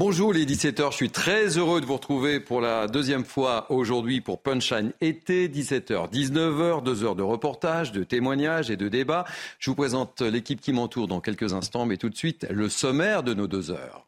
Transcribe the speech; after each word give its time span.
Bonjour 0.00 0.32
les 0.32 0.46
17h, 0.46 0.92
je 0.92 0.96
suis 0.96 1.10
très 1.10 1.58
heureux 1.58 1.82
de 1.82 1.84
vous 1.84 1.92
retrouver 1.92 2.40
pour 2.40 2.62
la 2.62 2.86
deuxième 2.86 3.26
fois 3.26 3.66
aujourd'hui 3.68 4.22
pour 4.22 4.40
Punchline 4.40 4.92
été, 5.02 5.46
17h, 5.46 6.10
19h, 6.10 6.82
deux 6.82 7.04
heures 7.04 7.16
de 7.16 7.22
reportage, 7.22 7.92
de 7.92 8.02
témoignages 8.02 8.70
et 8.70 8.78
de 8.78 8.88
débats. 8.88 9.26
Je 9.58 9.68
vous 9.68 9.76
présente 9.76 10.22
l'équipe 10.22 10.62
qui 10.62 10.72
m'entoure 10.72 11.06
dans 11.06 11.20
quelques 11.20 11.52
instants, 11.52 11.84
mais 11.84 11.98
tout 11.98 12.08
de 12.08 12.16
suite 12.16 12.46
le 12.48 12.70
sommaire 12.70 13.22
de 13.22 13.34
nos 13.34 13.46
deux 13.46 13.70
heures. 13.70 14.06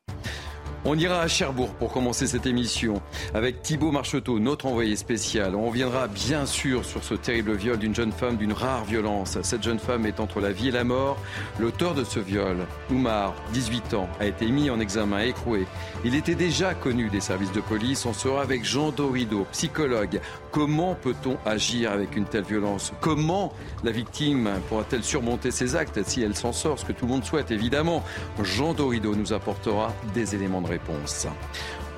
On 0.84 0.98
ira 0.98 1.20
à 1.20 1.28
Cherbourg 1.28 1.72
pour 1.74 1.92
commencer 1.92 2.26
cette 2.26 2.44
émission 2.44 3.00
avec 3.34 3.62
Thibaut 3.62 3.92
Marcheteau, 3.92 4.40
notre 4.40 4.66
envoyé 4.66 4.96
spécial. 4.96 5.54
On 5.54 5.68
reviendra 5.68 6.08
bien 6.08 6.44
sûr 6.44 6.84
sur 6.84 7.04
ce 7.04 7.14
terrible 7.14 7.52
viol 7.52 7.78
d'une 7.78 7.94
jeune 7.94 8.10
femme 8.10 8.36
d'une 8.36 8.52
rare 8.52 8.84
violence. 8.84 9.38
Cette 9.42 9.62
jeune 9.62 9.78
femme 9.78 10.06
est 10.06 10.18
entre 10.18 10.40
la 10.40 10.50
vie 10.50 10.68
et 10.68 10.72
la 10.72 10.82
mort. 10.82 11.18
L'auteur 11.60 11.94
de 11.94 12.02
ce 12.02 12.18
viol, 12.18 12.66
Oumar, 12.90 13.32
18 13.52 13.94
ans, 13.94 14.08
a 14.18 14.26
été 14.26 14.46
mis 14.46 14.70
en 14.70 14.80
examen 14.80 15.20
écroué. 15.20 15.68
Il 16.04 16.16
était 16.16 16.34
déjà 16.34 16.74
connu 16.74 17.10
des 17.10 17.20
services 17.20 17.52
de 17.52 17.60
police. 17.60 18.04
On 18.04 18.12
sera 18.12 18.42
avec 18.42 18.64
Jean 18.64 18.90
Dorido, 18.90 19.46
psychologue. 19.52 20.20
Comment 20.50 20.96
peut-on 20.96 21.38
agir 21.46 21.92
avec 21.92 22.16
une 22.16 22.24
telle 22.24 22.42
violence? 22.42 22.92
Comment 23.00 23.52
la 23.84 23.92
victime 23.92 24.50
pourra-t-elle 24.68 25.04
surmonter 25.04 25.52
ses 25.52 25.76
actes 25.76 26.00
si 26.04 26.22
elle 26.24 26.34
s'en 26.34 26.52
sort? 26.52 26.80
Ce 26.80 26.84
que 26.84 26.92
tout 26.92 27.06
le 27.06 27.12
monde 27.12 27.24
souhaite 27.24 27.52
évidemment. 27.52 28.02
Jean 28.42 28.74
Dorido 28.74 29.14
nous 29.14 29.32
apportera 29.32 29.94
des 30.12 30.34
éléments 30.34 30.60
de 30.60 30.71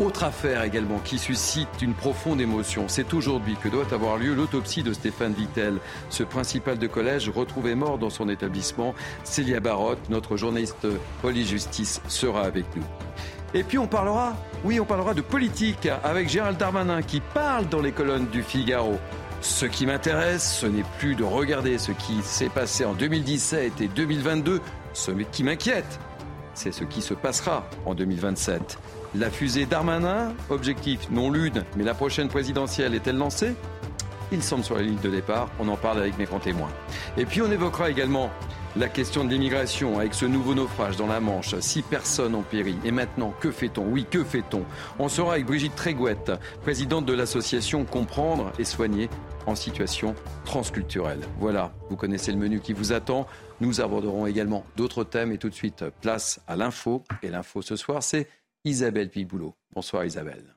Autre 0.00 0.24
affaire 0.24 0.62
également 0.64 0.98
qui 0.98 1.18
suscite 1.18 1.68
une 1.80 1.94
profonde 1.94 2.40
émotion. 2.40 2.86
C'est 2.88 3.14
aujourd'hui 3.14 3.56
que 3.62 3.68
doit 3.68 3.92
avoir 3.92 4.16
lieu 4.16 4.34
l'autopsie 4.34 4.82
de 4.82 4.92
Stéphane 4.92 5.34
Vittel, 5.34 5.78
ce 6.10 6.24
principal 6.24 6.78
de 6.78 6.86
collège 6.88 7.28
retrouvé 7.28 7.76
mort 7.76 7.98
dans 7.98 8.10
son 8.10 8.28
établissement. 8.28 8.94
Célia 9.22 9.60
Barotte, 9.60 10.10
notre 10.10 10.36
journaliste 10.36 10.88
police-justice, 11.22 12.00
sera 12.08 12.42
avec 12.42 12.64
nous. 12.74 12.82
Et 13.54 13.62
puis 13.62 13.78
on 13.78 13.86
parlera, 13.86 14.34
oui, 14.64 14.80
on 14.80 14.84
parlera 14.84 15.14
de 15.14 15.20
politique 15.20 15.88
avec 16.02 16.28
Gérald 16.28 16.58
Darmanin 16.58 17.02
qui 17.02 17.20
parle 17.20 17.68
dans 17.68 17.80
les 17.80 17.92
colonnes 17.92 18.26
du 18.26 18.42
Figaro. 18.42 18.98
Ce 19.42 19.66
qui 19.66 19.86
m'intéresse, 19.86 20.56
ce 20.58 20.66
n'est 20.66 20.84
plus 20.98 21.14
de 21.14 21.22
regarder 21.22 21.78
ce 21.78 21.92
qui 21.92 22.20
s'est 22.22 22.48
passé 22.48 22.84
en 22.84 22.94
2017 22.94 23.80
et 23.80 23.88
2022. 23.88 24.60
Ce 24.92 25.10
qui 25.10 25.44
m'inquiète, 25.44 26.00
c'est 26.54 26.72
ce 26.72 26.84
qui 26.84 27.02
se 27.02 27.14
passera 27.14 27.68
en 27.86 27.94
2027. 27.94 28.78
La 29.16 29.30
fusée 29.30 29.66
Darmanin, 29.66 30.32
objectif 30.50 31.10
non 31.10 31.30
l'une, 31.30 31.64
mais 31.76 31.84
la 31.84 31.94
prochaine 31.94 32.28
présidentielle 32.28 32.94
est-elle 32.94 33.16
lancée? 33.16 33.54
Il 34.34 34.42
semble 34.42 34.64
sur 34.64 34.74
la 34.74 34.82
ligne 34.82 34.98
de 35.00 35.10
départ, 35.10 35.48
on 35.60 35.68
en 35.68 35.76
parle 35.76 36.00
avec 36.00 36.18
mes 36.18 36.24
grands 36.24 36.40
témoins. 36.40 36.70
Et 37.16 37.24
puis 37.24 37.40
on 37.40 37.52
évoquera 37.52 37.88
également 37.88 38.30
la 38.74 38.88
question 38.88 39.22
de 39.22 39.30
l'immigration 39.30 40.00
avec 40.00 40.12
ce 40.12 40.26
nouveau 40.26 40.56
naufrage 40.56 40.96
dans 40.96 41.06
la 41.06 41.20
Manche. 41.20 41.56
Six 41.60 41.82
personnes 41.82 42.34
ont 42.34 42.42
péri. 42.42 42.74
Et 42.84 42.90
maintenant, 42.90 43.32
que 43.38 43.52
fait-on? 43.52 43.86
Oui, 43.86 44.06
que 44.10 44.24
fait-on? 44.24 44.64
On 44.98 45.08
sera 45.08 45.34
avec 45.34 45.46
Brigitte 45.46 45.76
Trégouette, 45.76 46.32
présidente 46.62 47.06
de 47.06 47.12
l'association 47.12 47.84
Comprendre 47.84 48.50
et 48.58 48.64
Soigner 48.64 49.08
en 49.46 49.54
situation 49.54 50.16
transculturelle. 50.44 51.20
Voilà, 51.38 51.72
vous 51.88 51.96
connaissez 51.96 52.32
le 52.32 52.38
menu 52.38 52.58
qui 52.58 52.72
vous 52.72 52.92
attend. 52.92 53.28
Nous 53.60 53.80
aborderons 53.80 54.26
également 54.26 54.66
d'autres 54.76 55.04
thèmes 55.04 55.30
et 55.30 55.38
tout 55.38 55.48
de 55.48 55.54
suite, 55.54 55.84
place 56.00 56.40
à 56.48 56.56
l'info. 56.56 57.04
Et 57.22 57.28
l'info 57.28 57.62
ce 57.62 57.76
soir, 57.76 58.02
c'est 58.02 58.26
Isabelle 58.64 59.10
Piboulot. 59.10 59.54
Bonsoir 59.72 60.04
Isabelle. 60.04 60.53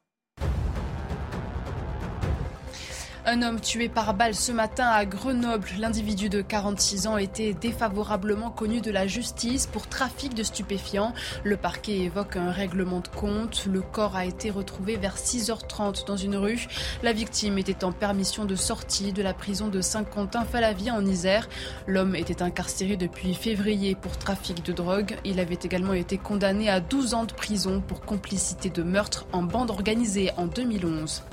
Un 3.29 3.41
homme 3.41 3.59
tué 3.59 3.89
par 3.89 4.13
balle 4.13 4.33
ce 4.33 4.53
matin 4.53 4.87
à 4.87 5.03
Grenoble. 5.03 5.67
L'individu 5.79 6.29
de 6.29 6.41
46 6.41 7.07
ans 7.07 7.17
était 7.17 7.53
défavorablement 7.53 8.51
connu 8.51 8.79
de 8.79 8.89
la 8.89 9.05
justice 9.05 9.67
pour 9.67 9.87
trafic 9.87 10.33
de 10.33 10.43
stupéfiants. 10.43 11.13
Le 11.43 11.57
parquet 11.57 11.97
évoque 11.97 12.37
un 12.37 12.51
règlement 12.51 13.01
de 13.01 13.09
compte. 13.09 13.65
Le 13.69 13.81
corps 13.81 14.15
a 14.15 14.23
été 14.23 14.49
retrouvé 14.49 14.95
vers 14.95 15.17
6h30 15.17 16.07
dans 16.07 16.15
une 16.15 16.37
rue. 16.37 16.67
La 17.03 17.11
victime 17.11 17.57
était 17.57 17.83
en 17.83 17.91
permission 17.91 18.45
de 18.45 18.55
sortie 18.55 19.11
de 19.11 19.21
la 19.21 19.33
prison 19.33 19.67
de 19.67 19.81
Saint-Quentin-Falavie 19.81 20.91
en 20.91 21.05
Isère. 21.05 21.49
L'homme 21.85 22.15
était 22.15 22.41
incarcéré 22.41 22.95
depuis 22.95 23.33
février 23.33 23.93
pour 23.95 24.17
trafic 24.17 24.63
de 24.63 24.71
drogue. 24.71 25.17
Il 25.25 25.41
avait 25.41 25.59
également 25.61 25.91
été 25.91 26.17
condamné 26.17 26.69
à 26.69 26.79
12 26.79 27.13
ans 27.13 27.25
de 27.25 27.33
prison 27.33 27.83
pour 27.85 27.99
complicité 27.99 28.69
de 28.69 28.83
meurtre 28.83 29.27
en 29.33 29.43
bande 29.43 29.69
organisée 29.69 30.31
en 30.37 30.45
2011. 30.45 31.23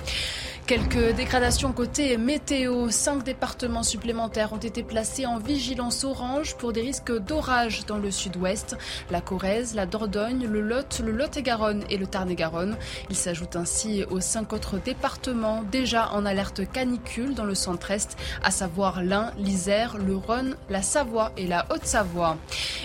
Quelques 0.67 1.15
dégradations 1.15 1.71
côté 1.73 2.17
météo. 2.17 2.89
Cinq 2.89 3.23
départements 3.23 3.83
supplémentaires 3.83 4.51
ont 4.51 4.57
été 4.57 4.81
placés 4.81 5.27
en 5.27 5.37
vigilance 5.37 6.03
orange 6.03 6.55
pour 6.55 6.73
des 6.73 6.81
risques 6.81 7.15
d'orage 7.15 7.85
dans 7.85 7.99
le 7.99 8.09
sud-ouest. 8.09 8.75
La 9.11 9.21
Corrèze, 9.21 9.75
la 9.75 9.85
Dordogne, 9.85 10.47
le 10.47 10.61
Lot, 10.61 11.01
le 11.05 11.11
Lot-et-Garonne 11.11 11.83
et 11.91 11.97
le 11.97 12.07
Tarn-et-Garonne. 12.07 12.77
Il 13.11 13.15
s'ajoute 13.15 13.55
ainsi 13.55 14.05
aux 14.09 14.21
cinq 14.21 14.53
autres 14.53 14.79
départements 14.79 15.63
déjà 15.71 16.09
en 16.13 16.25
alerte 16.25 16.61
canicule 16.71 17.35
dans 17.35 17.45
le 17.45 17.53
centre-est, 17.53 18.17
à 18.41 18.49
savoir 18.49 19.03
l'Ain, 19.03 19.33
l'Isère, 19.37 19.99
le 19.99 20.15
Rhône, 20.15 20.55
la 20.71 20.81
Savoie 20.81 21.31
et 21.37 21.45
la 21.45 21.67
Haute-Savoie. 21.69 22.37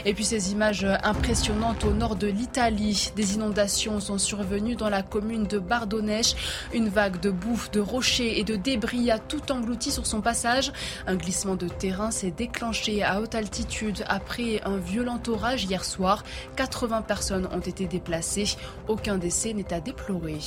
Et 0.04 0.12
puis 0.12 0.26
ces 0.26 0.52
images 0.52 0.86
impressionnantes 1.02 1.84
au 1.84 1.92
nord 1.92 2.16
de 2.16 2.26
l'Italie. 2.26 3.10
Des 3.16 3.36
inondations 3.36 4.00
sont 4.00 4.18
survenues 4.18 4.76
dans 4.76 4.90
la 4.90 5.02
commune 5.02 5.44
de 5.44 5.58
Bardonnèche. 5.58 6.34
Une 6.74 6.90
vague 6.90 7.20
de 7.20 7.30
boue 7.30 7.56
de 7.72 7.80
rochers 7.80 8.38
et 8.38 8.44
de 8.44 8.56
débris 8.56 9.10
a 9.10 9.18
tout 9.18 9.52
englouti 9.52 9.90
sur 9.90 10.06
son 10.06 10.20
passage. 10.20 10.72
Un 11.06 11.16
glissement 11.16 11.56
de 11.56 11.68
terrain 11.68 12.10
s'est 12.10 12.30
déclenché 12.30 13.02
à 13.02 13.20
haute 13.20 13.34
altitude 13.34 14.04
après 14.08 14.60
un 14.64 14.76
violent 14.76 15.20
orage 15.28 15.64
hier 15.64 15.84
soir. 15.84 16.24
80 16.56 17.02
personnes 17.02 17.48
ont 17.52 17.60
été 17.60 17.86
déplacées. 17.86 18.56
Aucun 18.88 19.18
décès 19.18 19.52
n'est 19.52 19.72
à 19.72 19.80
déplorer. 19.80 20.38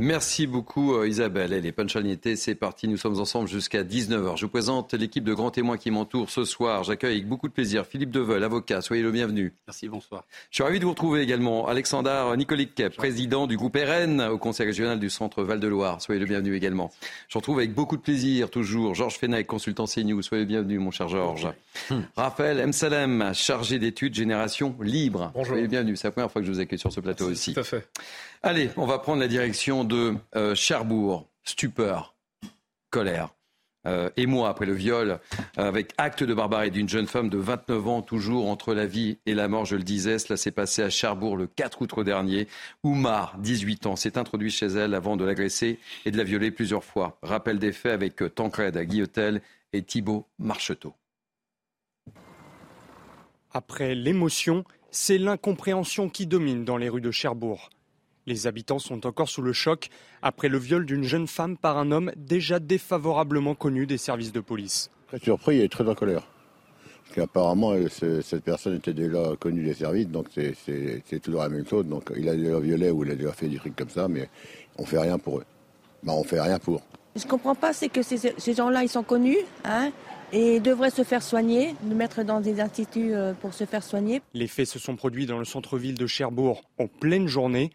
Merci 0.00 0.46
beaucoup 0.46 0.94
euh, 0.94 1.08
Isabelle. 1.08 1.50
Les 1.50 1.72
punchanités, 1.72 2.36
c'est 2.36 2.54
parti. 2.54 2.86
Nous 2.86 2.96
sommes 2.96 3.18
ensemble 3.18 3.48
jusqu'à 3.48 3.82
19h. 3.82 4.36
Je 4.36 4.44
vous 4.44 4.48
présente 4.48 4.94
l'équipe 4.94 5.24
de 5.24 5.34
grands 5.34 5.50
témoins 5.50 5.76
qui 5.76 5.90
m'entourent 5.90 6.30
ce 6.30 6.44
soir. 6.44 6.84
J'accueille 6.84 7.16
avec 7.16 7.26
beaucoup 7.26 7.48
de 7.48 7.52
plaisir 7.52 7.84
Philippe 7.84 8.12
Deveul, 8.12 8.44
avocat. 8.44 8.80
Soyez 8.80 9.02
le 9.02 9.10
bienvenu. 9.10 9.54
Merci, 9.66 9.88
bonsoir. 9.88 10.24
Je 10.50 10.56
suis 10.56 10.62
ravi 10.62 10.78
de 10.78 10.84
vous 10.84 10.92
retrouver 10.92 11.20
également 11.22 11.66
Alexandre 11.66 12.36
Nicolic, 12.36 12.80
président 12.96 13.48
du 13.48 13.56
groupe 13.56 13.76
RN 13.76 14.20
au 14.20 14.38
Conseil 14.38 14.66
régional 14.66 15.00
du 15.00 15.10
Centre 15.10 15.42
Val-de-Loire. 15.42 16.00
Soyez 16.00 16.20
le 16.20 16.26
bienvenu 16.26 16.54
également. 16.54 16.92
Je 17.28 17.36
retrouve 17.36 17.58
avec 17.58 17.74
beaucoup 17.74 17.96
de 17.96 18.02
plaisir 18.02 18.50
toujours 18.50 18.94
Georges 18.94 19.18
Fenech, 19.18 19.48
consultant 19.48 19.86
CNews. 19.86 20.22
Soyez 20.22 20.44
le 20.44 20.48
bienvenu, 20.48 20.78
mon 20.78 20.92
cher 20.92 21.08
Georges. 21.08 21.48
Raphaël 22.16 22.60
M. 22.60 22.72
Salem, 22.72 23.32
chargé 23.34 23.80
d'études 23.80 24.14
Génération 24.14 24.76
Libre. 24.80 25.32
Bonjour. 25.34 25.48
Soyez 25.48 25.62
le 25.62 25.68
bienvenu. 25.68 25.96
C'est 25.96 26.06
la 26.06 26.12
première 26.12 26.30
fois 26.30 26.40
que 26.40 26.46
je 26.46 26.52
vous 26.52 26.60
accueille 26.60 26.78
sur 26.78 26.92
ce 26.92 27.00
plateau 27.00 27.28
aussi. 27.28 27.52
Tout 27.52 27.60
à 27.60 27.64
fait. 27.64 27.84
Allez, 28.42 28.70
on 28.76 28.86
va 28.86 28.98
prendre 28.98 29.20
la 29.20 29.28
direction 29.28 29.84
de 29.84 30.14
euh, 30.36 30.54
Cherbourg. 30.54 31.28
Stupeur, 31.44 32.14
colère. 32.90 33.34
Euh, 33.86 34.10
et 34.16 34.26
moi, 34.26 34.50
après 34.50 34.66
le 34.66 34.74
viol, 34.74 35.18
avec 35.56 35.94
acte 35.96 36.22
de 36.22 36.34
barbarie 36.34 36.70
d'une 36.70 36.88
jeune 36.88 37.06
femme 37.06 37.30
de 37.30 37.38
29 37.38 37.88
ans, 37.88 38.02
toujours 38.02 38.48
entre 38.48 38.74
la 38.74 38.86
vie 38.86 39.18
et 39.24 39.34
la 39.34 39.48
mort, 39.48 39.64
je 39.64 39.76
le 39.76 39.82
disais. 39.82 40.18
Cela 40.18 40.36
s'est 40.36 40.50
passé 40.50 40.82
à 40.82 40.90
Cherbourg 40.90 41.36
le 41.36 41.46
4 41.46 41.82
août 41.82 42.00
dernier. 42.00 42.48
Oumar, 42.84 43.36
18 43.38 43.86
ans, 43.86 43.96
s'est 43.96 44.18
introduit 44.18 44.50
chez 44.50 44.66
elle 44.66 44.94
avant 44.94 45.16
de 45.16 45.24
l'agresser 45.24 45.78
et 46.04 46.10
de 46.10 46.18
la 46.18 46.24
violer 46.24 46.50
plusieurs 46.50 46.84
fois. 46.84 47.18
Rappel 47.22 47.58
des 47.58 47.72
faits 47.72 47.92
avec 47.92 48.22
euh, 48.22 48.28
Tancred 48.28 48.76
à 48.76 48.84
Guillotel 48.84 49.40
et 49.72 49.82
Thibault 49.82 50.26
Marcheteau. 50.38 50.94
Après 53.52 53.94
l'émotion, 53.94 54.64
c'est 54.90 55.18
l'incompréhension 55.18 56.08
qui 56.08 56.26
domine 56.26 56.64
dans 56.64 56.76
les 56.76 56.88
rues 56.88 57.00
de 57.00 57.10
Cherbourg. 57.10 57.70
Les 58.28 58.46
habitants 58.46 58.78
sont 58.78 59.06
encore 59.06 59.30
sous 59.30 59.40
le 59.40 59.54
choc 59.54 59.88
après 60.20 60.50
le 60.50 60.58
viol 60.58 60.84
d'une 60.84 61.02
jeune 61.02 61.26
femme 61.26 61.56
par 61.56 61.78
un 61.78 61.90
homme 61.90 62.12
déjà 62.14 62.58
défavorablement 62.60 63.54
connu 63.54 63.86
des 63.86 63.96
services 63.96 64.32
de 64.32 64.40
police. 64.40 64.90
Très 65.06 65.18
surpris 65.18 65.62
et 65.62 65.68
très 65.70 65.88
en 65.88 65.94
colère. 65.94 66.28
Parce 67.04 67.14
qu'apparemment, 67.14 67.72
euh, 67.72 67.88
ce- 67.88 68.20
cette 68.20 68.44
personne 68.44 68.76
était 68.76 68.92
déjà 68.92 69.30
connue 69.40 69.64
des 69.64 69.72
services, 69.72 70.08
donc 70.08 70.26
c'est- 70.34 71.20
toujours 71.22 71.40
la 71.40 71.48
même 71.48 71.66
chose. 71.66 71.86
Donc 71.86 72.12
il 72.18 72.28
a 72.28 72.36
déjà 72.36 72.60
violé 72.60 72.90
ou 72.90 73.02
il 73.02 73.10
a 73.12 73.14
déjà 73.14 73.32
fait 73.32 73.48
des 73.48 73.56
trucs 73.56 73.74
comme 73.74 73.88
ça, 73.88 74.08
mais 74.08 74.28
on 74.76 74.84
fait 74.84 74.98
rien 74.98 75.18
pour 75.18 75.38
eux. 75.38 75.44
Bah, 76.02 76.12
on 76.14 76.22
fait 76.22 76.38
rien 76.40 76.58
pour. 76.58 76.82
Je 77.16 77.24
comprends 77.26 77.54
pas, 77.54 77.72
c'est 77.72 77.88
que 77.88 78.02
ces, 78.02 78.34
ces 78.36 78.52
gens-là, 78.54 78.82
ils 78.82 78.90
sont 78.90 79.02
connus, 79.02 79.38
hein, 79.64 79.90
et 80.32 80.60
devraient 80.60 80.90
se 80.90 81.02
faire 81.02 81.22
soigner, 81.22 81.74
nous 81.82 81.96
mettre 81.96 82.22
dans 82.24 82.42
des 82.42 82.60
instituts 82.60 83.14
euh, 83.14 83.32
pour 83.32 83.54
se 83.54 83.64
faire 83.64 83.82
soigner. 83.82 84.20
Les 84.34 84.46
faits 84.46 84.68
se 84.68 84.78
sont 84.78 84.94
produits 84.96 85.24
dans 85.24 85.38
le 85.38 85.46
centre-ville 85.46 85.94
de 85.96 86.06
Cherbourg 86.06 86.60
en 86.78 86.86
pleine 86.88 87.26
journée. 87.26 87.70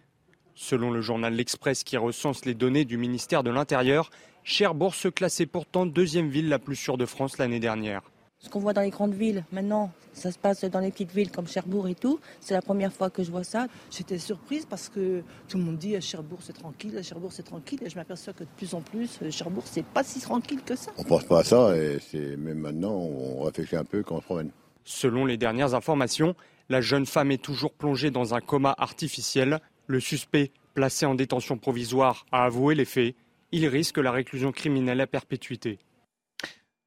Selon 0.56 0.92
le 0.92 1.02
journal 1.02 1.34
L'Express 1.34 1.84
qui 1.84 1.98
recense 1.98 2.46
les 2.46 2.54
données 2.54 2.86
du 2.86 2.98
ministère 2.98 3.44
de 3.44 3.50
l'Intérieur, 3.50 4.12
Cherbourg 4.44 4.94
se 4.94 5.08
classait 5.08 5.46
pourtant 5.46 5.86
deuxième 5.86 6.30
ville 6.30 6.48
la 6.48 6.60
plus 6.60 6.76
sûre 6.76 6.98
de 6.98 7.06
France 7.06 7.38
l'année 7.38 7.60
dernière. 7.60 8.02
Ce 8.38 8.50
qu'on 8.50 8.60
voit 8.60 8.74
dans 8.74 8.82
les 8.82 8.90
grandes 8.90 9.14
villes, 9.14 9.46
maintenant, 9.54 9.92
ça 10.12 10.30
se 10.30 10.38
passe 10.38 10.66
dans 10.66 10.82
les 10.82 10.92
petites 10.92 11.14
villes 11.14 11.32
comme 11.32 11.48
Cherbourg 11.48 11.88
et 11.88 11.96
tout. 11.96 12.20
C'est 12.42 12.54
la 12.54 12.62
première 12.62 12.92
fois 12.92 13.10
que 13.10 13.24
je 13.24 13.32
vois 13.32 13.46
ça. 13.46 13.68
J'étais 13.90 14.20
surprise 14.20 14.66
parce 14.70 14.90
que 14.90 15.24
tout 15.48 15.58
le 15.58 15.64
monde 15.64 15.78
dit 15.78 15.96
à 15.96 16.02
Cherbourg 16.02 16.40
c'est 16.42 16.54
tranquille, 16.54 16.98
à 16.98 17.04
Cherbourg 17.04 17.32
c'est 17.32 17.44
tranquille, 17.44 17.80
et 17.86 17.90
je 17.90 17.96
m'aperçois 17.96 18.34
que 18.34 18.44
de 18.44 18.50
plus 18.58 18.74
en 18.74 18.82
plus, 18.82 19.18
euh, 19.22 19.32
Cherbourg 19.32 19.64
c'est 19.66 19.86
pas 19.86 20.04
si 20.04 20.20
tranquille 20.20 20.62
que 20.64 20.76
ça. 20.76 20.92
On 20.98 21.04
pense 21.04 21.24
pas 21.24 21.40
à 21.40 21.44
ça 21.46 21.76
et 21.78 22.00
c'est 22.00 22.36
même 22.36 22.60
maintenant 22.60 22.92
on 22.92 23.44
réfléchit 23.44 23.78
un 23.78 23.86
peu 23.86 24.04
quand 24.04 24.18
on 24.18 24.20
se 24.20 24.26
promène. 24.26 24.52
Selon 24.84 25.26
les 25.26 25.38
dernières 25.38 25.74
informations, 25.74 26.36
La 26.70 26.82
jeune 26.82 27.06
femme 27.06 27.32
est 27.32 27.42
toujours 27.42 27.74
plongée 27.74 28.10
dans 28.10 28.34
un 28.34 28.40
coma 28.40 28.74
artificiel. 28.78 29.60
Le 29.88 30.00
suspect, 30.00 30.52
placé 30.74 31.06
en 31.06 31.16
détention 31.16 31.58
provisoire, 31.58 32.26
a 32.32 32.46
avoué 32.46 32.76
les 32.76 32.86
faits. 32.86 33.16
Il 33.52 33.68
risque 33.68 33.98
la 33.98 34.12
réclusion 34.12 34.52
criminelle 34.52 35.02
à 35.02 35.08
perpétuité. 35.08 35.80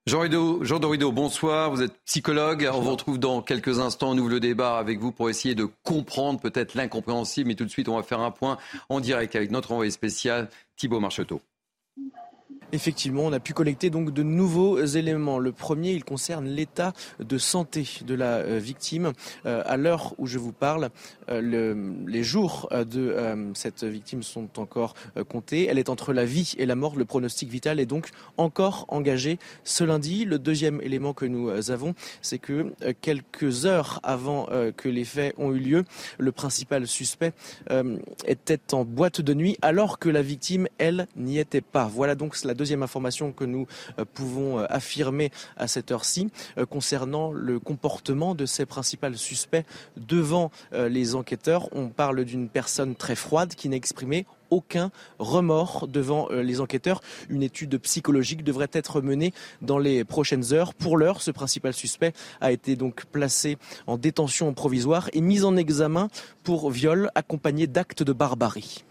Jean, 0.06 0.22
Jean 0.62 0.78
Dorido, 0.78 1.10
bonsoir. 1.10 1.70
Vous 1.70 1.82
êtes 1.82 1.92
psychologue. 2.04 2.68
On 2.72 2.80
vous 2.80 2.92
retrouve 2.92 3.18
dans 3.18 3.42
quelques 3.42 3.80
instants. 3.80 4.12
On 4.12 4.18
ouvre 4.18 4.30
le 4.30 4.40
débat 4.40 4.78
avec 4.78 5.00
vous 5.00 5.10
pour 5.10 5.28
essayer 5.28 5.56
de 5.56 5.68
comprendre 5.82 6.40
peut-être 6.40 6.74
l'incompréhensible. 6.74 7.48
Mais 7.48 7.54
tout 7.56 7.64
de 7.64 7.70
suite, 7.70 7.88
on 7.88 7.96
va 7.96 8.04
faire 8.04 8.20
un 8.20 8.30
point 8.30 8.56
en 8.88 9.00
direct 9.00 9.34
avec 9.34 9.50
notre 9.50 9.72
envoyé 9.72 9.90
spécial, 9.90 10.48
Thibault 10.76 11.00
Marcheteau. 11.00 11.40
Effectivement, 12.72 13.22
on 13.22 13.32
a 13.32 13.38
pu 13.38 13.52
collecter 13.52 13.90
donc 13.90 14.12
de 14.12 14.24
nouveaux 14.24 14.80
éléments. 14.84 15.38
Le 15.38 15.52
premier, 15.52 15.92
il 15.92 16.04
concerne 16.04 16.46
l'état 16.46 16.92
de 17.20 17.38
santé 17.38 17.86
de 18.04 18.14
la 18.14 18.38
euh, 18.38 18.58
victime. 18.58 19.12
Euh, 19.46 19.62
à 19.66 19.76
l'heure 19.76 20.14
où 20.18 20.26
je 20.26 20.38
vous 20.38 20.52
parle, 20.52 20.90
euh, 21.28 21.94
les 22.06 22.24
jours 22.24 22.68
de 22.72 23.14
cette 23.54 23.84
victime 23.84 24.22
sont 24.22 24.58
encore 24.58 24.94
comptés. 25.28 25.66
Elle 25.66 25.78
est 25.78 25.88
entre 25.88 26.12
la 26.12 26.24
vie 26.24 26.54
et 26.58 26.66
la 26.66 26.74
mort. 26.74 26.96
Le 26.96 27.04
pronostic 27.04 27.48
vital 27.50 27.78
est 27.78 27.86
donc 27.86 28.10
encore 28.36 28.86
engagé 28.88 29.38
ce 29.62 29.84
lundi. 29.84 30.24
Le 30.24 30.38
deuxième 30.38 30.80
élément 30.80 31.14
que 31.14 31.24
nous 31.24 31.70
avons, 31.70 31.94
c'est 32.22 32.38
que 32.38 32.72
quelques 33.00 33.66
heures 33.66 34.00
avant 34.02 34.48
que 34.76 34.88
les 34.88 35.04
faits 35.04 35.34
ont 35.38 35.52
eu 35.52 35.58
lieu, 35.58 35.84
le 36.18 36.32
principal 36.32 36.86
suspect 36.86 37.32
était 38.26 38.74
en 38.74 38.84
boîte 38.84 39.20
de 39.20 39.34
nuit 39.34 39.56
alors 39.62 39.98
que 39.98 40.08
la 40.08 40.22
victime, 40.22 40.68
elle, 40.78 41.06
n'y 41.16 41.38
était 41.38 41.60
pas. 41.60 41.90
Voilà 41.92 42.14
donc 42.14 42.36
la 42.44 42.54
deuxième 42.56 42.82
information 42.82 43.32
que 43.32 43.44
nous 43.44 43.66
euh, 43.98 44.04
pouvons 44.12 44.58
euh, 44.58 44.66
affirmer 44.68 45.30
à 45.56 45.68
cette 45.68 45.92
heure-ci 45.92 46.30
euh, 46.58 46.66
concernant 46.66 47.30
le 47.30 47.60
comportement 47.60 48.34
de 48.34 48.46
ces 48.46 48.66
principaux 48.66 48.96
suspects 49.14 49.64
devant 49.96 50.50
les 50.72 51.14
enquêteurs. 51.14 51.68
On 51.72 51.88
parle 51.88 52.24
d'une 52.24 52.48
personne 52.48 52.94
très 52.94 53.14
froide 53.14 53.54
qui 53.54 53.68
n'exprimait 53.68 54.24
aucun 54.50 54.90
remords 55.18 55.86
devant 55.88 56.28
les 56.30 56.60
enquêteurs. 56.60 57.02
Une 57.28 57.42
étude 57.42 57.78
psychologique 57.78 58.42
devrait 58.42 58.70
être 58.72 59.00
menée 59.00 59.34
dans 59.60 59.78
les 59.78 60.04
prochaines 60.04 60.54
heures. 60.54 60.72
Pour 60.72 60.96
l'heure, 60.96 61.20
ce 61.20 61.30
principal 61.30 61.74
suspect 61.74 62.12
a 62.40 62.52
été 62.52 62.76
donc 62.76 63.04
placé 63.06 63.58
en 63.86 63.98
détention 63.98 64.54
provisoire 64.54 65.10
et 65.12 65.20
mis 65.20 65.44
en 65.44 65.56
examen 65.56 66.08
pour 66.42 66.70
viol 66.70 67.10
accompagné 67.14 67.66
d'actes 67.66 68.02
de 68.02 68.12
barbarie. 68.12 68.84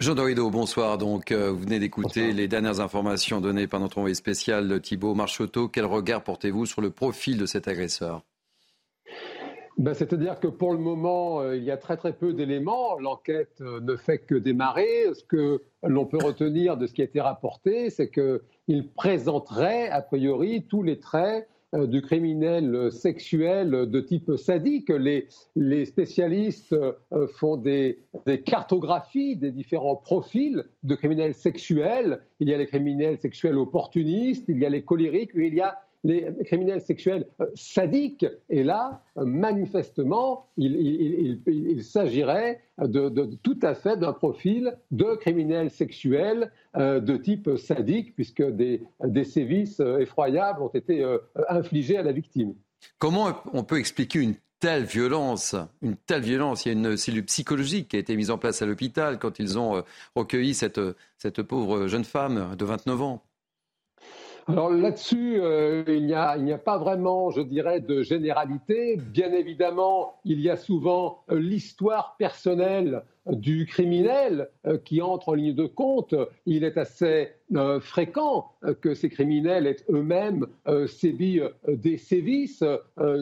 Jean 0.00 0.14
Dorido, 0.14 0.48
bonsoir. 0.48 0.96
Donc, 0.96 1.30
euh, 1.30 1.50
vous 1.50 1.58
venez 1.58 1.78
d'écouter 1.78 2.32
les 2.32 2.48
dernières 2.48 2.80
informations 2.80 3.42
données 3.42 3.66
par 3.66 3.80
notre 3.80 3.98
envoyé 3.98 4.14
spécial 4.14 4.80
Thibault 4.80 5.14
Marchoteau. 5.14 5.68
Quel 5.68 5.84
regard 5.84 6.24
portez-vous 6.24 6.64
sur 6.64 6.80
le 6.80 6.88
profil 6.88 7.36
de 7.36 7.44
cet 7.44 7.68
agresseur? 7.68 8.22
Ben, 9.76 9.92
C'est-à-dire 9.92 10.40
que 10.40 10.46
pour 10.46 10.72
le 10.72 10.78
moment, 10.78 11.42
euh, 11.42 11.54
il 11.54 11.64
y 11.64 11.70
a 11.70 11.76
très 11.76 11.98
très 11.98 12.14
peu 12.14 12.32
d'éléments. 12.32 12.98
L'enquête 12.98 13.60
euh, 13.60 13.78
ne 13.80 13.94
fait 13.94 14.20
que 14.20 14.34
démarrer. 14.34 15.12
Ce 15.12 15.22
que 15.22 15.62
l'on 15.82 16.06
peut 16.06 16.18
retenir 16.18 16.78
de 16.78 16.86
ce 16.86 16.94
qui 16.94 17.02
a 17.02 17.04
été 17.04 17.20
rapporté, 17.20 17.90
c'est 17.90 18.10
qu'il 18.10 18.88
présenterait 18.96 19.90
a 19.90 20.00
priori 20.00 20.64
tous 20.66 20.82
les 20.82 20.98
traits 20.98 21.46
euh, 21.46 21.59
du 21.72 22.02
criminel 22.02 22.90
sexuel 22.90 23.70
de 23.70 24.00
type 24.00 24.36
sadique. 24.36 24.88
Les, 24.88 25.28
les 25.54 25.84
spécialistes 25.84 26.72
euh, 26.72 27.26
font 27.28 27.56
des, 27.56 28.00
des, 28.26 28.40
cartographies 28.42 29.36
des 29.36 29.52
différents 29.52 29.96
profils 29.96 30.64
de 30.82 30.94
criminels 30.94 31.34
sexuels. 31.34 32.22
Il 32.40 32.48
y 32.48 32.54
a 32.54 32.58
les 32.58 32.66
criminels 32.66 33.18
sexuels 33.18 33.56
opportunistes, 33.56 34.44
il 34.48 34.58
y 34.58 34.66
a 34.66 34.68
les 34.68 34.82
colériques, 34.82 35.30
il 35.34 35.54
y 35.54 35.60
a 35.60 35.78
les 36.04 36.26
criminels 36.44 36.80
sexuels 36.80 37.26
euh, 37.40 37.46
sadiques. 37.54 38.26
Et 38.48 38.62
là, 38.62 39.02
euh, 39.16 39.24
manifestement, 39.24 40.46
il, 40.56 41.82
s'agirait 41.82 42.62
tout 43.42 43.58
à 43.62 43.74
fait 43.74 43.98
d'un 43.98 44.12
profil 44.12 44.76
de 44.90 45.14
criminel 45.16 45.70
sexuel 45.70 46.50
euh, 46.76 47.00
de 47.00 47.16
type 47.16 47.56
sadique, 47.56 48.14
puisque 48.14 48.42
des, 48.42 48.82
sévices 49.24 49.80
effroyables 49.80 50.62
ont 50.62 50.68
été 50.68 51.04
infligés 51.48 51.98
à 51.98 52.02
la 52.02 52.12
victime. 52.12 52.54
Comment 52.98 53.28
on 53.52 53.64
peut 53.64 53.78
expliquer 53.78 54.20
une 54.20 54.34
telle 54.60 54.84
violence, 54.84 55.54
une 55.82 55.96
telle 55.96 56.22
violence? 56.22 56.64
Il 56.64 56.68
y 56.68 56.70
a 56.70 56.78
une 56.78 56.96
cellule 56.96 57.24
psychologique 57.24 57.88
qui 57.88 57.96
a 57.96 57.98
été 57.98 58.16
mise 58.16 58.30
en 58.30 58.38
place 58.38 58.62
à 58.62 58.66
l'hôpital 58.66 59.18
quand 59.18 59.38
ils 59.38 59.58
ont 59.58 59.82
recueilli 60.16 60.54
cette, 60.54 60.80
cette 61.18 61.42
pauvre 61.42 61.86
jeune 61.86 62.04
femme 62.04 62.56
de 62.56 62.64
29 62.64 63.02
ans. 63.02 63.22
Alors 64.50 64.68
là-dessus, 64.68 65.36
euh, 65.40 65.84
il 65.86 66.06
n'y 66.06 66.12
a, 66.12 66.58
pas 66.58 66.76
vraiment, 66.76 67.30
je 67.30 67.40
dirais, 67.40 67.78
de 67.78 68.02
généralité. 68.02 68.96
Bien 68.96 69.32
évidemment, 69.32 70.16
il 70.24 70.40
y 70.40 70.50
a 70.50 70.56
souvent 70.56 71.22
euh, 71.30 71.38
l'histoire 71.38 72.16
personnelle 72.18 73.04
du 73.26 73.64
criminel 73.64 74.48
euh, 74.66 74.76
qui 74.76 75.02
entre 75.02 75.28
en 75.28 75.34
ligne 75.34 75.54
de 75.54 75.66
compte. 75.66 76.16
Il 76.46 76.64
est 76.64 76.78
assez 76.78 77.28
fréquent 77.80 78.52
que 78.80 78.94
ces 78.94 79.08
criminels 79.08 79.66
aient 79.66 79.84
eux-mêmes 79.88 80.46
sévi 80.86 81.40
des 81.66 81.96
sévices 81.96 82.62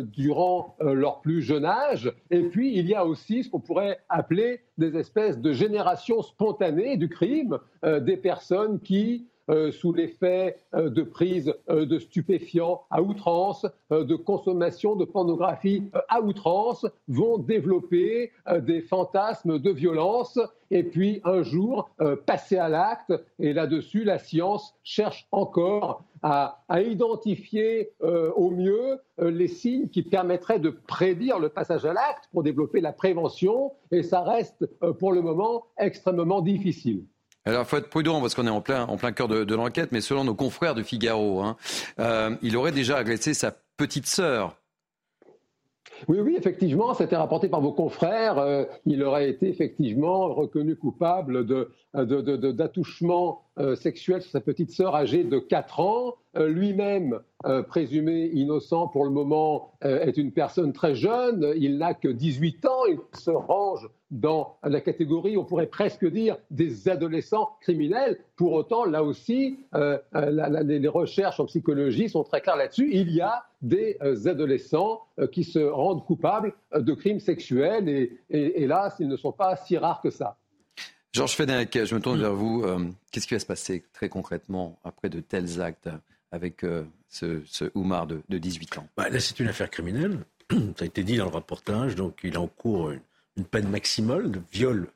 durant 0.02 0.76
leur 0.82 1.22
plus 1.22 1.40
jeune 1.40 1.64
âge. 1.64 2.12
Et 2.30 2.42
puis, 2.42 2.76
il 2.76 2.86
y 2.86 2.94
a 2.94 3.06
aussi 3.06 3.42
ce 3.42 3.48
qu'on 3.48 3.60
pourrait 3.60 4.00
appeler 4.10 4.60
des 4.76 4.98
espèces 4.98 5.38
de 5.38 5.52
générations 5.52 6.20
spontanées 6.20 6.98
du 6.98 7.08
crime, 7.08 7.58
des 7.82 8.18
personnes 8.18 8.80
qui 8.80 9.26
sous 9.70 9.92
l'effet 9.92 10.56
euh, 10.74 10.90
de 10.90 11.02
prise 11.02 11.54
euh, 11.70 11.86
de 11.86 11.98
stupéfiants 11.98 12.82
à 12.90 13.02
outrance, 13.02 13.66
de 13.90 14.14
consommation 14.14 14.96
de 14.96 15.04
pornographie 15.04 15.90
à 16.08 16.20
outrance, 16.20 16.86
vont 17.08 17.38
développer 17.38 18.32
des 18.60 18.82
fantasmes 18.82 19.58
de 19.58 19.70
violence 19.70 20.38
et 20.70 20.82
puis 20.82 21.20
un 21.24 21.42
jour 21.42 21.90
passer 22.26 22.58
à 22.58 22.68
l'acte. 22.68 23.12
Et 23.38 23.52
là-dessus, 23.52 24.04
la 24.04 24.18
science 24.18 24.74
cherche 24.84 25.26
encore 25.32 26.04
à, 26.22 26.64
identifier 26.70 27.90
au 28.00 28.50
mieux 28.50 29.00
les 29.18 29.48
signes 29.48 29.88
qui 29.88 30.02
permettraient 30.02 30.60
de 30.60 30.70
prédire 30.70 31.38
le 31.38 31.48
passage 31.48 31.84
à 31.86 31.92
l'acte 31.94 32.28
pour 32.32 32.42
développer 32.42 32.80
la 32.80 32.92
prévention. 32.92 33.72
Et 33.90 34.02
ça 34.02 34.22
reste 34.22 34.68
pour 34.98 35.12
le 35.12 35.22
moment 35.22 35.64
extrêmement 35.78 36.42
difficile. 36.42 37.04
Alors, 37.48 37.62
il 37.62 37.66
faut 37.66 37.78
être 37.78 37.88
prudent 37.88 38.20
parce 38.20 38.34
qu'on 38.34 38.46
est 38.46 38.50
en 38.50 38.60
plein, 38.60 38.86
plein 38.98 39.12
cœur 39.12 39.26
de, 39.26 39.54
l'enquête, 39.54 39.90
mais 39.90 40.02
selon 40.02 40.22
nos 40.22 40.34
confrères 40.34 40.74
de 40.74 40.82
Figaro, 40.82 41.40
hein, 41.40 41.56
euh, 41.98 42.36
il 42.42 42.54
aurait 42.58 42.72
déjà 42.72 42.98
agressé 42.98 43.32
sa 43.32 43.54
petite 43.78 44.04
sœur. 44.04 44.54
Oui, 46.08 46.18
oui, 46.20 46.36
effectivement, 46.38 46.92
c'était 46.92 47.16
rapporté 47.16 47.48
par 47.48 47.62
vos 47.62 47.72
confrères. 47.72 48.36
Euh, 48.36 48.64
il 48.84 49.02
aurait 49.02 49.30
été 49.30 49.48
effectivement 49.48 50.28
reconnu 50.34 50.76
coupable 50.76 51.46
de, 51.46 51.72
de, 52.04 53.34
euh, 53.58 53.76
sexuel 53.76 54.22
sur 54.22 54.30
sa 54.30 54.40
petite 54.40 54.70
sœur 54.70 54.94
âgée 54.94 55.24
de 55.24 55.38
4 55.38 55.80
ans. 55.80 56.14
Lui-même, 56.36 57.18
présumé 57.68 58.26
innocent 58.26 58.86
pour 58.86 59.04
le 59.04 59.10
moment, 59.10 59.72
est 59.82 60.16
une 60.16 60.30
personne 60.30 60.72
très 60.72 60.94
jeune. 60.94 61.52
Il 61.56 61.78
n'a 61.78 61.94
que 61.94 62.06
18 62.06 62.64
ans. 62.66 62.84
Il 62.88 62.98
se 63.18 63.30
range 63.30 63.88
dans 64.10 64.56
la 64.62 64.80
catégorie, 64.80 65.36
on 65.36 65.44
pourrait 65.44 65.66
presque 65.66 66.06
dire, 66.06 66.38
des 66.50 66.88
adolescents 66.88 67.50
criminels. 67.60 68.18
Pour 68.36 68.52
autant, 68.52 68.84
là 68.84 69.02
aussi, 69.02 69.58
euh, 69.74 69.98
euh, 70.14 70.62
les 70.62 70.88
recherches 70.88 71.40
en 71.40 71.46
psychologie 71.46 72.08
sont 72.08 72.24
très 72.24 72.40
claires 72.40 72.56
là-dessus. 72.56 72.88
Il 72.92 73.10
y 73.10 73.20
a 73.20 73.44
des 73.60 73.98
euh, 74.02 74.26
adolescents 74.26 75.02
qui 75.32 75.44
se 75.44 75.58
rendent 75.58 76.04
coupables 76.04 76.54
de 76.74 76.94
crimes 76.94 77.20
sexuels 77.20 77.88
et, 77.88 78.18
hélas, 78.30 78.96
ils 79.00 79.08
ne 79.08 79.16
sont 79.16 79.32
pas 79.32 79.56
si 79.56 79.76
rares 79.76 80.00
que 80.00 80.10
ça. 80.10 80.36
Georges 81.12 81.34
Fenech, 81.34 81.84
je 81.84 81.94
me 81.94 82.00
tourne 82.00 82.20
vers 82.20 82.34
vous. 82.34 82.64
Qu'est-ce 83.10 83.26
qui 83.26 83.34
va 83.34 83.40
se 83.40 83.46
passer 83.46 83.84
très 83.92 84.08
concrètement 84.08 84.78
après 84.84 85.08
de 85.08 85.20
tels 85.20 85.60
actes 85.60 85.88
avec 86.30 86.64
ce, 87.08 87.42
ce 87.46 87.70
Oumar 87.74 88.06
de, 88.06 88.22
18 88.28 88.78
ans? 88.78 88.88
Bah, 88.96 89.08
Là, 89.08 89.18
c'est 89.18 89.40
une 89.40 89.48
affaire 89.48 89.70
criminelle. 89.70 90.24
Ça 90.50 90.82
a 90.82 90.84
été 90.84 91.02
dit 91.02 91.16
dans 91.16 91.24
le 91.24 91.34
reportage, 91.34 91.94
donc 91.94 92.20
il 92.22 92.36
en 92.38 92.46
cours 92.46 92.92
une 93.36 93.44
peine 93.44 93.68
maximale 93.68 94.30
de 94.30 94.40
viol 94.52 94.88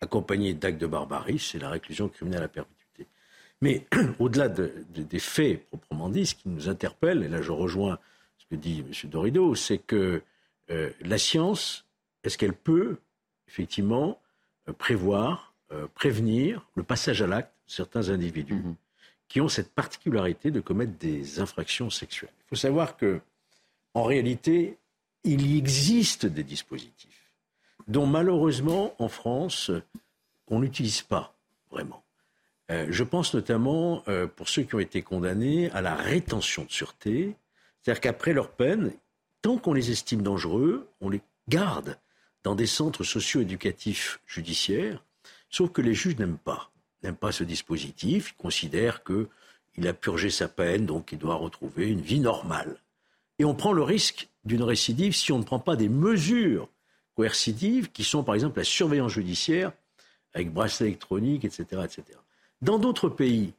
accompagné 0.00 0.54
d'actes 0.54 0.80
de 0.80 0.86
barbarie, 0.86 1.38
c'est 1.38 1.58
la 1.58 1.70
réclusion 1.70 2.08
criminelle 2.08 2.42
à 2.42 2.48
perpétuité. 2.48 3.06
Mais 3.60 3.86
au-delà 4.18 4.48
des 4.48 5.18
faits 5.18 5.66
proprement 5.66 6.08
dit, 6.08 6.26
ce 6.26 6.34
qui 6.34 6.48
nous 6.48 6.68
interpelle, 6.68 7.22
et 7.22 7.28
là 7.28 7.42
je 7.42 7.52
rejoins 7.52 7.98
ce 8.38 8.46
que 8.46 8.54
dit 8.54 8.80
M. 8.80 9.10
Dorido, 9.10 9.54
c'est 9.54 9.78
que 9.78 10.22
euh, 10.70 10.90
la 11.00 11.18
science, 11.18 11.86
est-ce 12.22 12.36
qu'elle 12.36 12.52
peut 12.52 12.98
effectivement 13.48 14.20
euh, 14.68 14.72
prévoir, 14.72 15.54
euh, 15.72 15.86
prévenir 15.94 16.66
le 16.74 16.82
passage 16.82 17.22
à 17.22 17.26
l'acte 17.26 17.52
de 17.66 17.72
certains 17.72 18.08
individus 18.10 18.54
mm-hmm. 18.54 18.74
qui 19.28 19.40
ont 19.40 19.48
cette 19.48 19.72
particularité 19.72 20.50
de 20.50 20.60
commettre 20.60 20.96
des 20.98 21.40
infractions 21.40 21.90
sexuelles 21.90 22.32
Il 22.46 22.48
faut 22.50 22.56
savoir 22.56 22.96
que, 22.96 23.20
en 23.94 24.04
réalité, 24.04 24.78
il 25.24 25.46
y 25.46 25.58
existe 25.58 26.26
des 26.26 26.44
dispositifs 26.44 27.16
dont 27.88 28.06
malheureusement 28.06 28.94
en 28.98 29.08
France, 29.08 29.70
on 30.48 30.60
n'utilise 30.60 31.02
pas 31.02 31.34
vraiment. 31.70 32.02
Euh, 32.70 32.86
je 32.90 33.04
pense 33.04 33.34
notamment, 33.34 34.02
euh, 34.08 34.26
pour 34.26 34.48
ceux 34.48 34.62
qui 34.62 34.74
ont 34.74 34.80
été 34.80 35.02
condamnés, 35.02 35.70
à 35.70 35.80
la 35.80 35.94
rétention 35.94 36.64
de 36.64 36.70
sûreté. 36.70 37.36
C'est-à-dire 37.82 38.00
qu'après 38.00 38.32
leur 38.32 38.50
peine, 38.50 38.92
tant 39.42 39.58
qu'on 39.58 39.72
les 39.72 39.90
estime 39.90 40.22
dangereux, 40.22 40.88
on 41.00 41.08
les 41.08 41.20
garde 41.48 41.98
dans 42.42 42.56
des 42.56 42.66
centres 42.66 43.04
socio-éducatifs 43.04 44.20
judiciaires, 44.26 45.04
sauf 45.50 45.70
que 45.72 45.82
les 45.82 45.94
juges 45.94 46.18
n'aiment 46.18 46.38
pas, 46.38 46.70
n'aiment 47.02 47.16
pas 47.16 47.32
ce 47.32 47.44
dispositif, 47.44 48.32
ils 48.32 48.42
considèrent 48.42 49.02
qu'il 49.04 49.88
a 49.88 49.92
purgé 49.92 50.30
sa 50.30 50.48
peine, 50.48 50.86
donc 50.86 51.12
il 51.12 51.18
doit 51.18 51.34
retrouver 51.34 51.88
une 51.88 52.00
vie 52.00 52.20
normale. 52.20 52.76
Et 53.38 53.44
on 53.44 53.54
prend 53.54 53.72
le 53.72 53.82
risque 53.82 54.28
d'une 54.44 54.62
récidive 54.62 55.14
si 55.14 55.32
on 55.32 55.38
ne 55.38 55.44
prend 55.44 55.58
pas 55.58 55.76
des 55.76 55.88
mesures 55.88 56.68
coercitives 57.14 57.90
qui 57.90 58.04
sont 58.04 58.22
par 58.22 58.34
exemple 58.34 58.58
la 58.58 58.64
surveillance 58.64 59.12
judiciaire 59.12 59.72
avec 60.34 60.52
bracelet 60.52 60.88
électronique, 60.88 61.44
etc. 61.44 61.82
etc. 61.84 62.02
Dans 62.62 62.78
d'autres 62.78 63.08
pays, 63.08 63.54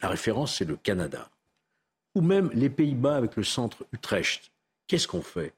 la 0.00 0.08
référence 0.08 0.56
c'est 0.56 0.64
le 0.64 0.76
Canada, 0.76 1.30
ou 2.14 2.20
même 2.20 2.50
les 2.54 2.70
Pays-Bas 2.70 3.16
avec 3.16 3.36
le 3.36 3.44
centre 3.44 3.86
Utrecht. 3.92 4.50
Qu'est-ce 4.86 5.08
qu'on 5.08 5.22
fait? 5.22 5.52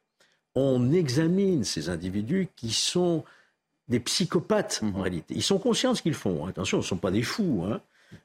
On 0.55 0.93
examine 0.93 1.65
ces 1.65 1.89
individus 1.89 2.49
qui 2.57 2.73
sont 2.73 3.25
des 3.91 4.01
psychopathes 4.01 4.81
en 4.83 4.87
mhm. 4.87 5.01
réalité. 5.01 5.35
Ils 5.37 5.43
sont 5.43 5.59
conscients 5.59 5.93
de 5.93 5.97
ce 5.97 6.03
qu'ils 6.03 6.15
font. 6.15 6.47
Attention, 6.47 6.81
ce 6.81 6.87
ne 6.87 6.89
sont 6.89 6.97
pas 6.97 7.11
des 7.11 7.23
fous. 7.23 7.65
Hein. 7.69 7.81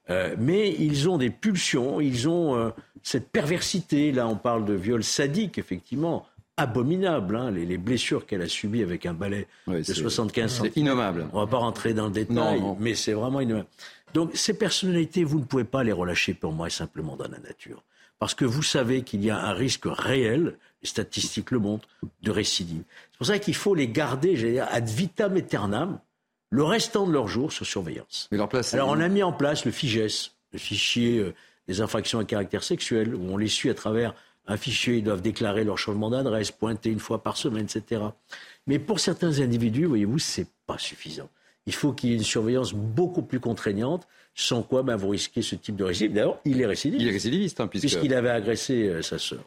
Euh, 0.10 0.36
mais 0.39 0.72
ils 0.72 1.10
ont 1.10 1.17
des 1.17 1.29
pulsions, 1.29 2.00
ils 2.00 2.29
ont 2.29 2.55
euh, 2.55 2.69
cette 3.03 3.29
perversité. 3.29 4.12
Là, 4.12 4.27
on 4.27 4.36
parle 4.36 4.65
de 4.65 4.74
viol 4.74 5.03
sadique, 5.03 5.57
effectivement, 5.57 6.25
abominable. 6.57 7.36
Hein, 7.36 7.51
les, 7.51 7.77
blessures 7.77 8.25
qu'elle 8.25 8.41
a 8.41 8.48
subies 8.48 8.84
avec 8.84 9.05
un 9.05 9.13
balai 9.13 9.48
de 9.67 9.81
75 9.81 10.51
cm. 10.51 10.72
C'est 10.72 10.79
innommable. 10.79 11.27
On 11.34 11.41
ne 11.41 11.45
va 11.45 11.50
pas 11.50 11.57
rentrer 11.57 11.93
dans 11.93 12.05
le 12.05 12.12
détail, 12.12 12.62
mais 12.79 12.95
c'est 12.95 13.13
vraiment 13.13 13.41
innommable. 13.41 13.67
Donc, 14.13 14.31
ces 14.34 14.57
personnalités, 14.57 15.24
vous 15.24 15.39
ne 15.39 15.43
pouvez 15.43 15.65
pas 15.65 15.84
les 15.84 15.91
relâcher 15.91 16.34
pour 16.34 16.53
moi 16.53 16.69
simplement 16.69 17.17
dans 17.17 17.27
la 17.27 17.39
nature. 17.39 17.84
Parce 18.17 18.34
que 18.34 18.45
vous 18.45 18.63
savez 18.63 19.01
qu'il 19.01 19.24
y 19.25 19.29
a 19.29 19.38
un 19.38 19.51
risque 19.51 19.86
réel, 19.86 20.57
les 20.86 20.89
statistiques 20.89 21.51
le 21.51 21.60
montrent, 21.60 21.88
de 22.22 22.32
récidive. 22.32 22.84
C'est 23.12 23.18
pour 23.18 23.27
ça 23.27 23.39
qu'il 23.39 23.56
faut 23.56 23.74
les 23.74 23.88
garder, 23.88 24.36
j'allais 24.36 24.54
dire, 24.54 24.68
ad 24.70 24.88
vitam 24.88 25.36
aeternam, 25.36 26.00
le 26.51 26.63
restant 26.63 27.08
de 27.08 27.12
leur 27.12 27.27
jour 27.27 27.51
sur 27.51 27.65
surveillance. 27.65 28.27
Mais 28.32 28.38
leur 28.38 28.48
place, 28.48 28.74
Alors 28.74 28.89
on 28.89 29.00
a 29.00 29.08
mis 29.08 29.24
en 29.24 29.34
place 29.34 29.65
le 29.65 29.72
FIGES, 29.72 30.32
le 30.54 30.60
fichier 30.60 31.18
euh, 31.18 31.34
des 31.68 31.82
infractions 31.82 32.20
à 32.20 32.24
caractère 32.24 32.63
sexuel, 32.63 33.15
où 33.15 33.34
on 33.34 33.38
les 33.38 33.48
suit 33.48 33.72
à 33.72 33.74
travers 33.74 34.13
un 34.48 34.58
fichier, 34.58 34.98
ils 34.98 35.04
doivent 35.04 35.24
déclarer 35.24 35.63
leur 35.63 35.80
changement 35.80 36.12
d'adresse, 36.12 36.51
pointer 36.51 36.92
une 36.92 37.00
fois 37.00 37.24
par 37.24 37.36
semaine, 37.36 37.65
etc. 37.65 38.04
Mais 38.68 38.77
pour 38.77 39.00
certains 39.00 39.39
individus, 39.39 39.86
voyez-vous, 39.86 40.20
c'est 40.20 40.48
pas 40.68 40.77
suffisant. 40.77 41.30
Il 41.65 41.74
faut 41.74 41.94
qu'il 41.94 42.12
y 42.12 42.13
ait 42.13 42.18
une 42.18 42.24
surveillance 42.24 42.74
beaucoup 42.74 43.24
plus 43.24 43.39
contraignante, 43.39 44.08
sans 44.36 44.62
quoi 44.62 44.84
ben, 44.84 44.98
vous 44.98 45.10
risquez 45.10 45.42
ce 45.42 45.56
type 45.56 45.75
de 45.75 45.84
récidive. 45.84 46.13
D'ailleurs, 46.13 46.39
il 46.46 46.62
est 46.62 46.68
récidiviste. 46.68 47.01
Il 47.01 47.10
est 47.10 47.12
récidiviste, 47.12 47.60
hein, 47.60 47.68
puisqu'il 47.68 48.13
avait 48.13 48.30
agressé 48.30 48.88
euh, 48.88 49.01
sa 49.01 49.18
sœur. 49.18 49.44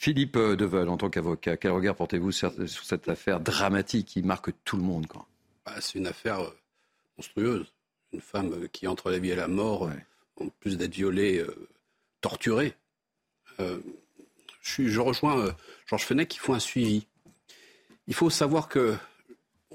Philippe 0.00 0.36
euh, 0.36 0.56
Deveul, 0.56 0.88
en 0.88 0.96
tant 0.96 1.10
qu'avocat, 1.10 1.58
quel 1.58 1.72
regard 1.72 1.94
portez-vous 1.94 2.32
sur, 2.32 2.54
cette 2.66 3.06
affaire 3.10 3.38
dramatique 3.38 4.06
qui 4.06 4.22
marque 4.22 4.50
tout 4.64 4.78
le 4.78 4.82
monde 4.82 5.06
bah, 5.66 5.74
C'est 5.78 5.98
une 5.98 6.06
affaire 6.06 6.40
euh, 6.40 6.56
monstrueuse. 7.18 7.70
Une 8.14 8.22
femme 8.22 8.66
qui 8.70 8.88
entre 8.88 9.10
la 9.10 9.18
vie 9.18 9.28
et 9.28 9.36
la 9.36 9.46
mort, 9.46 9.90
en 10.40 10.48
plus 10.58 10.78
d'être 10.78 10.94
violée, 10.94 11.44
torturée. 12.20 12.74
Je, 13.58 14.88
je, 14.88 15.00
rejoins 15.00 15.54
Georges 15.86 16.02
Fenech 16.02 16.26
qu'il 16.26 16.40
faut 16.40 16.54
un 16.54 16.58
suivi. 16.58 17.06
Il 18.08 18.14
faut 18.14 18.30
savoir 18.30 18.68
que 18.68 18.96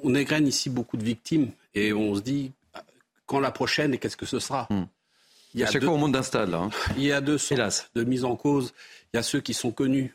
on 0.03 0.15
égrène 0.15 0.47
ici 0.47 0.69
beaucoup 0.69 0.97
de 0.97 1.05
victimes 1.05 1.51
et 1.75 1.93
on 1.93 2.15
se 2.15 2.19
dit 2.19 2.51
quand 3.25 3.39
la 3.39 3.51
prochaine 3.51 3.93
et 3.93 3.99
qu'est-ce 3.99 4.17
que 4.17 4.25
ce 4.25 4.39
sera? 4.39 4.67
Hmm. 4.69 4.83
Il 5.55 5.61
y 5.61 5.63
a 5.63 5.71
chaque 5.71 5.85
fois, 5.85 5.93
on 5.93 5.97
monte 5.97 6.11
d'un 6.11 6.21
stade, 6.21 6.49
là. 6.49 6.57
Hein. 6.57 6.69
Il 6.97 7.03
y 7.03 7.13
a 7.13 7.21
deux 7.21 7.37
sortes 7.37 7.89
de 7.95 8.03
mise 8.03 8.25
en 8.25 8.35
cause. 8.35 8.73
Il 9.13 9.17
y 9.17 9.19
a 9.19 9.23
ceux 9.23 9.39
qui 9.39 9.53
sont 9.53 9.71
connus, 9.71 10.13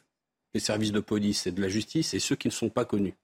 les 0.52 0.60
services 0.60 0.92
de 0.92 1.00
police 1.00 1.46
et 1.46 1.50
de 1.50 1.62
la 1.62 1.68
justice, 1.68 2.12
et 2.12 2.18
ceux 2.18 2.36
qui 2.36 2.48
ne 2.48 2.52
sont 2.52 2.68
pas 2.68 2.84
connus. 2.84 3.14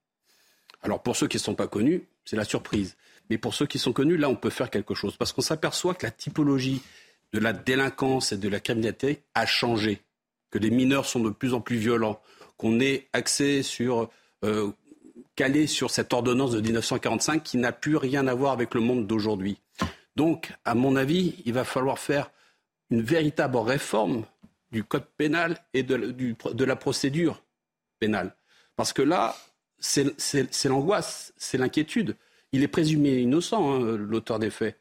Alors, 0.80 1.02
pour 1.02 1.14
ceux 1.14 1.28
qui 1.28 1.36
ne 1.36 1.42
sont 1.42 1.54
pas 1.54 1.68
connus, 1.68 2.04
c'est 2.24 2.36
la 2.36 2.44
surprise. 2.44 2.96
Mais 3.28 3.36
pour 3.36 3.54
ceux 3.54 3.66
qui 3.66 3.78
sont 3.78 3.92
connus, 3.92 4.16
là, 4.16 4.30
on 4.30 4.34
peut 4.34 4.48
faire 4.48 4.70
quelque 4.70 4.94
chose. 4.94 5.16
Parce 5.18 5.32
qu'on 5.32 5.42
s'aperçoit 5.42 5.94
que 5.94 6.06
la 6.06 6.10
typologie 6.10 6.80
de 7.34 7.38
la 7.38 7.52
délinquance 7.52 8.32
et 8.32 8.38
de 8.38 8.48
la 8.48 8.60
criminalité 8.60 9.22
a 9.34 9.44
changé. 9.44 10.00
Que 10.50 10.58
les 10.58 10.70
mineurs 10.70 11.04
sont 11.04 11.20
de 11.20 11.28
plus 11.28 11.52
en 11.52 11.60
plus 11.60 11.76
violents. 11.76 12.18
Qu'on 12.56 12.80
est 12.80 13.08
axé 13.12 13.62
sur 13.62 14.08
euh, 14.42 14.70
calé 15.34 15.66
sur 15.66 15.90
cette 15.90 16.14
ordonnance 16.14 16.52
de 16.52 16.62
1945 16.62 17.42
qui 17.42 17.58
n'a 17.58 17.72
plus 17.72 17.96
rien 17.96 18.26
à 18.26 18.34
voir 18.34 18.52
avec 18.52 18.74
le 18.74 18.80
monde 18.80 19.06
d'aujourd'hui. 19.06 19.58
Donc, 20.16 20.52
à 20.64 20.74
mon 20.74 20.96
avis, 20.96 21.34
il 21.44 21.52
va 21.52 21.64
falloir 21.64 21.98
faire 21.98 22.30
une 22.90 23.02
véritable 23.02 23.58
réforme 23.58 24.24
du 24.72 24.82
code 24.82 25.06
pénal 25.16 25.58
et 25.74 25.82
de, 25.82 26.64
la 26.64 26.76
procédure 26.76 27.42
pénale. 28.00 28.34
Parce 28.76 28.92
que 28.92 29.02
là, 29.02 29.36
c'est 29.78 30.68
l'angoisse, 30.68 31.32
c'est 31.36 31.58
l'inquiétude. 31.58 32.16
Il 32.52 32.62
est 32.62 32.68
présumé 32.68 33.18
innocent, 33.18 33.74
hein, 33.74 33.96
l'auteur 33.96 34.38
des 34.38 34.50
faits, 34.50 34.80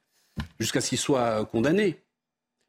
jusqu'à 0.60 0.82
ce 0.82 0.90
qu'il 0.90 0.98
soit 0.98 1.46
condamné. 1.46 2.02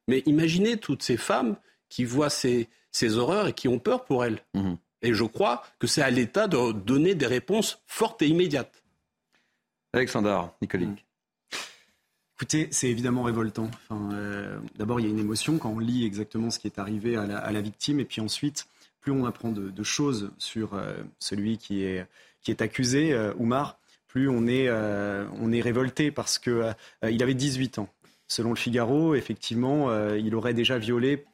Mais 0.09 0.23
imaginez 0.27 0.77
toutes 0.77 1.03
ces 1.03 1.17
femmes 1.17 1.57
qui 1.89 2.05
voient 2.05 2.31
ces, 2.31 2.69
horreurs 3.03 3.49
et 3.49 3.53
qui 3.53 3.69
ont 3.69 3.79
peur 3.79 4.05
pour 4.05 4.25
elles. 4.25 4.43
Mmh. 4.55 4.75
Et 5.03 5.15
je 5.15 5.25
crois 5.25 5.63
que 5.79 5.87
c'est 5.87 6.03
à 6.03 6.11
l'État 6.11 6.49
de 6.49 6.73
donner 6.73 7.15
des 7.15 7.27
réponses 7.27 7.81
fortes 7.87 8.23
et 8.23 8.29
immédiates. 8.29 8.83
Alexandre 9.93 10.55
Nicolique. 10.61 11.06
Écoutez, 12.39 12.69
c'est 12.71 12.91
évidemment 12.91 13.23
révoltant. 13.23 13.71
Euh, 13.91 14.59
d'abord, 14.77 15.01
il 15.01 15.05
y 15.05 15.07
a 15.07 15.11
une 15.11 15.19
émotion 15.19 15.57
quand 15.57 15.71
on 15.71 15.79
lit 15.79 16.05
exactement 16.05 16.51
ce 16.51 16.59
qui 16.59 16.67
est 16.67 16.79
arrivé 16.79 17.17
à 17.17 17.25
la, 17.25 17.61
victime, 17.63 17.99
et 17.99 18.05
puis 18.05 18.21
ensuite, 18.21 18.67
plus 19.01 19.11
on 19.11 19.25
apprend 19.25 19.53
de, 19.53 19.83
choses 19.83 20.31
sur 20.37 20.75
euh, 20.75 20.97
celui 21.19 21.57
qui 21.57 21.83
est, 21.83 22.07
accusé, 22.61 23.15
euh, 23.15 23.33
Oumar, 23.39 23.79
plus 24.07 24.29
on 24.29 24.47
est, 24.47 24.71
révolté 25.63 26.11
parce 26.11 26.39
qu'il 26.39 26.77
il 27.09 27.23
avait 27.23 27.33
18 27.33 27.79
ans. 27.79 27.89
Selon 28.29 28.51
le 28.51 28.57
Figaro, 28.57 29.15
effectivement, 29.15 29.89
il 30.15 30.35
aurait 30.35 30.53
déjà 30.53 30.77
violé 30.77 31.25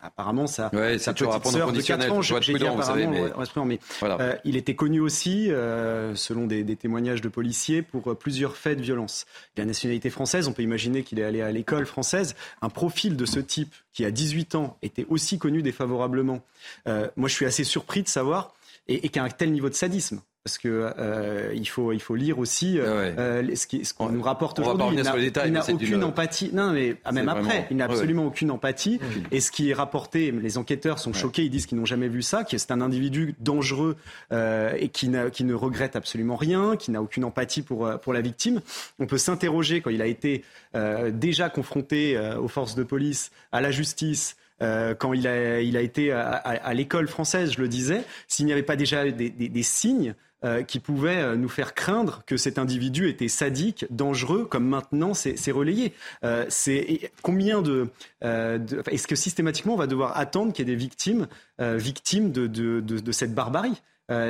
Apparemment, 0.00 0.46
ça, 0.46 0.70
ouais, 0.74 0.96
sa 0.98 1.12
petite 1.12 1.46
sœur 1.46 1.72
de 1.72 1.80
4 1.80 2.12
ans, 2.12 2.22
j'ai 2.22 2.38
dit 2.38 2.64
apparemment, 2.64 3.64
mais, 3.64 3.80
euh, 4.04 4.36
il 4.44 4.56
était 4.56 4.76
connu 4.76 5.00
aussi, 5.00 5.50
euh, 5.50 6.14
selon 6.14 6.46
des, 6.46 6.64
témoignages 6.76 7.20
de 7.20 7.28
policiers, 7.28 7.82
pour 7.82 8.12
euh, 8.12 8.14
plusieurs 8.14 8.56
faits 8.56 8.78
de 8.78 8.82
violence. 8.82 9.26
Il 9.56 9.60
a 9.60 9.64
la 9.64 9.66
nationalité 9.66 10.08
française, 10.08 10.46
on 10.46 10.52
peut 10.52 10.62
imaginer 10.62 11.02
qu'il 11.02 11.18
est 11.18 11.24
allé 11.24 11.42
à 11.42 11.50
l'école 11.50 11.84
française. 11.84 12.36
Un 12.62 12.68
profil 12.68 13.16
de 13.16 13.26
ce 13.26 13.40
type, 13.40 13.74
qui 13.92 14.04
a 14.04 14.12
18 14.12 14.54
ans, 14.54 14.76
était 14.82 15.06
aussi 15.08 15.38
connu 15.38 15.62
défavorablement. 15.62 16.42
moi, 16.86 17.28
je 17.28 17.34
suis 17.34 17.46
assez 17.46 17.64
surpris 17.64 18.04
de 18.04 18.08
savoir, 18.08 18.54
et, 18.86 19.04
et 19.04 19.08
qu'un 19.08 19.28
tel 19.28 19.50
niveau 19.50 19.68
de 19.68 19.74
sadisme 19.74 20.20
parce 20.48 20.56
que 20.56 20.92
euh, 20.98 21.52
il 21.54 21.68
faut 21.68 21.92
il 21.92 22.00
faut 22.00 22.14
lire 22.14 22.38
aussi 22.38 22.78
euh, 22.78 23.12
euh, 23.18 23.54
ce 23.54 23.92
qu'on 23.92 24.08
nous 24.08 24.22
rapporte 24.22 24.58
aujourd'hui. 24.58 24.96
Il 24.96 25.52
n'a 25.52 25.62
aucune 25.70 26.04
empathie. 26.04 26.48
Non, 26.54 26.72
mais 26.72 26.96
ah, 27.04 27.12
même 27.12 27.28
après, 27.28 27.66
il 27.70 27.76
n'a 27.76 27.84
absolument 27.84 28.24
aucune 28.24 28.50
empathie. 28.50 28.98
Et 29.30 29.40
ce 29.40 29.50
qui 29.50 29.68
est 29.68 29.74
rapporté, 29.74 30.30
les 30.30 30.56
enquêteurs 30.56 31.00
sont 31.00 31.12
choqués. 31.12 31.44
Ils 31.44 31.50
disent 31.50 31.66
qu'ils 31.66 31.76
n'ont 31.76 31.84
jamais 31.84 32.08
vu 32.08 32.22
ça, 32.22 32.44
que 32.44 32.56
c'est 32.56 32.70
un 32.70 32.80
individu 32.80 33.34
dangereux 33.40 33.96
et 34.32 34.88
qui, 34.88 35.10
qui 35.34 35.44
ne 35.44 35.54
regrette 35.54 35.96
absolument 35.96 36.36
rien, 36.36 36.76
qui 36.76 36.90
n'a 36.92 37.02
aucune 37.02 37.24
empathie 37.24 37.60
pour 37.60 37.90
pour 38.00 38.14
la 38.14 38.22
victime. 38.22 38.62
On 38.98 39.06
peut 39.06 39.18
s'interroger 39.18 39.82
quand 39.82 39.90
il 39.90 40.00
a 40.00 40.06
été 40.06 40.44
déjà 41.12 41.50
confronté 41.50 42.18
aux 42.40 42.48
forces 42.48 42.74
de 42.74 42.84
police, 42.84 43.32
à 43.52 43.60
la 43.60 43.70
justice. 43.70 44.36
Euh, 44.60 44.94
quand 44.94 45.12
il 45.12 45.26
a, 45.26 45.60
il 45.60 45.76
a 45.76 45.80
été 45.80 46.10
à, 46.12 46.30
à, 46.30 46.74
l'école 46.74 47.06
française, 47.06 47.52
je 47.52 47.60
le 47.60 47.68
disais, 47.68 48.02
s'il 48.26 48.46
n'y 48.46 48.52
avait 48.52 48.62
pas 48.62 48.76
déjà 48.76 49.08
des, 49.08 49.30
des, 49.30 49.48
des 49.48 49.62
signes 49.62 50.14
euh, 50.44 50.62
qui 50.62 50.78
pouvaient 50.78 51.18
euh, 51.18 51.34
nous 51.34 51.48
faire 51.48 51.74
craindre 51.74 52.22
que 52.24 52.36
cet 52.36 52.60
individu 52.60 53.08
était 53.08 53.26
sadique, 53.26 53.86
dangereux, 53.90 54.44
comme 54.44 54.68
maintenant 54.68 55.12
c'est 55.12 55.50
relayé. 55.50 55.92
Euh, 56.22 56.46
c'est 56.48 57.10
combien 57.22 57.60
de, 57.60 57.88
est-ce 58.22 59.08
que 59.08 59.16
systématiquement 59.16 59.74
on 59.74 59.78
va 59.78 59.88
devoir 59.88 60.16
attendre 60.16 60.52
qu'il 60.52 60.68
y 60.68 60.70
ait 60.70 60.76
des 60.76 60.78
victimes, 60.78 61.26
victimes 61.58 62.30
de, 62.30 62.46
de, 62.46 62.78
de, 62.78 63.12
cette 63.12 63.34
barbarie? 63.34 63.82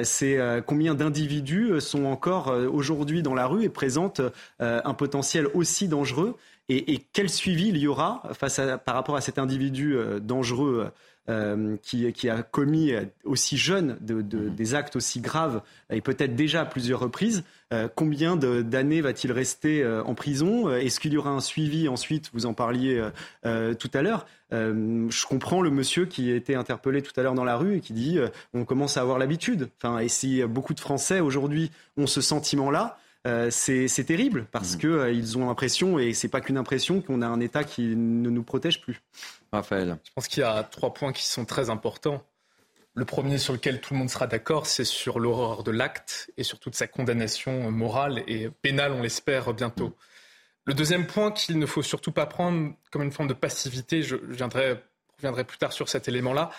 C'est 0.03 0.39
combien 0.67 0.95
d'individus 0.95 1.79
sont 1.81 2.07
encore 2.07 2.49
aujourd'hui 2.73 3.23
dans 3.23 3.35
la 3.35 3.47
rue 3.47 3.65
et 3.65 3.69
présentent 3.69 4.23
un 4.61 4.95
potentiel 4.95 5.47
aussi 5.53 5.89
dangereux? 5.89 6.37
Et, 6.71 7.03
quel 7.13 7.29
suivi 7.29 7.69
il 7.69 7.77
y 7.77 7.87
aura 7.87 8.23
face 8.33 8.59
à, 8.59 8.79
par 8.79 8.95
rapport 8.95 9.17
à 9.17 9.21
cet 9.21 9.39
individu 9.39 9.97
dangereux 10.23 10.91
euh, 11.29 11.77
qui, 11.83 12.13
qui, 12.13 12.29
a 12.29 12.43
commis 12.43 12.93
aussi 13.25 13.57
jeune 13.57 13.97
de, 14.01 14.15
mmh. 14.15 14.55
des 14.55 14.75
actes 14.75 14.97
aussi 14.97 15.21
graves 15.21 15.63
et 15.91 16.01
peut-être 16.01 16.35
déjà 16.35 16.63
à 16.63 16.65
plusieurs 16.65 17.01
reprises. 17.01 17.45
Euh, 17.73 17.89
combien 17.95 18.37
d'années 18.37 19.01
va-t-il 19.01 19.33
rester 19.33 19.87
en 19.87 20.15
prison? 20.15 20.71
Est-ce 20.71 21.01
qu'il 21.01 21.13
y 21.13 21.17
aura 21.17 21.31
un 21.31 21.41
suivi 21.41 21.89
ensuite? 21.89 22.31
Vous 22.33 22.47
en 22.47 22.55
parliez 22.55 23.03
tout 23.43 23.91
à 23.95 24.03
l'heure. 24.03 24.27
je 24.53 25.27
comprends 25.27 25.61
le 25.61 25.71
monsieur 25.71 26.07
qui 26.07 26.33
a 26.33 26.37
été 26.37 26.55
interpellé 26.55 27.03
tout 27.03 27.19
à 27.19 27.23
l'heure 27.23 27.35
dans 27.35 27.45
la 27.45 27.57
rue 27.57 27.77
et 27.77 27.81
qui 27.81 27.93
dit 27.93 28.19
on 28.55 28.65
commence 28.65 28.97
à 28.97 29.03
avoir 29.03 29.19
l'habitude. 29.19 29.69
Enfin, 29.77 29.99
et 29.99 30.09
si 30.09 30.43
beaucoup 30.45 30.75
de 30.75 30.81
Français 30.81 31.21
aujourd'hui 31.21 31.71
ont 31.97 32.07
ce 32.07 32.21
sentiment-là, 32.21 32.99
euh, 33.27 33.51
c'est 33.51 34.05
terrible 34.05 34.47
parce 34.51 34.77
mmh. 34.77 34.79
qu'ils 34.79 34.91
euh, 34.91 35.37
ont 35.37 35.47
l'impression, 35.47 35.99
et 35.99 36.15
c'est 36.15 36.29
pas 36.29 36.41
qu'une 36.41 36.57
impression, 36.57 37.03
qu'on 37.03 37.21
a 37.23 37.27
un 37.27 37.41
État 37.41 37.65
qui 37.65 37.97
ne 37.97 38.31
nous 38.31 38.43
protège 38.43 38.81
plus. 38.81 39.03
Raphaël. 39.53 39.99
Je 40.05 40.11
pense 40.15 40.29
qu'il 40.29 40.41
y 40.41 40.45
a 40.45 40.63
trois 40.63 40.95
points 40.95 41.13
qui 41.13 41.27
sont 41.27 41.45
très 41.45 41.71
importants. 41.71 42.23
Le 42.95 43.05
premier 43.05 43.39
sur 43.39 43.53
lequel 43.53 43.81
tout 43.81 43.95
le 43.95 43.99
monde 43.99 44.11
sera 44.11 44.27
d'accord, 44.27 44.67
c'est 44.67 44.85
sur 44.85 45.21
l'horreur 45.21 45.63
de 45.63 45.71
l'acte 45.71 46.31
et 46.37 46.43
sur 46.43 46.59
toute 46.59 46.75
sa 46.75 46.87
condamnation 46.87 47.71
morale 47.71 48.25
et 48.27 48.51
pénale, 48.63 48.93
on 48.93 49.03
l'espère 49.03 49.53
bientôt. 49.55 49.97
Le 50.65 50.75
deuxième 50.75 51.07
point 51.07 51.31
qu'il 51.31 51.59
ne 51.59 51.67
faut 51.67 51.83
surtout 51.83 52.13
pas 52.13 52.27
prendre 52.27 52.75
comme 52.91 53.03
une 53.03 53.13
forme 53.13 53.29
de 53.29 53.35
passivité, 53.35 54.03
je 54.03 54.17
viendrai, 54.17 54.83
reviendrai 55.17 55.45
plus 55.45 55.59
tard 55.59 55.73
sur 55.73 55.89
cet 55.89 56.09
élément-là, 56.09 56.51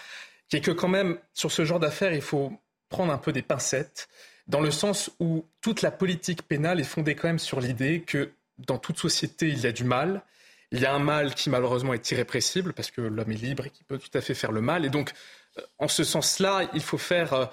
qui 0.48 0.58
est 0.58 0.62
que 0.62 0.72
quand 0.72 0.88
même, 0.88 1.20
sur 1.34 1.52
ce 1.52 1.64
genre 1.64 1.80
d'affaires, 1.80 2.14
il 2.14 2.22
faut 2.22 2.52
prendre 2.90 3.14
un 3.14 3.18
peu 3.18 3.32
des 3.32 3.44
pincettes, 3.44 4.10
dans 4.50 4.62
le 4.62 4.72
sens 4.72 5.12
où 5.20 5.46
toute 5.62 5.84
la 5.84 5.92
politique 5.92 6.42
pénale 6.42 6.80
est 6.80 6.84
fondée 6.84 7.16
quand 7.16 7.28
même 7.28 7.40
sur 7.40 7.62
l'idée 7.62 8.02
que 8.02 8.32
dans 8.58 8.80
toute 8.80 8.98
société, 8.98 9.48
il 9.48 9.60
y 9.60 9.68
a 9.68 9.72
du 9.72 9.84
mal, 9.84 10.24
il 10.72 10.82
y 10.82 10.86
a 10.86 10.94
un 10.94 11.00
mal 11.00 11.36
qui 11.36 11.50
malheureusement 11.50 11.94
est 11.94 12.12
irrépressible 12.12 12.74
parce 12.74 12.92
que 12.92 13.02
l'homme 13.02 13.32
est 13.32 13.42
libre 13.42 13.68
et 13.68 13.70
qui 13.70 13.84
peut 13.84 14.00
tout 14.00 14.16
à 14.18 14.22
fait 14.22 14.34
faire 14.34 14.52
le 14.52 14.62
mal. 14.62 14.86
Et 14.86 14.90
donc, 14.90 15.14
euh, 15.58 15.62
en 15.78 15.88
ce 15.88 16.04
sens-là, 16.04 16.68
il 16.74 16.82
faut 16.82 16.98
faire 16.98 17.34
euh, 17.34 17.46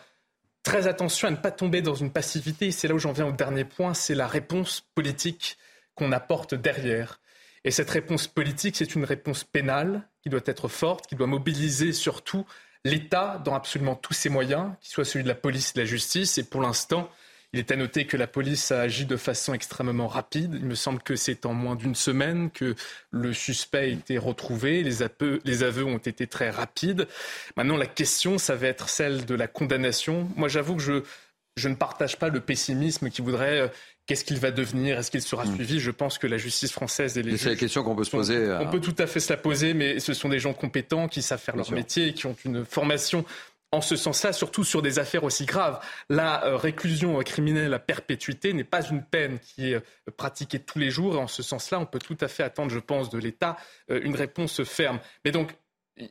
très 0.63 0.87
attention 0.87 1.29
à 1.29 1.31
ne 1.31 1.37
pas 1.37 1.51
tomber 1.51 1.83
dans 1.83 1.95
une 1.95 2.11
passivité. 2.11 2.71
C'est 2.73 2.89
là 2.89 2.95
où 2.95 2.99
j'en 2.99 3.13
viens 3.13 3.27
au 3.27 3.33
dernier 3.33 3.65
point, 3.65 3.93
c'est 3.93 4.15
la 4.15 4.27
réponse 4.27 4.83
politique 4.95 5.59
qu'on 5.95 6.13
apporte 6.13 6.55
derrière. 6.55 7.21
Et 7.65 7.71
cette 7.71 7.91
réponse 7.91 8.27
politique, 8.27 8.77
c'est 8.77 8.95
une 8.95 9.05
réponse 9.05 9.45
pénale 9.45 10.09
qui 10.23 10.31
doit 10.31 10.41
être 10.47 10.69
forte, 10.69 11.07
qui 11.07 11.15
doit 11.15 11.27
mobiliser 11.27 11.93
surtout 11.93 12.47
l'État 12.87 13.41
dans 13.45 13.55
absolument 13.55 13.95
tous 13.95 14.15
ses 14.15 14.29
moyens, 14.29 14.71
qu'il 14.81 14.91
soit 14.91 15.05
celui 15.05 15.25
de 15.25 15.29
la 15.29 15.35
police 15.35 15.71
et 15.71 15.75
de 15.75 15.81
la 15.81 15.87
justice. 15.87 16.39
Et 16.39 16.45
pour 16.45 16.63
l'instant, 16.63 17.11
il 17.53 17.59
est 17.61 17.71
à 17.71 17.77
noter 17.77 18.07
que 18.07 18.17
la 18.17 18.27
police 18.27 18.71
a 18.71 18.81
agi 18.81 19.07
de 19.07 19.17
façon 19.17 19.55
extrêmement 19.55 20.09
rapide. 20.09 20.55
Il 20.55 20.67
me 20.67 20.75
semble 20.75 21.01
que 21.03 21.17
c'est 21.17 21.47
en 21.47 21.55
moins 21.55 21.75
d'une 21.75 21.95
semaine 21.95 22.51
que 22.51 22.75
le 23.11 23.33
suspect 23.33 23.79
a 23.79 23.85
été 23.85 24.19
retrouvé. 24.19 24.83
Les 24.83 25.03
aveux, 25.03 25.85
ont 25.85 25.99
été 25.99 26.27
très 26.27 26.51
rapides. 26.51 27.09
Maintenant, 27.57 27.77
la 27.77 27.87
question, 27.87 28.39
ça 28.39 28.57
va 28.57 28.67
être 28.67 28.89
celle 28.89 29.25
de 29.25 29.35
la 29.35 29.47
condamnation. 29.47 30.29
Moi, 30.37 30.49
j'avoue 30.49 30.77
que 30.77 30.83
je, 30.83 31.03
je 31.57 31.69
ne 31.69 31.75
partage 31.75 32.19
pas 32.19 32.29
le 32.29 32.41
pessimisme 32.41 33.11
qui 33.11 33.23
voudrait 33.23 33.61
euh, 33.61 33.69
Qu'est-ce 34.07 34.25
qu'il 34.25 34.39
va 34.39 34.53
devenir? 34.53 34.99
Est-ce 34.99 35.11
qu'il 35.11 35.23
sera 35.23 35.45
hmm. 35.45 35.55
suivi? 35.57 35.81
Je 35.81 35.91
pense 35.91 36.19
que 36.19 36.29
la 36.29 36.37
justice 36.37 36.73
française 36.73 37.19
et 37.19 37.23
les 37.23 37.37
C'est 37.37 37.51
la 37.51 37.57
question 37.57 37.83
qu'on 37.83 37.97
peut 37.97 38.05
se 38.05 38.11
poser. 38.11 38.37
Euh, 38.37 38.61
on 38.61 38.71
peut 38.71 38.81
tout 38.81 38.95
à 38.99 39.07
fait 39.07 39.19
se 39.19 39.33
la 39.33 39.37
poser, 39.37 39.75
mais 39.75 39.99
ce 39.99 40.15
sont 40.15 40.29
des 40.29 40.39
gens 40.39 40.53
compétents 40.53 41.09
qui 41.09 41.23
savent 41.23 41.41
faire 41.41 41.57
leur 41.57 41.71
métier 41.73 42.09
et 42.09 42.15
qui 42.15 42.27
ont 42.27 42.37
une 42.45 42.65
formation 42.65 43.25
en 43.73 43.81
ce 43.81 43.97
sens-là, 43.97 44.33
surtout 44.33 44.63
sur 44.63 44.81
des 44.81 45.01
affaires 45.01 45.25
aussi 45.25 45.45
graves. 45.45 45.81
La 46.09 46.45
euh, 46.47 46.57
réclusion 46.57 47.19
criminelle 47.25 47.75
à 47.75 47.81
perpétuité 47.81 48.53
n'est 48.53 48.63
pas 48.63 48.87
une 48.87 49.03
peine 49.03 49.41
qui 49.41 49.73
est 49.73 49.75
euh, 49.75 49.81
pratiquée 50.17 50.61
tous 50.61 50.79
les 50.79 50.91
jours. 50.91 51.17
Et 51.17 51.19
en 51.19 51.27
ce 51.27 51.43
sens-là, 51.43 51.81
on 51.81 51.87
peut 51.87 51.99
tout 51.99 52.17
à 52.21 52.29
fait 52.29 52.45
attendre, 52.45 52.71
je 52.71 52.79
pense, 52.79 53.11
de 53.11 53.19
l'État 53.19 53.57
une 53.89 54.15
réponse 54.15 54.63
ferme. 54.63 55.01
Mais 55.25 55.33
donc, 55.33 55.53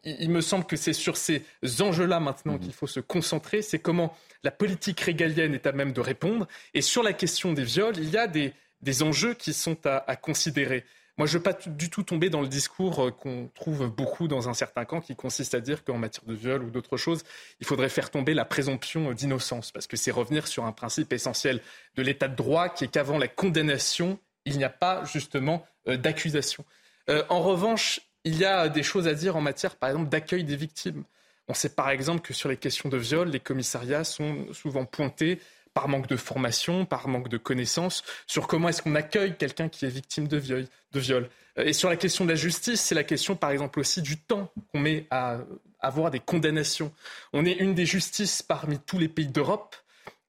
il 0.03 0.29
me 0.29 0.41
semble 0.41 0.65
que 0.65 0.75
c'est 0.75 0.93
sur 0.93 1.17
ces 1.17 1.43
enjeux-là 1.79 2.19
maintenant 2.19 2.53
mhm. 2.53 2.59
qu'il 2.59 2.73
faut 2.73 2.87
se 2.87 2.99
concentrer. 2.99 3.61
C'est 3.61 3.79
comment 3.79 4.15
la 4.43 4.51
politique 4.51 4.99
régalienne 4.99 5.53
est 5.53 5.67
à 5.67 5.71
même 5.71 5.93
de 5.93 6.01
répondre. 6.01 6.47
Et 6.73 6.81
sur 6.81 7.03
la 7.03 7.13
question 7.13 7.53
des 7.53 7.63
viols, 7.63 7.97
il 7.97 8.09
y 8.09 8.17
a 8.17 8.27
des, 8.27 8.53
enjeux 9.01 9.33
qui 9.33 9.53
sont 9.53 9.77
à, 9.85 10.15
considérer. 10.15 10.85
Moi, 11.17 11.27
je 11.27 11.33
ne 11.33 11.37
veux 11.37 11.43
pas 11.43 11.53
du 11.53 11.89
tout 11.89 12.03
tomber 12.03 12.29
dans 12.29 12.41
le 12.41 12.47
discours 12.47 13.05
euh, 13.05 13.11
qu'on 13.11 13.49
trouve 13.55 13.87
beaucoup 13.87 14.27
dans 14.27 14.49
un 14.49 14.53
certain 14.53 14.83
camp 14.83 14.99
qui 14.99 15.15
consiste 15.15 15.55
à 15.55 15.61
dire 15.61 15.85
qu'en 15.85 15.97
matière 15.97 16.25
de 16.25 16.33
viol 16.33 16.61
ou 16.61 16.69
d'autres 16.69 16.97
choses, 16.97 17.23
il 17.61 17.65
faudrait 17.65 17.87
faire 17.87 18.11
tomber 18.11 18.33
la 18.33 18.43
présomption 18.43 19.13
d'innocence, 19.13 19.71
parce 19.71 19.87
que 19.87 19.95
c'est 19.95 20.11
revenir 20.11 20.45
sur 20.45 20.65
un 20.65 20.73
principe 20.73 21.13
essentiel 21.13 21.61
de 21.95 22.01
l'état 22.01 22.27
de 22.27 22.35
droit 22.35 22.67
qui 22.67 22.83
est 22.83 22.89
qu'avant 22.89 23.17
la 23.17 23.29
condamnation, 23.29 24.19
il 24.43 24.57
n'y 24.57 24.65
a 24.65 24.69
pas 24.69 25.05
justement 25.05 25.65
euh, 25.87 25.95
d'accusation. 25.95 26.65
Euh, 27.09 27.23
en 27.29 27.41
revanche, 27.41 28.01
il 28.25 28.37
y 28.37 28.43
a 28.43 28.67
des 28.67 28.83
choses 28.83 29.07
à 29.07 29.13
dire 29.13 29.35
en 29.37 29.41
matière, 29.41 29.75
par 29.75 29.89
exemple, 29.89 30.09
d'accueil 30.09 30.43
des 30.43 30.55
victimes. 30.55 31.03
On 31.47 31.53
sait 31.53 31.69
par 31.69 31.91
exemple 31.91 32.21
que 32.21 32.33
sur 32.33 32.49
les 32.49 32.57
questions 32.57 32.89
de 32.89 32.97
viol, 32.97 33.29
les 33.29 33.39
commissariats 33.39 34.03
sont 34.03 34.51
souvent 34.51 34.83
pointés 34.83 35.39
par 35.75 35.87
manque 35.87 36.07
de 36.07 36.15
formation, 36.15 36.85
par 36.85 37.07
manque 37.07 37.29
de 37.29 37.37
connaissances 37.37 38.03
sur 38.25 38.47
comment 38.47 38.69
est-ce 38.69 38.81
qu'on 38.81 38.95
accueille 38.95 39.35
quelqu'un 39.37 39.69
qui 39.69 39.85
est 39.85 39.89
victime 39.89 40.27
de 40.27 40.37
viol, 40.37 40.67
de 40.93 40.99
viol. 40.99 41.29
Et 41.57 41.73
sur 41.73 41.89
la 41.89 41.97
question 41.97 42.25
de 42.25 42.31
la 42.31 42.35
justice, 42.35 42.81
c'est 42.81 42.95
la 42.95 43.03
question 43.03 43.35
par 43.35 43.51
exemple 43.51 43.79
aussi 43.79 44.01
du 44.01 44.17
temps 44.17 44.51
qu'on 44.71 44.79
met 44.79 45.05
à 45.11 45.39
avoir 45.79 46.09
des 46.09 46.19
condamnations. 46.19 46.91
On 47.31 47.45
est 47.45 47.53
une 47.53 47.75
des 47.75 47.85
justices 47.85 48.41
parmi 48.41 48.79
tous 48.79 48.97
les 48.97 49.07
pays 49.07 49.27
d'Europe 49.27 49.75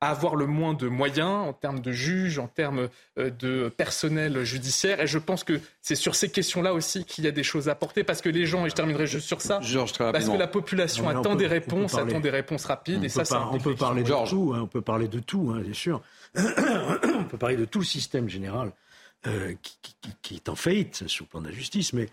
à 0.01 0.11
avoir 0.11 0.37
le 0.37 0.47
moins 0.47 0.75
de 0.75 0.89
moyens 0.89 1.49
en 1.49 1.53
termes 1.53 1.81
de 1.81 1.91
juges, 1.91 2.39
en 2.39 2.49
termes 2.49 2.89
euh, 3.19 3.31
de 3.31 3.69
personnel 3.69 4.45
judiciaire. 4.45 5.01
Et 5.01 5.07
je 5.07 5.19
pense 5.19 5.43
que 5.43 5.59
c'est 5.81 5.95
sur 5.95 6.15
ces 6.15 6.29
questions-là 6.31 6.75
aussi 6.75 7.05
qu'il 7.05 7.25
y 7.25 7.29
a 7.29 7.31
des 7.31 7.43
choses 7.43 7.69
à 7.69 7.73
apporter, 7.73 8.05
parce 8.05 8.21
que 8.21 8.29
les 8.29 8.45
gens, 8.45 8.67
et 8.67 8.71
je 8.71 8.75
terminerai 8.75 9.07
juste 9.07 9.27
sur 9.27 9.41
ça, 9.41 9.61
parce 9.99 10.29
que 10.29 10.37
la 10.37 10.47
population 10.47 11.09
attend 11.09 11.35
des 11.35 11.47
réponses, 11.47 11.95
attend 11.95 12.21
des 12.21 12.31
réponses 12.31 12.67
rapides, 12.67 13.05
et 13.05 13.09
ça, 13.09 13.25
ça 13.25 13.49
on 13.51 13.59
peut 13.59 13.75
parler 13.75 14.03
de 14.03 14.13
tout, 14.29 14.53
hein, 14.55 14.61
on 14.63 14.67
peut 14.67 14.83
parler 14.83 15.09
de 15.09 15.21
tout, 15.21 15.53
hein, 15.55 15.61
bien 15.61 15.75
sûr. 15.75 16.03
on 16.37 17.25
peut 17.25 17.39
parler 17.39 17.57
de 17.57 17.65
tout 17.65 17.79
le 17.79 17.85
système 17.85 18.29
général 18.29 18.73
euh, 19.27 19.55
qui, 19.63 19.97
qui, 20.23 20.35
est 20.35 20.49
en 20.49 20.57
faillite 20.57 21.09
sur 21.09 21.25
le 21.25 21.31
plan 21.31 21.41
de 21.41 21.49
la 21.49 21.55
justice, 21.55 21.95
mais 21.95 22.09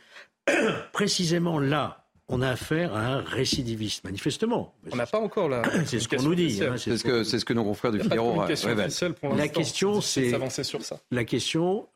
précisément 0.93 1.60
là 1.60 2.03
on 2.34 2.41
a 2.41 2.50
affaire 2.50 2.96
à 2.96 3.06
un 3.06 3.22
récidiviste, 3.22 4.04
manifestement. 4.04 4.74
On 4.91 4.96
n'a 4.96 5.06
pas 5.06 5.19
encore 5.19 5.50
la. 5.50 5.62
c'est 5.86 6.00
ce 6.00 6.08
qu'on 6.08 6.24
nous 6.24 6.36
dit. 6.36 6.62
Hein, 6.63 6.78
c'est 6.78 6.98
ce 6.98 7.04
que 7.04 7.24
c'est 7.24 7.39
ce 7.39 7.46
que 7.46 7.54
nos 7.54 7.63
confrères 7.63 7.91
du 7.91 8.00
Figaro 8.00 8.39
révèlent. 8.39 8.91
La 9.36 9.48
question, 9.48 10.02
c'est 10.02 10.32
La 11.12 11.26
question, 11.26 11.88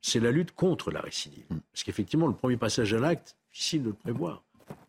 c'est 0.00 0.20
la 0.20 0.30
lutte 0.30 0.52
contre 0.52 0.90
la 0.90 1.00
récidive. 1.00 1.44
Hmm. 1.50 1.58
Parce 1.72 1.82
qu'effectivement, 1.82 2.26
le 2.26 2.34
premier 2.34 2.56
passage 2.56 2.94
à 2.94 2.98
l'acte, 2.98 3.36
difficile 3.52 3.82
de 3.82 3.88
le 3.88 3.94
prévoir. 3.94 4.42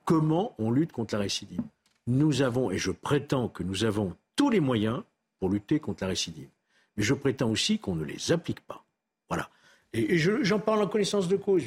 Comment 0.06 0.56
on 0.60 0.72
lutte 0.72 0.92
contre 0.92 1.16
la 1.16 1.22
récidive? 1.22 1.62
Nous 2.08 2.42
avons, 2.42 2.72
et 2.72 2.78
je 2.78 2.92
prétends 2.92 3.48
que 3.48 3.64
nous 3.64 3.84
avons 3.84 4.16
tous 4.36 4.50
les 4.50 4.60
moyens 4.60 5.02
pour 5.40 5.50
lutter 5.50 5.80
contre 5.80 6.04
la 6.04 6.10
récidive. 6.10 6.50
Mais 6.96 7.04
je 7.04 7.14
prétends 7.14 7.50
aussi 7.50 7.80
qu'on 7.80 7.96
ne 7.96 8.04
les 8.04 8.32
applique 8.32 8.60
pas. 8.62 8.84
Voilà. 9.30 9.50
Et, 9.93 10.17
j'en 10.17 10.60
parle 10.60 10.82
en 10.82 10.88
connaissance 10.88 11.27
de 11.27 11.36
cause. 11.36 11.63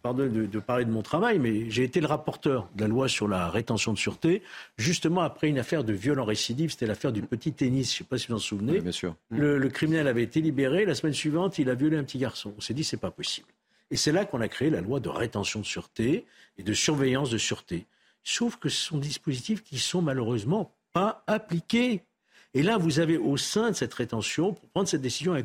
Pardon 0.00 0.24
de, 0.26 0.46
de, 0.46 0.58
parler 0.60 0.84
de 0.84 0.90
mon 0.90 1.02
travail, 1.02 1.40
mais 1.40 1.68
j'ai 1.68 1.82
été 1.82 2.00
le 2.00 2.06
rapporteur 2.06 2.68
de 2.76 2.82
la 2.82 2.88
loi 2.88 3.08
sur 3.08 3.26
la 3.26 3.50
rétention 3.50 3.92
de 3.92 3.98
sûreté, 3.98 4.42
justement 4.78 5.22
après 5.22 5.48
une 5.48 5.58
affaire 5.58 5.82
de 5.82 5.92
viol 5.92 6.20
en 6.20 6.24
récidive. 6.24 6.70
C'était 6.70 6.86
l'affaire 6.86 7.12
du 7.12 7.22
petit 7.22 7.52
tennis. 7.52 7.90
Je 7.90 7.94
ne 7.94 7.98
sais 7.98 8.04
pas 8.04 8.18
si 8.18 8.28
vous 8.28 8.34
en 8.34 8.38
souvenez. 8.38 8.80
bien 8.80 8.92
sûr. 8.92 9.16
Le, 9.30 9.58
le, 9.58 9.68
criminel 9.68 10.06
avait 10.06 10.22
été 10.22 10.40
libéré. 10.40 10.84
La 10.84 10.94
semaine 10.94 11.14
suivante, 11.14 11.58
il 11.58 11.68
a 11.68 11.74
violé 11.74 11.96
un 11.96 12.04
petit 12.04 12.18
garçon. 12.18 12.54
On 12.56 12.60
s'est 12.60 12.74
dit, 12.74 12.84
c'est 12.84 12.98
pas 12.98 13.10
possible. 13.10 13.48
Et 13.90 13.96
c'est 13.96 14.12
là 14.12 14.24
qu'on 14.24 14.40
a 14.40 14.48
créé 14.48 14.70
la 14.70 14.80
loi 14.80 15.00
de 15.00 15.08
rétention 15.08 15.60
de 15.60 15.66
sûreté 15.66 16.24
et 16.58 16.62
de 16.62 16.72
surveillance 16.72 17.30
de 17.30 17.38
sûreté. 17.38 17.86
Sauf 18.22 18.56
que 18.56 18.68
ce 18.68 18.80
sont 18.80 18.98
des 18.98 19.08
dispositifs 19.08 19.62
qui 19.62 19.78
sont 19.78 20.02
malheureusement 20.02 20.72
pas 20.92 21.22
appliqués. 21.26 22.02
Et 22.54 22.62
là, 22.62 22.78
vous 22.78 23.00
avez 23.00 23.18
au 23.18 23.36
sein 23.36 23.70
de 23.70 23.76
cette 23.76 23.94
rétention, 23.94 24.54
pour 24.54 24.68
prendre 24.70 24.88
cette 24.88 25.02
décision, 25.02 25.36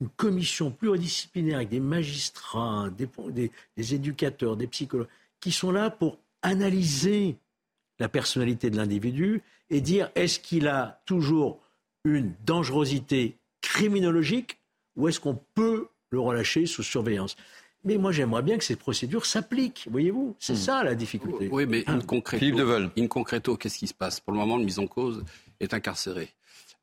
une 0.00 0.08
commission 0.10 0.70
pluridisciplinaire 0.70 1.56
avec 1.56 1.68
des 1.68 1.80
magistrats, 1.80 2.90
des, 2.90 3.94
éducateurs, 3.94 4.56
des 4.56 4.66
psychologues, 4.66 5.08
qui 5.40 5.52
sont 5.52 5.70
là 5.70 5.90
pour 5.90 6.18
analyser 6.42 7.36
la 7.98 8.08
personnalité 8.08 8.70
de 8.70 8.76
l'individu 8.76 9.42
et 9.70 9.80
dire 9.80 10.10
est-ce 10.14 10.40
qu'il 10.40 10.68
a 10.68 11.00
toujours 11.06 11.60
une 12.04 12.34
dangerosité 12.44 13.36
criminologique 13.60 14.58
ou 14.96 15.08
est-ce 15.08 15.20
qu'on 15.20 15.38
peut 15.54 15.88
le 16.10 16.20
relâcher 16.20 16.66
sous 16.66 16.82
surveillance? 16.82 17.36
Mais 17.84 17.98
moi, 17.98 18.12
j'aimerais 18.12 18.42
bien 18.42 18.56
que 18.56 18.64
ces 18.64 18.76
procédures 18.76 19.26
s'appliquent, 19.26 19.86
voyez-vous. 19.90 20.34
C'est 20.38 20.54
hmm. 20.54 20.56
ça 20.56 20.84
la 20.84 20.94
difficulté. 20.94 21.48
Oui, 21.52 21.66
mais 21.66 21.84
in 21.86 22.00
concreto, 22.00 22.46
in 22.96 23.06
concreto 23.08 23.56
qu'est-ce 23.56 23.78
qui 23.78 23.86
se 23.86 23.94
passe? 23.94 24.20
Pour 24.20 24.32
le 24.32 24.38
moment, 24.38 24.56
le 24.56 24.64
mise 24.64 24.78
en 24.78 24.86
cause 24.86 25.22
est 25.60 25.74
incarcéré. 25.74 26.30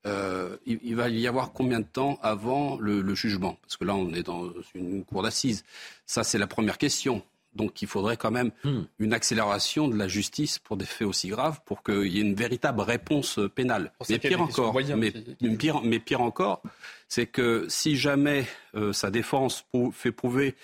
Euh, 0.08 0.58
il, 0.66 0.96
va 0.96 1.10
y 1.10 1.28
avoir 1.28 1.54
combien 1.54 1.80
de 1.80 1.86
temps 1.86 2.20
avant 2.24 2.78
le, 2.80 3.14
jugement? 3.14 3.58
Parce 3.62 3.78
que 3.78 3.86
là, 3.86 3.96
on 3.96 4.14
est 4.14 4.24
dans 4.24 4.50
une 4.74 5.04
cour 5.06 5.22
d'assises. 5.22 5.64
Ça, 6.06 6.24
c'est 6.24 6.40
la 6.40 6.48
première 6.48 6.78
question. 6.78 7.24
Donc, 7.54 7.82
il 7.82 7.88
faudrait 7.88 8.18
quand 8.18 8.32
même 8.32 8.52
hmm. 8.64 8.84
une 9.00 9.14
accélération 9.14 9.88
de 9.90 9.98
la 9.98 10.08
justice 10.08 10.58
pour 10.58 10.78
des 10.78 10.86
faits 10.86 11.08
aussi 11.08 11.28
graves, 11.28 11.60
pour 11.66 11.84
qu'il 11.84 12.08
y 12.08 12.18
ait 12.18 12.22
une 12.22 12.34
véritable 12.34 12.82
réponse 12.82 13.40
pénale. 13.54 13.92
Mais 14.10 14.20
pire, 14.20 14.42
encore, 14.42 14.74
mais, 14.96 15.12
pire, 15.58 15.82
mais 15.82 16.00
pire 16.00 16.22
encore, 16.22 16.64
c'est 17.10 17.28
que 17.28 17.66
si 17.68 17.98
jamais 17.98 18.48
euh, 18.76 18.94
sa 18.94 19.12
défense 19.12 19.66
fait 19.92 20.14
prouver 20.14 20.56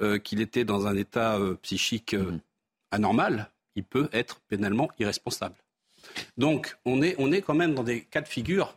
euh, 0.00 0.18
qu'il 0.18 0.40
était 0.40 0.64
dans 0.64 0.86
un 0.86 0.96
état 0.96 1.38
psychique 1.62 2.14
hmm. 2.14 2.38
anormal, 2.92 3.50
il 3.74 3.84
peut 3.84 4.08
être 4.12 4.40
pénalement 4.48 4.88
irresponsable. 4.98 5.56
Donc, 6.38 6.76
on 6.84 7.02
est, 7.02 7.16
on 7.18 7.32
est 7.32 7.42
quand 7.42 7.54
même 7.54 7.74
dans 7.74 7.82
des 7.82 8.02
cas 8.02 8.20
de 8.20 8.28
figure 8.28 8.76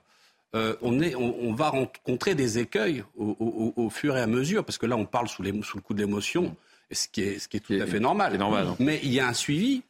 euh, 0.56 0.76
on, 0.82 1.54
va 1.54 1.70
rencontrer 1.70 2.34
des 2.34 2.58
écueils 2.58 3.04
au, 3.16 3.90
fur 3.92 4.18
et 4.18 4.22
à 4.22 4.28
mesure, 4.28 4.66
parce 4.66 4.78
que 4.80 4.88
là, 4.88 4.98
on 4.98 5.06
parle 5.06 5.28
sous, 5.28 5.44
le 5.44 5.52
coup 5.82 5.94
de 5.94 6.00
l'émotion, 6.00 6.56
ce, 6.92 7.08
qui 7.08 7.22
est, 7.22 7.60
tout 7.60 7.74
à 7.80 7.86
fait 7.86 8.00
normal. 8.00 8.42
Hein. 8.42 8.76
Mais 8.80 9.00
il 9.04 9.14
y 9.14 9.20
a 9.20 9.28
un 9.28 9.34
suivi 9.34 9.84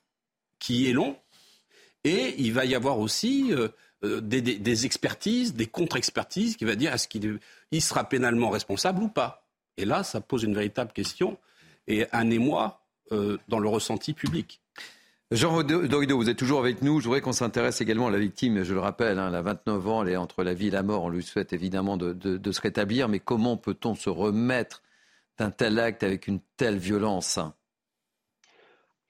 qui 0.60 0.90
est 0.90 0.94
long, 0.94 1.16
et 2.04 2.36
il 2.38 2.52
va 2.52 2.66
y 2.66 2.76
avoir 2.76 3.00
aussi 3.00 3.54
euh, 3.54 3.70
euh, 4.04 4.20
des, 4.20 4.86
expertises, 4.86 5.54
des 5.54 5.68
contre-expertises, 5.68 6.58
qui 6.58 6.66
va 6.66 6.76
dire 6.76 6.94
est-ce 6.94 7.08
qu'il 7.08 7.40
sera 7.82 8.04
pénalement 8.04 8.50
responsable 8.50 9.02
ou 9.02 9.08
pas. 9.08 9.46
Et 9.78 9.86
là, 9.86 10.04
ça 10.04 10.20
pose 10.20 10.44
une 10.44 10.56
véritable 10.56 10.92
question 10.92 11.38
et 11.88 12.06
un 12.12 12.30
émoi 12.30 12.84
dans 13.48 13.58
le 13.58 13.68
ressenti 13.68 14.14
public. 14.14 14.62
Jean 15.32 15.62
Dorido, 15.62 16.18
vous 16.18 16.28
êtes 16.28 16.40
toujours 16.40 16.60
avec 16.60 16.82
nous. 16.82 17.00
Je 17.00 17.06
voudrais 17.06 17.22
qu'on 17.22 17.34
s'intéresse 17.34 17.82
également 17.82 18.08
à 18.08 18.12
la 18.12 18.18
victime. 18.18 18.64
Je 18.64 18.74
le 18.74 18.80
rappelle, 18.80 19.20
hein, 19.20 19.28
elle 19.30 19.36
a 19.36 19.44
29 19.44 19.88
ans, 19.88 20.02
elle 20.02 20.10
est 20.10 20.16
entre 20.16 20.44
la 20.44 20.56
vie 20.56 20.70
et 20.70 20.72
la 20.72 20.82
mort. 20.82 21.04
On 21.04 21.10
lui 21.10 21.22
souhaite 21.22 21.54
évidemment 21.54 21.98
de, 21.98 22.52
se 22.52 22.62
rétablir. 22.62 23.08
Mais 23.10 23.20
comment 23.20 23.56
peut-on 23.56 23.94
se 23.94 24.10
remettre 24.10 24.82
d'un 25.38 25.52
tel 25.52 25.78
acte 25.78 26.02
avec 26.02 26.28
une 26.28 26.40
telle 26.58 26.78
violence? 26.78 27.40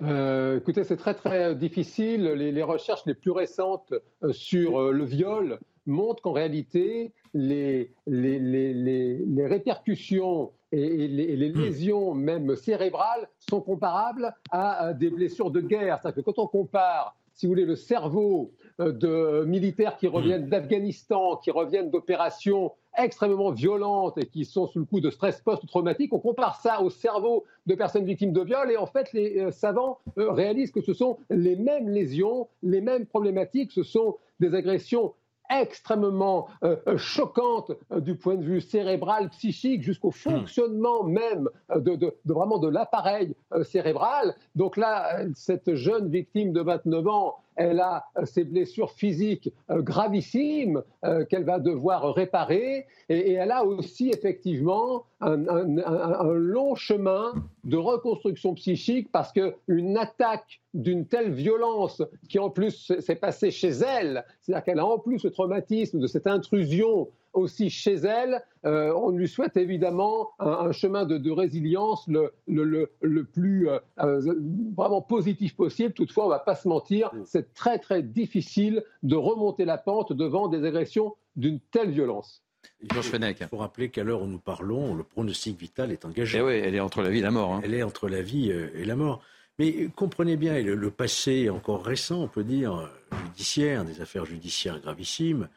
Euh, 0.02 0.58
écoutez, 0.58 0.84
c'est 0.84 0.98
très 0.98 1.14
très 1.14 1.56
difficile. 1.56 2.26
Les, 2.26 2.64
recherches 2.64 3.06
les 3.06 3.14
plus 3.14 3.32
récentes 3.32 3.94
euh, 4.24 4.34
sur 4.34 4.82
euh, 4.82 4.92
le 4.92 5.06
viol 5.06 5.58
montrent 5.89 6.21
qu'en 6.21 6.32
réalité, 6.32 7.12
les, 7.34 7.91
les, 8.08 9.45
répercussions 9.45 10.52
et, 10.71 11.08
les, 11.08 11.49
hmm. 11.49 11.60
lésions 11.60 12.13
même 12.13 12.56
cérébrales 12.56 13.28
sont 13.39 13.62
comparables 13.62 14.34
à 14.52 14.93
des 14.93 15.10
blessures 15.10 15.52
de 15.52 15.62
guerre. 15.62 15.99
C'est-à-dire 16.02 16.23
que 16.23 16.32
quand 16.32 16.39
on 16.41 16.47
compare, 16.47 17.15
si 17.34 17.45
vous 17.45 17.52
voulez, 17.52 17.65
le 17.65 17.75
cerveau 17.75 18.52
euh, 18.80 18.91
de 18.91 19.45
militaires 19.45 19.97
qui 19.97 20.08
reviennent 20.08 20.45
hmm. 20.45 20.49
d'Afghanistan, 20.49 21.38
qui 21.38 21.52
reviennent 21.52 21.89
d'opérations 21.89 22.73
extrêmement 22.97 23.52
violentes 23.52 24.17
et 24.17 24.25
qui 24.25 24.45
sont 24.45 24.67
sous 24.67 24.80
le 24.80 24.86
coup 24.86 24.99
de 24.99 25.10
stress 25.10 25.41
post-traumatique. 25.41 26.13
On 26.13 26.19
compare 26.19 26.60
ça 26.62 26.82
au 26.82 26.89
cerveau 26.89 27.45
de 27.65 27.75
personnes 27.75 28.06
victimes 28.06 28.34
de 28.34 28.41
viol 28.41 28.71
et 28.71 28.78
en 28.78 28.88
fait 28.88 29.13
les 29.13 29.39
euh, 29.39 29.52
savants 29.52 29.99
euh, 30.17 30.32
réalisent 30.32 30.71
que 30.71 30.82
ce 30.82 30.93
sont 30.93 31.17
les 31.30 31.56
mêmes 31.56 31.89
lésions, 31.89 32.47
les 32.63 32.82
mêmes 32.82 33.06
problématiques, 33.06 33.71
ce 33.71 33.84
sont 33.84 34.17
des 34.39 34.56
agressions 34.56 35.13
extrêmement 35.50 36.48
euh, 36.64 36.76
euh, 36.88 36.98
choquante 36.98 37.72
euh, 37.92 38.00
du 38.00 38.16
point 38.16 38.36
de 38.36 38.44
vue 38.44 38.62
cérébral, 38.62 39.30
psychique, 39.30 39.82
jusqu'au 39.82 40.10
hmm. 40.10 40.14
fonctionnement 40.14 41.04
même 41.04 41.50
de, 41.76 42.16
vraiment 42.26 42.60
de 42.60 42.68
l'appareil 42.68 43.36
cérébral. 43.64 44.36
Donc 44.56 44.78
là, 44.78 45.26
cette 45.36 45.74
jeune 45.76 46.10
victime 46.10 46.54
de 46.54 46.62
29 46.62 47.08
ans, 47.08 47.38
elle 47.60 47.82
a 47.82 48.06
ses 48.24 48.45
blessures 48.45 48.91
physiques 48.91 49.54
gravissimes 49.69 50.82
qu'elle 51.30 51.43
va 51.43 51.60
devoir 51.60 52.13
réparer, 52.15 52.88
et, 53.10 53.34
elle 53.34 53.52
a 53.52 53.65
aussi 53.65 54.10
effectivement 54.10 55.04
un, 55.22 55.48
un, 55.48 56.34
long 56.34 56.76
chemin 56.76 57.34
de 57.65 57.78
reconstruction 57.78 58.54
psychique 58.54 59.10
parce 59.12 59.34
qu'une 59.34 59.98
attaque 59.98 60.62
d'une 60.74 61.06
telle 61.06 61.32
violence 61.32 62.02
qui 62.30 62.39
en 62.39 62.50
plus 62.50 62.93
s'est 63.00 63.15
passée 63.15 63.52
chez 63.52 63.69
elle, 63.69 64.24
c'est-à-dire 64.39 64.63
qu'elle 64.63 64.80
a 64.80 64.86
en 64.86 65.00
plus 65.00 65.24
le 65.24 65.32
traumatisme 65.32 66.00
de 66.00 66.08
cette 66.08 66.28
intrusion 66.28 67.10
aussi 67.34 67.70
chez 67.70 67.96
elle, 67.96 68.44
euh, 68.65 68.94
on 68.94 69.12
lui 69.12 69.28
souhaite 69.28 69.58
évidemment 69.58 70.32
un, 70.39 70.72
chemin 70.72 71.06
de, 71.06 71.32
résilience 71.32 72.08
le, 72.08 72.32
le, 72.48 73.24
plus 73.24 73.70
euh, 73.70 73.80
euh, 74.00 74.34
vraiment 74.76 75.02
positif 75.02 75.56
possible. 75.56 75.94
Toutefois, 75.94 76.26
on 76.26 76.28
ne 76.28 76.34
va 76.34 76.39
pas 76.39 76.56
se 76.56 76.68
mentir, 76.68 77.12
c'est 77.26 77.54
très 77.54 77.80
très 77.80 78.04
difficile 78.04 78.84
de 79.04 79.15
remonter 79.15 79.65
la 79.65 79.78
pente 79.78 80.13
devant 80.13 80.48
des 80.48 80.65
agressions 80.65 81.15
d'une 81.36 81.60
telle 81.72 81.92
violence. 81.92 82.44
Il 82.82 82.92
faut 82.94 83.58
rappeler 83.58 83.89
qu'à 83.89 84.04
l'heure 84.04 84.22
où 84.22 84.28
nous 84.28 84.39
parlons, 84.39 84.96
le 84.96 85.04
pronostic 85.04 85.58
vital 85.58 85.92
est 85.92 86.06
engagé. 86.06 86.39
Eh 86.39 86.42
oui, 86.42 86.54
elle 86.54 86.76
est 86.76 86.80
entre 86.80 87.02
la 87.02 87.10
vie 87.10 87.20
et 87.20 87.24
la 87.24 87.32
mort. 87.32 87.54
Hein. 87.54 87.62
Elle 87.63 87.74
est 87.74 87.84
entre 87.84 88.10
la 88.10 88.22
vie 88.22 88.52
et 88.52 88.86
la 88.86 88.96
mort. 88.96 89.22
Mais 89.60 89.89
comprenez 89.96 90.38
bien, 90.38 90.62
le, 90.62 90.92
passé 90.92 91.50
encore 91.50 91.84
récent, 91.84 92.22
on 92.22 92.28
peut 92.30 92.46
dire, 92.46 92.89
judiciaire, 93.26 93.84
des 93.84 94.02
affaires 94.02 94.26
judiciaires 94.26 94.80
gravissimes, 94.80 95.44
euh, 95.44 95.48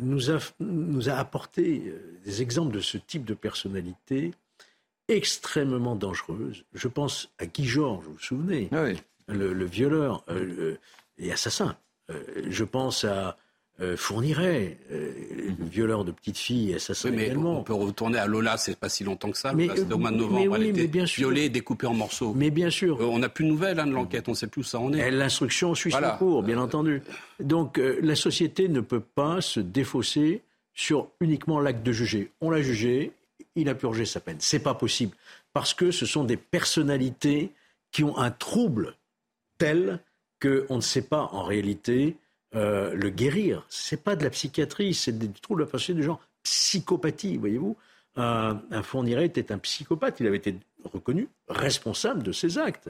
nous, 0.00 0.30
a, 0.30 0.38
nous 0.60 1.08
a 1.08 1.14
apporté 1.14 1.84
euh, 1.86 2.18
des 2.24 2.42
exemples 2.42 2.74
de 2.74 2.80
ce 2.80 2.98
type 2.98 3.24
de 3.24 3.34
personnalité 3.34 4.32
extrêmement 5.08 5.96
dangereuse. 5.96 6.64
Je 6.72 6.88
pense 6.88 7.30
à 7.38 7.46
Guy 7.46 7.66
Georges, 7.66 8.04
vous 8.04 8.12
vous 8.12 8.18
souvenez, 8.18 8.68
ah 8.72 8.84
le, 9.28 9.64
violeur 9.64 10.24
euh, 10.28 10.76
et 11.18 11.32
assassin. 11.32 11.76
je 12.08 12.64
pense 12.64 13.04
à 13.04 13.36
euh, 13.82 13.96
fournirait 13.96 14.76
euh, 14.92 15.10
le 15.58 15.64
violeur 15.64 16.04
de 16.04 16.12
petites 16.12 16.36
filles 16.36 16.72
et 16.72 16.74
assassin 16.74 17.10
mais 17.10 17.24
également. 17.26 17.60
On 17.60 17.62
peut 17.62 17.72
retourner 17.72 18.18
à 18.18 18.26
Lola, 18.26 18.56
c'est 18.58 18.78
pas 18.78 18.90
si 18.90 19.04
longtemps 19.04 19.30
que 19.30 19.38
ça. 19.38 19.54
C'était 19.58 19.92
au 19.92 19.98
mois 19.98 20.10
de 20.10 20.16
novembre. 20.16 20.56
elle 20.56 20.78
était 20.78 21.04
violée, 21.04 21.48
découpée 21.48 21.86
en 21.86 21.94
morceaux. 21.94 22.34
Mais 22.36 22.50
bien 22.50 22.68
sûr. 22.68 23.00
Euh, 23.00 23.06
on 23.06 23.20
n'a 23.20 23.30
plus 23.30 23.44
de 23.44 23.50
nouvelles 23.50 23.80
hein, 23.80 23.86
de 23.86 23.92
l'enquête, 23.92 24.28
on 24.28 24.32
ne 24.32 24.36
sait 24.36 24.48
plus 24.48 24.60
où 24.60 24.64
ça 24.64 24.80
en 24.80 24.92
est. 24.92 25.10
L'instruction 25.10 25.74
suit 25.74 25.92
son 25.92 26.16
cours, 26.18 26.42
bien 26.42 26.58
entendu. 26.58 27.02
Donc 27.40 27.78
la 27.78 28.16
société 28.16 28.68
ne 28.68 28.80
peut 28.80 29.00
pas 29.00 29.40
se 29.40 29.60
défausser 29.60 30.42
sur 30.74 31.08
uniquement 31.20 31.58
l'acte 31.58 31.82
de 31.82 31.92
juger. 31.92 32.30
On 32.40 32.50
l'a 32.50 32.62
jugé, 32.62 33.12
il 33.56 33.68
a 33.68 33.74
purgé 33.74 34.04
sa 34.04 34.20
peine. 34.20 34.36
C'est 34.40 34.62
pas 34.62 34.74
possible 34.74 35.16
parce 35.52 35.74
que 35.74 35.90
ce 35.90 36.06
sont 36.06 36.24
des 36.24 36.36
personnalités 36.36 37.50
qui 37.92 38.04
ont 38.04 38.16
un 38.18 38.30
trouble 38.30 38.94
tel 39.58 40.00
qu'on 40.40 40.76
ne 40.76 40.80
sait 40.80 41.02
pas 41.02 41.28
en 41.32 41.42
réalité 41.42 42.16
euh, 42.54 42.94
le 42.94 43.10
guérir. 43.10 43.64
C'est 43.68 44.02
pas 44.02 44.16
de 44.16 44.24
la 44.24 44.30
psychiatrie, 44.30 44.94
c'est 44.94 45.16
des 45.16 45.28
troubles 45.28 45.60
de 45.60 45.66
la 45.66 45.70
personnalité 45.70 46.00
du 46.00 46.06
genre 46.06 46.20
psychopathie, 46.42 47.36
voyez-vous. 47.36 47.76
Euh, 48.18 48.54
un 48.70 48.82
Fourniret 48.82 49.26
était 49.26 49.52
un 49.52 49.58
psychopathe, 49.58 50.18
il 50.18 50.26
avait 50.26 50.38
été 50.38 50.56
reconnu 50.84 51.28
responsable 51.48 52.22
de 52.22 52.32
ses 52.32 52.58
actes. 52.58 52.88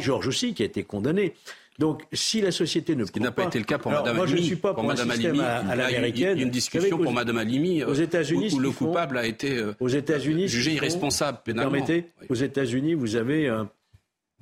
Georges 0.00 0.28
aussi, 0.28 0.52
qui 0.52 0.62
a 0.62 0.66
été 0.66 0.82
condamné. 0.82 1.34
Donc, 1.78 2.04
si 2.12 2.42
la 2.42 2.52
société 2.52 2.94
ne. 2.94 3.06
Ce 3.06 3.12
qui 3.12 3.20
n'a 3.20 3.32
pas 3.32 3.44
été 3.44 3.58
le 3.58 3.64
cas 3.64 3.78
pour 3.78 3.90
Madame 3.90 4.08
Alimi. 4.08 4.18
Moi, 4.18 4.26
je 4.26 4.36
ne 4.36 4.42
suis 4.42 4.56
pas 4.56 4.74
pour, 4.74 4.84
Madame 4.84 5.10
Alimi. 5.10 5.40
À, 5.40 5.74
l'américaine. 5.74 6.36
Il 6.36 6.40
y 6.40 6.42
a 6.42 6.44
une 6.44 6.50
discussion 6.50 6.98
pour 6.98 7.12
Madame 7.12 7.38
Alimi. 7.38 7.82
Aux 7.82 7.94
États-Unis, 7.94 8.52
où, 8.52 8.58
le 8.58 8.70
coupable 8.70 9.16
a 9.16 9.24
été 9.24 9.56
euh, 9.56 9.74
aux 9.80 9.88
États-Unis, 9.88 10.48
jugé 10.48 10.74
irresponsable 10.74 11.38
pénalement. 11.42 11.70
Permettez, 11.70 12.10
aux 12.28 12.34
États-Unis, 12.34 12.92
vous 12.92 13.16
avez 13.16 13.48
un, 13.48 13.70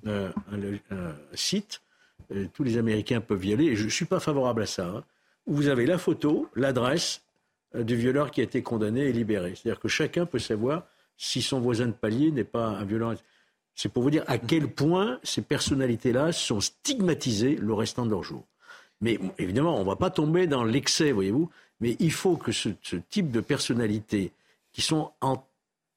un 0.05 0.33
site 1.35 1.83
euh, 2.33 2.47
tous 2.53 2.63
les 2.63 2.77
Américains 2.77 3.21
peuvent 3.21 3.45
y 3.45 3.53
aller, 3.53 3.67
et 3.67 3.77
je 3.77 3.85
ne 3.85 3.91
suis 3.91 4.05
pas 4.05 4.21
favorable 4.21 4.63
à 4.63 4.67
ça, 4.67 4.87
hein. 4.87 5.05
vous 5.47 5.69
avez 5.69 5.87
la 5.87 5.99
photo, 5.99 6.49
l'adresse 6.55 7.23
euh, 7.75 7.83
du 7.83 7.97
violeur 7.97 8.31
qui 8.31 8.41
a 8.41 8.45
été 8.45 8.63
condamné 8.63 9.03
et 9.03 9.13
libéré. 9.13 9.55
C'est-à-dire 9.55 9.81
que 9.81 9.89
chacun 9.89 10.27
peut 10.27 10.39
savoir 10.39 10.85
si 11.17 11.43
son 11.43 11.61
voisin 11.61 11.87
de 11.87 11.93
palier 11.93 12.31
n'est 12.31 12.45
pas 12.45 12.69
un 12.69 12.85
violeur. 12.85 13.15
C'est 13.75 13.91
pour 13.91 14.03
vous 14.03 14.11
dire 14.11 14.25
à 14.27 14.39
quel 14.39 14.69
point 14.69 15.21
ces 15.23 15.43
personnalités-là 15.43 16.33
sont 16.33 16.61
stigmatisées 16.61 17.57
le 17.57 17.73
restant 17.75 18.07
de 18.07 18.11
leur 18.11 18.23
jour. 18.23 18.45
Mais 19.01 19.19
évidemment, 19.39 19.77
on 19.77 19.81
ne 19.81 19.89
va 19.89 19.97
pas 19.97 20.11
tomber 20.11 20.47
dans 20.47 20.65
l'excès, 20.65 21.13
voyez-vous, 21.13 21.51
mais 21.81 21.97
il 21.99 22.13
faut 22.13 22.37
que 22.37 22.53
ce, 22.53 22.69
type 23.09 23.31
de 23.31 23.41
personnalités 23.41 24.33
qui 24.73 24.83
sont 24.83 25.13
en 25.21 25.47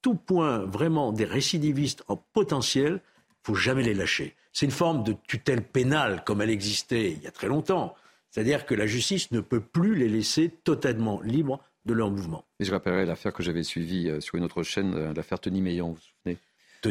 tout 0.02 0.14
point 0.14 0.58
vraiment 0.58 1.12
des 1.12 1.24
récidivistes 1.24 2.04
en 2.08 2.16
potentiel, 2.16 3.00
faut 3.42 3.54
jamais 3.54 3.82
les 3.82 3.94
lâcher. 3.94 4.34
C'est 4.54 4.66
une 4.66 4.72
forme 4.72 5.02
de 5.02 5.14
tutelle 5.26 5.62
pénale 5.62 6.22
comme 6.24 6.40
elle 6.40 6.48
existait 6.48 7.10
il 7.10 7.22
y 7.22 7.26
a 7.26 7.32
très 7.32 7.48
longtemps. 7.48 7.94
C'est-à-dire 8.30 8.66
que 8.66 8.74
la 8.74 8.86
justice 8.86 9.30
ne 9.32 9.40
peut 9.40 9.60
plus 9.60 9.96
les 9.96 10.08
laisser 10.08 10.48
totalement 10.48 11.20
libres 11.20 11.60
de 11.84 11.92
leur 11.92 12.10
mouvement. 12.10 12.44
Et 12.60 12.64
je 12.64 12.70
rappellerai 12.70 13.04
l'affaire 13.04 13.32
que 13.32 13.42
j'avais 13.42 13.64
suivie 13.64 14.08
euh, 14.08 14.20
sur 14.20 14.36
une 14.36 14.44
autre 14.44 14.62
chaîne, 14.62 14.94
euh, 14.94 15.12
l'affaire 15.12 15.40
Tony 15.40 15.60
Meillon, 15.60 15.88
vous 15.88 15.94
vous 15.94 16.00
souvenez? 16.00 16.38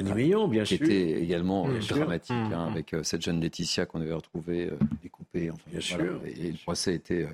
Meillon, 0.02 0.48
bien 0.48 0.66
sûr. 0.66 0.78
Qui 0.78 0.84
était 0.84 1.22
également 1.22 1.68
euh, 1.68 1.80
dramatique, 1.80 2.32
hein, 2.32 2.50
mmh, 2.50 2.70
mmh. 2.70 2.72
avec 2.72 2.96
cette 3.04 3.22
jeune 3.22 3.40
Laetitia 3.42 3.86
qu'on 3.86 4.02
avait 4.02 4.14
retrouvée 4.14 4.70
découpée. 5.02 5.52
bien 5.68 5.82
sûr. 5.82 6.22
Et, 6.26 6.52
le 6.52 6.58
procès 6.64 6.96
était, 6.96 7.28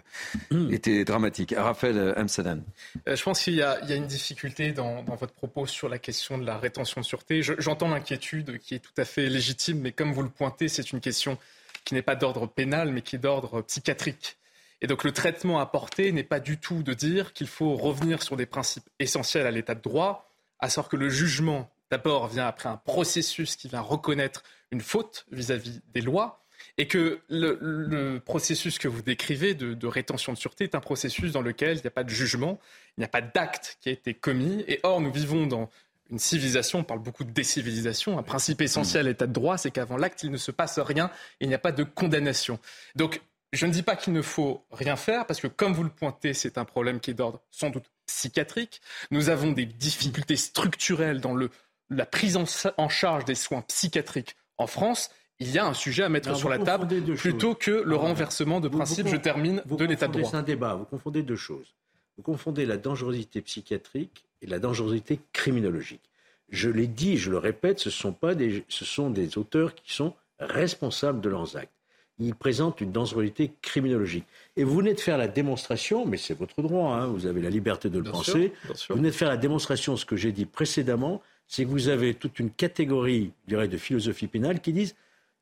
mmh. 0.51 0.73
était 0.73 1.05
dramatique. 1.05 1.53
Raphaël 1.57 2.13
Amsadan. 2.17 2.59
je 3.07 3.23
pense 3.23 3.43
qu'il 3.43 3.55
y, 3.55 3.61
a 3.61 3.95
une 3.95 4.07
difficulté 4.07 4.71
dans, 4.71 5.03
votre 5.03 5.33
propos 5.33 5.65
sur 5.65 5.89
la 5.89 5.99
question 5.99 6.37
de 6.37 6.45
la 6.45 6.57
rétention 6.57 7.01
de 7.01 7.05
sûreté. 7.05 7.41
J'entends 7.41 7.89
l'inquiétude 7.89 8.59
qui 8.59 8.75
est 8.75 8.79
tout 8.79 8.93
à 8.97 9.05
fait 9.05 9.27
légitime, 9.27 9.79
mais 9.79 9.91
comme 9.91 10.11
vous 10.11 10.23
le 10.23 10.29
pointez, 10.29 10.67
c'est 10.67 10.91
une 10.91 10.99
question 10.99 11.37
qui 11.85 11.93
n'est 11.93 12.01
pas 12.01 12.15
d'ordre 12.15 12.47
pénal, 12.47 12.91
mais 12.91 13.01
qui 13.01 13.15
est 13.15 13.19
d'ordre 13.19 13.61
psychiatrique. 13.61 14.37
Et 14.81 14.87
donc 14.87 15.03
le 15.03 15.11
traitement 15.11 15.59
apporté 15.59 16.11
n'est 16.11 16.23
pas 16.23 16.39
du 16.39 16.57
tout 16.57 16.83
de 16.83 16.93
dire 16.93 17.33
qu'il 17.33 17.47
faut 17.47 17.75
revenir 17.75 18.21
sur 18.23 18.37
des 18.37 18.45
principes 18.45 18.87
essentiels 18.99 19.45
à 19.45 19.51
l'état 19.51 19.75
de 19.75 19.81
droit, 19.81 20.29
à 20.59 20.69
savoir 20.69 20.89
que 20.89 20.95
le 20.95 21.09
jugement, 21.09 21.69
d'abord, 21.91 22.27
vient 22.27 22.47
après 22.47 22.69
un 22.69 22.77
processus 22.77 23.55
qui 23.55 23.67
vient 23.67 23.81
reconnaître 23.81 24.43
une 24.71 24.81
faute 24.81 25.25
vis-à-vis 25.31 25.81
des 25.93 26.01
lois, 26.01 26.43
et 26.77 26.87
que 26.87 27.21
le, 27.29 28.19
processus 28.19 28.77
que 28.77 28.87
vous 28.87 29.01
décrivez 29.01 29.53
de, 29.53 29.73
de, 29.73 29.87
rétention 29.87 30.33
de 30.33 30.37
sûreté 30.37 30.65
est 30.65 30.75
un 30.75 30.79
processus 30.81 31.31
dans 31.31 31.41
lequel 31.41 31.77
il 31.77 31.81
n'y 31.81 31.87
a 31.87 31.91
pas 31.91 32.03
de 32.03 32.09
jugement, 32.09 32.59
il 32.97 33.01
n'y 33.01 33.05
a 33.05 33.09
pas 33.09 33.21
d'acte 33.21 33.77
qui 33.81 33.89
a 33.89 33.91
été 33.91 34.13
commis, 34.13 34.63
et 34.67 34.79
or 34.83 35.01
nous 35.01 35.11
vivons 35.11 35.47
dans 35.47 35.69
une 36.11 36.19
civilisation, 36.19 36.79
on 36.79 36.83
parle 36.83 37.01
beaucoup 37.01 37.23
de 37.23 37.31
décivilisation, 37.31 38.17
un 38.17 38.23
principe 38.23 38.61
essentiel 38.61 39.05
à 39.05 39.09
l'état 39.09 39.27
de 39.27 39.33
droit, 39.33 39.57
c'est 39.57 39.71
qu'avant 39.71 39.97
l'acte, 39.97 40.23
il 40.23 40.31
ne 40.31 40.37
se 40.37 40.51
passe 40.51 40.79
rien, 40.79 41.11
il 41.39 41.47
n'y 41.47 41.53
a 41.53 41.59
pas 41.59 41.71
de 41.71 41.83
condamnation. 41.83 42.59
Donc 42.95 43.21
je 43.53 43.65
ne 43.65 43.71
dis 43.71 43.83
pas 43.83 43.95
qu'il 43.95 44.13
ne 44.13 44.21
faut 44.21 44.65
rien 44.71 44.95
faire, 44.95 45.25
parce 45.25 45.39
que 45.39 45.47
comme 45.47 45.73
vous 45.73 45.83
le 45.83 45.89
pointez, 45.89 46.33
c'est 46.33 46.57
un 46.57 46.65
problème 46.65 46.99
qui 46.99 47.11
est 47.11 47.15
d'ordre 47.15 47.41
sans 47.51 47.69
doute 47.69 47.85
psychiatrique. 48.05 48.81
Nous 49.11 49.29
avons 49.29 49.51
des 49.51 49.65
difficultés 49.65 50.35
structurelles 50.35 51.21
dans 51.21 51.33
le, 51.33 51.49
la 51.89 52.05
prise 52.05 52.37
en, 52.37 52.89
charge 52.89 53.25
des 53.25 53.35
soins 53.35 53.61
psychiatriques 53.61 54.35
en 54.57 54.67
France. 54.67 55.09
Il 55.39 55.51
y 55.51 55.57
a 55.57 55.65
un 55.65 55.73
sujet 55.73 56.03
à 56.03 56.09
mettre 56.09 56.35
sur 56.35 56.49
la 56.49 56.59
table 56.59 56.87
plutôt 57.15 57.55
que 57.55 57.71
le 57.71 57.95
renversement 57.95 58.59
de 58.59 58.67
principe, 58.67 59.07
je 59.07 59.15
termine, 59.15 59.63
de 59.65 59.85
l'état 59.85 60.07
de 60.07 60.13
droit. 60.13 60.29
C'est 60.29 60.37
un 60.37 60.43
débat, 60.43 60.75
vous 60.75 60.85
confondez 60.85 61.23
deux 61.23 61.37
choses. 61.37 61.73
Vous 62.17 62.23
confondez 62.23 62.65
la 62.65 62.77
dangerosité 62.77 63.41
psychiatrique 63.41 64.25
et 64.41 64.47
la 64.47 64.59
dangerosité 64.59 65.19
criminologique. 65.31 66.01
Je 66.49 66.69
l'ai 66.69 66.87
dit, 66.87 67.17
je 67.17 67.31
le 67.31 67.37
répète, 67.37 67.79
ce 67.79 67.89
sont, 67.89 68.11
pas 68.11 68.35
des, 68.35 68.65
ce 68.67 68.83
sont 68.83 69.09
des 69.09 69.37
auteurs 69.37 69.75
qui 69.75 69.93
sont 69.93 70.13
responsables 70.39 71.21
de 71.21 71.29
leurs 71.29 71.55
actes. 71.55 71.71
Ils 72.19 72.35
présentent 72.35 72.81
une 72.81 72.91
dangerosité 72.91 73.53
criminologique. 73.61 74.25
Et 74.57 74.65
vous 74.65 74.75
venez 74.75 74.93
de 74.93 74.99
faire 74.99 75.17
la 75.17 75.29
démonstration, 75.29 76.05
mais 76.05 76.17
c'est 76.17 76.37
votre 76.37 76.61
droit, 76.61 76.95
hein, 76.95 77.07
vous 77.07 77.27
avez 77.27 77.41
la 77.41 77.49
liberté 77.49 77.89
de 77.89 77.99
le 77.99 78.11
penser. 78.11 78.51
Vous 78.89 78.95
venez 78.95 79.09
de 79.09 79.15
faire 79.15 79.29
la 79.29 79.37
démonstration, 79.37 79.95
ce 79.95 80.05
que 80.05 80.17
j'ai 80.17 80.33
dit 80.33 80.45
précédemment, 80.45 81.21
c'est 81.49 81.65
que 81.65 81.69
vous 81.69 81.89
avez 81.89 82.13
toute 82.13 82.39
une 82.39 82.51
catégorie, 82.51 83.33
je 83.45 83.55
dirais, 83.55 83.67
de 83.67 83.77
philosophie 83.77 84.27
pénale 84.27 84.61
qui 84.61 84.71
disent 84.71 84.95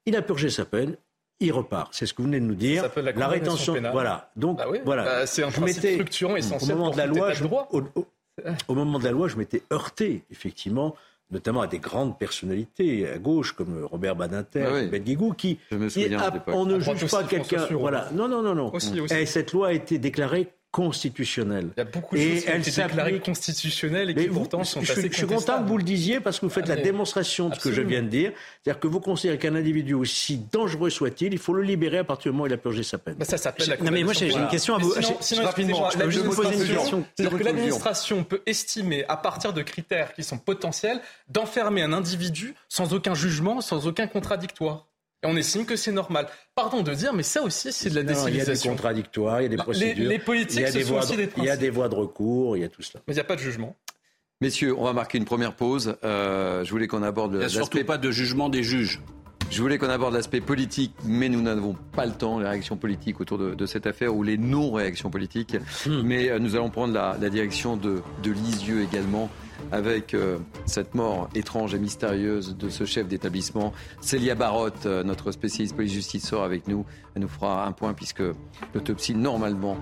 il 0.05 0.15
a 0.15 0.21
purgé 0.21 0.49
sa 0.49 0.63
peine, 0.63 0.95
il 1.41 1.51
repart. 1.51 1.93
C'est 1.93 2.05
ce 2.05 2.13
que 2.13 2.21
vous 2.21 2.29
venez 2.29 2.39
de 2.39 2.45
nous 2.45 2.55
dire. 2.55 2.89
Ça 2.95 3.01
la, 3.01 3.11
la 3.11 3.27
rétention 3.27 3.73
pénale. 3.73 3.91
Voilà. 3.91 4.31
Donc, 4.37 4.57
bah 4.57 4.65
voilà. 4.85 5.03
Bah, 5.03 5.27
c'est 5.27 5.43
un 5.43 5.51
principe 5.51 5.93
structurant 5.93 6.37
essentiel 6.37 6.71
au 6.71 6.77
moment 6.77 6.91
de 6.91 6.97
la 6.97 7.07
loi, 7.07 7.33
je, 7.33 7.43
droit. 7.43 7.69
au, 7.71 8.73
moment 8.73 8.99
de 8.99 9.03
la 9.03 9.11
loi, 9.11 9.27
je 9.27 9.35
m'étais 9.35 9.63
heurté, 9.71 10.23
effectivement, 10.31 10.95
notamment 11.29 11.59
à 11.59 11.67
des 11.67 11.79
grandes 11.79 12.17
personnalités 12.17 13.05
à 13.07 13.17
gauche 13.17 13.51
comme 13.51 13.83
Robert 13.83 14.15
Badinter, 14.15 14.65
ah 14.65 14.85
Ben 14.89 15.03
Guigou, 15.03 15.33
qui, 15.33 15.59
qui 15.89 16.07
on 16.47 16.65
ne 16.65 16.79
juge 16.79 17.11
pas 17.11 17.25
quelqu'un. 17.25 17.67
Voilà. 17.71 18.09
Non, 18.13 18.29
non, 18.29 18.41
non, 18.41 18.55
non. 18.55 18.71
Et 19.11 19.25
cette 19.25 19.51
loi 19.51 19.67
a 19.67 19.73
été 19.73 19.99
déclarée 19.99 20.47
constitutionnelle. 20.77 21.69
Il 21.75 21.79
y 21.79 21.81
a 21.81 21.85
beaucoup 21.85 22.15
de 22.15 22.21
choses 22.21 22.43
qui 22.43 22.51
ont 22.51 22.55
été 22.55 22.71
déclarées 22.83 23.19
constitutionnelles 23.19 24.11
et 24.11 24.15
qui 24.15 24.27
pourtant 24.27 24.63
sont 24.63 24.83
je, 24.83 24.91
assez 24.91 25.09
Je 25.11 25.17
suis 25.17 25.25
content 25.25 25.63
que 25.63 25.67
vous 25.67 25.79
le 25.79 25.83
disiez 25.83 26.19
parce 26.19 26.39
que 26.39 26.45
vous 26.45 26.51
faites 26.51 26.69
ah, 26.69 26.75
la 26.75 26.81
démonstration 26.83 27.49
de 27.49 27.55
ce 27.55 27.59
que 27.59 27.71
je 27.71 27.81
viens 27.81 28.03
de 28.03 28.09
dire. 28.09 28.31
C'est-à-dire 28.61 28.79
que 28.79 28.85
vous 28.85 28.99
considérez 28.99 29.39
qu'un 29.39 29.55
individu, 29.55 29.95
aussi 29.95 30.37
dangereux 30.51 30.91
soit-il, 30.91 31.33
il 31.33 31.39
faut 31.39 31.53
le 31.53 31.63
libérer 31.63 31.97
à 31.97 32.03
partir 32.03 32.31
du 32.31 32.35
moment 32.35 32.43
où 32.43 32.47
il 32.47 32.53
a 32.53 32.57
purgé 32.57 32.83
sa 32.83 32.99
peine. 32.99 33.15
Bah 33.15 33.25
ça 33.25 33.39
s'appelle 33.39 33.69
la 33.69 33.77
Non 33.77 33.89
mais 33.89 34.03
moi 34.03 34.13
j'ai 34.13 34.31
une 34.31 34.47
question 34.49 34.75
à 34.75 34.77
vous. 34.77 34.93
Sinon, 35.19 35.45
rapidement, 35.45 35.89
je 35.89 36.19
peux 36.19 36.29
poser 36.29 36.53
une 36.53 36.75
question. 36.75 37.05
C'est-à-dire 37.15 37.39
que 37.39 37.43
l'administration 37.43 38.23
peut 38.23 38.43
estimer 38.45 39.03
à 39.07 39.17
partir 39.17 39.53
de 39.53 39.63
critères 39.63 40.13
qui 40.13 40.23
sont 40.23 40.37
potentiels 40.37 41.01
d'enfermer 41.27 41.81
un 41.81 41.91
individu 41.91 42.53
sans 42.69 42.93
aucun 42.93 43.15
jugement, 43.15 43.61
sans 43.61 43.87
aucun 43.87 44.05
contradictoire. 44.05 44.85
Et 45.23 45.27
on 45.27 45.35
estime 45.35 45.65
que 45.65 45.75
c'est 45.75 45.91
normal. 45.91 46.27
Pardon 46.53 46.83
de 46.83 46.93
dire, 46.93 47.13
mais 47.13 47.23
ça 47.23 47.41
aussi, 47.41 47.73
c'est 47.73 47.89
de 47.89 47.95
la 47.95 48.03
décivilisation. 48.03 48.31
Il 48.31 48.37
y 48.37 48.51
a 48.51 48.61
des 48.61 48.69
contradictoires, 48.69 49.41
il 49.41 49.43
y 49.43 49.47
a 49.47 49.49
des 49.49 49.57
bah, 49.57 49.63
procédures. 49.63 50.09
Les, 50.09 50.19
politiques, 50.19 50.59
il 50.59 50.61
y 50.61 50.65
a 50.65 50.71
des 50.71 50.83
voies 50.83 51.05
de, 51.05 51.29
Il 51.37 51.43
y 51.43 51.49
a 51.49 51.57
des 51.57 51.69
voies 51.71 51.89
de 51.89 51.95
recours, 51.95 52.55
il 52.55 52.61
y 52.61 52.63
a 52.63 52.69
tout 52.69 52.83
cela. 52.83 53.01
Mais 53.07 53.13
il 53.13 53.17
n'y 53.17 53.21
a 53.21 53.23
pas 53.23 53.35
de 53.35 53.41
jugement. 53.41 53.75
Messieurs, 54.41 54.77
on 54.77 54.83
va 54.83 54.93
marquer 54.93 55.17
une 55.17 55.25
première 55.25 55.55
pause. 55.55 55.95
Euh, 56.03 56.63
je 56.63 56.69
voulais 56.69 56.87
qu'on 56.87 57.01
aborde 57.01 57.33
Il 57.33 57.39
n'y 57.39 57.45
a 57.45 57.49
surtout 57.49 57.83
pas 57.83 57.97
de 57.97 58.11
jugement 58.11 58.49
des 58.49 58.61
juges. 58.61 59.01
Je 59.49 59.61
voulais 59.61 59.77
qu'on 59.77 59.89
aborde 59.89 60.13
l'aspect 60.13 60.41
politique, 60.41 60.93
mais 61.05 61.29
nous 61.29 61.41
n'avons 61.41 61.75
pas 61.93 62.05
le 62.05 62.11
temps, 62.11 62.39
les 62.39 62.47
réactions 62.47 62.75
politiques 62.75 63.21
autour 63.21 63.37
de, 63.37 63.65
cette 63.65 63.87
affaire 63.87 64.13
ou 64.15 64.21
les 64.21 64.37
non-réactions 64.37 65.09
politiques. 65.09 65.55
Hmm. 65.85 66.01
Mais 66.03 66.29
euh, 66.29 66.39
nous 66.39 66.55
allons 66.55 66.69
prendre 66.69 66.93
la, 66.93 67.29
direction 67.29 67.77
de, 67.77 68.01
de 68.23 68.31
Lisieux 68.31 68.83
également 68.83 69.29
avec 69.71 70.13
euh, 70.13 70.37
cette 70.65 70.95
mort 70.95 71.29
étrange 71.33 71.73
et 71.73 71.79
mystérieuse 71.79 72.55
de 72.57 72.69
ce 72.69 72.85
chef 72.85 73.07
d'établissement. 73.07 73.73
Célia 74.01 74.35
Barotte, 74.35 74.85
euh, 74.85 75.03
notre 75.03 75.31
spécialiste 75.31 75.75
police-justice, 75.75 76.27
sort 76.27 76.43
avec 76.43 76.67
nous. 76.67 76.85
Elle 77.15 77.21
nous 77.21 77.27
fera 77.27 77.65
un 77.65 77.71
point 77.71 77.93
puisque 77.93 78.23
l'autopsie, 78.73 79.15
normalement, 79.15 79.77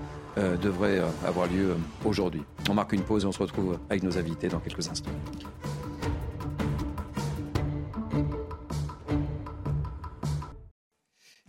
devrait 0.62 1.00
avoir 1.26 1.46
lieu 1.46 1.74
aujourd'hui. 2.04 2.42
On 2.68 2.74
marque 2.74 2.92
une 2.92 3.00
pause 3.00 3.24
et 3.24 3.26
on 3.26 3.32
se 3.32 3.38
retrouve 3.38 3.78
avec 3.88 4.02
nos 4.02 4.18
invités 4.18 4.48
dans 4.48 4.58
quelques 4.58 4.86
instants. 4.86 5.10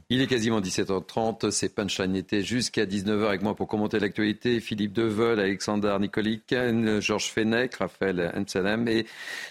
Il 0.10 0.22
est 0.22 0.28
quasiment 0.28 0.62
17h30, 0.62 1.52
c'est 1.52 1.76
Punchline 1.76 2.16
était 2.16 2.42
jusqu'à 2.42 2.86
19h 2.86 3.28
avec 3.28 3.42
moi 3.42 3.58
pour 3.58 3.68
commenter 3.68 4.00
l'actualité. 4.00 4.62
Philippe 4.62 4.94
Deveul, 4.94 5.38
Alexander 5.38 5.98
Nicolic, 6.00 6.56
Georges 7.02 7.30
Fenech, 7.30 7.76
Raphaël 7.76 8.32
Anselem 8.34 8.88
et 8.88 9.06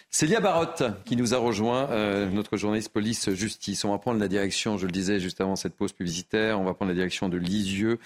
Célia 0.09 0.41
Barotte 0.41 0.83
qui 1.05 1.15
nous 1.15 1.35
a 1.35 1.37
rejoint, 1.37 1.91
euh, 1.91 2.31
notre 2.31 2.57
journaliste 2.57 2.89
police-justice. 2.89 3.85
On 3.85 3.91
va 3.91 3.99
prendre 3.99 4.19
la 4.19 4.29
direction, 4.29 4.79
je 4.79 4.87
le 4.87 4.93
disais 4.93 5.21
juste 5.21 5.43
avant 5.43 5.57
cette 5.57 5.77
pause 5.77 5.93
publicitaire, 5.93 6.59
on 6.59 6.65
va 6.65 6.73
prendre 6.73 6.89
la 6.89 6.95
direction 6.95 7.29
de 7.29 7.37
Lisieux. 7.37 7.99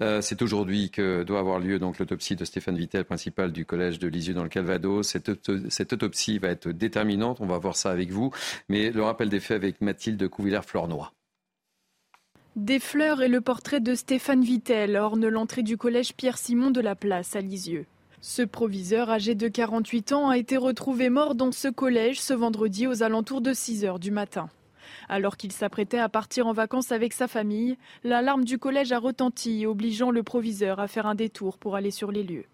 Euh, 0.00 0.22
c'est 0.22 0.40
aujourd'hui 0.40 0.88
que 0.88 1.24
doit 1.24 1.40
avoir 1.40 1.58
lieu 1.58 1.78
donc 1.78 1.98
l'autopsie 1.98 2.36
de 2.36 2.46
Stéphane 2.46 2.78
Vittel, 2.78 3.04
principal 3.04 3.52
du 3.52 3.66
collège 3.66 3.98
de 3.98 4.08
Lisieux 4.08 4.32
dans 4.32 4.44
le 4.44 4.48
Calvados. 4.48 5.06
Cette, 5.06 5.30
cette 5.68 5.92
autopsie 5.92 6.38
va 6.38 6.48
être 6.48 6.70
déterminante, 6.70 7.42
on 7.42 7.46
va 7.46 7.58
voir 7.58 7.76
ça 7.76 7.90
avec 7.90 8.12
vous. 8.12 8.32
Mais 8.70 8.92
le 8.92 9.02
rappel 9.02 9.28
des 9.28 9.40
faits 9.40 9.56
avec 9.56 9.82
Mathilde 9.82 10.26
Couvillère-Flornois. 10.26 11.12
Des 12.58 12.80
fleurs 12.80 13.22
et 13.22 13.28
le 13.28 13.40
portrait 13.40 13.78
de 13.78 13.94
Stéphane 13.94 14.42
Vittel 14.42 14.96
ornent 14.96 15.28
l'entrée 15.28 15.62
du 15.62 15.76
collège 15.76 16.12
Pierre-Simon 16.16 16.72
de 16.72 16.80
la 16.80 16.96
Place 16.96 17.36
à 17.36 17.40
Lisieux. 17.40 17.86
Ce 18.20 18.42
proviseur 18.42 19.10
âgé 19.10 19.36
de 19.36 19.46
48 19.46 20.10
ans 20.10 20.28
a 20.28 20.36
été 20.36 20.56
retrouvé 20.56 21.08
mort 21.08 21.36
dans 21.36 21.52
ce 21.52 21.68
collège 21.68 22.20
ce 22.20 22.34
vendredi 22.34 22.88
aux 22.88 23.04
alentours 23.04 23.42
de 23.42 23.52
6 23.52 23.84
heures 23.84 24.00
du 24.00 24.10
matin. 24.10 24.50
Alors 25.08 25.36
qu'il 25.36 25.52
s'apprêtait 25.52 26.00
à 26.00 26.08
partir 26.08 26.48
en 26.48 26.52
vacances 26.52 26.90
avec 26.90 27.12
sa 27.12 27.28
famille, 27.28 27.78
l'alarme 28.02 28.44
du 28.44 28.58
collège 28.58 28.90
a 28.90 28.98
retenti, 28.98 29.64
obligeant 29.64 30.10
le 30.10 30.24
proviseur 30.24 30.80
à 30.80 30.88
faire 30.88 31.06
un 31.06 31.14
détour 31.14 31.58
pour 31.58 31.76
aller 31.76 31.92
sur 31.92 32.10
les 32.10 32.24
lieux. 32.24 32.46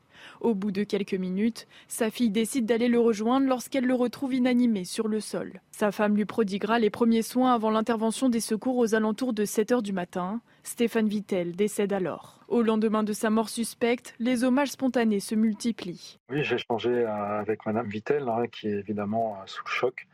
Au 0.44 0.54
bout 0.54 0.72
de 0.72 0.84
quelques 0.84 1.14
minutes, 1.14 1.66
sa 1.88 2.10
fille 2.10 2.28
décide 2.28 2.66
d'aller 2.66 2.88
le 2.88 3.00
rejoindre 3.00 3.48
lorsqu'elle 3.48 3.86
le 3.86 3.94
retrouve 3.94 4.34
inanimé 4.34 4.84
sur 4.84 5.08
le 5.08 5.18
sol. 5.18 5.62
Sa 5.70 5.90
femme 5.90 6.14
lui 6.14 6.26
prodiguera 6.26 6.78
les 6.78 6.90
premiers 6.90 7.22
soins 7.22 7.54
avant 7.54 7.70
l'intervention 7.70 8.28
des 8.28 8.40
secours 8.40 8.76
aux 8.76 8.94
alentours 8.94 9.32
de 9.32 9.46
7 9.46 9.72
heures 9.72 9.82
du 9.82 9.94
matin. 9.94 10.42
Stéphane 10.62 11.08
Vittel 11.08 11.56
décède 11.56 11.94
alors. 11.94 12.44
Au 12.48 12.60
lendemain 12.60 13.04
de 13.04 13.14
sa 13.14 13.30
mort 13.30 13.48
suspecte, 13.48 14.14
les 14.18 14.44
hommages 14.44 14.72
spontanés 14.72 15.20
se 15.20 15.34
multiplient. 15.34 16.18
Oui, 16.28 16.44
j'ai 16.44 16.56
échangé 16.56 16.90
euh, 16.90 17.40
avec 17.40 17.64
Madame 17.64 17.88
Vittel, 17.88 18.28
hein, 18.28 18.44
qui 18.52 18.68
est 18.68 18.80
évidemment 18.80 19.38
euh, 19.40 19.46
sous 19.46 19.64
le 19.64 19.70
choc. 19.70 20.06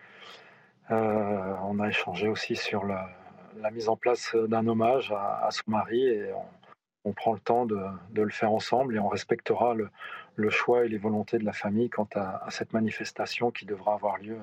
Euh, 0.93 1.55
on 1.64 1.81
a 1.81 1.88
échangé 1.88 2.29
aussi 2.29 2.55
sur 2.55 2.85
la, 2.85 3.11
mise 3.73 3.88
en 3.88 3.97
place 3.97 4.37
d'un 4.47 4.69
hommage 4.69 5.11
à, 5.11 5.49
son 5.51 5.73
mari 5.73 6.07
et 6.07 6.31
on 7.05 7.12
prend 7.12 7.33
le 7.33 7.40
temps 7.40 7.66
de, 7.66 7.81
le 8.14 8.31
faire 8.31 8.53
ensemble 8.53 8.95
et 8.95 9.01
on 9.01 9.09
respectera 9.09 9.75
le, 9.75 9.90
choix 10.51 10.85
et 10.85 10.88
les 10.88 10.99
volontés 10.99 11.38
de 11.38 11.45
la 11.45 11.53
famille 11.53 11.90
quant 11.90 12.09
à, 12.14 12.47
cette 12.51 12.73
manifestation 12.73 13.51
qui 13.51 13.66
devra 13.66 13.95
avoir 13.95 14.19
lieu, 14.19 14.37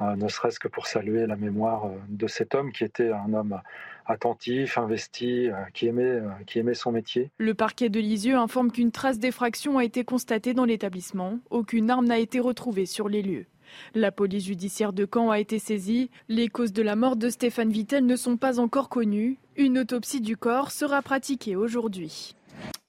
euh, 0.00 0.16
ne 0.16 0.28
serait-ce 0.28 0.58
que 0.58 0.68
pour 0.68 0.86
saluer 0.86 1.26
la 1.26 1.36
mémoire 1.36 1.86
euh, 1.86 1.90
de 2.08 2.26
cet 2.26 2.54
homme 2.54 2.72
qui 2.72 2.84
était 2.84 3.12
un 3.12 3.32
homme 3.34 3.60
attentif, 4.06 4.78
investi, 4.78 5.48
euh, 5.48 5.54
qui 5.74 5.86
aimait, 5.86 6.20
qui 6.46 6.58
aimait 6.58 6.74
son 6.74 6.92
métier. 6.92 7.30
Le 7.38 7.54
parquet 7.54 7.88
de 7.88 8.00
Lisieux 8.00 8.36
informe 8.36 8.72
qu'une 8.72 8.90
trace 8.90 9.18
d'effraction 9.18 9.78
a 9.78 9.84
été 9.84 10.04
constatée 10.04 10.54
dans 10.54 10.64
l'établissement. 10.64 11.38
Aucune 11.50 11.90
arme 11.90 12.06
n'a 12.06 12.18
été 12.18 12.40
retrouvée 12.40 12.86
sur 12.86 13.08
les 13.08 13.22
lieux. 13.22 13.46
La 13.94 14.12
police 14.12 14.46
judiciaire 14.46 14.92
de 14.92 15.06
Caen 15.12 15.30
a 15.30 15.38
été 15.38 15.58
saisie. 15.58 16.10
Les 16.28 16.48
causes 16.48 16.72
de 16.72 16.82
la 16.82 16.96
mort 16.96 17.16
de 17.16 17.28
Stéphane 17.28 17.70
Vittel 17.70 18.06
ne 18.06 18.16
sont 18.16 18.36
pas 18.36 18.58
encore 18.58 18.88
connues. 18.88 19.38
Une 19.56 19.78
autopsie 19.78 20.20
du 20.20 20.36
corps 20.36 20.70
sera 20.70 21.02
pratiquée 21.02 21.56
aujourd'hui. 21.56 22.34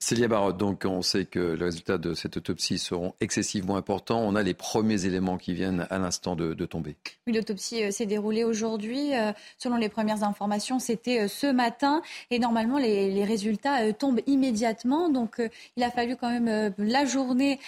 Célia 0.03 0.27
Barotte, 0.27 0.57
donc 0.57 0.83
on 0.85 1.01
sait 1.01 1.23
que 1.23 1.39
les 1.39 1.63
résultats 1.63 1.97
de 1.97 2.13
cette 2.13 2.35
autopsie 2.35 2.77
seront 2.77 3.13
excessivement 3.21 3.77
importants. 3.77 4.19
On 4.19 4.35
a 4.35 4.43
les 4.43 4.53
premiers 4.53 5.05
éléments 5.05 5.37
qui 5.37 5.53
viennent 5.53 5.87
à 5.89 5.97
l'instant 5.97 6.35
de, 6.35 6.65
tomber. 6.65 6.97
Oui, 7.25 7.31
l'autopsie 7.31 7.85
euh, 7.85 7.91
s'est 7.91 8.05
déroulée 8.05 8.43
aujourd'hui. 8.43 9.15
Euh, 9.15 9.31
selon 9.57 9.77
les 9.77 9.87
premières 9.87 10.25
informations, 10.25 10.79
c'était 10.79 11.21
euh, 11.21 11.27
ce 11.29 11.47
matin. 11.47 12.01
Et 12.31 12.39
normalement, 12.39 12.79
les, 12.79 13.23
résultats 13.23 13.93
tombent 13.93 14.19
immédiatement. 14.27 15.07
Donc 15.07 15.41
il 15.77 15.83
a 15.83 15.89
fallu 15.89 16.17
quand 16.17 16.29
même 16.29 16.73
la 16.77 17.05
journée 17.05 17.59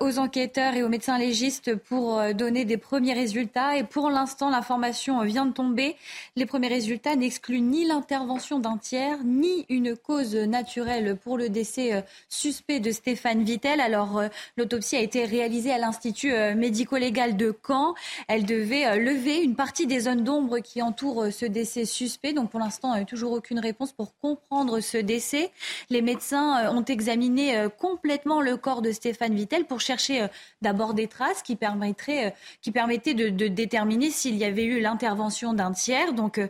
aux 0.00 0.18
enquêteurs 0.18 0.74
et 0.74 0.82
aux 0.82 0.88
médecins 0.88 1.18
légistes 1.18 1.74
pour 1.74 2.22
donner 2.32 2.64
des 2.64 2.78
premiers 2.78 3.12
résultats. 3.12 3.76
Et 3.76 3.84
pour 3.84 4.08
l'instant, 4.08 4.48
l'information 4.48 5.22
vient 5.24 5.44
de 5.44 5.52
tomber. 5.52 5.96
Les 6.36 6.46
premiers 6.46 6.68
résultats 6.68 7.16
n'excluent 7.16 7.60
ni 7.60 7.84
l'intervention 7.84 8.60
d'un 8.60 8.78
tiers, 8.78 9.18
ni 9.24 9.66
une 9.68 9.94
cause 9.94 10.34
naturelle 10.34 11.16
pour 11.22 11.36
le 11.36 11.50
décès 11.50 11.73
euh, 11.78 12.00
suspect 12.28 12.80
de 12.80 12.90
Stéphane 12.90 13.44
Vittel. 13.44 13.80
Alors, 13.80 14.18
euh, 14.18 14.28
l'autopsie 14.56 14.96
a 14.96 15.00
été 15.00 15.24
réalisée 15.24 15.72
à 15.72 15.78
l'Institut 15.78 16.32
euh, 16.32 16.54
médico-légal 16.54 17.36
de 17.36 17.56
Caen. 17.66 17.94
Elle 18.28 18.44
devait 18.44 18.98
lever 18.98 19.42
une 19.42 19.56
partie 19.56 19.86
des 19.86 20.00
zones 20.00 20.24
d'ombre 20.24 20.58
qui 20.58 20.82
entourent 20.82 21.26
ce 21.30 21.46
décès 21.46 21.84
suspect. 21.84 22.32
Donc, 22.32 22.50
pour 22.50 22.60
l'instant, 22.60 23.04
toujours 23.04 23.32
aucune 23.32 23.58
réponse 23.58 23.92
pour 23.92 24.16
comprendre 24.16 24.80
ce 24.80 24.98
décès. 24.98 25.50
Les 25.90 26.02
médecins 26.02 26.70
ont 26.74 26.84
examiné 26.84 27.66
complètement 27.78 28.40
le 28.40 28.56
corps 28.56 28.82
de 28.82 28.92
Stéphane 28.92 29.34
Vittel 29.34 29.64
pour 29.64 29.80
chercher 29.80 30.26
d'abord 30.62 30.94
des 30.94 31.08
traces 31.08 31.42
qui 31.42 31.56
permettraient, 31.56 32.34
qui 32.62 32.70
permettaient 32.70 33.14
de, 33.14 33.28
de 33.28 33.48
déterminer 33.48 34.10
s'il 34.10 34.36
y 34.36 34.44
avait 34.44 34.64
eu 34.64 34.80
l'intervention 34.80 35.52
d'un 35.52 35.72
tiers. 35.72 36.12
Donc, 36.12 36.40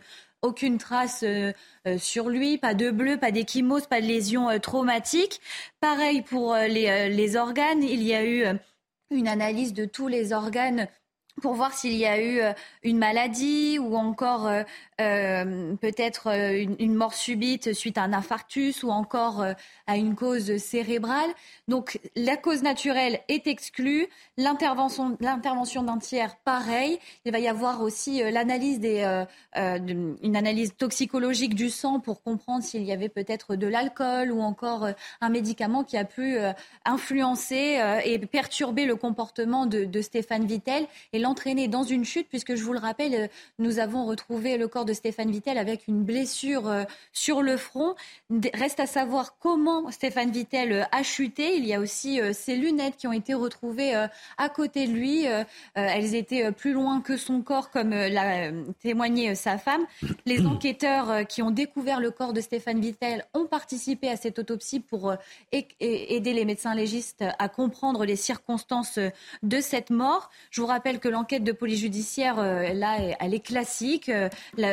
aucune 0.45 0.79
trace 0.79 1.25
euh, 1.25 1.53
euh, 1.87 1.99
sur 1.99 2.29
lui, 2.29 2.59
pas 2.59 2.75
de 2.75 2.91
bleu, 2.91 3.17
pas 3.17 3.31
d'échymose, 3.31 3.87
pas 3.87 4.01
de 4.01 4.07
lésions 4.07 4.51
euh, 4.51 4.59
traumatiques. 4.59 5.41
Pareil 5.81 6.23
pour 6.23 6.55
les, 6.55 7.09
les, 7.09 7.37
organes, 7.37 7.83
il 7.83 8.03
y 8.03 8.15
a 8.15 8.25
eu 8.25 8.45
une 9.11 9.29
analyse 9.29 9.73
de 9.73 9.85
tous 9.85 10.09
les 10.09 10.33
organes 10.33 10.89
pour 11.43 11.55
voir 11.55 11.73
s'il 11.73 11.95
y 11.95 12.07
a 12.07 12.23
eu 12.23 12.41
une 12.83 12.99
maladie 12.99 13.79
ou 13.79 13.97
encore 13.97 14.49
peut-être 14.97 16.29
une, 16.79 16.95
mort 16.95 17.15
subite 17.15 17.73
suite 17.73 17.99
à 17.99 18.03
un 18.03 18.13
infarctus 18.13 18.83
ou 18.83 18.91
encore 18.91 19.45
à 19.87 19.97
une 19.97 20.15
cause 20.15 20.57
cérébrale. 20.59 21.31
Donc 21.69 21.99
la 22.15 22.37
cause 22.37 22.63
naturelle 22.63 23.21
est 23.29 23.47
exclue. 23.47 24.09
L'intervention, 24.37 25.17
d'un 25.83 25.99
tiers, 25.99 26.37
pareil. 26.37 26.99
Il 27.25 27.33
va 27.33 27.39
y 27.39 27.49
avoir 27.49 27.83
aussi 27.83 28.23
l'analyse 28.31 28.81
des, 28.81 29.25
une 29.57 30.37
analyse 30.37 30.75
toxicologique 30.77 31.55
du 31.55 31.71
sang 31.71 32.01
pour 32.01 32.23
comprendre 32.23 32.63
s'il 32.63 32.85
y 32.85 32.93
avait 32.93 33.09
peut-être 33.09 33.57
de 33.57 33.67
l'alcool 33.67 34.31
ou 34.31 34.41
encore 34.41 34.89
un 35.21 35.29
médicament 35.29 35.85
qui 35.85 35.97
a 35.97 36.05
pu 36.05 36.39
influencer 36.85 37.81
et 38.05 38.19
perturber 38.19 38.87
le 38.87 38.97
comportement 38.97 39.67
de 39.67 40.01
Stéphane 40.03 40.47
Vittel 40.47 40.87
et 41.13 41.19
l'entraîner 41.19 41.69
dans 41.69 41.83
une 41.83 42.05
chute, 42.05 42.29
puisque 42.29 42.55
je 42.55 42.63
vous 42.63 42.73
le 42.73 42.79
rappelle, 42.79 43.31
nous 43.59 43.79
avons 43.79 44.05
retrouvé 44.05 44.57
le 44.57 44.69
corps 44.69 44.84
de 44.85 44.93
Stéphane 44.93 45.31
Vittel 45.31 45.59
avec 45.59 45.89
une 45.89 46.03
blessure 46.03 46.69
euh, 46.69 46.85
sur 47.13 47.43
le 47.43 47.57
front. 47.57 47.95
Reste 48.55 48.81
à 48.81 48.87
savoir 48.87 49.37
comment 49.39 49.91
Stéphane 49.91 50.31
Vittel 50.31 50.73
euh, 50.73 50.83
a 50.93 51.03
chuté. 51.03 51.57
Il 51.57 51.67
y 51.67 51.75
a 51.75 51.81
aussi 51.81 52.21
euh, 52.21 52.33
ses 52.33 52.57
lunettes 52.57 52.97
qui 52.97 53.07
ont 53.07 53.13
été 53.13 53.35
retrouvées 53.35 53.95
à 53.95 54.49
côté 54.49 54.87
de 54.87 54.93
lui. 54.93 55.27
Elles 55.75 56.15
étaient 56.15 56.53
plus 56.53 56.73
loin 56.73 57.01
que 57.01 57.17
son 57.17 57.43
corps, 57.43 57.71
comme 57.71 57.91
l'a 57.91 58.51
témoigné 58.81 59.35
sa 59.35 59.59
femme. 59.59 59.83
Les 60.27 60.47
enquêteurs 60.47 61.27
qui 61.27 61.43
ont 61.43 61.51
découvert 61.51 62.01
le 62.01 62.11
corps 62.11 62.33
de 62.33 62.41
Stéphane 62.41 62.81
Vittel 62.81 63.25
ont 63.35 63.47
participé 63.47 64.09
à 64.09 64.17
cette 64.17 64.39
autopsie 64.39 64.81
pour 64.81 65.15
aider 65.53 66.33
les 66.33 66.45
médecins 66.45 66.75
légistes 66.75 67.25
à 67.39 67.49
comprendre 67.49 68.05
les 68.05 68.17
circonstances 68.17 68.99
de 69.43 69.61
cette 69.61 69.91
mort. 69.91 70.31
Je 70.51 70.61
vous 70.61 70.67
rappelle 70.67 70.99
que 70.99 71.09
l'enquête 71.09 71.45
de 71.45 71.53
police 71.53 71.81
judiciaire, 71.81 72.37
là, 72.37 72.99
elle 73.21 73.35
est 73.35 73.45
classique. 73.45 74.11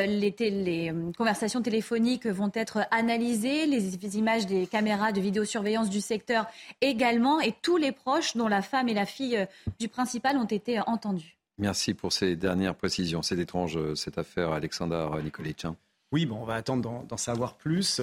Euh, 0.02 0.06
les, 0.06 0.34
les, 0.38 0.90
euh, 0.90 1.12
conversations 1.16 1.62
téléphoniques 1.62 2.26
vont 2.26 2.50
être 2.54 2.86
analysées, 2.90 3.66
les 3.66 4.16
images 4.18 4.46
des 4.46 4.66
caméras 4.66 5.12
de 5.12 5.20
vidéosurveillance 5.20 5.90
du 5.90 6.00
secteur 6.00 6.46
également, 6.80 7.40
et 7.40 7.54
tous 7.62 7.76
les 7.76 7.92
proches, 7.92 8.36
dont 8.36 8.48
la 8.48 8.62
femme 8.62 8.88
et 8.88 8.94
la 8.94 9.06
fille 9.06 9.46
du 9.78 9.88
principal, 9.88 10.36
ont 10.36 10.44
été 10.44 10.80
entendus. 10.80 11.36
Merci 11.58 11.94
pour 11.94 12.12
ces 12.12 12.36
dernières 12.36 12.74
précisions. 12.74 13.22
C'est 13.22 13.38
étrange 13.38 13.78
cette 13.94 14.18
affaire, 14.18 14.52
Alexandre 14.52 15.20
Nicoletch. 15.22 15.66
Oui, 16.12 16.26
bon, 16.26 16.36
on 16.40 16.44
va 16.44 16.54
attendre 16.54 17.04
d'en 17.06 17.16
savoir 17.16 17.54
plus. 17.54 18.00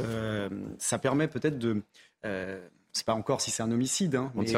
ça 0.77 0.99
permet 0.99 1.27
peut-être 1.27 1.57
de. 1.57 1.81
Euh, 2.25 2.59
c'est 2.91 3.05
pas 3.05 3.13
encore 3.13 3.41
si 3.41 3.51
c'est 3.51 3.63
un 3.63 3.71
homicide, 3.71 4.15
hein, 4.15 4.31
on 4.35 4.41
mais, 4.41 4.55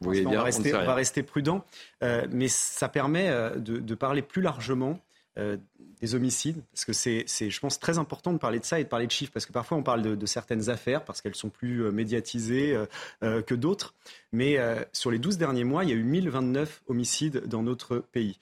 on, 0.00 0.30
va 0.30 0.42
rester, 0.42 0.74
on, 0.74 0.84
va 0.84 0.94
rester, 0.94 1.22
prudent, 1.22 1.64
euh, 2.02 2.26
mais 2.30 2.48
ça 2.48 2.88
permet 2.88 3.28
euh, 3.28 3.56
de, 3.56 3.94
parler 3.94 4.22
plus 4.22 4.42
largement 4.42 4.98
euh, 5.38 5.56
des 6.00 6.14
homicides, 6.14 6.62
parce 6.72 6.84
que 6.84 6.92
c'est, 6.92 7.26
je 7.26 7.60
pense, 7.60 7.78
très 7.78 7.98
important 7.98 8.32
de 8.32 8.38
parler 8.38 8.58
de 8.58 8.64
ça 8.64 8.78
et 8.78 8.84
de 8.84 8.88
parler 8.88 9.06
de 9.06 9.12
chiffres, 9.12 9.32
parce 9.32 9.46
que 9.46 9.52
parfois 9.52 9.78
on 9.78 9.82
parle 9.82 10.16
de, 10.16 10.26
certaines 10.26 10.68
affaires, 10.68 11.04
parce 11.04 11.22
qu'elles 11.22 11.34
sont 11.34 11.48
plus 11.48 11.90
médiatisées 11.92 12.76
que 13.22 13.54
d'autres, 13.54 13.94
mais 14.32 14.58
sur 14.92 15.10
les 15.10 15.18
12 15.18 15.38
derniers 15.38 15.64
mois, 15.64 15.84
il 15.84 15.90
y 15.90 15.92
a 15.92 15.96
eu 15.96 16.02
1029 16.02 16.82
homicides 16.88 17.46
dans 17.46 17.62
notre 17.62 17.98
pays. 17.98 18.38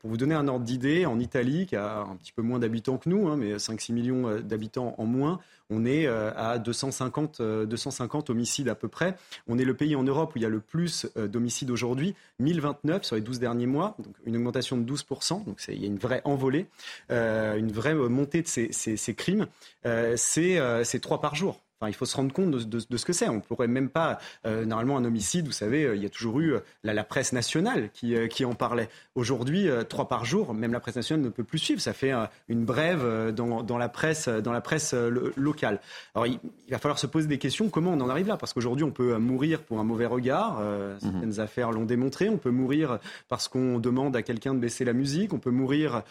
Pour 0.00 0.10
vous 0.10 0.16
donner 0.16 0.34
un 0.34 0.48
ordre 0.48 0.64
d'idée, 0.64 1.06
en 1.06 1.18
Italie, 1.18 1.66
qui 1.66 1.76
a 1.76 2.00
un 2.00 2.16
petit 2.16 2.32
peu 2.32 2.42
moins 2.42 2.58
d'habitants 2.58 2.98
que 2.98 3.08
nous, 3.08 3.28
hein, 3.28 3.36
mais 3.36 3.56
5-6 3.56 3.92
millions 3.92 4.40
d'habitants 4.40 4.94
en 4.98 5.06
moins, 5.06 5.40
on 5.72 5.84
est 5.86 6.06
euh, 6.06 6.30
à 6.36 6.58
250, 6.58 7.40
250 7.40 8.28
euh, 8.28 8.32
homicides 8.32 8.68
à 8.68 8.74
peu 8.74 8.88
près. 8.88 9.16
On 9.48 9.58
est 9.58 9.64
le 9.64 9.74
pays 9.74 9.96
en 9.96 10.02
Europe 10.02 10.32
où 10.34 10.38
il 10.38 10.42
y 10.42 10.46
a 10.46 10.50
le 10.50 10.60
plus 10.60 11.06
euh, 11.16 11.26
d'homicides 11.26 11.70
aujourd'hui, 11.70 12.14
1029 12.40 13.04
sur 13.04 13.16
les 13.16 13.22
12 13.22 13.38
derniers 13.38 13.66
mois, 13.66 13.96
donc 13.98 14.14
une 14.26 14.36
augmentation 14.36 14.76
de 14.76 14.92
12%. 14.92 15.44
Donc 15.44 15.60
il 15.68 15.80
y 15.80 15.84
a 15.84 15.86
une 15.86 15.98
vraie 15.98 16.20
envolée, 16.24 16.66
une 17.10 17.72
vraie 17.72 17.94
montée 17.94 18.42
de 18.42 18.48
ces, 18.48 19.14
crimes. 19.14 19.46
c'est 20.16 21.00
trois 21.00 21.20
par 21.20 21.34
jour 21.34 21.60
il 21.88 21.94
faut 21.94 22.06
se 22.06 22.16
rendre 22.16 22.32
compte 22.32 22.50
de, 22.50 22.96
ce 22.96 23.04
que 23.04 23.12
c'est. 23.12 23.28
On 23.28 23.36
ne 23.36 23.40
pourrait 23.40 23.68
même 23.68 23.88
pas, 23.88 24.18
euh, 24.46 24.64
normalement, 24.64 24.96
un 24.96 25.04
homicide, 25.04 25.46
vous 25.46 25.52
savez, 25.52 25.84
euh, 25.84 25.96
il 25.96 26.02
y 26.02 26.06
a 26.06 26.08
toujours 26.08 26.40
eu 26.40 26.54
euh, 26.54 26.60
la, 26.84 27.04
presse 27.04 27.32
nationale 27.32 27.90
qui, 27.92 28.14
qui 28.28 28.44
en 28.44 28.54
parlait. 28.54 28.88
Aujourd'hui, 29.14 29.68
trois 29.88 30.08
par 30.08 30.24
jour, 30.24 30.54
même 30.54 30.72
la 30.72 30.80
presse 30.80 30.96
nationale 30.96 31.24
ne 31.24 31.30
peut 31.30 31.44
plus 31.44 31.58
suivre. 31.58 31.80
Ça 31.80 31.92
fait 31.92 32.12
une 32.48 32.64
brève 32.64 33.32
dans, 33.34 33.62
dans, 33.62 33.76
la 33.76 33.88
presse, 33.88 34.28
dans 34.28 34.52
la 34.52 34.60
presse 34.60 34.94
locale. 35.36 35.80
Alors, 36.14 36.26
il, 36.26 36.38
va 36.70 36.78
falloir 36.78 36.98
se 36.98 37.06
poser 37.06 37.26
des 37.26 37.38
questions. 37.38 37.68
Comment 37.68 37.90
on 37.90 38.00
en 38.00 38.08
arrive 38.08 38.28
là? 38.28 38.36
Parce 38.36 38.52
qu'aujourd'hui, 38.52 38.84
on 38.84 38.90
peut 38.90 39.16
mourir 39.18 39.60
pour 39.60 39.80
un 39.80 39.84
mauvais 39.84 40.06
regard. 40.06 40.60
Mhm. 40.60 40.98
certaines 41.00 41.40
affaires 41.40 41.72
l'ont 41.72 41.84
démontré. 41.84 42.28
On 42.28 42.38
peut 42.38 42.50
mourir 42.50 42.98
parce 43.28 43.48
qu'on 43.48 43.78
demande 43.78 44.16
à 44.16 44.22
quelqu'un 44.22 44.54
de 44.54 44.60
baisser 44.60 44.84
la 44.84 44.92
musique. 44.92 45.34
On 45.34 45.38
peut 45.38 45.50
mourir 45.50 46.02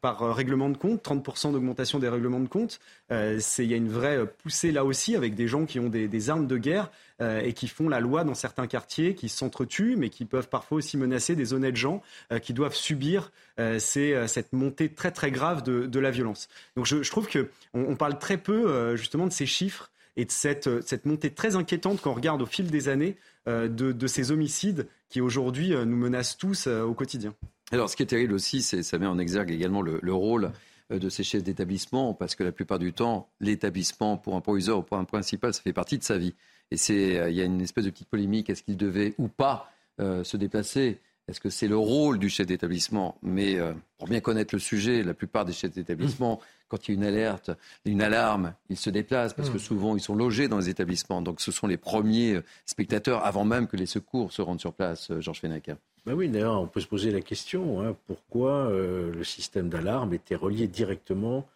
par 0.00 0.34
règlement 0.34 0.68
de 0.68 0.76
compte. 0.76 1.02
30% 1.02 1.52
d'augmentation 1.52 1.98
des 1.98 2.08
règlements 2.08 2.40
de 2.40 2.48
compte. 2.48 2.80
il 3.10 3.64
y 3.64 3.74
a 3.74 3.76
une 3.76 3.88
vraie 3.88 4.26
poussée 4.42 4.72
là 4.72 4.84
aussi 4.84 4.95
avec 5.14 5.34
des 5.34 5.48
gens 5.48 5.66
qui 5.66 5.78
ont 5.78 5.88
des, 5.88 6.30
armes 6.30 6.46
de 6.46 6.56
guerre 6.56 6.90
euh, 7.20 7.40
et 7.40 7.52
qui 7.52 7.68
font 7.68 7.88
la 7.88 8.00
loi 8.00 8.24
dans 8.24 8.34
certains 8.34 8.66
quartiers, 8.66 9.14
qui 9.14 9.28
s'entretuent, 9.28 9.96
mais 9.96 10.10
qui 10.10 10.24
peuvent 10.24 10.48
parfois 10.48 10.78
aussi 10.78 10.96
menacer 10.96 11.36
des 11.36 11.52
honnêtes 11.52 11.76
gens 11.76 12.02
euh, 12.32 12.38
qui 12.38 12.52
doivent 12.52 12.74
subir 12.74 13.30
euh, 13.58 13.78
cette 13.78 14.52
montée 14.52 14.88
très 14.88 15.10
très 15.10 15.30
grave 15.30 15.62
de, 15.62 15.98
la 15.98 16.10
violence. 16.10 16.48
Donc 16.76 16.86
je, 16.86 17.08
trouve 17.10 17.28
qu'on 17.28 17.46
on 17.72 17.96
parle 17.96 18.18
très 18.18 18.36
peu 18.36 18.94
justement 18.96 19.26
de 19.26 19.32
ces 19.32 19.46
chiffres 19.46 19.90
et 20.16 20.24
de 20.26 20.30
cette, 20.30 20.68
montée 21.06 21.30
très 21.30 21.56
inquiétante 21.56 22.02
qu'on 22.02 22.12
regarde 22.12 22.42
au 22.42 22.46
fil 22.46 22.70
des 22.70 22.88
années 22.88 23.16
de, 23.46 24.06
ces 24.06 24.30
homicides 24.30 24.86
qui 25.08 25.22
aujourd'hui 25.22 25.70
nous 25.70 25.96
menacent 25.96 26.36
tous 26.36 26.66
au 26.66 26.92
quotidien. 26.92 27.34
Alors 27.72 27.88
ce 27.88 27.96
qui 27.96 28.02
est 28.02 28.06
terrible 28.06 28.34
aussi, 28.34 28.60
c'est 28.60 28.82
ça 28.82 28.98
met 28.98 29.06
en 29.06 29.18
exergue 29.18 29.50
également 29.50 29.80
le 29.80 30.12
rôle 30.12 30.52
de 30.90 31.08
ces 31.08 31.24
chefs 31.24 31.42
d'établissement, 31.42 32.14
parce 32.14 32.34
que 32.34 32.44
la 32.44 32.52
plupart 32.52 32.78
du 32.78 32.92
temps, 32.92 33.28
l'établissement, 33.40 34.16
pour 34.16 34.36
un 34.36 34.40
proviseur 34.40 34.78
ou 34.78 34.82
pour 34.82 34.98
un 34.98 35.04
principal, 35.04 35.52
ça 35.52 35.62
fait 35.62 35.72
partie 35.72 35.98
de 35.98 36.04
sa 36.04 36.18
vie. 36.18 36.34
Et 36.70 36.76
c'est, 36.76 37.18
euh, 37.18 37.30
il 37.30 37.36
y 37.36 37.40
a 37.40 37.44
une 37.44 37.60
espèce 37.60 37.84
de 37.84 37.90
petite 37.90 38.08
polémique, 38.08 38.50
est-ce 38.50 38.62
qu'il 38.62 38.76
devait 38.76 39.14
ou 39.18 39.28
pas 39.28 39.70
euh, 40.00 40.24
se 40.24 40.36
déplacer? 40.36 41.00
Est-ce 41.28 41.40
que 41.40 41.50
c'est 41.50 41.66
le 41.66 41.76
rôle 41.76 42.20
du 42.20 42.28
chef 42.28 42.46
d'établissement? 42.46 43.18
Mais 43.20 43.58
pour 43.98 44.06
bien 44.06 44.20
connaître 44.20 44.54
le 44.54 44.60
sujet, 44.60 45.02
la 45.02 45.12
plupart 45.12 45.44
des 45.44 45.52
chefs 45.52 45.72
d'établissement, 45.72 46.40
quand 46.68 46.86
il 46.86 46.92
y 46.92 46.94
a 46.94 46.98
une 46.98 47.04
alerte, 47.04 47.50
une 47.84 48.00
alarme, 48.00 48.54
ils 48.70 48.76
se 48.76 48.90
déplacent 48.90 49.34
parce 49.34 49.50
que 49.50 49.56
mmh. 49.56 49.58
souvent 49.58 49.96
ils 49.96 50.00
sont 50.00 50.14
logés 50.14 50.46
dans 50.46 50.58
les 50.58 50.68
établissements. 50.68 51.22
Donc 51.22 51.40
ce 51.40 51.50
sont 51.50 51.66
les 51.66 51.78
premiers 51.78 52.42
spectateurs 52.64 53.24
avant 53.24 53.44
même 53.44 53.66
que 53.66 53.76
les 53.76 53.86
secours 53.86 54.30
se 54.30 54.40
rendent 54.40 54.60
sur 54.60 54.72
place, 54.72 55.10
Georges 55.18 55.40
Fenaker. 55.40 55.76
Ben 56.06 56.14
oui, 56.14 56.28
d'ailleurs, 56.28 56.60
on 56.60 56.68
peut 56.68 56.80
se 56.80 56.86
poser 56.86 57.10
la 57.10 57.20
question 57.20 57.82
hein, 57.82 57.96
pourquoi 58.06 58.52
euh, 58.52 59.12
le 59.12 59.24
système 59.24 59.68
d'alarme 59.68 60.14
était 60.14 60.36
relié 60.36 60.68
directement 60.68 61.48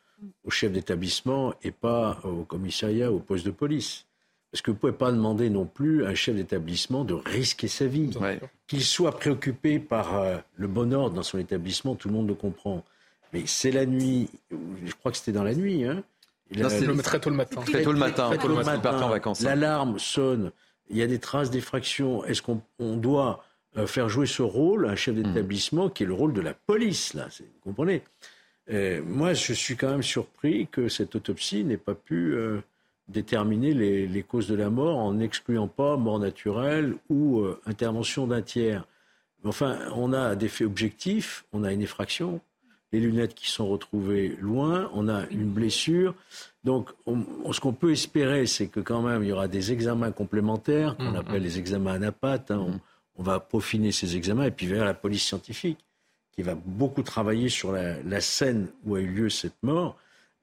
au 0.45 0.51
chef 0.51 0.73
d'établissement 0.73 1.55
et 1.63 1.71
pas 1.71 2.19
au 2.25 2.45
commissariat 2.45 3.13
ou 3.13 3.17
au 3.17 3.21
poste 3.21 3.47
de 3.47 3.53
police? 3.53 4.07
Parce 4.51 4.63
que 4.63 4.73
vous 4.73 4.75
ne 4.75 4.81
pouvez 4.81 4.93
pas 4.93 5.13
demander 5.13 5.49
non 5.49 5.65
plus 5.65 6.05
à 6.05 6.09
un 6.09 6.15
chef 6.17 6.35
d'établissement 6.35 7.05
de 7.05 7.15
risquer 7.15 7.69
sa 7.69 7.87
vie. 7.87 8.11
Qu'il 8.67 8.83
soit 8.83 9.17
préoccupé 9.17 9.79
par 9.79 10.19
euh, 10.19 10.39
le 10.57 10.67
bon 10.67 10.93
ordre 10.93 11.15
dans 11.15 11.23
son 11.23 11.39
établissement, 11.39 11.95
tout 11.95 12.09
le 12.09 12.15
monde 12.15 12.27
le 12.27 12.35
comprend. 12.35 12.85
Mais 13.33 13.45
c'est 13.47 13.71
la 13.71 13.87
nuit, 13.87 14.29
je 14.51 14.93
crois 14.95 15.13
que 15.13 15.19
c'était 15.19 15.31
dans 15.31 15.45
la 15.45 15.55
nuit. 15.55 15.85
Hein, 15.85 16.03
c'est 16.53 17.03
très 17.03 17.21
tôt 17.21 17.31
le 17.31 17.37
matin. 17.37 17.61
Très 17.61 17.83
tôt 17.83 17.93
le 17.93 17.99
matin, 17.99 18.31
très 18.31 18.39
tôt 18.39 18.49
le 18.49 18.65
matin. 18.65 19.01
en 19.01 19.09
vacances. 19.09 19.43
L'alarme 19.43 20.01
sonne, 20.01 20.51
il 20.89 20.97
y 20.97 21.03
a 21.03 21.07
des 21.07 21.21
traces 21.21 21.51
d'effraction. 21.51 22.25
Est-ce 22.25 22.43
qu'on 22.43 22.61
doit 22.97 23.45
faire 23.87 24.09
jouer 24.09 24.27
ce 24.27 24.43
rôle 24.43 24.87
un 24.87 24.97
chef 24.97 25.15
d'établissement 25.15 25.89
qui 25.89 26.03
est 26.03 26.07
le 26.07 26.15
rôle 26.15 26.33
de 26.33 26.41
la 26.41 26.55
police, 26.55 27.15
là, 27.15 27.29
vous 27.39 27.61
comprenez? 27.63 28.03
Euh, 28.71 29.03
Moi, 29.05 29.33
je 29.35 29.53
suis 29.53 29.77
quand 29.77 29.91
même 29.91 30.03
surpris 30.03 30.69
que 30.71 30.89
cette 30.89 31.15
autopsie 31.15 31.65
n'ait 31.65 31.77
pas 31.77 31.95
pu 31.95 32.35
euh, 32.35 32.61
déterminer 33.09 33.73
les, 33.73 34.23
causes 34.23 34.49
de 34.49 34.55
la 34.55 34.71
mort 34.71 34.99
en 34.99 35.15
n'excluant 35.15 35.69
pas 35.69 35.97
mort 35.97 36.19
naturelle 36.19 36.95
ou 37.09 37.45
intervention 37.67 38.27
d'un 38.27 38.43
tiers. 38.43 38.85
Enfin, 39.45 39.79
on 39.95 40.13
a 40.13 40.37
des 40.37 40.49
faits 40.49 40.67
objectifs, 40.67 41.45
on 41.53 41.65
a 41.65 41.73
une 41.73 41.83
effraction, 41.83 42.41
les 42.93 43.01
lunettes 43.01 43.35
qui 43.35 43.49
sont 43.49 43.69
retrouvées 43.69 44.37
loin, 44.41 44.91
on 44.95 45.09
a 45.09 45.27
une 45.31 45.49
blessure. 45.49 46.15
Donc, 46.65 46.91
ce 47.07 47.61
qu'on 47.61 47.73
peut 47.73 47.93
espérer, 47.93 48.47
c'est 48.47 48.67
que 48.67 48.81
quand 48.81 49.03
même, 49.03 49.23
il 49.23 49.29
y 49.29 49.33
aura 49.33 49.49
des 49.49 49.73
examens 49.73 50.11
complémentaires, 50.11 50.97
qu'on 50.97 51.13
mmh, 51.13 51.17
appelle 51.17 51.41
mmh. 51.41 51.45
les 51.45 51.59
examens 51.59 51.93
anapates. 51.93 52.51
Hein. 52.51 52.67
Mmh 52.69 52.81
on 53.21 53.23
va 53.23 53.39
peaufiner 53.39 53.93
ces 53.93 54.17
examens 54.17 54.47
et 54.47 54.51
puis 54.51 54.67
vers 54.67 54.85
la 54.85 54.95
police 54.95 55.25
scientifique 55.25 55.79
qui 56.33 56.43
va 56.43 56.55
beaucoup 56.55 57.03
travailler 57.03 57.51
sur 57.51 57.71
la, 57.71 58.21
scène 58.21 58.69
où 58.87 58.95
a 58.95 59.01
eu 59.01 59.07
lieu 59.07 59.29
cette 59.29 59.63
mort, 59.63 59.99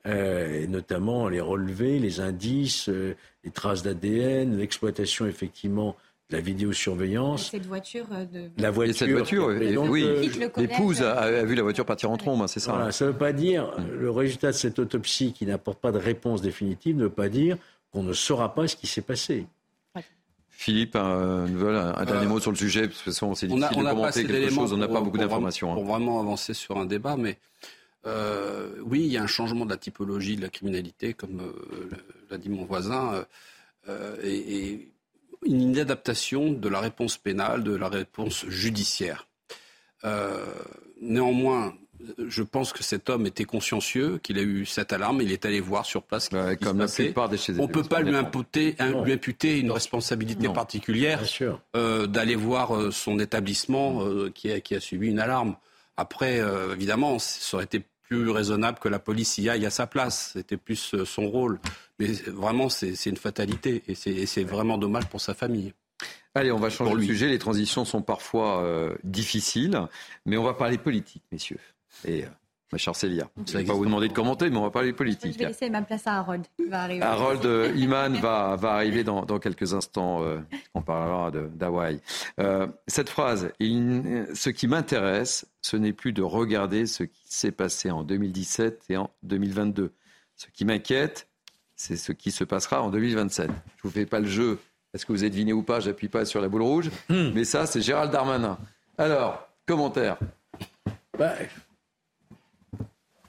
euh, 0.06 0.62
et 0.62 0.68
notamment 0.68 1.28
les 1.28 1.42
relevés, 1.42 1.98
les 1.98 2.20
indices, 2.20 2.88
euh, 2.90 3.16
les 3.44 3.50
traces 3.50 3.82
d'ADN, 3.82 4.58
l'exploitation 4.58 5.26
effectivement 5.26 5.96
de 6.30 6.36
la 6.36 6.42
vidéosurveillance. 6.42 7.50
Cette 7.50 7.66
voiture 7.66 8.06
euh, 8.12 8.26
de... 8.26 8.52
La 8.62 8.70
voiture. 8.70 8.96
cette 8.96 9.12
voiture, 9.12 9.48
oui. 9.48 10.30
L'épouse 10.58 11.02
a, 11.02 11.44
vu 11.46 11.56
la 11.56 11.64
voiture 11.64 11.86
partir 11.86 12.12
en 12.12 12.18
trombe, 12.18 12.44
hein, 12.44 12.48
c'est 12.48 12.60
ça. 12.60 12.92
ça 12.92 13.06
ne 13.06 13.12
veut 13.12 13.18
pas 13.18 13.34
dire, 13.34 13.72
le 13.92 14.12
résultat 14.12 14.52
de 14.52 14.58
cette 14.58 14.78
autopsie 14.78 15.34
qui 15.34 15.48
n'apporte 15.48 15.80
pas 15.80 15.92
de 15.92 15.98
réponse 15.98 16.44
définitive 16.44 16.96
ne 16.96 17.04
veut 17.04 17.10
pas 17.10 17.30
dire 17.30 17.58
qu'on 17.92 18.04
ne 18.04 18.14
saura 18.14 18.54
pas 18.54 18.68
ce 18.68 18.76
qui 18.76 18.86
s'est 18.86 19.02
passé. 19.02 19.48
Philippe, 20.60 20.96
un, 20.96 21.46
un, 21.46 22.06
dernier 22.06 22.26
euh, 22.26 22.30
mot 22.30 22.40
sur 22.40 22.50
le 22.50 22.58
sujet, 22.58 22.88
parce 22.88 23.04
que 23.04 23.12
c'est 23.12 23.46
difficile 23.46 23.52
on 23.52 23.62
a, 23.62 23.70
de 23.70 23.96
commenter 23.96 24.26
quelque 24.26 24.50
chose, 24.50 24.74
on 24.74 24.78
n'a 24.78 24.88
pas 24.88 25.02
beaucoup 25.02 25.20
d'informations. 25.20 25.72
Hein. 25.72 25.76
Pour 25.76 25.86
vraiment 25.86 26.20
avancer 26.20 26.56
sur 26.56 26.78
un 26.80 26.86
débat, 26.86 27.16
mais 27.16 27.38
oui, 28.84 29.02
il 29.02 29.12
y 29.12 29.18
a 29.18 29.24
un 29.24 29.28
changement 29.28 29.66
de 29.66 29.70
la 29.70 29.78
typologie 29.78 30.36
de 30.36 30.42
la 30.42 30.50
criminalité, 30.50 31.14
comme 31.14 31.54
l'a 32.32 32.40
dit 32.40 32.50
mon 32.50 32.66
voisin, 32.66 33.24
et, 34.24 34.90
une 35.46 35.62
inadaptation 35.62 36.52
de 36.52 36.70
la 36.70 36.80
réponse 36.80 37.18
pénale, 37.18 37.64
de 37.64 37.76
la 37.76 37.88
réponse 37.88 38.48
judiciaire. 38.48 39.28
néanmoins, 41.00 41.76
je 42.28 42.44
pense 42.44 42.74
que 42.74 42.84
cet 42.84 43.10
homme 43.10 43.26
était 43.26 43.46
consciencieux, 43.46 44.20
qu'il 44.20 44.38
a 44.38 44.42
eu 44.42 44.66
cette 44.66 44.94
alarme, 44.94 45.22
il 45.22 45.32
est 45.32 45.46
allé 45.46 45.60
voir 45.60 45.86
sur 45.86 46.04
place 46.04 46.26
ce 46.26 46.54
qui 46.56 46.64
comme 46.64 46.88
se 46.88 47.04
passait. 47.12 47.54
On 47.60 47.68
ne 47.68 47.72
peut 47.72 47.84
pas 47.84 48.02
lui, 48.02 48.16
imputer, 48.16 48.76
lui 49.04 49.14
imputer 49.14 49.60
une 49.60 49.72
responsabilité 49.72 50.50
particulière 50.50 51.22
euh, 51.76 52.08
d'aller 52.08 52.36
voir 52.36 52.76
euh, 52.76 52.92
son 52.92 53.20
établissement 53.20 54.04
euh, 54.04 54.30
qui, 54.34 54.52
a, 54.52 54.60
qui, 54.60 54.76
a, 54.76 54.80
subi 54.80 55.08
une 55.08 55.20
alarme. 55.20 55.56
Après, 56.00 56.40
évidemment, 56.74 57.18
ça 57.18 57.58
aurait 57.58 57.66
été 57.66 57.82
plus 58.04 58.30
raisonnable 58.30 58.78
que 58.78 58.88
la 58.88 59.00
police 59.00 59.40
y 59.40 59.50
aille 59.50 59.66
à 59.66 59.72
sa 59.72 59.88
place. 59.88 60.32
C'était 60.34 60.56
plus 60.56 60.96
son 61.06 61.28
rôle. 61.28 61.60
Mais 61.98 62.12
vraiment, 62.28 62.70
c'est 62.70 62.94
une 63.08 63.18
fatalité 63.18 63.82
et 63.88 63.96
c'est 63.96 64.44
vraiment 64.44 64.78
dommage 64.78 65.08
pour 65.08 65.22
sa 65.22 65.34
famille. 65.34 65.74
Allez, 66.36 66.52
on 66.52 66.60
va 66.60 66.70
changer 66.70 66.94
de 66.94 67.02
sujet. 67.02 67.30
Les 67.30 67.40
transitions 67.40 67.84
sont 67.84 68.04
parfois 68.04 68.64
difficiles, 69.04 69.82
mais 70.28 70.38
on 70.38 70.44
va 70.44 70.54
parler 70.54 70.78
politique, 70.78 71.24
messieurs. 71.32 71.58
Et 72.06 72.24
euh, 72.24 72.28
ma 72.72 72.78
chère 72.78 72.96
Célia, 72.96 73.30
je 73.46 73.54
ne 73.54 73.62
vais 73.62 73.66
pas 73.66 73.74
vous 73.74 73.86
demander 73.86 74.08
de 74.08 74.14
commenter, 74.14 74.50
mais 74.50 74.58
on 74.58 74.64
va 74.64 74.70
parler 74.70 74.94
politique. 74.94 75.34
Je 75.34 75.40
vais 75.40 75.46
laisser 75.48 75.70
ma 75.70 75.82
place 75.82 76.06
à 76.08 76.18
Harold. 76.18 76.46
Harold 77.02 77.46
euh, 77.46 77.72
Iman 77.76 78.14
va, 78.16 78.56
va 78.56 78.74
arriver 78.74 79.04
dans, 79.04 79.26
dans 79.26 79.40
quelques 79.40 79.74
instants. 79.74 80.24
Euh, 80.24 80.40
on 80.74 80.82
parlera 80.82 81.32
d'Hawaï. 81.32 82.02
cette 82.88 83.10
phrase, 83.10 83.52
ce 83.60 84.50
qui 84.50 84.68
m'intéresse, 84.68 85.48
ce 85.62 85.78
n'est 85.78 85.94
plus 85.94 86.14
de 86.14 86.22
regarder 86.22 86.86
ce 86.86 87.04
qui 87.04 87.24
s'est 87.26 87.52
passé 87.52 87.92
en 87.92 88.04
2017 88.04 88.84
et 88.90 88.98
en 88.98 89.10
2022. 89.24 89.94
Ce 90.36 90.48
qui 90.54 90.66
m'inquiète, 90.66 91.28
c'est 91.76 91.96
ce 91.98 92.12
qui 92.12 92.32
se 92.32 92.44
passera 92.44 92.82
en 92.82 92.90
2027. 92.90 93.48
Je 93.48 93.52
ne 93.52 93.58
vous 93.84 93.90
fais 93.90 94.06
pas 94.06 94.20
le 94.20 94.28
jeu. 94.28 94.60
Est-ce 94.94 95.06
que 95.06 95.12
vous 95.12 95.24
êtes 95.24 95.32
deviné 95.32 95.54
ou 95.54 95.64
pas? 95.64 95.80
J'appuie 95.80 96.08
pas 96.08 96.26
sur 96.26 96.42
la 96.42 96.48
boule 96.48 96.64
rouge. 96.64 96.90
Hmm. 97.10 97.32
Mais 97.34 97.44
ça, 97.44 97.66
c'est 97.66 97.82
Gérald 97.82 98.12
Darmanin. 98.12 98.58
Alors, 98.98 99.48
commentaire. 99.66 100.18
Bah, 101.18 101.34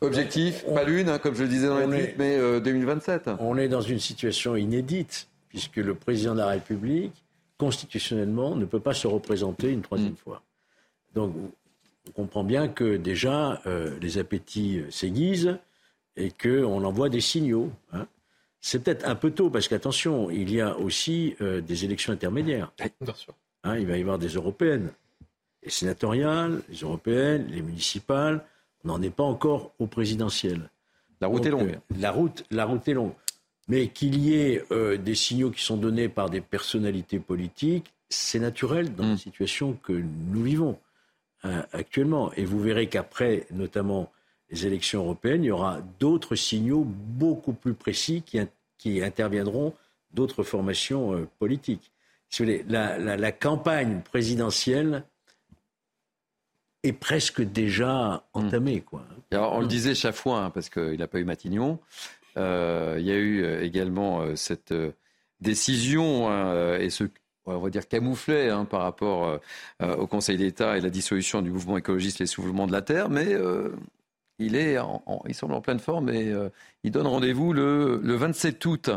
Objectif, 0.00 0.64
pas 0.64 0.84
l'une, 0.84 1.08
hein, 1.08 1.18
comme 1.18 1.34
je 1.34 1.42
le 1.42 1.48
disais 1.48 1.66
dans 1.66 1.78
les 1.78 2.14
mais 2.16 2.60
2027. 2.60 3.28
Euh, 3.28 3.36
on 3.40 3.56
est 3.56 3.68
dans 3.68 3.80
une 3.80 3.98
situation 3.98 4.54
inédite, 4.54 5.28
puisque 5.48 5.76
le 5.76 5.94
président 5.94 6.34
de 6.34 6.38
la 6.38 6.46
République, 6.46 7.24
constitutionnellement, 7.56 8.54
ne 8.54 8.64
peut 8.64 8.80
pas 8.80 8.94
se 8.94 9.08
représenter 9.08 9.70
une 9.72 9.82
troisième 9.82 10.12
mm. 10.12 10.16
fois. 10.16 10.42
Donc, 11.14 11.34
on 12.08 12.10
comprend 12.12 12.44
bien 12.44 12.68
que 12.68 12.96
déjà, 12.96 13.60
euh, 13.66 13.98
les 14.00 14.18
appétits 14.18 14.78
euh, 14.78 14.90
s'aiguisent 14.90 15.58
et 16.16 16.30
qu'on 16.30 16.84
envoie 16.84 17.08
des 17.08 17.20
signaux. 17.20 17.70
Hein. 17.92 18.06
C'est 18.60 18.82
peut-être 18.82 19.06
un 19.06 19.14
peu 19.16 19.32
tôt, 19.32 19.50
parce 19.50 19.66
qu'attention, 19.66 20.30
il 20.30 20.52
y 20.52 20.60
a 20.60 20.76
aussi 20.78 21.36
des 21.40 21.84
élections 21.84 22.12
intermédiaires. 22.12 22.72
Bien 23.00 23.14
sûr. 23.14 23.32
Hein, 23.62 23.78
il 23.78 23.86
va 23.86 23.96
y 23.96 24.00
avoir 24.00 24.18
des 24.18 24.30
européennes, 24.30 24.90
les 25.62 25.70
sénatoriales, 25.70 26.62
les 26.68 26.78
européennes, 26.78 27.46
les 27.50 27.62
municipales. 27.62 28.44
On 28.84 28.88
n'en 28.88 29.02
est 29.02 29.10
pas 29.10 29.24
encore 29.24 29.72
au 29.78 29.86
présidentiel. 29.86 30.70
La 31.20 31.26
route 31.26 31.44
est 31.46 31.50
longue. 31.50 31.70
Euh, 31.70 31.96
la, 31.98 32.12
route, 32.12 32.44
la 32.50 32.64
route 32.64 32.86
est 32.88 32.94
longue. 32.94 33.12
Mais 33.68 33.88
qu'il 33.88 34.18
y 34.18 34.34
ait 34.34 34.64
euh, 34.70 34.96
des 34.96 35.14
signaux 35.14 35.50
qui 35.50 35.62
sont 35.62 35.76
donnés 35.76 36.08
par 36.08 36.30
des 36.30 36.40
personnalités 36.40 37.18
politiques, 37.18 37.92
c'est 38.08 38.38
naturel 38.38 38.94
dans 38.94 39.06
la 39.06 39.14
mm. 39.14 39.18
situation 39.18 39.78
que 39.82 39.92
nous 39.92 40.42
vivons 40.42 40.78
hein, 41.42 41.64
actuellement. 41.72 42.32
Et 42.34 42.44
vous 42.44 42.60
verrez 42.60 42.88
qu'après, 42.88 43.46
notamment 43.50 44.10
les 44.50 44.66
élections 44.66 45.00
européennes, 45.02 45.44
il 45.44 45.48
y 45.48 45.50
aura 45.50 45.80
d'autres 46.00 46.34
signaux 46.34 46.84
beaucoup 46.86 47.52
plus 47.52 47.74
précis 47.74 48.22
qui, 48.22 49.02
interviendront 49.02 49.74
d'autres 50.14 50.42
formations 50.42 51.14
euh, 51.14 51.28
politiques. 51.38 51.92
la, 52.68 53.32
campagne 53.32 54.00
présidentielle 54.00 55.04
est 56.82 56.92
presque 56.92 57.42
déjà 57.42 58.24
entamé. 58.32 58.80
Quoi. 58.80 59.04
on 59.32 59.60
le 59.60 59.66
disait 59.66 59.94
chaque 59.94 60.14
fois, 60.14 60.40
hein, 60.40 60.50
parce 60.50 60.68
qu'il 60.68 60.98
n'a 60.98 61.06
pas 61.06 61.18
eu 61.18 61.24
Matignon. 61.24 61.78
Euh, 62.36 62.96
il 62.98 63.06
y 63.06 63.10
a 63.10 63.16
eu 63.16 63.42
euh, 63.42 63.62
également 63.62 64.20
euh, 64.20 64.36
cette 64.36 64.74
décision 65.40 66.28
hein, 66.28 66.76
et 66.78 66.90
ce 66.90 67.04
on 67.46 67.60
va 67.60 67.70
dire 67.70 67.88
camouflet 67.88 68.50
hein, 68.50 68.66
par 68.66 68.82
rapport 68.82 69.40
au 69.80 70.06
Conseil 70.06 70.36
d'État 70.36 70.76
et 70.76 70.82
la 70.82 70.90
dissolution 70.90 71.40
du 71.40 71.50
mouvement 71.50 71.78
écologiste 71.78 72.18
Les 72.18 72.26
Soulèvements 72.26 72.66
de 72.66 72.72
la 72.72 72.82
Terre, 72.82 73.08
mais 73.08 73.34
il 74.38 74.54
est, 74.54 74.76
il 75.26 75.34
semble 75.34 75.54
en 75.54 75.62
pleine 75.62 75.78
forme 75.78 76.10
et 76.10 76.30
il 76.84 76.90
donne 76.90 77.06
rendez-vous 77.06 77.54
le, 77.54 78.02
le 78.02 78.14
27 78.16 78.62
août 78.66 78.90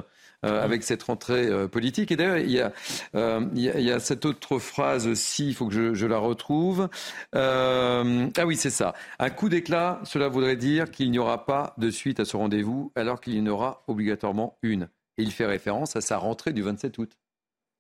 euh, 0.44 0.64
avec 0.64 0.82
cette 0.82 1.04
rentrée 1.04 1.46
euh, 1.46 1.68
politique. 1.68 2.12
Et 2.12 2.16
d'ailleurs, 2.16 2.40
il 2.40 2.50
y, 2.50 2.60
a, 2.60 2.74
euh, 3.14 3.46
il, 3.54 3.62
y 3.62 3.92
a, 3.92 4.00
cette 4.00 4.26
autre 4.26 4.58
phrase 4.58 5.06
aussi, 5.06 5.50
il 5.50 5.54
faut 5.54 5.68
que 5.68 5.74
je, 5.76 5.94
je 5.94 6.08
la 6.08 6.18
retrouve. 6.18 6.90
ah 7.34 8.04
oui, 8.48 8.56
c'est 8.56 8.72
ça. 8.72 8.96
Un 9.20 9.30
coup 9.30 9.50
d'éclat, 9.50 10.02
cela 10.04 10.30
voudrait 10.30 10.56
dire 10.56 10.90
qu'il 10.90 11.12
n'y 11.12 11.20
aura 11.20 11.46
pas 11.46 11.76
de 11.78 11.92
suite 11.92 12.20
à 12.20 12.26
ce 12.26 12.36
rendez-vous, 12.38 12.92
alors 12.96 13.22
qu'il 13.22 13.36
y 13.36 13.40
en 13.40 13.46
aura 13.46 13.84
obligatoirement 13.86 14.58
une. 14.64 14.90
Et 15.20 15.24
il 15.24 15.32
fait 15.32 15.46
référence 15.46 15.96
à 15.96 16.02
sa 16.02 16.18
rentrée 16.18 16.54
du 16.54 16.64
27 16.64 16.98
août. 16.98 17.12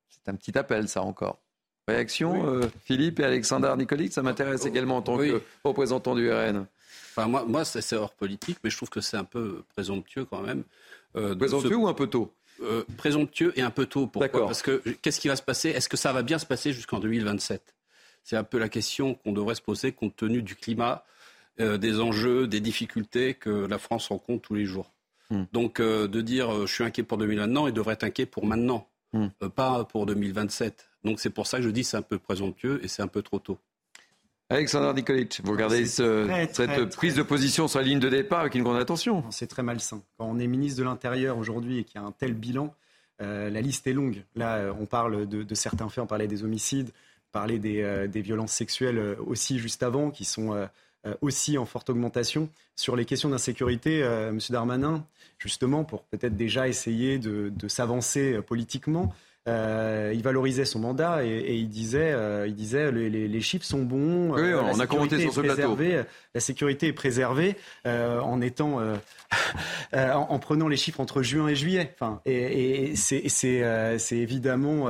C'est 0.09 0.29
un 0.29 0.35
petit 0.35 0.55
appel, 0.55 0.87
ça 0.87 1.01
encore. 1.01 1.39
Réaction, 1.87 2.61
Philippe 2.83 3.21
et 3.21 3.23
Alexandre 3.23 3.75
Nicolic, 3.75 4.13
ça 4.13 4.21
m'intéresse 4.21 4.67
également 4.67 4.97
en 4.97 5.01
tant 5.01 5.17
que 5.17 5.41
représentant 5.63 6.13
du 6.13 6.31
RN. 6.31 6.67
Enfin, 7.09 7.27
moi, 7.27 7.43
moi 7.43 7.65
c'est 7.65 7.95
hors 7.95 8.13
politique, 8.13 8.59
mais 8.63 8.69
je 8.69 8.77
trouve 8.77 8.89
que 8.89 9.01
c'est 9.01 9.17
un 9.17 9.23
peu 9.23 9.63
présomptueux 9.73 10.25
quand 10.25 10.41
même. 10.41 10.63
présomptueux 11.13 11.75
ou 11.75 11.87
un 11.87 11.95
peu 11.95 12.05
tôt? 12.05 12.31
Euh, 12.61 12.83
présomptueux 12.97 13.53
et 13.57 13.61
un 13.61 13.71
peu 13.71 13.85
tôt. 13.85 14.07
Pourquoi 14.07 14.45
Parce 14.45 14.61
que 14.61 14.81
qu'est-ce 15.01 15.19
qui 15.19 15.27
va 15.27 15.35
se 15.35 15.41
passer? 15.41 15.69
Est-ce 15.69 15.89
que 15.89 15.97
ça 15.97 16.13
va 16.13 16.23
bien 16.23 16.39
se 16.39 16.45
passer 16.45 16.73
jusqu'en 16.73 16.99
2027 16.99 17.75
C'est 18.23 18.37
un 18.37 18.43
peu 18.43 18.57
la 18.57 18.69
question 18.69 19.15
qu'on 19.15 19.31
devrait 19.31 19.55
se 19.55 19.61
poser 19.61 19.91
compte 19.91 20.15
tenu 20.15 20.41
du 20.41 20.55
climat, 20.55 21.03
euh, 21.59 21.77
des 21.77 21.99
enjeux, 21.99 22.47
des 22.47 22.59
difficultés 22.59 23.33
que 23.33 23.49
la 23.49 23.77
France 23.77 24.07
rencontre 24.07 24.47
tous 24.47 24.55
les 24.55 24.65
jours. 24.65 24.91
Hmm. 25.29 25.43
Donc 25.53 25.79
euh, 25.79 26.07
de 26.07 26.21
dire 26.21 26.67
je 26.67 26.73
suis 26.73 26.83
inquiet 26.83 27.03
pour 27.03 27.17
2029, 27.17 27.65
il 27.67 27.73
devrait 27.73 27.93
être 27.93 28.03
inquiet 28.03 28.25
pour 28.25 28.45
maintenant, 28.45 28.87
hmm. 29.13 29.27
pas 29.55 29.83
pour 29.85 30.05
2027. 30.05 30.89
Donc 31.03 31.19
c'est 31.19 31.29
pour 31.29 31.47
ça 31.47 31.57
que 31.57 31.63
je 31.63 31.69
dis 31.69 31.83
c'est 31.83 31.97
un 31.97 32.01
peu 32.01 32.19
présomptueux 32.19 32.79
et 32.83 32.87
c'est 32.87 33.01
un 33.01 33.07
peu 33.07 33.21
trop 33.21 33.39
tôt. 33.39 33.57
Alexandre 34.51 34.93
Nikolic, 34.93 35.39
vous 35.45 35.53
regardez 35.53 35.85
cette 35.85 36.95
prise 36.97 37.15
de 37.15 37.23
position 37.23 37.69
sur 37.69 37.79
la 37.79 37.85
ligne 37.85 37.99
de 37.99 38.09
départ 38.09 38.41
avec 38.41 38.53
une 38.53 38.63
grande 38.63 38.75
attention. 38.75 39.23
C'est 39.31 39.47
très 39.47 39.63
malsain. 39.63 40.01
Quand 40.17 40.25
on 40.25 40.39
est 40.39 40.47
ministre 40.47 40.77
de 40.79 40.83
l'Intérieur 40.83 41.37
aujourd'hui 41.37 41.79
et 41.79 41.83
qu'il 41.85 42.01
y 42.01 42.03
a 42.03 42.05
un 42.05 42.11
tel 42.11 42.33
bilan, 42.33 42.73
euh, 43.21 43.49
la 43.49 43.61
liste 43.61 43.87
est 43.87 43.93
longue. 43.93 44.25
Là, 44.35 44.57
euh, 44.57 44.73
on 44.77 44.85
parle 44.85 45.25
de, 45.25 45.55
certains 45.55 45.87
faits, 45.87 46.03
on 46.03 46.07
parlait 46.07 46.27
des 46.27 46.43
homicides, 46.43 46.89
on 46.89 47.31
parlait 47.31 47.59
des, 47.59 47.81
euh, 47.81 48.07
violences 48.13 48.51
sexuelles 48.51 49.15
aussi 49.25 49.57
juste 49.57 49.83
avant, 49.83 50.11
qui 50.11 50.25
sont 50.25 50.67
aussi 51.21 51.57
en 51.57 51.65
forte 51.65 51.89
augmentation. 51.89 52.49
Sur 52.75 52.97
les 52.97 53.05
questions 53.05 53.29
d'insécurité, 53.29 53.99
M. 54.01 54.37
Darmanin, 54.49 55.05
justement, 55.39 55.85
pour 55.85 56.03
peut-être 56.03 56.35
déjà 56.35 56.67
essayer 56.67 57.19
de 57.19 57.67
s'avancer 57.69 58.41
politiquement, 58.41 59.13
euh, 59.47 60.11
il 60.13 60.21
valorisait 60.21 60.65
son 60.65 60.77
mandat 60.77 61.25
et, 61.25 61.55
il 61.55 61.67
disait, 61.67 62.11
euh, 62.11 62.45
il 62.47 62.53
disait 62.53 62.91
les, 62.91 63.41
chiffres 63.41 63.65
sont 63.65 63.81
bons. 63.81 64.33
Oui, 64.33 64.53
on 64.53 64.79
a 64.79 64.85
commenté 64.85 65.19
sur 65.19 65.33
ce 65.33 65.41
plateau. 65.41 65.75
La 66.33 66.39
sécurité 66.39 66.87
est 66.87 66.93
préservée 66.93 67.55
euh, 67.87 68.19
en 68.19 68.39
étant, 68.39 68.79
en, 69.93 70.39
prenant 70.39 70.67
les 70.67 70.77
chiffres 70.77 70.99
entre 70.99 71.23
juin 71.23 71.47
et 71.47 71.55
juillet. 71.55 71.91
Enfin, 71.95 72.21
et, 72.25 72.93
c'est 72.95 73.97
évidemment, 74.11 74.89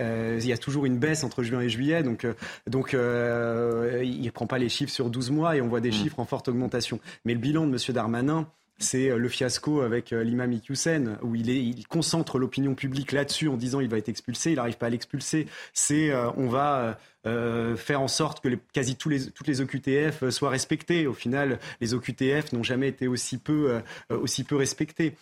il 0.00 0.46
y 0.46 0.52
a 0.52 0.58
toujours 0.58 0.84
une 0.84 0.98
baisse 0.98 1.22
entre 1.22 1.44
juin 1.44 1.60
et 1.60 1.68
juillet, 1.68 2.02
donc 2.02 2.26
donc 2.66 2.92
il 2.92 2.98
ne 2.98 4.30
prend 4.30 4.48
pas 4.48 4.58
les 4.58 4.68
chiffres 4.68 4.92
sur 4.92 5.10
12 5.10 5.30
mois 5.30 5.56
et 5.56 5.60
on 5.60 5.68
voit 5.68 5.80
des 5.80 5.90
hmm. 5.90 5.92
chiffres 5.92 6.18
en 6.18 6.24
forte 6.24 6.48
augmentation. 6.48 6.98
Mais 7.24 7.34
le 7.34 7.40
bilan 7.40 7.66
de 7.66 7.72
M. 7.72 7.94
Darmanin 7.94 8.48
c'est 8.82 9.10
euh, 9.10 9.16
le 9.16 9.28
fiasco 9.28 9.80
avec 9.80 10.12
euh, 10.12 10.22
l'imam 10.22 10.52
Iqiyoussen, 10.52 11.18
où 11.22 11.34
il, 11.34 11.50
est, 11.50 11.62
il 11.62 11.86
concentre 11.86 12.38
l'opinion 12.38 12.74
publique 12.74 13.12
là-dessus 13.12 13.48
en 13.48 13.56
disant 13.56 13.80
il 13.80 13.88
va 13.88 13.98
être 13.98 14.08
expulsé, 14.08 14.50
il 14.50 14.56
n'arrive 14.56 14.76
pas 14.76 14.86
à 14.86 14.90
l'expulser. 14.90 15.46
C'est 15.72 16.10
euh, 16.10 16.30
on 16.36 16.48
va 16.48 16.98
faire 17.24 18.00
en 18.00 18.08
sorte 18.08 18.40
que 18.40 18.48
quasi 18.72 18.96
tous 18.96 19.08
les, 19.08 19.30
toutes 19.30 19.46
les 19.46 19.60
OQTF 19.60 20.28
soient 20.30 20.50
respectées. 20.50 21.06
Au 21.06 21.14
final, 21.14 21.58
les 21.80 21.94
OQTF 21.94 22.52
n'ont 22.52 22.62
jamais 22.62 22.88
été 22.88 23.06
aussi 23.06 23.38
peu, 23.38 23.80
aussi 24.10 24.44
peu 24.44 24.56
respectés. 24.56 25.14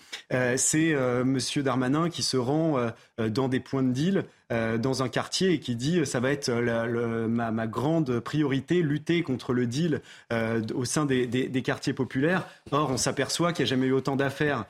c'est 0.56 0.94
Monsieur 1.24 1.62
Darmanin 1.62 2.08
qui 2.08 2.22
se 2.22 2.36
rend 2.36 2.90
dans 3.18 3.48
des 3.48 3.60
points 3.60 3.82
de 3.82 3.92
deal 3.92 4.24
euh, 4.52 4.78
dans 4.78 5.04
un 5.04 5.08
quartier 5.08 5.52
et 5.52 5.60
qui 5.60 5.76
dit 5.76 6.04
ça 6.04 6.18
va 6.18 6.32
être 6.32 6.48
euh, 6.48 7.28
ma, 7.28 7.66
grande 7.68 8.18
priorité, 8.18 8.82
lutter 8.82 9.22
contre 9.22 9.52
le 9.52 9.64
deal 9.64 10.02
euh, 10.32 10.60
au 10.74 10.84
sein 10.84 11.06
des, 11.06 11.62
quartiers 11.62 11.92
populaires. 11.92 12.48
Or, 12.72 12.90
on 12.90 12.96
s'aperçoit 12.96 13.52
qu'il 13.52 13.64
n'y 13.64 13.68
a 13.68 13.70
jamais 13.70 13.86
eu 13.86 13.92
autant 13.92 14.16
d'affaires 14.16 14.64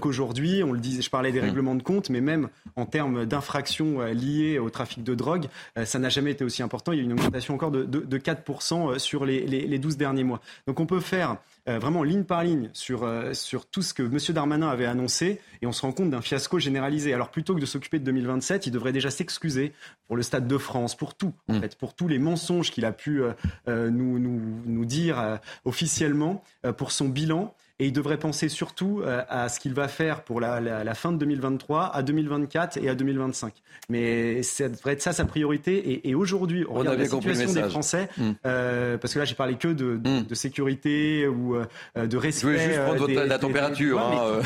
qu'aujourd'hui, 0.00 0.62
on 0.62 0.72
le 0.72 0.78
dit, 0.78 1.02
je 1.02 1.10
parlais 1.10 1.32
des 1.32 1.40
mmh. 1.40 1.44
règlements 1.44 1.74
de 1.74 1.82
compte, 1.82 2.10
mais 2.10 2.20
même 2.20 2.48
en 2.76 2.86
termes 2.86 3.26
d'infractions 3.26 4.00
liées 4.06 4.58
au 4.58 4.70
trafic 4.70 5.02
de 5.02 5.14
drogue, 5.14 5.46
ça 5.84 5.98
n'a 5.98 6.08
jamais 6.08 6.30
été 6.30 6.44
aussi 6.44 6.62
important. 6.62 6.92
Il 6.92 6.98
y 6.98 7.00
a 7.00 7.04
une 7.04 7.12
augmentation 7.12 7.54
encore 7.54 7.70
de, 7.70 7.84
de, 7.84 8.18
4% 8.18 8.98
sur 8.98 9.24
les, 9.24 9.40
les, 9.46 9.66
les 9.66 9.78
12 9.78 9.96
derniers 9.96 10.24
mois. 10.24 10.40
Donc 10.66 10.80
on 10.80 10.86
peut 10.86 11.00
faire 11.00 11.38
euh, 11.66 11.78
vraiment 11.78 12.02
ligne 12.02 12.24
par 12.24 12.44
ligne 12.44 12.68
sur, 12.74 13.04
euh, 13.04 13.32
sur 13.32 13.64
tout 13.64 13.80
ce 13.80 13.94
que 13.94 14.02
M. 14.02 14.18
Darmanin 14.34 14.68
avait 14.68 14.84
annoncé 14.84 15.40
et 15.62 15.66
on 15.66 15.72
se 15.72 15.80
rend 15.80 15.92
compte 15.92 16.10
d'un 16.10 16.20
fiasco 16.20 16.58
généralisé. 16.58 17.14
Alors 17.14 17.30
plutôt 17.30 17.54
que 17.54 17.60
de 17.60 17.64
s'occuper 17.64 17.98
de 17.98 18.04
2027, 18.04 18.66
il 18.66 18.70
devrait 18.70 18.92
déjà 18.92 19.10
s'excuser 19.10 19.72
pour 20.06 20.16
le 20.16 20.22
Stade 20.22 20.46
de 20.46 20.58
France, 20.58 20.94
pour 20.94 21.14
tout, 21.14 21.32
en 21.48 21.54
mm. 21.54 21.60
fait, 21.62 21.76
pour 21.76 21.94
tous 21.94 22.06
les 22.06 22.18
mensonges 22.18 22.70
qu'il 22.70 22.84
a 22.84 22.92
pu 22.92 23.22
euh, 23.22 23.90
nous, 23.90 24.18
nous, 24.18 24.42
nous, 24.66 24.84
dire 24.84 25.38
officiellement, 25.64 26.44
pour 26.76 26.92
son 26.92 27.08
bilan 27.08 27.54
et 27.80 27.86
il 27.86 27.92
devrait 27.92 28.18
penser 28.18 28.48
surtout 28.48 29.02
euh, 29.02 29.22
à 29.28 29.48
ce 29.48 29.58
qu'il 29.58 29.74
va 29.74 29.88
faire 29.88 30.22
pour 30.22 30.40
la, 30.40 30.60
la, 30.60 30.94
fin 30.94 31.10
de 31.10 31.18
2023, 31.18 31.90
à 31.92 32.02
2024 32.02 32.76
et 32.76 32.88
à 32.88 32.94
2025. 32.94 33.52
Mais 33.88 34.44
ça 34.44 34.68
devrait 34.68 34.92
être 34.92 35.02
ça 35.02 35.12
sa 35.12 35.24
priorité. 35.24 35.76
Et, 35.90 36.10
et 36.10 36.14
aujourd'hui, 36.14 36.64
on, 36.68 36.74
regarde 36.74 36.98
la 36.98 37.06
situation 37.06 37.52
des 37.52 37.62
Français, 37.64 38.08
hmm. 38.16 38.30
euh, 38.46 38.96
parce 38.96 39.12
que 39.12 39.18
là, 39.18 39.24
j'ai 39.24 39.34
parlé 39.34 39.56
que 39.56 39.66
de, 39.66 39.96
de, 39.96 40.20
de 40.20 40.34
sécurité 40.36 41.26
ou 41.26 41.56
euh, 41.56 41.66
de 42.06 42.16
respect. 42.16 42.40
Je 42.42 42.46
voulais 42.46 42.64
juste 42.64 42.84
prendre 42.84 43.06
des, 43.08 43.14
la 43.14 43.38
température. 43.40 43.98
Hein, 43.98 44.40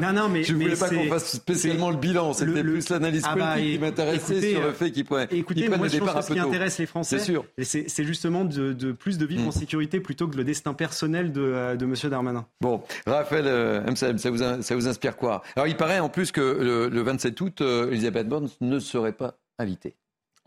non, 0.00 0.12
non, 0.12 0.28
mais 0.28 0.44
je 0.44 0.54
voulais 0.54 0.76
pas 0.76 0.88
qu'on 0.88 1.08
fasse 1.08 1.32
spécialement 1.32 1.90
le 1.90 1.96
bilan. 1.96 2.34
C'était 2.34 2.62
plus 2.62 2.88
l'analyse 2.88 3.24
ah 3.26 3.34
bah, 3.34 3.54
politique 3.54 3.72
qui 3.72 3.78
m'intéressait 3.80 4.52
sur 4.52 4.62
le 4.62 4.72
fait 4.72 4.92
qu'il 4.92 5.04
pourrait. 5.04 5.26
Écoutez, 5.32 5.68
moi, 5.68 5.88
je 5.88 5.98
pense 5.98 6.14
que 6.14 6.22
ce 6.22 6.32
qui 6.34 6.38
intéresse 6.38 6.78
les 6.78 6.86
Français, 6.86 7.18
c'est 7.58 8.04
justement 8.04 8.44
de, 8.44 8.72
de, 8.72 8.92
plus 8.92 9.18
de 9.18 9.26
vivre 9.26 9.44
en 9.44 9.48
hmm. 9.48 9.52
sécurité 9.52 9.98
plutôt 9.98 10.28
que 10.28 10.36
le 10.36 10.44
destin 10.44 10.72
personnel 10.72 11.32
de, 11.32 11.74
de 11.76 11.84
M. 11.84 11.94
Darmanin. 12.08 12.46
Bon, 12.60 12.82
Raphaël 13.06 13.46
euh, 13.46 13.94
ça 13.94 14.12
vous, 14.30 14.62
ça 14.62 14.74
vous 14.74 14.86
inspire 14.86 15.16
quoi? 15.16 15.42
Alors, 15.56 15.66
il 15.66 15.76
paraît 15.76 16.00
en 16.00 16.10
plus 16.10 16.30
que 16.30 16.40
le, 16.40 17.02
27 17.02 17.40
août, 17.40 17.60
euh, 17.62 17.90
Elisabeth 17.90 18.28
Borne 18.28 18.50
ne 18.60 18.78
serait 18.78 19.14
pas 19.14 19.38
invitée. 19.58 19.96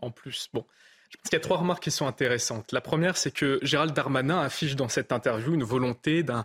En 0.00 0.10
plus, 0.10 0.48
bon. 0.52 0.64
Je 1.10 1.16
pense 1.16 1.30
qu'il 1.30 1.36
y 1.36 1.36
a 1.36 1.40
trois 1.40 1.58
remarques 1.58 1.82
qui 1.82 1.90
sont 1.90 2.06
intéressantes. 2.06 2.72
La 2.72 2.80
première, 2.80 3.16
c'est 3.16 3.30
que 3.30 3.58
Gérald 3.62 3.94
Darmanin 3.94 4.40
affiche 4.40 4.76
dans 4.76 4.88
cette 4.88 5.12
interview 5.12 5.54
une 5.54 5.64
volonté 5.64 6.22
d'un 6.22 6.44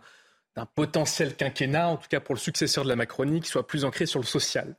potentiel 0.76 1.36
quinquennat, 1.36 1.88
en 1.88 1.97
tout 1.97 2.07
cas 2.07 2.20
pour 2.20 2.36
le 2.36 2.39
successeur 2.39 2.84
de 2.84 2.89
la 2.89 2.95
Macronie, 2.95 3.39
qui 3.41 3.49
soit 3.49 3.65
plus 3.65 3.86
ancré 3.86 4.05
sur 4.05 4.20
le 4.20 4.26
social 4.26 4.76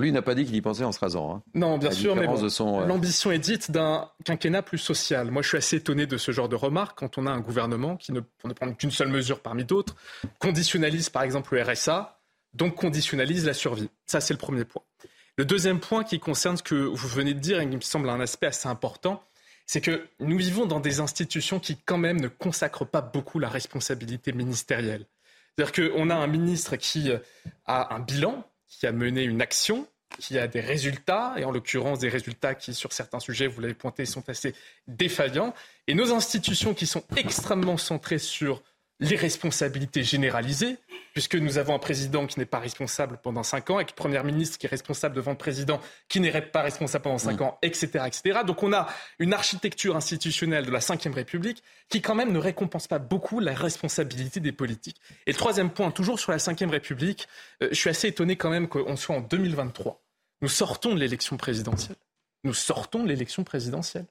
lui, 0.00 0.08
il 0.08 0.12
n'a 0.12 0.22
pas 0.22 0.34
dit 0.34 0.44
qu'il 0.44 0.54
y 0.54 0.60
pensait 0.60 0.84
en 0.84 0.92
se 0.92 0.98
rasant. 0.98 1.34
Hein. 1.34 1.42
Non, 1.54 1.78
bien 1.78 1.90
sûr, 1.90 2.16
mais 2.16 2.26
euh, 2.26 2.86
l'ambition 2.86 3.30
est 3.30 3.38
dite 3.38 3.70
d'un 3.70 4.08
quinquennat 4.24 4.62
plus 4.62 4.78
social. 4.78 5.30
Moi, 5.30 5.42
je 5.42 5.48
suis 5.48 5.58
assez 5.58 5.76
étonné 5.76 6.06
de 6.06 6.16
ce 6.16 6.32
genre 6.32 6.48
de 6.48 6.56
remarques 6.56 6.98
quand 6.98 7.18
on 7.18 7.26
a 7.26 7.30
un 7.30 7.40
gouvernement 7.40 7.96
qui, 7.96 8.12
ne, 8.12 8.20
pour 8.20 8.48
ne 8.48 8.54
prendre 8.54 8.76
qu'une 8.76 8.90
seule 8.90 9.08
mesure 9.08 9.40
parmi 9.40 9.64
d'autres, 9.64 9.94
conditionnalise 10.38 11.10
par 11.10 11.22
exemple 11.22 11.54
le 11.54 11.62
RSA, 11.62 12.20
donc 12.54 12.74
conditionnalise 12.74 13.44
la 13.46 13.54
survie. 13.54 13.90
Ça, 14.06 14.20
c'est 14.20 14.34
le 14.34 14.38
premier 14.38 14.64
point. 14.64 14.82
Le 15.36 15.44
deuxième 15.44 15.80
point 15.80 16.04
qui 16.04 16.20
concerne 16.20 16.56
ce 16.56 16.62
que 16.62 16.74
vous 16.74 17.08
venez 17.08 17.34
de 17.34 17.40
dire 17.40 17.60
et 17.60 17.68
qui 17.68 17.76
me 17.76 17.80
semble 17.80 18.08
un 18.08 18.20
aspect 18.20 18.46
assez 18.46 18.68
important, 18.68 19.22
c'est 19.66 19.80
que 19.80 20.06
nous 20.20 20.38
vivons 20.38 20.66
dans 20.66 20.80
des 20.80 21.00
institutions 21.00 21.58
qui, 21.58 21.76
quand 21.76 21.98
même, 21.98 22.20
ne 22.20 22.28
consacrent 22.28 22.86
pas 22.86 23.00
beaucoup 23.00 23.38
la 23.38 23.48
responsabilité 23.48 24.32
ministérielle. 24.32 25.06
C'est-à-dire 25.56 25.92
qu'on 25.92 26.10
a 26.10 26.14
un 26.14 26.26
ministre 26.26 26.76
qui 26.76 27.10
a 27.66 27.94
un 27.94 28.00
bilan, 28.00 28.44
qui 28.78 28.86
a 28.86 28.92
mené 28.92 29.22
une 29.24 29.40
action, 29.40 29.86
qui 30.18 30.38
a 30.38 30.46
des 30.46 30.60
résultats, 30.60 31.34
et 31.36 31.44
en 31.44 31.50
l'occurrence 31.50 31.98
des 31.98 32.08
résultats 32.08 32.54
qui, 32.54 32.74
sur 32.74 32.92
certains 32.92 33.20
sujets, 33.20 33.46
vous 33.46 33.60
l'avez 33.60 33.74
pointé, 33.74 34.04
sont 34.04 34.28
assez 34.28 34.54
défaillants. 34.86 35.54
Et 35.86 35.94
nos 35.94 36.12
institutions 36.12 36.74
qui 36.74 36.86
sont 36.86 37.04
extrêmement 37.16 37.76
centrées 37.76 38.18
sur 38.18 38.62
les 39.00 39.16
responsabilités 39.16 40.04
généralisées, 40.04 40.78
puisque 41.12 41.34
nous 41.34 41.58
avons 41.58 41.74
un 41.74 41.78
président 41.78 42.26
qui 42.26 42.38
n'est 42.38 42.46
pas 42.46 42.60
responsable 42.60 43.18
pendant 43.22 43.42
cinq 43.42 43.70
ans, 43.70 43.80
et 43.80 43.82
une 43.82 43.88
première 43.88 44.24
ministre 44.24 44.56
qui 44.58 44.66
est 44.66 44.68
responsable 44.68 45.16
devant 45.16 45.32
le 45.32 45.36
président 45.36 45.80
qui 46.08 46.20
n'est 46.20 46.40
pas 46.40 46.62
responsable 46.62 47.02
pendant 47.02 47.18
cinq 47.18 47.40
mm. 47.40 47.44
ans, 47.44 47.58
etc., 47.62 47.88
etc. 48.06 48.40
Donc 48.46 48.62
on 48.62 48.72
a 48.72 48.88
une 49.18 49.32
architecture 49.32 49.96
institutionnelle 49.96 50.66
de 50.66 50.70
la 50.70 50.78
Ve 50.78 51.14
République 51.14 51.62
qui 51.88 52.02
quand 52.02 52.14
même 52.14 52.32
ne 52.32 52.38
récompense 52.38 52.86
pas 52.86 52.98
beaucoup 52.98 53.40
la 53.40 53.52
responsabilité 53.52 54.38
des 54.40 54.52
politiques. 54.52 55.00
Et 55.26 55.32
le 55.32 55.36
troisième 55.36 55.70
point, 55.70 55.90
toujours 55.90 56.20
sur 56.20 56.30
la 56.30 56.38
Ve 56.38 56.70
République, 56.70 57.26
euh, 57.62 57.68
je 57.70 57.76
suis 57.76 57.90
assez 57.90 58.08
étonné 58.08 58.36
quand 58.36 58.50
même 58.50 58.68
qu'on 58.68 58.96
soit 58.96 59.16
en 59.16 59.20
2023. 59.20 60.00
Nous 60.40 60.48
sortons 60.48 60.94
de 60.94 61.00
l'élection 61.00 61.36
présidentielle. 61.36 61.96
Nous 62.44 62.54
sortons 62.54 63.02
de 63.02 63.08
l'élection 63.08 63.42
présidentielle. 63.42 64.06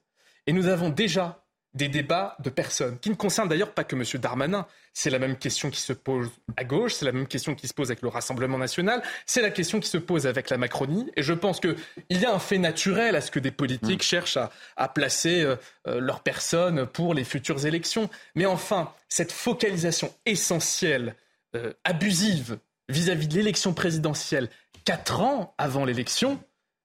Et 0.46 0.52
nous 0.52 0.66
avons 0.66 0.90
déjà 0.90 1.43
des 1.74 1.88
débats 1.88 2.36
de 2.38 2.50
personnes, 2.50 2.98
qui 2.98 3.10
ne 3.10 3.14
concernent 3.14 3.48
d'ailleurs 3.48 3.72
pas 3.72 3.84
que 3.84 3.96
M. 3.96 4.04
Darmanin. 4.20 4.66
C'est 4.92 5.10
la 5.10 5.18
même 5.18 5.36
question 5.36 5.70
qui 5.70 5.80
se 5.80 5.92
pose 5.92 6.30
à 6.56 6.62
gauche, 6.62 6.94
c'est 6.94 7.04
la 7.04 7.10
même 7.10 7.26
question 7.26 7.56
qui 7.56 7.66
se 7.66 7.74
pose 7.74 7.90
avec 7.90 8.00
le 8.02 8.08
Rassemblement 8.08 8.58
national, 8.58 9.02
c'est 9.26 9.42
la 9.42 9.50
question 9.50 9.80
qui 9.80 9.88
se 9.88 9.98
pose 9.98 10.28
avec 10.28 10.50
la 10.50 10.56
Macronie. 10.56 11.10
Et 11.16 11.22
je 11.24 11.32
pense 11.32 11.58
qu'il 11.58 11.74
y 12.10 12.24
a 12.24 12.32
un 12.32 12.38
fait 12.38 12.58
naturel 12.58 13.16
à 13.16 13.20
ce 13.20 13.32
que 13.32 13.40
des 13.40 13.50
politiques 13.50 14.00
mm. 14.00 14.04
cherchent 14.04 14.38
à, 14.76 14.88
placer 14.88 15.42
euh, 15.42 15.56
euh, 15.88 15.98
leurs 15.98 16.20
personnes 16.20 16.86
pour 16.86 17.12
les 17.12 17.24
futures 17.24 17.66
élections. 17.66 18.08
Mais 18.36 18.46
enfin, 18.46 18.92
cette 19.08 19.32
focalisation 19.32 20.14
essentielle, 20.26 21.16
euh, 21.56 21.72
abusive, 21.82 22.58
vis-à-vis 22.88 23.26
de 23.26 23.34
l'élection 23.34 23.74
présidentielle, 23.74 24.48
quatre 24.84 25.20
ans 25.20 25.54
avant 25.58 25.84
l'élection, 25.84 26.38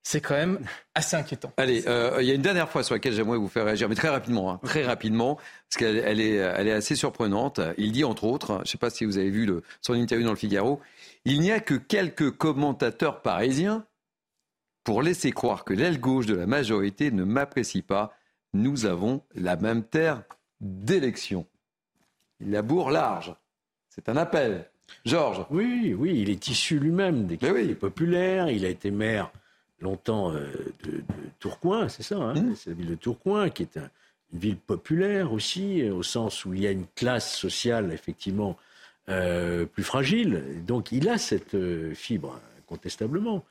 c'est 0.09 0.21
quand 0.21 0.33
même 0.33 0.57
assez 0.95 1.15
inquiétant. 1.15 1.53
Allez, 1.57 1.83
euh, 1.85 2.17
il 2.19 2.27
y 2.27 2.31
a 2.31 2.33
une 2.33 2.41
dernière 2.41 2.67
fois 2.67 2.81
sur 2.81 2.95
laquelle 2.95 3.13
j'aimerais 3.13 3.37
vous 3.37 3.47
faire 3.47 3.65
réagir, 3.65 3.87
mais 3.87 3.93
très 3.93 4.09
rapidement, 4.09 4.51
hein, 4.51 4.59
très 4.63 4.83
rapidement, 4.83 5.35
parce 5.35 5.77
qu'elle 5.77 5.97
elle 5.97 6.19
est, 6.19 6.33
elle 6.33 6.67
est 6.67 6.71
assez 6.71 6.95
surprenante. 6.95 7.61
Il 7.77 7.91
dit 7.91 8.03
entre 8.03 8.23
autres, 8.23 8.55
je 8.55 8.61
ne 8.61 8.65
sais 8.65 8.79
pas 8.79 8.89
si 8.89 9.05
vous 9.05 9.19
avez 9.19 9.29
vu 9.29 9.45
le, 9.45 9.61
son 9.81 9.93
interview 9.93 10.25
dans 10.25 10.31
le 10.33 10.37
Figaro, 10.37 10.81
il 11.25 11.41
n'y 11.41 11.51
a 11.51 11.59
que 11.59 11.75
quelques 11.75 12.31
commentateurs 12.31 13.21
parisiens 13.21 13.85
pour 14.83 15.03
laisser 15.03 15.31
croire 15.31 15.63
que 15.63 15.75
l'aile 15.75 15.99
gauche 15.99 16.25
de 16.25 16.33
la 16.33 16.47
majorité 16.47 17.11
ne 17.11 17.23
m'apprécie 17.23 17.83
pas. 17.83 18.11
Nous 18.55 18.87
avons 18.87 19.21
la 19.35 19.57
même 19.57 19.83
terre 19.83 20.23
d'élection. 20.59 21.45
Il 22.39 22.49
laboure 22.49 22.89
large. 22.89 23.35
C'est 23.89 24.09
un 24.09 24.17
appel. 24.17 24.71
Georges. 25.05 25.45
Oui, 25.51 25.95
oui, 25.95 26.19
il 26.19 26.31
est 26.31 26.47
issu 26.47 26.79
lui-même 26.79 27.27
des 27.27 27.37
quartiers 27.37 27.75
populaires. 27.75 28.49
Il 28.49 28.65
a 28.65 28.69
été 28.69 28.89
maire 28.89 29.31
longtemps 29.81 30.33
euh, 30.33 30.51
de, 30.83 31.01
Tourcoing, 31.39 31.89
c'est 31.89 32.03
ça, 32.03 32.17
hein 32.17 32.33
mmh. 32.33 32.55
c'est 32.55 32.69
la 32.71 32.75
ville 32.75 32.89
de 32.89 32.95
Tourcoing, 32.95 33.49
qui 33.49 33.63
est 33.63 33.77
une 33.77 34.39
ville 34.39 34.57
populaire 34.57 35.31
aussi, 35.31 35.89
au 35.89 36.03
sens 36.03 36.45
où 36.45 36.53
il 36.53 36.61
y 36.61 36.67
a 36.67 36.71
une 36.71 36.85
classe 36.95 37.35
sociale 37.35 37.91
effectivement 37.93 38.57
euh, 39.09 39.65
plus 39.65 39.83
fragile. 39.83 40.63
Donc 40.65 40.91
il 40.91 41.09
a 41.09 41.17
cette 41.17 41.55
euh, 41.55 41.93
fibre, 41.93 42.39
incontestablement. 42.59 43.45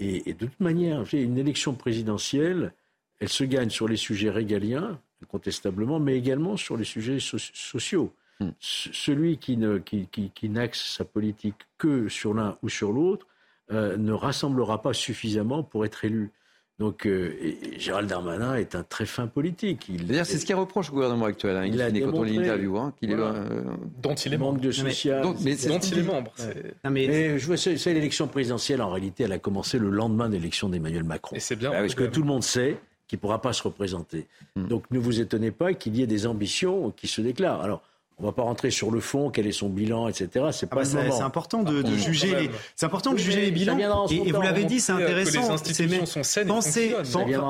Et, 0.00 0.32
de 0.32 0.46
toute 0.46 0.60
manière, 0.60 1.04
une 1.12 1.38
élection 1.38 1.74
présidentielle, 1.74 2.72
elle 3.20 3.28
se 3.28 3.44
gagne 3.44 3.70
sur 3.70 3.86
les 3.86 3.96
sujets 3.96 4.30
régaliens, 4.30 4.98
incontestablement, 5.22 6.00
mais 6.00 6.16
également 6.16 6.56
sur 6.56 6.76
les 6.76 6.84
sujets 6.84 7.18
sociaux. 7.20 8.12
Mmh. 8.40 8.48
Celui 8.58 9.38
qui, 9.38 9.56
ne, 9.56 9.78
qui, 9.78 10.08
qui 10.08 10.48
n'axe 10.48 10.96
sa 10.96 11.04
politique 11.04 11.54
que 11.78 12.08
sur 12.08 12.34
l'un 12.34 12.58
ou 12.62 12.68
sur 12.68 12.90
l'autre 12.90 13.26
euh, 13.72 13.96
ne 13.96 14.12
rassemblera 14.12 14.82
pas 14.82 14.92
suffisamment 14.92 15.62
pour 15.62 15.84
être 15.84 16.04
élu. 16.04 16.32
Donc 16.80 17.06
euh, 17.06 17.32
Gérald 17.78 18.08
Darmanin 18.08 18.56
est 18.56 18.74
un 18.74 18.82
très 18.82 19.06
fin 19.06 19.28
politique. 19.28 19.90
D'ailleurs, 20.06 20.26
c'est 20.26 20.38
ce 20.38 20.44
qu'il 20.44 20.56
reproche 20.56 20.90
au 20.90 20.92
gouvernement 20.92 21.26
actuel. 21.26 21.56
Hein. 21.56 21.66
Il, 21.66 21.80
a 21.80 21.90
quand 21.90 22.12
on 22.12 22.24
l'interview, 22.24 22.76
hein, 22.76 22.92
qu'il 22.98 23.12
est 23.12 23.14
euh, 23.14 23.62
dont 24.02 24.14
il 24.14 24.34
est 24.34 24.38
membre 24.38 24.60
de 24.60 24.72
social, 24.72 25.22
dont, 25.22 25.36
mais, 25.44 25.54
dont 25.54 25.78
il 25.78 25.98
est 25.98 26.02
membre. 26.02 26.32
mais, 26.90 27.38
je 27.38 27.46
vois, 27.46 27.56
c'est 27.56 27.94
l'élection 27.94 28.26
présidentielle. 28.26 28.82
En 28.82 28.90
réalité, 28.90 29.22
elle 29.22 29.32
a 29.32 29.38
commencé 29.38 29.78
le 29.78 29.88
lendemain 29.88 30.28
de 30.28 30.34
l'élection 30.34 30.68
d'Emmanuel 30.68 31.04
Macron. 31.04 31.36
Et 31.36 31.40
c'est 31.40 31.56
bien 31.56 31.70
parce 31.70 31.94
que 31.94 32.04
tout 32.04 32.20
le 32.20 32.26
monde 32.26 32.42
sait 32.42 32.76
qu'il 33.06 33.18
ne 33.18 33.20
pourra 33.20 33.40
pas 33.40 33.52
se 33.52 33.62
représenter. 33.62 34.26
Hmm. 34.56 34.66
Donc 34.66 34.90
ne 34.90 34.98
vous 34.98 35.20
étonnez 35.20 35.52
pas 35.52 35.74
qu'il 35.74 35.96
y 35.96 36.02
ait 36.02 36.08
des 36.08 36.26
ambitions 36.26 36.90
qui 36.90 37.06
se 37.06 37.20
déclarent. 37.20 37.62
Alors 37.62 37.82
on 38.18 38.22
ne 38.22 38.28
va 38.28 38.32
pas 38.32 38.42
rentrer 38.42 38.70
sur 38.70 38.90
le 38.90 39.00
fond, 39.00 39.30
quel 39.30 39.46
est 39.46 39.52
son 39.52 39.68
bilan, 39.68 40.08
etc. 40.08 40.46
C'est 40.52 40.68
pas 40.68 40.82
ah 40.82 40.84
C'est 40.84 41.22
important 41.22 41.62
de, 41.62 41.84
juger. 41.96 42.34
Les, 42.34 42.50
c'est 42.76 42.86
important 42.86 43.12
de 43.12 43.18
juger 43.18 43.40
les 43.40 43.50
bilans. 43.50 43.76
Et, 44.08 44.30
vous 44.30 44.40
l'avez 44.40 44.64
dit, 44.64 44.80
c'est 44.80 44.92
intéressant. 44.92 45.56
C'est 46.22 46.44
penser 46.46 46.94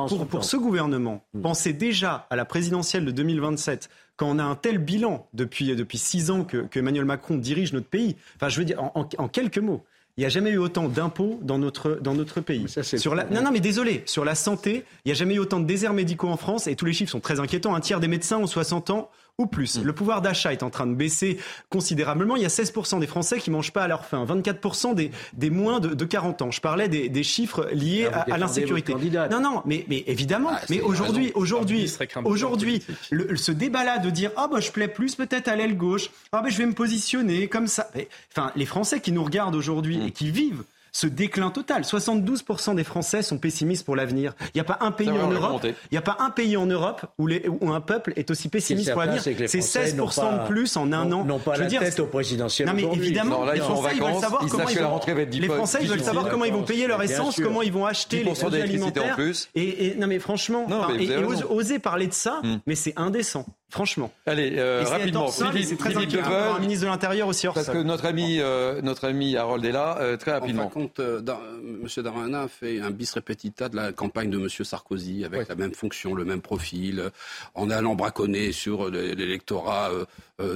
pour, 0.08 0.26
pour, 0.26 0.44
ce 0.44 0.56
gouvernement, 0.56 1.22
mm. 1.34 1.42
pensez 1.42 1.72
déjà 1.72 2.26
à 2.30 2.36
la 2.36 2.44
présidentielle 2.44 3.04
de 3.04 3.10
2027 3.10 3.90
quand 4.16 4.28
on 4.28 4.38
a 4.38 4.44
un 4.44 4.54
tel 4.54 4.78
bilan 4.78 5.26
depuis 5.34 5.74
depuis 5.74 5.98
six 5.98 6.30
ans 6.30 6.44
que, 6.44 6.58
que, 6.58 6.78
Emmanuel 6.78 7.04
Macron 7.04 7.36
dirige 7.36 7.72
notre 7.72 7.88
pays. 7.88 8.16
Enfin, 8.36 8.48
je 8.48 8.58
veux 8.58 8.64
dire 8.64 8.80
en 8.94 9.28
quelques 9.28 9.58
mots. 9.58 9.84
Il 10.16 10.20
n'y 10.20 10.26
a 10.26 10.28
jamais 10.28 10.50
eu 10.50 10.58
autant 10.58 10.88
d'impôts 10.88 11.40
dans 11.42 11.58
notre, 11.58 11.98
dans 12.00 12.14
notre 12.14 12.40
pays. 12.40 12.68
Ça, 12.68 12.84
sur 12.84 13.16
la... 13.16 13.24
Non, 13.24 13.42
non, 13.42 13.50
mais 13.50 13.58
désolé, 13.58 14.04
sur 14.06 14.24
la 14.24 14.36
santé, 14.36 14.84
il 15.04 15.08
n'y 15.08 15.12
a 15.12 15.14
jamais 15.14 15.34
eu 15.34 15.40
autant 15.40 15.58
de 15.58 15.66
déserts 15.66 15.92
médicaux 15.92 16.28
en 16.28 16.36
France 16.36 16.68
et 16.68 16.76
tous 16.76 16.84
les 16.84 16.92
chiffres 16.92 17.10
sont 17.10 17.20
très 17.20 17.40
inquiétants. 17.40 17.74
Un 17.74 17.80
tiers 17.80 17.98
des 17.98 18.06
médecins 18.06 18.38
ont 18.38 18.46
60 18.46 18.90
ans 18.90 19.10
ou 19.38 19.46
plus. 19.46 19.82
Le 19.82 19.92
pouvoir 19.92 20.22
d'achat 20.22 20.52
est 20.52 20.62
en 20.62 20.70
train 20.70 20.86
de 20.86 20.94
baisser 20.94 21.38
considérablement. 21.68 22.36
Il 22.36 22.42
y 22.42 22.46
a 22.46 22.48
16% 22.48 23.00
des 23.00 23.06
Français 23.06 23.38
qui 23.38 23.50
mangent 23.50 23.72
pas 23.72 23.82
à 23.82 23.88
leur 23.88 24.04
faim, 24.04 24.24
24% 24.24 24.94
des, 24.94 25.10
des 25.32 25.50
moins 25.50 25.80
de, 25.80 26.04
40 26.04 26.42
ans. 26.42 26.50
Je 26.52 26.60
parlais 26.60 26.88
des, 26.88 27.08
des 27.08 27.22
chiffres 27.24 27.68
liés 27.72 28.06
à, 28.06 28.20
à 28.32 28.38
l'insécurité. 28.38 28.94
Non, 29.30 29.40
non, 29.40 29.62
mais, 29.64 29.84
mais 29.88 30.04
évidemment. 30.06 30.50
Ah, 30.52 30.60
mais 30.70 30.80
aujourd'hui, 30.80 31.32
aujourd'hui, 31.34 31.90
aujourd'hui, 32.24 32.82
ce 33.10 33.52
débat-là 33.52 33.98
de 33.98 34.10
dire 34.10 34.30
ah 34.36 34.48
bah 34.48 34.60
je 34.60 34.70
plais 34.70 34.88
plus 34.88 35.16
peut-être 35.16 35.48
à 35.48 35.56
l'aile 35.56 35.76
gauche, 35.76 36.10
ah 36.32 36.42
bah 36.42 36.48
je 36.48 36.58
vais 36.58 36.66
me 36.66 36.72
positionner 36.72 37.48
comme 37.48 37.66
ça. 37.66 37.90
Enfin, 38.30 38.52
les 38.54 38.66
Français 38.66 39.00
qui 39.00 39.10
nous 39.10 39.24
regardent 39.24 39.56
aujourd'hui 39.56 39.98
mm. 39.98 40.06
et 40.06 40.10
qui 40.12 40.30
vivent 40.30 40.64
ce 40.94 41.08
déclin 41.08 41.50
total. 41.50 41.82
72% 41.82 42.76
des 42.76 42.84
Français 42.84 43.22
sont 43.22 43.36
pessimistes 43.36 43.84
pour 43.84 43.96
l'avenir. 43.96 44.32
Il 44.40 44.50
n'y 44.54 44.60
a 44.60 44.64
pas 44.64 44.78
un 44.80 44.92
pays 44.92 45.10
en 45.10 45.28
Europe. 45.28 45.62
Il 45.64 45.74
n'y 45.92 45.98
a 45.98 46.02
pas 46.02 46.16
un 46.20 46.30
pays 46.30 46.56
en 46.56 46.66
Europe 46.66 47.04
où, 47.18 47.26
les, 47.26 47.46
où, 47.48 47.72
un 47.72 47.80
peuple 47.80 48.12
est 48.16 48.30
aussi 48.30 48.48
pessimiste 48.48 48.92
pour 48.92 49.00
l'avenir. 49.00 49.20
C'est 49.20 49.34
16% 49.34 50.42
de 50.42 50.46
plus 50.46 50.76
en 50.76 50.92
un 50.92 51.10
an. 51.12 51.24
Non 51.24 51.40
pas 51.40 51.56
la 51.56 51.66
tête 51.66 52.00
au 52.00 52.06
présidentiel. 52.06 52.68
Non 52.68 52.74
mais 52.74 52.84
évidemment, 52.84 53.44
les 53.52 53.60
Français 53.60 53.94
veulent 53.94 54.20
savoir 54.20 54.46
comment 54.48 54.68
ils 54.68 54.78
vont. 54.78 55.00
Les 55.40 55.48
Français 55.48 55.78
ils 55.82 55.88
veulent 55.88 56.00
savoir 56.00 56.28
comment 56.28 56.44
ils 56.44 56.52
vont 56.52 56.62
payer 56.62 56.86
leur 56.86 57.02
essence, 57.02 57.40
comment 57.42 57.62
ils 57.62 57.72
vont 57.72 57.84
acheter 57.84 58.22
les 58.22 58.32
produits 58.32 58.62
alimentaires. 58.62 59.18
Et 59.54 59.96
non 59.98 60.06
mais 60.06 60.20
franchement, 60.20 60.66
et 60.98 61.10
oser 61.50 61.78
parler 61.80 62.06
de 62.06 62.12
ça, 62.12 62.40
hmm. 62.42 62.60
mais 62.66 62.74
c'est 62.74 62.94
indécent. 62.96 63.44
Franchement. 63.74 64.12
Allez, 64.24 64.52
euh, 64.56 64.84
rapidement. 64.84 65.26
C'est 65.26 65.76
très 65.76 65.96
inquiétant. 65.96 66.30
Un 66.30 66.60
ministre 66.60 66.84
de 66.84 66.90
l'Intérieur 66.90 67.26
aussi 67.26 67.48
hors 67.48 67.54
Parce 67.54 67.70
que 67.70 67.82
notre 67.82 68.06
ami, 68.06 68.38
euh, 68.38 68.80
notre 68.82 69.08
ami 69.08 69.36
Harold 69.36 69.64
est 69.64 69.72
là. 69.72 69.98
Euh, 69.98 70.16
très 70.16 70.30
rapidement. 70.30 70.66
En 70.66 70.68
fin 70.68 70.74
compte, 70.74 71.00
euh, 71.00 71.20
M. 71.20 72.04
Darmanin 72.04 72.46
fait 72.46 72.78
un 72.78 72.92
bis 72.92 73.12
repetita 73.12 73.68
de 73.68 73.74
la 73.74 73.92
campagne 73.92 74.30
de 74.30 74.38
M. 74.38 74.48
Sarkozy 74.48 75.24
avec 75.24 75.48
la 75.48 75.56
même 75.56 75.74
fonction, 75.74 76.14
le 76.14 76.24
même 76.24 76.40
profil, 76.40 77.10
en 77.56 77.68
allant 77.68 77.96
braconner 77.96 78.52
sur 78.52 78.88
l'électorat 78.90 79.90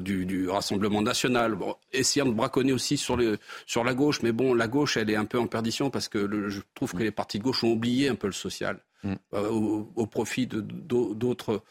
du, 0.01 0.25
du, 0.25 0.49
Rassemblement 0.49 1.03
national, 1.03 1.57
bon, 1.57 1.75
essayant 1.93 2.27
de 2.27 2.31
braconner 2.31 2.73
aussi 2.73 2.97
sur, 2.97 3.17
la 3.17 3.95
gauche. 3.95 4.23
Mais 4.23 4.31
bon, 4.31 4.55
la 4.55 4.69
gauche, 4.69 4.97
elle 4.97 5.11
est 5.11 5.17
un 5.17 5.25
peu 5.25 5.41
en 5.41 5.49
perdition 5.49 5.91
parce 5.91 6.07
que 6.07 6.19
le, 6.19 6.51
je 6.51 6.61
trouve 6.77 6.93
que 6.93 7.03
les 7.03 7.11
partis 7.11 7.41
de 7.41 7.43
gauche 7.43 7.65
ont 7.65 7.73
oublié 7.73 8.09
un 8.09 8.15
peu 8.15 8.29
le 8.29 8.33
social. 8.33 8.79
Mm. 9.05 9.15
Euh, 9.35 9.49
au, 9.95 10.07
profit 10.07 10.49
d'autres 10.49 11.63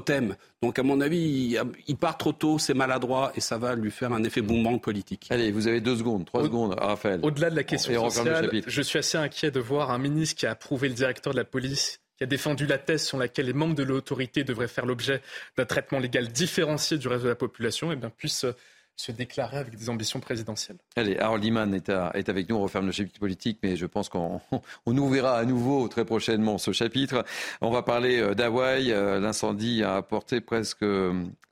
thèmes. 0.00 0.36
Donc, 0.62 0.78
à 0.78 0.84
mon 0.84 1.00
avis, 1.00 1.58
il, 1.88 1.96
part 1.96 2.16
trop 2.16 2.32
tôt, 2.32 2.58
c'est 2.58 2.74
maladroit 2.74 3.32
et 3.34 3.40
ça 3.40 3.58
va 3.58 3.74
lui 3.74 3.90
faire 3.90 4.12
un 4.12 4.22
effet 4.22 4.40
boomerang 4.40 4.80
politique. 4.80 5.26
Allez, 5.30 5.50
vous 5.50 5.66
avez 5.66 5.80
deux 5.80 5.96
secondes, 5.96 6.26
trois 6.26 6.44
secondes, 6.44 6.76
Raphaël. 6.78 7.20
Au-delà 7.22 7.50
de 7.50 7.56
la 7.56 7.64
question 7.64 8.08
sociale, 8.08 8.50
je 8.66 8.82
suis 8.82 8.98
assez 8.98 9.18
inquiet 9.18 9.50
de 9.50 9.58
voir 9.58 9.90
un 9.90 9.98
ministre 9.98 10.36
qui 10.36 10.46
a 10.46 10.52
approuvé 10.52 10.88
le 10.88 10.94
directeur 10.94 11.32
de 11.32 11.38
la 11.38 11.44
police 11.44 12.00
qui 12.16 12.24
a 12.24 12.26
défendu 12.26 12.66
la 12.66 12.76
thèse 12.76 13.02
sur 13.02 13.16
laquelle 13.16 13.46
les 13.46 13.54
membres 13.54 13.74
de 13.74 13.82
l'autorité 13.82 14.44
devraient 14.44 14.68
faire 14.68 14.84
l'objet 14.84 15.22
d'un 15.56 15.64
traitement 15.64 15.98
légal 15.98 16.28
différencié 16.28 16.98
du 16.98 17.08
reste 17.08 17.24
de 17.24 17.30
la 17.30 17.34
population, 17.34 17.92
et 17.92 17.96
bien 17.96 18.10
puisse 18.10 18.44
se 19.00 19.12
déclarer 19.12 19.56
avec 19.56 19.76
des 19.76 19.88
ambitions 19.88 20.20
présidentielles. 20.20 20.76
Allez, 20.94 21.18
Harold 21.18 21.42
Liman 21.42 21.72
est, 21.72 21.88
est, 21.88 22.28
avec 22.28 22.48
nous, 22.48 22.56
on 22.56 22.62
referme 22.62 22.86
le 22.86 22.92
chapitre 22.92 23.18
politique, 23.18 23.58
mais 23.62 23.76
je 23.76 23.86
pense 23.86 24.10
qu'on 24.10 24.40
on 24.86 24.96
ouvrira 24.96 25.38
à 25.38 25.44
nouveau 25.46 25.88
très 25.88 26.04
prochainement 26.04 26.58
ce 26.58 26.72
chapitre. 26.72 27.24
On 27.62 27.70
va 27.70 27.82
parler 27.82 28.20
euh, 28.20 28.34
d'Hawaï. 28.34 28.92
Euh, 28.92 29.18
l'incendie 29.18 29.82
a 29.82 29.96
apporté 29.96 30.42
presque 30.42 30.84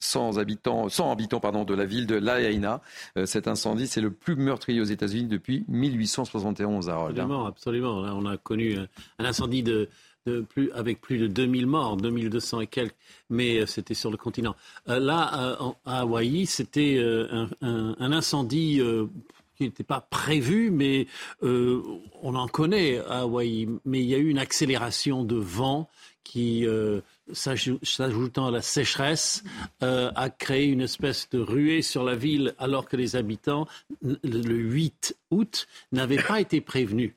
100 0.01 0.37
habitants, 0.37 0.91
100 0.91 1.11
habitants 1.11 1.41
pardon, 1.41 1.65
de 1.65 1.75
la 1.75 1.87
ville 1.87 2.07
de 2.07 2.17
Lahaina. 2.17 2.83
Euh, 3.17 3.25
cet 3.25 3.49
incendie, 3.49 3.87
c'est 3.87 4.03
le 4.03 4.11
plus 4.11 4.37
meurtrier 4.37 4.83
aux 4.83 4.85
États-Unis 4.85 5.29
depuis 5.29 5.65
1871, 5.69 6.91
Harold. 6.91 7.19
Absolument, 7.19 7.47
absolument. 7.47 7.95
on 8.01 8.27
a 8.27 8.37
connu 8.37 8.77
un 9.19 9.25
incendie 9.25 9.63
de 9.63 9.89
avec 10.75 11.01
plus 11.01 11.19
de 11.19 11.27
2000 11.27 11.67
morts, 11.67 11.97
2200 11.97 12.61
et 12.61 12.67
quelques, 12.67 12.95
mais 13.31 13.59
euh, 13.59 13.67
c'était 13.67 13.95
sur 13.95 14.11
le 14.11 14.17
continent. 14.17 14.57
Euh, 14.89 14.99
là, 14.99 15.59
euh, 15.61 15.71
à 15.85 16.01
Hawaï, 16.01 16.47
c'était 16.47 16.99
un, 17.61 18.13
incendie 18.13 18.81
qui 19.57 19.65
n'était 19.65 19.85
pas 19.85 20.01
prévu, 20.01 20.71
mais 20.71 21.07
on 21.43 22.35
en 22.35 22.49
connaît 22.49 22.99
à 22.99 23.21
Hawaï. 23.21 23.69
Mais 23.85 24.01
il 24.01 24.07
y 24.07 24.15
a 24.15 24.19
eu 24.19 24.29
une 24.29 24.39
accélération 24.39 25.25
de 25.25 25.37
vent 25.37 25.89
qui, 26.25 26.67
s'ajoutant 27.33 28.47
à 28.47 28.51
la 28.51 28.63
sécheresse, 28.63 29.45
a 29.81 30.31
créé 30.31 30.67
une 30.67 30.81
espèce 30.81 31.29
de 31.31 31.39
ruée 31.39 31.83
sur 31.83 32.03
la 32.05 32.17
ville 32.17 32.55
alors 32.59 32.87
que 32.89 32.97
les 32.97 33.17
habitants, 33.17 33.67
le 34.03 34.57
8 34.57 35.17
août, 35.31 35.69
n'avaient 35.93 36.23
pas 36.23 36.41
été 36.41 36.61
prévenus. 36.61 37.13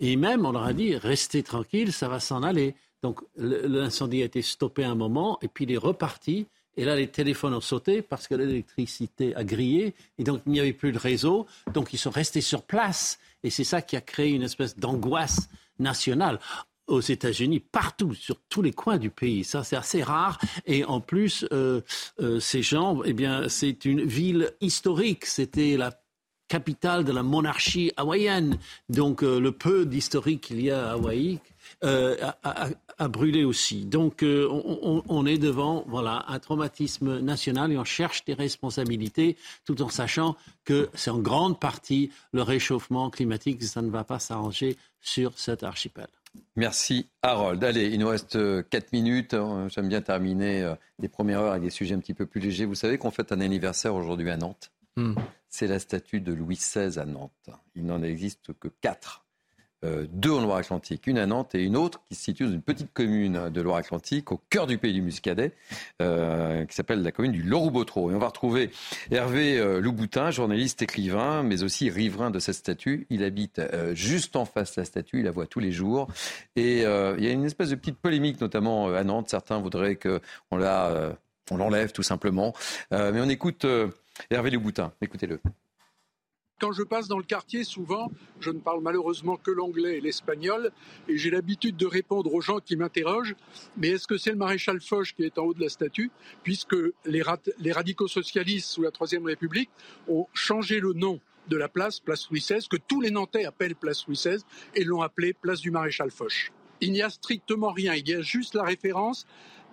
Et 0.00 0.16
même, 0.16 0.44
on 0.44 0.52
leur 0.52 0.64
a 0.64 0.72
dit, 0.72 0.96
restez 0.96 1.42
tranquille, 1.42 1.92
ça 1.92 2.08
va 2.08 2.20
s'en 2.20 2.42
aller. 2.42 2.74
Donc 3.02 3.20
l'incendie 3.36 4.22
a 4.22 4.24
été 4.24 4.42
stoppé 4.42 4.84
un 4.84 4.94
moment, 4.94 5.38
et 5.42 5.48
puis 5.48 5.64
il 5.64 5.72
est 5.72 5.78
reparti. 5.78 6.46
Et 6.76 6.84
là, 6.84 6.96
les 6.96 7.08
téléphones 7.08 7.54
ont 7.54 7.60
sauté 7.60 8.02
parce 8.02 8.26
que 8.26 8.34
l'électricité 8.34 9.34
a 9.36 9.44
grillé, 9.44 9.94
et 10.18 10.24
donc 10.24 10.42
il 10.46 10.52
n'y 10.52 10.60
avait 10.60 10.72
plus 10.72 10.92
de 10.92 10.98
réseau. 10.98 11.46
Donc 11.72 11.92
ils 11.92 11.98
sont 11.98 12.10
restés 12.10 12.40
sur 12.40 12.62
place. 12.62 13.18
Et 13.42 13.50
c'est 13.50 13.64
ça 13.64 13.82
qui 13.82 13.96
a 13.96 14.00
créé 14.00 14.30
une 14.30 14.42
espèce 14.42 14.76
d'angoisse 14.78 15.48
nationale 15.78 16.40
aux 16.86 17.00
États-Unis, 17.00 17.60
partout, 17.60 18.14
sur 18.14 18.36
tous 18.48 18.62
les 18.62 18.72
coins 18.72 18.98
du 18.98 19.10
pays. 19.10 19.44
Ça, 19.44 19.64
c'est 19.64 19.76
assez 19.76 20.02
rare. 20.02 20.38
Et 20.66 20.84
en 20.84 21.00
plus, 21.00 21.46
euh, 21.52 21.80
euh, 22.20 22.40
ces 22.40 22.62
gens, 22.62 23.02
eh 23.04 23.12
bien, 23.12 23.48
c'est 23.48 23.84
une 23.84 24.02
ville 24.02 24.52
historique. 24.60 25.24
C'était 25.26 25.76
la 25.76 25.92
capitale 26.54 27.02
de 27.02 27.10
la 27.10 27.24
monarchie 27.24 27.90
hawaïenne. 27.96 28.58
Donc 28.88 29.24
euh, 29.24 29.40
le 29.40 29.50
peu 29.50 29.84
d'historique 29.84 30.42
qu'il 30.42 30.60
y 30.60 30.70
a 30.70 30.90
à 30.90 30.92
Hawaï 30.92 31.40
euh, 31.82 32.16
a, 32.44 33.08
brûlé 33.08 33.42
aussi. 33.42 33.84
Donc 33.86 34.22
euh, 34.22 34.46
on, 35.08 35.26
est 35.26 35.38
devant 35.38 35.84
voilà, 35.88 36.24
un 36.28 36.38
traumatisme 36.38 37.18
national 37.18 37.72
et 37.72 37.76
on 37.76 37.82
cherche 37.82 38.24
des 38.24 38.34
responsabilités 38.34 39.36
tout 39.64 39.82
en 39.82 39.88
sachant 39.88 40.36
que 40.64 40.90
c'est 40.94 41.10
en 41.10 41.18
grande 41.18 41.58
partie 41.58 42.12
le 42.32 42.42
réchauffement 42.42 43.10
climatique. 43.10 43.60
Ça 43.64 43.82
ne 43.82 43.90
va 43.90 44.04
pas 44.04 44.20
s'arranger 44.20 44.76
sur 45.00 45.36
cet 45.36 45.64
archipel. 45.64 46.06
Merci 46.54 47.08
Harold. 47.22 47.64
Allez, 47.64 47.88
il 47.88 47.98
nous 47.98 48.08
reste 48.08 48.38
4 48.68 48.92
minutes. 48.92 49.34
J'aime 49.74 49.88
bien 49.88 50.02
terminer 50.02 50.72
les 51.00 51.08
premières 51.08 51.40
heures 51.40 51.52
avec 51.52 51.64
des 51.64 51.70
sujets 51.70 51.96
un 51.96 52.00
petit 52.00 52.14
peu 52.14 52.26
plus 52.26 52.40
légers. 52.40 52.64
Vous 52.64 52.76
savez 52.76 52.96
qu'on 52.96 53.10
fête 53.10 53.32
un 53.32 53.40
anniversaire 53.40 53.96
aujourd'hui 53.96 54.30
à 54.30 54.36
Nantes. 54.36 54.70
Hmm 54.96 55.14
c'est 55.54 55.68
la 55.68 55.78
statue 55.78 56.20
de 56.20 56.32
Louis 56.32 56.56
XVI 56.56 56.98
à 56.98 57.04
Nantes. 57.04 57.50
Il 57.76 57.86
n'en 57.86 58.02
existe 58.02 58.52
que 58.58 58.66
quatre. 58.80 59.24
Euh, 59.84 60.06
deux 60.10 60.32
en 60.32 60.40
Loire-Atlantique, 60.40 61.06
une 61.06 61.16
à 61.16 61.26
Nantes 61.26 61.54
et 61.54 61.62
une 61.62 61.76
autre 61.76 62.02
qui 62.08 62.16
se 62.16 62.24
situe 62.24 62.46
dans 62.46 62.52
une 62.52 62.62
petite 62.62 62.92
commune 62.92 63.50
de 63.50 63.60
Loire-Atlantique, 63.60 64.32
au 64.32 64.40
cœur 64.50 64.66
du 64.66 64.78
pays 64.78 64.94
du 64.94 65.02
Muscadet, 65.02 65.52
euh, 66.02 66.64
qui 66.64 66.74
s'appelle 66.74 67.02
la 67.02 67.12
commune 67.12 67.30
du 67.30 67.42
Loroux-Botreau. 67.42 68.10
Et 68.10 68.14
on 68.14 68.18
va 68.18 68.28
retrouver 68.28 68.70
Hervé 69.12 69.58
euh, 69.58 69.80
Louboutin, 69.80 70.32
journaliste 70.32 70.82
écrivain, 70.82 71.44
mais 71.44 71.62
aussi 71.62 71.88
riverain 71.88 72.32
de 72.32 72.40
cette 72.40 72.56
statue. 72.56 73.06
Il 73.10 73.22
habite 73.22 73.60
juste 73.92 74.34
en 74.34 74.46
face 74.46 74.74
de 74.74 74.80
la 74.80 74.86
statue, 74.86 75.20
il 75.20 75.24
la 75.24 75.30
voit 75.30 75.46
tous 75.46 75.60
les 75.60 75.70
jours. 75.70 76.08
Et 76.56 76.78
il 76.80 77.24
y 77.24 77.28
a 77.28 77.30
une 77.30 77.44
espèce 77.44 77.70
de 77.70 77.76
petite 77.76 77.98
polémique, 77.98 78.40
notamment 78.40 78.88
à 78.92 79.04
Nantes. 79.04 79.28
Certains 79.28 79.60
voudraient 79.60 79.96
qu'on 79.96 80.18
on 81.50 81.56
l'enlève 81.56 81.92
tout 81.92 82.02
simplement. 82.02 82.54
mais 82.90 83.20
on 83.20 83.28
écoute 83.28 83.66
Hervé 84.30 84.50
Louboutin, 84.50 84.92
écoutez-le. 85.00 85.40
Quand 86.60 86.72
je 86.72 86.82
passe 86.84 87.08
dans 87.08 87.18
le 87.18 87.24
quartier, 87.24 87.64
souvent, 87.64 88.12
je 88.40 88.50
ne 88.50 88.60
parle 88.60 88.80
malheureusement 88.80 89.36
que 89.36 89.50
l'anglais 89.50 89.98
et 89.98 90.00
l'espagnol, 90.00 90.70
et 91.08 91.18
j'ai 91.18 91.30
l'habitude 91.30 91.76
de 91.76 91.86
répondre 91.86 92.32
aux 92.32 92.40
gens 92.40 92.60
qui 92.60 92.76
m'interrogent, 92.76 93.34
mais 93.76 93.88
est-ce 93.88 94.06
que 94.06 94.16
c'est 94.16 94.30
le 94.30 94.36
maréchal 94.36 94.80
Foch 94.80 95.14
qui 95.14 95.24
est 95.24 95.36
en 95.36 95.42
haut 95.42 95.54
de 95.54 95.60
la 95.60 95.68
statue 95.68 96.10
Puisque 96.44 96.76
les, 97.04 97.22
les 97.58 97.72
radicaux 97.72 98.06
socialistes 98.06 98.68
sous 98.68 98.82
la 98.82 98.92
Troisième 98.92 99.26
République 99.26 99.70
ont 100.08 100.28
changé 100.32 100.78
le 100.78 100.92
nom 100.92 101.20
de 101.48 101.56
la 101.56 101.68
place, 101.68 102.00
place 102.00 102.30
Louis 102.30 102.40
XVI, 102.40 102.66
que 102.68 102.76
tous 102.76 103.00
les 103.00 103.10
Nantais 103.10 103.44
appellent 103.44 103.76
place 103.76 104.06
Louis 104.06 104.16
XVI, 104.16 104.38
et 104.76 104.84
l'ont 104.84 105.02
appelée 105.02 105.34
place 105.34 105.60
du 105.60 105.72
maréchal 105.72 106.10
Foch. 106.10 106.52
Il 106.80 106.92
n'y 106.92 107.02
a 107.02 107.10
strictement 107.10 107.72
rien, 107.72 107.94
il 107.94 108.08
y 108.08 108.14
a 108.14 108.22
juste 108.22 108.54
la 108.54 108.62
référence 108.62 109.26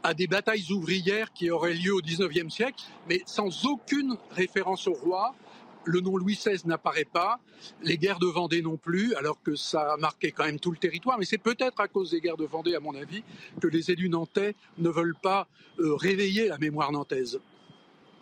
à 0.03 0.13
des 0.13 0.27
batailles 0.27 0.71
ouvrières 0.71 1.31
qui 1.33 1.49
auraient 1.49 1.73
lieu 1.73 1.93
au 1.93 2.01
XIXe 2.01 2.53
siècle, 2.53 2.83
mais 3.07 3.21
sans 3.25 3.65
aucune 3.65 4.17
référence 4.31 4.87
au 4.87 4.93
roi. 4.93 5.35
Le 5.83 5.99
nom 5.99 6.15
Louis 6.15 6.35
XVI 6.35 6.61
n'apparaît 6.65 7.05
pas, 7.05 7.39
les 7.81 7.97
guerres 7.97 8.19
de 8.19 8.27
Vendée 8.27 8.61
non 8.61 8.77
plus, 8.77 9.15
alors 9.15 9.41
que 9.41 9.55
ça 9.55 9.93
a 9.93 9.97
marqué 9.97 10.31
quand 10.31 10.45
même 10.45 10.59
tout 10.59 10.69
le 10.69 10.77
territoire. 10.77 11.17
Mais 11.17 11.25
c'est 11.25 11.39
peut-être 11.39 11.79
à 11.79 11.87
cause 11.87 12.11
des 12.11 12.21
guerres 12.21 12.37
de 12.37 12.45
Vendée, 12.45 12.75
à 12.75 12.79
mon 12.79 12.93
avis, 12.93 13.23
que 13.59 13.67
les 13.67 13.89
élus 13.89 14.09
nantais 14.09 14.55
ne 14.77 14.89
veulent 14.89 15.17
pas 15.19 15.47
euh, 15.79 15.95
réveiller 15.95 16.47
la 16.47 16.59
mémoire 16.59 16.91
nantaise. 16.91 17.39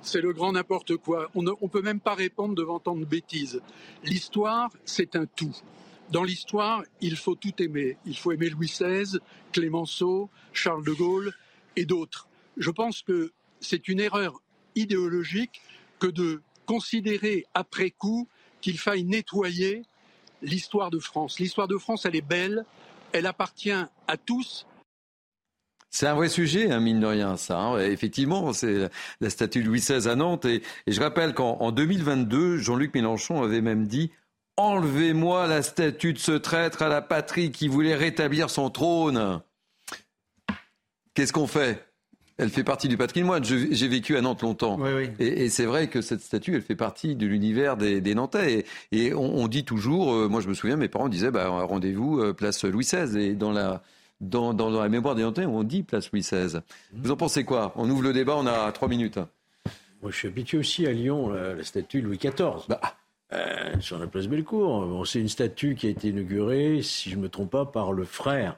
C'est 0.02 0.22
le 0.22 0.32
grand 0.32 0.54
n'importe 0.54 0.96
quoi. 0.96 1.30
On 1.36 1.44
ne 1.44 1.68
peut 1.68 1.82
même 1.82 2.00
pas 2.00 2.16
répondre 2.16 2.56
devant 2.56 2.80
tant 2.80 2.96
de 2.96 3.04
bêtises. 3.04 3.62
L'histoire, 4.06 4.70
c'est 4.86 5.18
un 5.18 5.26
tout. 5.26 5.56
Dans 6.12 6.24
l'histoire, 6.24 6.84
il 7.02 7.18
faut 7.18 7.36
tout 7.36 7.62
aimer. 7.62 7.98
Il 8.06 8.18
faut 8.18 8.32
aimer 8.32 8.50
Louis 8.50 8.68
XVI, 8.68 9.20
Clémenceau, 9.52 10.30
Charles 10.54 10.86
de 10.86 10.94
Gaulle, 10.94 11.34
et 11.76 11.86
d'autres. 11.86 12.28
Je 12.58 12.72
pense 12.72 13.02
que 13.02 13.32
c'est 13.60 13.88
une 13.88 14.00
erreur 14.00 14.42
idéologique 14.76 15.62
que 16.00 16.08
de 16.08 16.42
considérer 16.66 17.46
après 17.54 17.92
coup 17.92 18.28
qu'il 18.62 18.78
faille 18.78 19.04
nettoyer 19.04 19.84
l'histoire 20.42 20.92
de 20.92 21.00
France. 21.00 21.40
L'histoire 21.40 21.68
de 21.68 21.78
France, 21.78 22.06
elle 22.06 22.16
est 22.16 22.22
belle, 22.22 22.66
elle 23.12 23.26
appartient 23.26 23.72
à 23.72 24.18
tous. 24.26 24.66
C'est 25.90 26.06
un 26.06 26.14
vrai 26.14 26.30
sujet, 26.30 26.72
hein, 26.72 26.80
mine 26.80 27.00
de 27.00 27.08
rien, 27.08 27.36
ça. 27.36 27.58
Hein. 27.58 27.80
Effectivement, 27.80 28.54
c'est 28.54 28.90
la 29.22 29.30
statue 29.30 29.64
de 29.64 29.68
Louis 29.68 29.80
XVI 29.80 30.08
à 30.08 30.16
Nantes. 30.16 30.46
Et, 30.46 30.62
je 30.86 31.00
rappelle 31.00 31.34
qu'en 31.34 31.72
2022, 31.72 32.58
Jean-Luc 32.58 32.94
Mélenchon 32.94 33.42
avait 33.42 33.62
même 33.62 33.88
dit 33.88 34.12
Enlevez-moi 34.58 35.48
la 35.48 35.64
statue 35.64 36.14
de 36.14 36.20
ce 36.20 36.34
traître 36.34 36.82
à 36.82 36.90
la 36.90 37.02
patrie 37.02 37.52
qui 37.52 37.68
voulait 37.68 37.96
rétablir 37.96 38.50
son 38.50 38.70
trône. 38.70 39.42
Qu'est-ce 41.20 41.34
qu'on 41.34 41.48
fait? 41.48 41.86
Elle 42.38 42.50
fait 42.50 42.64
partie 42.64 42.88
du 42.88 42.96
patrimoine. 42.96 43.44
J'ai 43.44 43.88
vécu 43.90 44.16
à 44.16 44.22
Nantes 44.22 44.42
longtemps. 44.42 44.80
Et, 45.20 45.50
c'est 45.50 45.66
vrai 45.66 45.90
que 45.90 46.00
cette 46.00 46.22
statue, 46.22 46.56
elle 46.56 46.62
fait 46.62 46.78
partie 46.78 47.18
de 47.18 47.28
l'univers 47.28 47.76
des, 47.76 48.16
Nantais. 48.16 48.64
Et, 48.94 49.14
on, 49.14 49.50
dit 49.50 49.66
toujours, 49.66 50.14
euh, 50.14 50.30
moi 50.30 50.40
je 50.40 50.48
me 50.48 50.54
souviens, 50.54 50.78
mes 50.78 50.88
parents 50.88 51.10
disaient, 51.10 51.30
bah, 51.30 51.50
rendez-vous 51.50 52.22
euh, 52.22 52.32
place 52.32 52.64
Louis 52.64 52.86
XVI. 52.86 53.20
Et 53.22 53.34
dans 53.34 53.52
la, 53.52 53.84
dans, 54.22 54.54
dans, 54.54 54.70
la 54.70 54.88
mémoire 54.88 55.14
des 55.16 55.24
Nantais, 55.24 55.46
on 55.46 55.66
dit 55.66 55.84
place 55.84 56.10
Louis 56.14 56.22
XVI. 56.22 56.62
Vous 56.94 57.12
en 57.12 57.18
pensez 57.18 57.44
quoi? 57.44 57.74
On 57.76 57.90
ouvre 57.90 58.04
le 58.04 58.14
débat, 58.14 58.38
on 58.38 58.48
a 58.48 58.72
trois 58.72 58.88
minutes. 58.88 59.20
Moi 60.02 60.12
je 60.12 60.16
suis 60.16 60.30
habitué 60.30 60.58
aussi 60.58 60.88
à 60.88 60.94
Lyon, 60.94 61.32
la, 61.32 61.62
statue 61.66 62.00
Louis 62.00 62.18
XIV. 62.18 62.64
Bah. 62.70 62.80
Euh, 63.34 63.76
sur 63.82 64.00
la 64.00 64.08
place 64.08 64.28
Bellecour. 64.28 64.88
Bon, 64.88 65.04
c'est 65.04 65.20
une 65.20 65.28
statue 65.28 65.76
qui 65.76 65.88
a 65.88 65.90
été 65.90 66.08
inaugurée, 66.08 66.82
si 66.82 67.10
je 67.10 67.18
ne 67.18 67.24
me 67.24 67.28
trompe 67.28 67.52
pas, 67.52 67.66
par 67.66 67.92
le 67.92 68.06
frère 68.06 68.58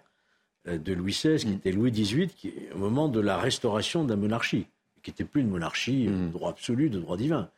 de 0.65 0.93
Louis 0.93 1.11
XVI, 1.11 1.37
qui 1.37 1.47
mm. 1.47 1.53
était 1.53 1.71
Louis 1.71 1.91
XVIII, 1.91 2.27
qui, 2.27 2.53
au 2.73 2.77
moment 2.77 3.07
de 3.07 3.19
la 3.19 3.37
restauration 3.37 4.03
de 4.03 4.09
la 4.09 4.15
monarchie, 4.15 4.67
qui 5.03 5.11
n'était 5.11 5.23
plus 5.23 5.41
une 5.41 5.49
monarchie 5.49 6.05
de 6.05 6.11
mm. 6.11 6.31
droit 6.31 6.51
absolu, 6.51 6.89
de 6.89 6.99
droit 6.99 7.17
divin. 7.17 7.49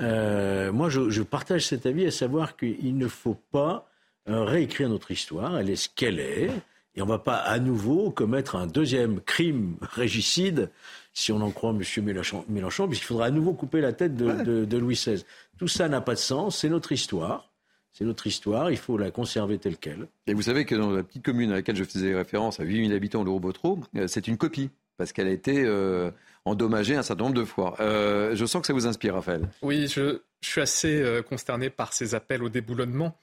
Euh, 0.00 0.72
moi, 0.72 0.88
je, 0.90 1.22
partage 1.22 1.66
cet 1.66 1.86
avis, 1.86 2.06
à 2.06 2.10
savoir 2.10 2.56
qu'il 2.56 2.96
ne 2.96 3.08
faut 3.08 3.38
pas 3.50 3.88
euh, 4.28 4.44
réécrire 4.44 4.88
notre 4.88 5.10
histoire. 5.10 5.58
Elle 5.58 5.70
est 5.70 5.76
ce 5.76 5.88
qu'elle 5.88 6.20
est. 6.20 6.50
Et 6.94 7.02
on 7.02 7.06
ne 7.06 7.10
va 7.10 7.18
pas 7.18 7.36
à 7.36 7.58
nouveau 7.58 8.10
commettre 8.10 8.56
un 8.56 8.66
deuxième 8.66 9.20
crime 9.20 9.76
régicide, 9.82 10.70
si 11.12 11.30
on 11.30 11.42
en 11.42 11.50
croit 11.50 11.70
M. 11.70 11.82
Mélenchon, 12.04 12.44
Mélenchon 12.48 12.88
puisqu'il 12.88 13.06
faudra 13.06 13.26
à 13.26 13.30
nouveau 13.30 13.52
couper 13.52 13.82
la 13.82 13.92
tête 13.92 14.16
de 14.16 14.76
Louis 14.78 14.94
XVI. 14.94 15.22
Tout 15.58 15.68
ça 15.68 15.88
n'a 15.88 16.00
pas 16.00 16.14
de 16.14 16.20
sens, 16.20 16.58
c'est 16.58 16.70
notre 16.70 16.92
histoire. 16.92 17.50
C'est 17.96 18.04
notre 18.04 18.26
histoire, 18.26 18.70
il 18.70 18.76
faut 18.76 18.98
la 18.98 19.10
conserver 19.10 19.56
telle 19.56 19.78
qu'elle. 19.78 20.06
Et 20.26 20.34
vous 20.34 20.42
savez 20.42 20.66
que 20.66 20.74
dans 20.74 20.90
la 20.90 21.02
petite 21.02 21.24
commune 21.24 21.50
à 21.50 21.54
laquelle 21.54 21.76
je 21.76 21.84
faisais 21.84 22.14
référence, 22.14 22.60
à 22.60 22.64
8000 22.64 22.92
habitants, 22.92 23.24
le 23.24 23.30
Robotro, 23.30 23.80
euh, 23.96 24.06
c'est 24.06 24.28
une 24.28 24.36
copie, 24.36 24.68
parce 24.98 25.14
qu'elle 25.14 25.28
a 25.28 25.30
été 25.30 25.64
euh, 25.64 26.10
endommagée 26.44 26.94
un 26.94 27.02
certain 27.02 27.24
nombre 27.24 27.36
de 27.36 27.44
fois. 27.46 27.74
Euh, 27.80 28.36
je 28.36 28.44
sens 28.44 28.60
que 28.60 28.66
ça 28.66 28.74
vous 28.74 28.86
inspire, 28.86 29.14
Raphaël. 29.14 29.48
Oui, 29.62 29.88
je, 29.88 30.20
suis 30.42 30.60
assez 30.60 31.02
consterné 31.28 31.70
par 31.70 31.94
ces 31.94 32.14
appels 32.14 32.42
au 32.42 32.50
déboulonnement, 32.50 33.18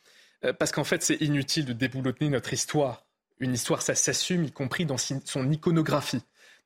parce 0.58 0.72
qu'en 0.72 0.84
fait, 0.84 1.04
c'est 1.04 1.22
inutile 1.22 1.66
de 1.66 1.74
déboulonner 1.74 2.30
notre 2.30 2.52
histoire. 2.52 3.06
Une 3.40 3.54
histoire, 3.54 3.84
ça 3.84 3.94
s'assume, 3.94 4.44
y 4.44 4.52
compris 4.52 4.86
dans 4.86 4.98
son 4.98 5.52
iconographie. 5.52 6.24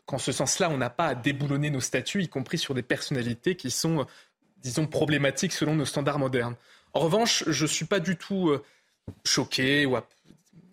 En 0.08 0.18
ce 0.18 0.32
sens-là, 0.32 0.70
on 0.70 0.78
n'a 0.78 0.89
pas 0.89 1.08
à 1.08 1.16
déboulonner 1.16 1.70
nos 1.70 1.82
statuts, 1.82 2.24
y 2.24 2.30
compris 2.30 2.58
sur 2.58 2.74
des 2.74 2.82
personnalités 2.82 3.55
qui 3.55 3.70
sont, 3.70 4.08
disons, 4.64 4.88
problématiques 4.88 5.51
selon 5.51 5.76
nos 5.76 5.86
standards 5.86 6.20
modernes. 6.20 6.55
En 6.93 6.99
revanche, 6.99 7.43
je 7.47 7.63
ne 7.63 7.67
suis 7.67 7.85
pas 7.85 7.99
du 7.99 8.17
tout 8.17 8.49
euh, 8.49 8.63
choqué 9.25 9.85
ou 9.85 9.97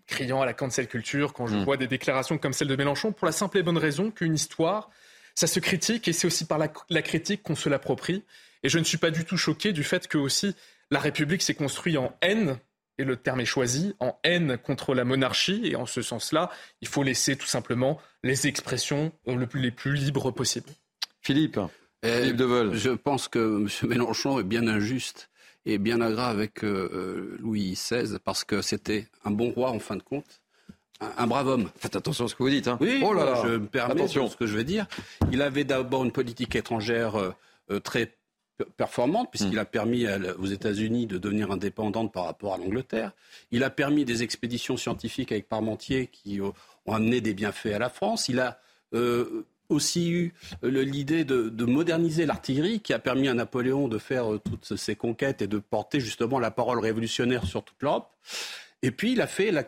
criant 0.06 0.42
à 0.42 0.46
la 0.46 0.52
cancel 0.52 0.86
culture 0.86 1.32
quand 1.32 1.46
je 1.46 1.56
hmm. 1.56 1.64
vois 1.64 1.76
des 1.76 1.86
déclarations 1.86 2.38
comme 2.38 2.52
celle 2.52 2.68
de 2.68 2.76
Mélenchon, 2.76 3.12
pour 3.12 3.26
la 3.26 3.32
simple 3.32 3.58
et 3.58 3.62
bonne 3.62 3.78
raison 3.78 4.10
qu'une 4.10 4.34
histoire, 4.34 4.90
ça 5.34 5.46
se 5.46 5.60
critique 5.60 6.08
et 6.08 6.12
c'est 6.12 6.26
aussi 6.26 6.46
par 6.46 6.58
la, 6.58 7.02
critique 7.02 7.42
qu'on 7.42 7.56
se 7.56 7.68
l'approprie. 7.68 8.22
Et 8.62 8.68
je 8.68 8.78
ne 8.78 8.84
suis 8.84 8.98
pas 8.98 9.10
du 9.10 9.24
tout 9.24 9.36
choqué 9.36 9.72
du 9.72 9.82
fait 9.82 10.08
que 10.08 10.18
aussi 10.18 10.54
la 10.90 11.00
République 11.00 11.42
s'est 11.42 11.54
construite 11.54 11.96
en 11.96 12.16
haine, 12.22 12.58
et 12.96 13.04
le 13.04 13.16
terme 13.16 13.40
est 13.40 13.46
choisi, 13.46 13.94
en 13.98 14.16
haine 14.22 14.56
contre 14.56 14.94
la 14.94 15.04
monarchie. 15.04 15.62
Et 15.64 15.74
en 15.74 15.86
ce 15.86 16.00
sens-là, 16.00 16.50
il 16.80 16.86
faut 16.86 17.02
laisser 17.02 17.36
tout 17.36 17.46
simplement 17.46 18.00
les 18.22 18.46
expressions 18.46 19.12
les 19.26 19.70
plus 19.72 19.94
libres 19.94 20.30
possibles. 20.30 20.70
Philippe, 21.20 21.58
Philippe 22.04 22.36
Deveul. 22.36 22.74
Je 22.74 22.90
pense 22.90 23.28
que 23.28 23.62
M. 23.62 23.88
Mélenchon 23.88 24.38
est 24.38 24.44
bien 24.44 24.68
injuste 24.68 25.28
et 25.66 25.78
bien 25.78 26.00
agréable 26.00 26.40
avec 26.40 26.64
euh, 26.64 26.90
euh, 26.92 27.36
Louis 27.40 27.72
XVI 27.72 28.18
parce 28.22 28.44
que 28.44 28.62
c'était 28.62 29.08
un 29.24 29.30
bon 29.30 29.50
roi 29.50 29.70
en 29.70 29.78
fin 29.78 29.96
de 29.96 30.02
compte. 30.02 30.40
Un, 31.00 31.26
brave 31.26 31.48
homme. 31.48 31.70
Faites 31.76 31.96
attention 31.96 32.26
à 32.26 32.28
ce 32.28 32.34
que 32.34 32.42
vous 32.42 32.50
dites. 32.50 32.68
Hein. 32.68 32.78
Oui, 32.80 33.02
oh 33.04 33.12
là 33.12 33.24
là. 33.24 33.42
je 33.42 33.48
me 33.48 33.66
permets 33.66 34.06
ce 34.06 34.36
que 34.36 34.46
je 34.46 34.56
veux 34.56 34.64
dire. 34.64 34.86
Il 35.32 35.42
avait 35.42 35.64
d'abord 35.64 36.04
une 36.04 36.12
politique 36.12 36.54
étrangère 36.54 37.16
euh, 37.16 37.80
très 37.80 38.16
performante, 38.76 39.28
puisqu'il 39.30 39.56
hmm. 39.56 39.58
a 39.58 39.64
permis 39.64 40.06
aux 40.38 40.46
États-Unis 40.46 41.06
de 41.06 41.18
devenir 41.18 41.50
indépendante 41.50 42.12
par 42.12 42.26
rapport 42.26 42.54
à 42.54 42.58
l'Angleterre. 42.58 43.10
Il 43.50 43.64
a 43.64 43.70
permis 43.70 44.04
des 44.04 44.22
expéditions 44.22 44.76
scientifiques 44.76 45.32
avec 45.32 45.48
Parmentier 45.48 46.06
qui 46.06 46.40
ont 46.40 46.54
amené 46.94 47.20
des 47.20 47.34
bienfaits 47.34 47.74
à 47.74 47.80
la 47.80 47.90
France. 47.90 48.28
Il 48.28 48.38
a 48.38 48.60
aussi 49.74 50.10
eu 50.10 50.32
l'idée 50.62 51.24
de, 51.24 51.64
moderniser 51.64 52.26
l'artillerie 52.26 52.80
qui 52.80 52.92
a 52.92 52.98
permis 52.98 53.28
à 53.28 53.34
Napoléon 53.34 53.88
de 53.88 53.98
faire 53.98 54.32
euh, 54.32 54.38
toutes 54.38 54.76
ses 54.76 54.96
conquêtes 54.96 55.42
et 55.42 55.46
de 55.46 55.58
porter 55.58 56.00
justement 56.00 56.38
la 56.38 56.50
parole 56.50 56.78
révolutionnaire 56.78 57.44
sur 57.44 57.64
toute 57.64 57.82
l'Europe. 57.82 58.10
Et 58.82 58.90
puis 58.90 59.12
il 59.12 59.20
a 59.20 59.26
fait 59.26 59.50
la, 59.50 59.64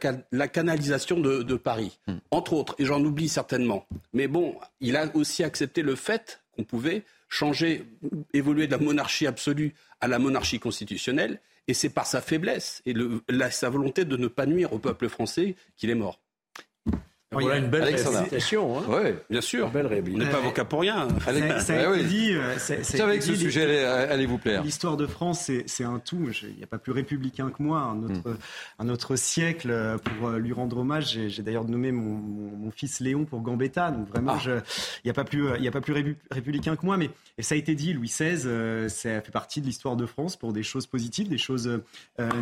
canalisation 0.49 1.19
de, 1.19 1.55
Paris, 1.57 1.99
hmm. 2.07 2.17
entre 2.31 2.53
autres, 2.53 2.75
et 2.79 2.85
j'en 2.85 3.03
oublie 3.03 3.29
certainement. 3.29 3.87
Mais 4.13 4.29
bon, 4.29 4.57
il 4.81 4.97
a 4.97 5.11
aussi 5.17 5.43
accepté 5.43 5.83
le 5.83 5.95
fait 5.95 6.41
qu'on 6.55 6.65
pouvait 6.65 7.03
changer, 7.29 7.87
évoluer 8.35 8.67
de 8.67 8.73
la 8.73 8.79
monarchie 8.79 9.27
absolue 9.27 9.75
à 10.01 10.09
la 10.09 10.19
monarchie 10.19 10.59
constitutionnelle, 10.59 11.41
et 11.67 11.75
c'est 11.75 11.89
par 11.89 12.07
sa 12.07 12.21
faiblesse 12.21 12.83
et 12.87 12.95
sa 13.51 13.71
volonté 13.71 14.05
de 14.05 14.17
ne 14.17 14.29
pas 14.29 14.47
nuire 14.47 14.73
au 14.73 14.79
peuple 14.79 15.09
français 15.09 15.57
qu'il 15.77 15.91
est 15.91 15.95
mort. 15.95 16.21
Voilà 17.41 17.59
une 17.59 17.69
belle 17.69 17.85
réhabilitation. 17.85 18.79
Hein. 18.79 18.83
Oui, 18.89 19.11
bien 19.31 19.41
sûr. 19.41 19.71
belle 19.71 19.87
On 19.87 20.19
n'est 20.19 20.31
pas 20.31 20.39
avocat 20.39 20.65
pour 20.65 20.81
rien. 20.81 21.09
Ça, 21.61 21.75
a 21.75 21.95
été 21.95 22.05
dit. 22.05 22.35
C'est 22.59 23.01
avec 23.01 23.23
ce 23.23 23.35
sujet 23.35 23.85
allez 23.85 24.27
vous 24.27 24.39
plaire. 24.39 24.63
L'histoire 24.63 24.97
de 24.97 25.07
France, 25.07 25.51
c'est 25.67 25.85
un 25.85 25.99
tout. 25.99 26.29
Il 26.43 26.57
n'y 26.57 26.65
a 26.65 26.67
pas 26.67 26.79
plus 26.79 26.93
républicain 26.93 27.51
que 27.51 27.63
moi. 27.63 27.81
Un 27.81 28.03
autre, 28.03 28.37
un 28.79 28.89
autre 28.89 29.17
siècle 29.17 29.71
euh, 29.71 29.99
pour 29.99 30.29
euh, 30.29 30.39
lui 30.39 30.53
rendre 30.53 30.79
hommage. 30.79 31.19
J'ai 31.29 31.43
d'ailleurs 31.43 31.65
nommé 31.65 31.93
mon, 31.93 32.15
mon, 32.15 32.71
fils 32.71 33.01
Léon 33.01 33.25
pour 33.25 33.41
Gambetta. 33.41 33.91
Donc 33.91 34.09
vraiment, 34.09 34.37
ah. 34.37 34.63
il 35.05 35.07
n'y 35.07 35.11
a 35.11 35.15
pas 35.15 35.25
plus, 35.25 35.49
il 35.59 35.65
y 35.65 35.69
a 35.69 35.71
pas 35.71 35.81
plus 35.81 36.17
républicain 36.31 36.77
que 36.77 36.85
moi. 36.85 36.97
Mais 36.97 37.11
ça 37.39 37.55
a 37.55 37.59
été 37.59 37.75
dit. 37.75 37.93
Louis 37.93 38.09
XVI, 38.09 38.47
euh, 38.47 38.89
ça 38.89 39.21
fait 39.21 39.33
partie 39.33 39.61
de 39.61 39.67
l'histoire 39.67 39.97
de 39.97 40.07
France 40.07 40.37
pour 40.37 40.53
des 40.53 40.63
choses 40.63 40.87
positives, 40.87 41.29
des 41.29 41.39
choses 41.39 41.81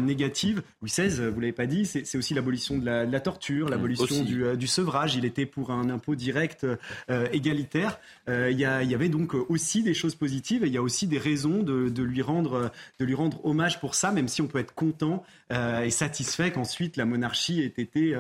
négatives. 0.01 0.63
Louis 0.83 0.91
XVI, 0.91 1.29
vous 1.29 1.41
l'avez 1.41 1.53
pas 1.53 1.67
dit, 1.67 1.87
c'est 1.87 2.17
aussi 2.17 2.35
l'abolition 2.35 2.79
de, 2.79 2.85
la, 2.85 3.21
torture, 3.21 3.69
l'abolition 3.69 4.23
du, 4.23 4.57
du 4.57 4.67
sevrage, 4.85 5.15
il 5.15 5.25
était 5.25 5.47
pour 5.47 5.71
un 5.71 5.89
impôt 5.89 6.15
direct 6.15 6.67
euh, 7.11 7.27
égalitaire. 7.33 7.99
Euh, 8.29 8.51
il 8.51 8.59
y, 8.59 8.65
avait 8.67 9.09
donc 9.09 9.35
aussi 9.49 9.83
des 9.83 9.95
choses 9.95 10.15
positives 10.15 10.63
et 10.63 10.67
il 10.67 10.73
y 10.75 10.77
a 10.77 10.83
aussi 10.83 11.07
des 11.07 11.19
raisons 11.19 11.63
de, 11.63 12.03
lui 12.03 12.21
rendre, 12.21 12.71
de 12.99 13.05
lui 13.05 13.15
rendre 13.15 13.45
hommage 13.47 13.81
pour 13.81 13.95
ça, 13.95 14.13
même 14.13 14.29
si 14.29 14.43
on 14.43 14.47
peut 14.47 14.59
être 14.59 14.75
content 14.75 15.25
euh, 15.53 15.83
et 15.83 15.91
satisfait 15.91 16.53
qu'ensuite 16.53 16.99
la 16.99 17.07
monarchie 17.07 17.61
ait 17.61 17.83
été 17.83 18.15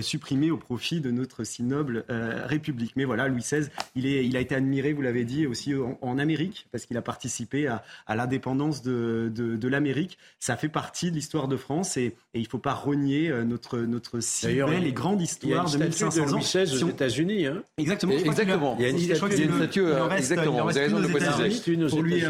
supprimée 0.00 0.50
au 0.50 0.58
profit 0.58 1.00
de 1.00 1.10
notre 1.10 1.44
si 1.44 1.62
noble 1.62 2.04
République. 2.08 2.92
Mais 2.96 3.04
voilà, 3.04 3.28
Louis 3.28 3.40
XVI, 3.40 3.68
il, 3.94 4.06
est, 4.06 4.26
il 4.26 4.36
a 4.36 4.40
été 4.40 4.54
admiré, 4.54 4.92
vous 4.92 5.02
l'avez 5.02 5.24
dit, 5.24 5.46
aussi 5.46 5.74
en, 6.02 6.18
Amérique, 6.18 6.66
parce 6.70 6.84
qu'il 6.84 6.96
a 6.98 7.02
participé 7.02 7.66
à, 7.66 7.82
l'indépendance 8.14 8.82
de, 8.82 9.32
de, 9.34 9.68
l'Amérique. 9.68 10.18
Ça 10.38 10.56
fait 10.56 10.68
partie 10.68 11.10
de 11.10 11.16
l'histoire 11.16 11.48
de 11.48 11.56
France 11.56 11.96
et, 11.96 12.14
il 12.34 12.42
ne 12.42 12.46
faut 12.46 12.58
pas 12.58 12.74
renier 12.74 13.32
notre, 13.44 13.78
notre 13.78 14.20
si 14.20 14.46
belle 14.46 14.86
et 14.86 14.92
grande 14.92 15.20
histoire 15.20 15.70
de 15.70 15.78
1500 15.78 15.99
ans. 16.04 16.26
Louis 16.26 16.42
XVI 16.42 16.84
aux 16.84 16.88
États-Unis. 16.88 17.46
Hein. 17.46 17.62
Exactement. 17.78 18.12
exactement. 18.12 18.76
Il 18.78 18.82
y 18.82 18.86
a 18.86 18.88
une 18.90 19.54
statue. 19.54 19.84
Exactement. 20.16 20.64
Vous 20.64 20.76
avez 20.76 20.86
raison 20.86 20.98
de 20.98 21.06
le 21.06 21.08
préciser. 21.08 21.86
Pour 21.88 22.02
lui, 22.02 22.22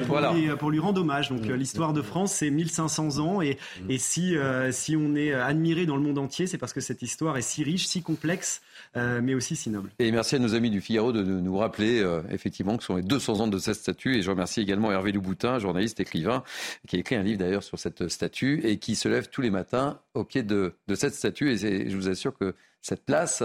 pour 0.58 0.70
lui 0.70 0.78
rendre 0.78 1.00
hommage. 1.00 1.30
Donc 1.30 1.46
mmh. 1.46 1.54
l'histoire 1.54 1.92
de 1.92 2.02
France, 2.02 2.32
c'est 2.32 2.50
1500 2.50 3.18
ans. 3.18 3.42
Et, 3.42 3.58
mmh. 3.82 3.90
et 3.90 3.98
si, 3.98 4.36
euh, 4.36 4.72
si 4.72 4.96
on 4.96 5.14
est 5.14 5.32
admiré 5.32 5.86
dans 5.86 5.96
le 5.96 6.02
monde 6.02 6.18
entier, 6.18 6.46
c'est 6.46 6.58
parce 6.58 6.72
que 6.72 6.80
cette 6.80 7.02
histoire 7.02 7.36
est 7.36 7.42
si 7.42 7.64
riche, 7.64 7.86
si 7.86 8.02
complexe, 8.02 8.62
euh, 8.96 9.20
mais 9.22 9.34
aussi 9.34 9.56
si 9.56 9.70
noble. 9.70 9.90
Et 9.98 10.10
merci 10.12 10.36
à 10.36 10.38
nos 10.38 10.54
amis 10.54 10.70
du 10.70 10.80
Figaro 10.80 11.12
de 11.12 11.22
nous 11.22 11.56
rappeler 11.56 12.00
euh, 12.00 12.22
effectivement 12.30 12.76
que 12.76 12.82
ce 12.82 12.88
sont 12.88 12.96
les 12.96 13.02
200 13.02 13.40
ans 13.40 13.48
de 13.48 13.58
cette 13.58 13.76
statue. 13.76 14.16
Et 14.16 14.22
je 14.22 14.30
remercie 14.30 14.60
également 14.60 14.90
Hervé 14.92 15.12
Louboutin, 15.12 15.58
journaliste, 15.58 16.00
écrivain, 16.00 16.42
qui 16.88 16.96
a 16.96 16.98
écrit 16.98 17.16
un 17.16 17.22
livre 17.22 17.38
d'ailleurs 17.38 17.62
sur 17.62 17.78
cette 17.78 18.08
statue 18.08 18.60
et 18.64 18.78
qui 18.78 18.96
se 18.96 19.08
lève 19.08 19.28
tous 19.28 19.40
les 19.42 19.50
matins 19.50 19.98
au 20.14 20.24
pied 20.24 20.42
de, 20.42 20.74
de 20.88 20.94
cette 20.94 21.14
statue. 21.14 21.52
Et 21.52 21.88
je 21.90 21.96
vous 21.96 22.08
assure 22.08 22.36
que 22.36 22.54
cette 22.82 23.04
place 23.04 23.42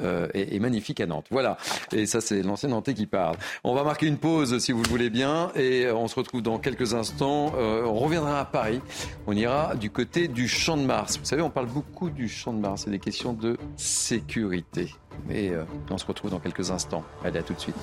euh, 0.00 0.28
est, 0.34 0.58
magnifique 0.60 1.00
à 1.00 1.06
Nantes. 1.06 1.26
Voilà. 1.30 1.56
Et 1.92 2.06
ça, 2.06 2.20
c'est 2.20 2.42
l'ancien 2.42 2.68
Nantais 2.68 2.94
qui 2.94 3.06
parle. 3.06 3.36
On 3.64 3.74
va 3.74 3.82
marquer 3.82 4.06
une 4.06 4.18
pause, 4.18 4.58
si 4.58 4.72
vous 4.72 4.82
le 4.82 4.88
voulez 4.88 5.10
bien, 5.10 5.50
et 5.56 5.90
on 5.90 6.06
se 6.08 6.14
retrouve 6.14 6.42
dans 6.42 6.58
quelques 6.58 6.94
instants. 6.94 7.52
Euh, 7.56 7.84
on 7.84 7.94
reviendra 7.94 8.40
à 8.40 8.44
Paris. 8.44 8.80
On 9.26 9.32
ira 9.32 9.74
du 9.74 9.90
côté 9.90 10.28
du 10.28 10.46
Champ 10.46 10.76
de 10.76 10.82
Mars. 10.82 11.18
Vous 11.18 11.24
savez, 11.24 11.42
on 11.42 11.50
parle 11.50 11.66
beaucoup 11.66 12.10
du 12.10 12.28
Champ 12.28 12.52
de 12.52 12.60
Mars. 12.60 12.82
C'est 12.84 12.90
des 12.90 12.98
questions 12.98 13.32
de 13.32 13.56
sécurité. 13.76 14.94
Et 15.30 15.50
euh, 15.50 15.64
on 15.90 15.98
se 15.98 16.06
retrouve 16.06 16.30
dans 16.30 16.40
quelques 16.40 16.70
instants. 16.70 17.04
Allez, 17.24 17.40
à 17.40 17.42
tout 17.42 17.54
de 17.54 17.60
suite. 17.60 17.76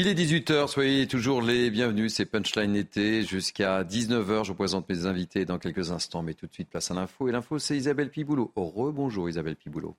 Il 0.00 0.06
est 0.06 0.14
18h, 0.14 0.68
soyez 0.68 1.08
toujours 1.08 1.42
les 1.42 1.72
bienvenus. 1.72 2.14
C'est 2.14 2.24
Punchline 2.24 2.76
été 2.76 3.24
jusqu'à 3.24 3.82
19h. 3.82 4.44
Je 4.44 4.50
vous 4.52 4.54
présente 4.54 4.88
mes 4.88 5.06
invités 5.06 5.44
dans 5.44 5.58
quelques 5.58 5.90
instants, 5.90 6.22
mais 6.22 6.34
tout 6.34 6.46
de 6.46 6.52
suite 6.52 6.70
place 6.70 6.92
à 6.92 6.94
l'info. 6.94 7.26
Et 7.26 7.32
l'info, 7.32 7.58
c'est 7.58 7.76
Isabelle 7.76 8.08
Piboulot. 8.08 8.52
Rebonjour 8.54 9.28
Isabelle 9.28 9.56
Piboulot. 9.56 9.96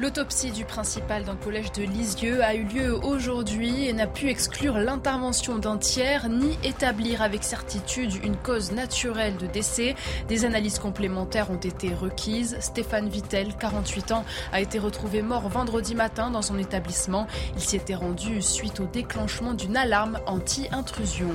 L'autopsie 0.00 0.50
du 0.50 0.64
principal 0.64 1.24
d'un 1.24 1.36
collège 1.36 1.72
de 1.72 1.82
Lisieux 1.82 2.42
a 2.42 2.54
eu 2.54 2.64
lieu 2.64 2.94
aujourd'hui 3.04 3.86
et 3.86 3.92
n'a 3.92 4.06
pu 4.06 4.30
exclure 4.30 4.78
l'intervention 4.78 5.58
d'un 5.58 5.76
tiers 5.76 6.30
ni 6.30 6.58
établir 6.64 7.20
avec 7.20 7.44
certitude 7.44 8.14
une 8.24 8.36
cause 8.36 8.72
naturelle 8.72 9.36
de 9.36 9.46
décès. 9.46 9.94
Des 10.26 10.46
analyses 10.46 10.78
complémentaires 10.78 11.50
ont 11.50 11.58
été 11.58 11.92
requises. 11.92 12.56
Stéphane 12.60 13.10
Vittel, 13.10 13.54
48 13.58 14.12
ans, 14.12 14.24
a 14.54 14.62
été 14.62 14.78
retrouvé 14.78 15.20
mort 15.20 15.50
vendredi 15.50 15.94
matin 15.94 16.30
dans 16.30 16.40
son 16.40 16.58
établissement. 16.58 17.26
Il 17.54 17.60
s'y 17.60 17.76
était 17.76 17.94
rendu 17.94 18.40
suite 18.40 18.80
au 18.80 18.86
déclenchement 18.86 19.52
d'une 19.52 19.76
alarme 19.76 20.18
anti-intrusion. 20.24 21.28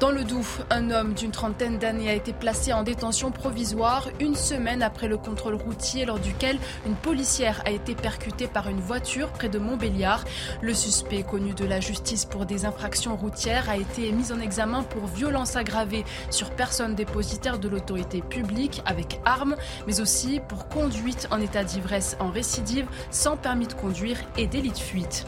Dans 0.00 0.10
le 0.10 0.24
Doubs, 0.24 0.64
un 0.70 0.90
homme 0.90 1.12
d'une 1.12 1.30
trentaine 1.30 1.78
d'années 1.78 2.08
a 2.08 2.14
été 2.14 2.32
placé 2.32 2.72
en 2.72 2.84
détention 2.84 3.30
provisoire 3.30 4.08
une 4.18 4.34
semaine 4.34 4.82
après 4.82 5.08
le 5.08 5.18
contrôle 5.18 5.56
routier 5.56 6.06
lors 6.06 6.18
duquel 6.18 6.58
une 6.86 6.94
policière 6.94 7.62
a 7.66 7.70
été 7.70 7.81
percutée 7.90 8.46
par 8.46 8.68
une 8.68 8.80
voiture 8.80 9.28
près 9.32 9.48
de 9.48 9.58
Montbéliard. 9.58 10.24
Le 10.60 10.74
suspect, 10.74 11.22
connu 11.22 11.52
de 11.52 11.64
la 11.64 11.80
justice 11.80 12.24
pour 12.24 12.46
des 12.46 12.64
infractions 12.64 13.16
routières, 13.16 13.68
a 13.68 13.76
été 13.76 14.10
mis 14.12 14.32
en 14.32 14.40
examen 14.40 14.82
pour 14.82 15.06
violence 15.06 15.56
aggravée 15.56 16.04
sur 16.30 16.50
personne 16.50 16.94
dépositaire 16.94 17.58
de 17.58 17.68
l'autorité 17.68 18.22
publique 18.22 18.82
avec 18.86 19.20
arme, 19.24 19.56
mais 19.86 20.00
aussi 20.00 20.40
pour 20.48 20.68
conduite 20.68 21.28
en 21.30 21.40
état 21.40 21.64
d'ivresse 21.64 22.16
en 22.20 22.30
récidive 22.30 22.86
sans 23.10 23.36
permis 23.36 23.66
de 23.66 23.74
conduire 23.74 24.18
et 24.36 24.46
délit 24.46 24.70
de 24.70 24.78
fuite. 24.78 25.26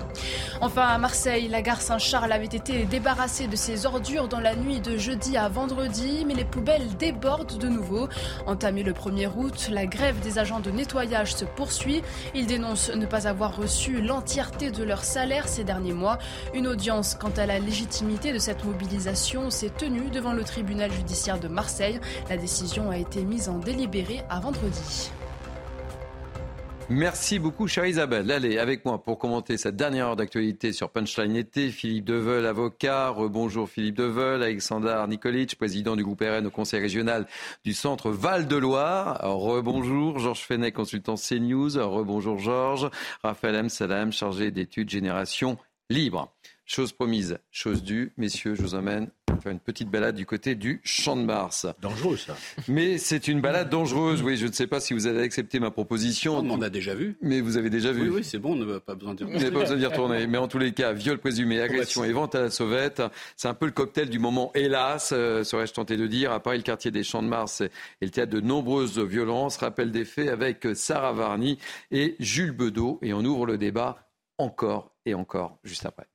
Enfin, 0.61 0.86
à 0.86 0.98
Marseille, 0.98 1.48
la 1.48 1.62
gare 1.62 1.82
Saint-Charles 1.82 2.32
avait 2.32 2.44
été 2.46 2.84
débarrassée 2.84 3.48
de 3.48 3.57
ses 3.57 3.86
ordures 3.86 4.28
dans 4.28 4.40
la 4.40 4.55
nuit 4.55 4.80
de 4.80 4.96
jeudi 4.96 5.36
à 5.36 5.48
vendredi, 5.48 6.24
mais 6.26 6.34
les 6.34 6.44
poubelles 6.44 6.96
débordent 6.98 7.59
de 7.59 7.68
nouveau. 7.68 8.09
Entamé 8.46 8.82
le 8.82 8.92
1er 8.92 9.30
août, 9.36 9.68
la 9.70 9.86
grève 9.86 10.20
des 10.20 10.38
agents 10.38 10.61
de 10.61 10.70
nettoyage 10.70 11.34
se 11.34 11.44
poursuit. 11.44 12.02
Ils 12.45 12.49
dénoncent 12.49 12.90
ne 12.95 13.07
pas 13.07 13.26
avoir 13.26 13.57
reçu 13.57 14.03
l'entièreté 14.03 14.70
de 14.70 14.84
leur 14.84 15.03
salaire 15.03 15.49
ces 15.49 15.64
derniers 15.64 15.95
mois. 15.95 16.18
Une 16.53 16.66
audience 16.66 17.14
quant 17.14 17.32
à 17.38 17.47
la 17.47 17.59
légitimité 17.59 18.34
de 18.34 18.38
cette 18.38 18.64
mobilisation 18.64 19.49
s'est 19.49 19.70
tenue 19.70 20.11
devant 20.11 20.34
le 20.34 20.45
tribunal 20.45 20.92
judiciaire 20.92 21.40
de 21.40 21.49
Marseille. 21.49 21.99
La 22.28 22.36
décision 22.36 22.90
a 22.90 22.99
été 22.99 23.22
mise 23.22 23.49
en 23.49 23.57
délibéré 23.57 24.24
à 24.28 24.40
vendredi. 24.40 25.11
Merci 26.91 27.39
beaucoup, 27.39 27.66
chère 27.66 27.87
Isabelle. 27.87 28.30
Allez, 28.30 28.59
avec 28.59 28.85
moi 28.85 29.03
pour 29.03 29.18
commenter 29.18 29.57
cette 29.57 29.74
dernière 29.74 30.09
heure 30.09 30.16
d'actualité 30.16 30.74
sur 30.74 30.91
Punchline 30.91 31.35
été, 31.35 31.70
Philippe 31.70 32.05
Deveul, 32.05 32.45
avocat. 32.45 33.09
Rebonjour 33.09 33.70
Philippe 33.70 33.97
Deveul, 33.97 34.43
Alexandre 34.43 35.07
Nikolic, 35.09 35.57
président 35.57 35.97
du 35.97 36.05
groupe 36.05 36.20
RN 36.20 36.47
au 36.47 36.51
Conseil 36.51 36.80
régional 36.80 37.26
du 37.64 37.72
centre 37.72 38.11
Val-de-Loire. 38.11 39.18
Rebonjour 39.22 40.18
Georges 40.18 40.43
Fenet, 40.43 40.72
consultant 40.72 41.14
CNews. 41.14 41.78
Rebonjour 41.78 42.39
Georges. 42.39 42.91
Raphaël 43.22 43.55
M. 43.55 43.68
Salam, 43.70 44.12
chargé 44.12 44.51
d'études 44.51 44.91
Génération 44.91 45.57
Libre. 45.89 46.35
Chose 46.67 46.93
promise, 46.93 47.39
chose 47.51 47.83
due. 47.83 48.12
Messieurs, 48.17 48.55
je 48.55 48.62
vous 48.62 48.75
emmène 48.75 49.11
faire 49.43 49.53
une 49.53 49.61
petite 49.61 49.91
balade 49.91 50.15
du 50.15 50.25
côté 50.25 50.55
du 50.55 50.81
Champ 50.85 51.17
de 51.17 51.23
Mars. 51.23 51.67
Dangereux, 51.83 52.17
ça. 52.17 52.35
Mais 52.69 52.97
c'est 52.97 53.29
une 53.29 53.43
balade 53.43 53.69
dangereuse. 53.69 54.23
Oui, 54.23 54.39
je 54.39 54.47
ne 54.47 54.53
sais 54.53 54.67
pas 54.67 54.81
si 54.81 54.95
vous 54.95 55.07
avez 55.07 55.21
accepté 55.21 55.61
ma 55.61 55.71
proposition. 55.71 56.39
On 56.39 56.49
en 56.51 56.62
a 56.62 56.71
déjà 56.71 56.95
vu. 56.95 57.19
Mais 57.21 57.43
vous 57.43 57.59
avez 57.59 57.69
déjà 57.69 57.93
vu. 57.93 58.09
Oui, 58.09 58.17
oui, 58.17 58.25
c'est 58.25 58.39
bon, 58.39 58.53
on 58.53 58.65
n'a 58.65 58.81
pas 58.81 58.95
besoin 58.95 59.15
de 59.15 59.25
Vous 59.25 59.33
n'avez 59.33 59.51
pas 59.51 59.61
besoin 59.61 59.77
d'y 59.77 59.85
retourner. 59.85 60.27
Mais 60.27 60.39
en 60.39 60.49
tous 60.49 60.59
les 60.59 60.73
cas, 60.73 60.93
viol 60.93 61.19
présumé, 61.19 61.61
agression 61.61 62.05
et 62.05 62.12
vente 62.12 62.35
à 62.35 62.41
la 62.41 62.51
sauvette, 62.51 63.03
c'est 63.37 63.49
un 63.49 63.55
peu 63.55 63.67
le 63.67 63.73
cocktail 63.73 64.09
du 64.09 64.19
moment, 64.19 64.51
hélas, 64.55 65.11
euh, 65.12 65.45
serais-je 65.45 65.75
tenté 65.75 65.99
de 65.99 66.07
dire. 66.07 66.33
À 66.33 66.41
Paris, 66.41 66.57
le 66.57 66.62
quartier 66.62 66.91
des 66.91 67.03
Champs 67.03 67.23
de 67.23 67.29
Mars 67.29 67.61
est 67.61 67.71
le 68.01 68.11
théâtre 68.11 68.33
de 68.33 68.41
nombreuses 68.41 68.99
violences. 68.99 69.59
Rappel 69.59 69.91
des 69.91 70.05
faits 70.05 70.29
avec 70.29 70.67
Sarah 70.75 71.12
Varny 71.12 71.59
et 71.91 72.17
Jules 72.21 72.53
Bedeau. 72.53 72.99
Et 73.03 73.12
on 73.12 73.25
ouvre 73.25 73.47
le 73.47 73.59
débat 73.59 74.09
encore 74.39 74.93
et 75.05 75.15
encore 75.15 75.59
juste 75.65 75.85
après. 75.85 76.07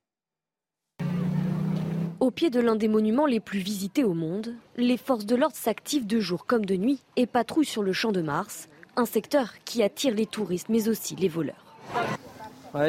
Au 2.20 2.30
pied 2.30 2.50
de 2.50 2.60
l'un 2.60 2.76
des 2.76 2.86
monuments 2.86 3.24
les 3.24 3.40
plus 3.40 3.60
visités 3.60 4.04
au 4.04 4.12
monde, 4.12 4.54
les 4.76 4.98
forces 4.98 5.24
de 5.24 5.34
l'ordre 5.34 5.56
s'activent 5.56 6.06
de 6.06 6.20
jour 6.20 6.44
comme 6.44 6.66
de 6.66 6.76
nuit 6.76 7.02
et 7.16 7.24
patrouillent 7.26 7.64
sur 7.64 7.82
le 7.82 7.94
champ 7.94 8.12
de 8.12 8.20
Mars, 8.20 8.68
un 8.96 9.06
secteur 9.06 9.54
qui 9.64 9.82
attire 9.82 10.14
les 10.14 10.26
touristes 10.26 10.68
mais 10.68 10.90
aussi 10.90 11.16
les 11.16 11.28
voleurs. 11.28 11.64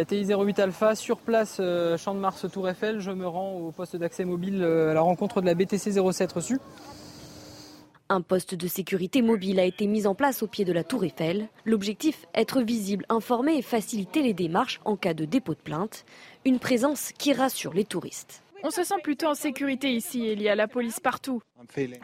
TI 0.05 0.25
08 0.25 0.59
Alpha, 0.59 0.95
sur 0.95 1.17
place, 1.17 1.57
euh, 1.61 1.97
champ 1.97 2.13
de 2.13 2.19
Mars, 2.19 2.45
Tour 2.51 2.67
Eiffel, 2.67 2.99
je 2.99 3.11
me 3.11 3.25
rends 3.25 3.53
au 3.53 3.71
poste 3.71 3.95
d'accès 3.95 4.25
mobile 4.25 4.61
euh, 4.61 4.91
à 4.91 4.93
la 4.93 5.01
rencontre 5.01 5.39
de 5.39 5.45
la 5.45 5.55
BTC 5.55 5.93
07 5.93 6.32
reçue. 6.34 6.59
Un 8.09 8.19
poste 8.19 8.53
de 8.53 8.67
sécurité 8.67 9.21
mobile 9.21 9.61
a 9.61 9.63
été 9.63 9.88
mis 9.88 10.07
en 10.07 10.13
place 10.13 10.43
au 10.43 10.47
pied 10.47 10.65
de 10.65 10.73
la 10.73 10.84
Tour 10.84 11.05
Eiffel. 11.05 11.47
L'objectif, 11.63 12.27
être 12.36 12.61
visible, 12.61 13.05
informer 13.07 13.55
et 13.55 13.61
faciliter 13.61 14.23
les 14.23 14.34
démarches 14.34 14.82
en 14.84 14.97
cas 14.97 15.13
de 15.13 15.23
dépôt 15.23 15.53
de 15.53 15.59
plainte. 15.59 16.03
Une 16.43 16.59
présence 16.59 17.13
qui 17.17 17.32
rassure 17.32 17.73
les 17.73 17.86
touristes. 17.86 18.43
On 18.64 18.70
se 18.70 18.84
sent 18.84 18.95
plutôt 19.03 19.28
en 19.28 19.34
sécurité 19.34 19.91
ici, 19.91 20.32
il 20.32 20.41
y 20.41 20.47
a 20.47 20.55
la 20.55 20.68
police 20.68 20.99
partout. 20.99 21.41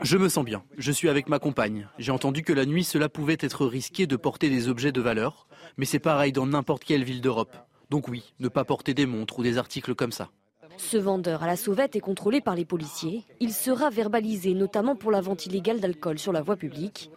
Je 0.01 0.17
me 0.17 0.27
sens 0.27 0.43
bien, 0.43 0.63
je 0.77 0.91
suis 0.91 1.07
avec 1.07 1.29
ma 1.29 1.37
compagne. 1.37 1.87
J'ai 1.99 2.11
entendu 2.11 2.41
que 2.41 2.53
la 2.53 2.65
nuit 2.65 2.83
cela 2.83 3.09
pouvait 3.09 3.37
être 3.39 3.65
risqué 3.65 4.07
de 4.07 4.15
porter 4.15 4.49
des 4.49 4.67
objets 4.67 4.91
de 4.91 5.01
valeur, 5.01 5.47
mais 5.77 5.85
c'est 5.85 5.99
pareil 5.99 6.31
dans 6.31 6.47
n'importe 6.47 6.83
quelle 6.83 7.03
ville 7.03 7.21
d'Europe. 7.21 7.55
Donc 7.89 8.07
oui, 8.07 8.33
ne 8.39 8.47
pas 8.47 8.65
porter 8.65 8.93
des 8.93 9.05
montres 9.05 9.39
ou 9.39 9.43
des 9.43 9.57
articles 9.57 9.93
comme 9.93 10.11
ça. 10.11 10.29
Ce 10.77 10.97
vendeur 10.97 11.43
à 11.43 11.47
la 11.47 11.55
sauvette 11.55 11.95
est 11.95 12.01
contrôlé 12.01 12.39
par 12.39 12.55
les 12.55 12.65
policiers. 12.65 13.23
Il 13.39 13.51
sera 13.51 13.89
verbalisé 13.89 14.53
notamment 14.53 14.95
pour 14.95 15.11
la 15.11 15.21
vente 15.21 15.45
illégale 15.45 15.79
d'alcool 15.79 16.19
sur 16.19 16.31
la 16.31 16.41
voie 16.41 16.55
publique. 16.55 17.09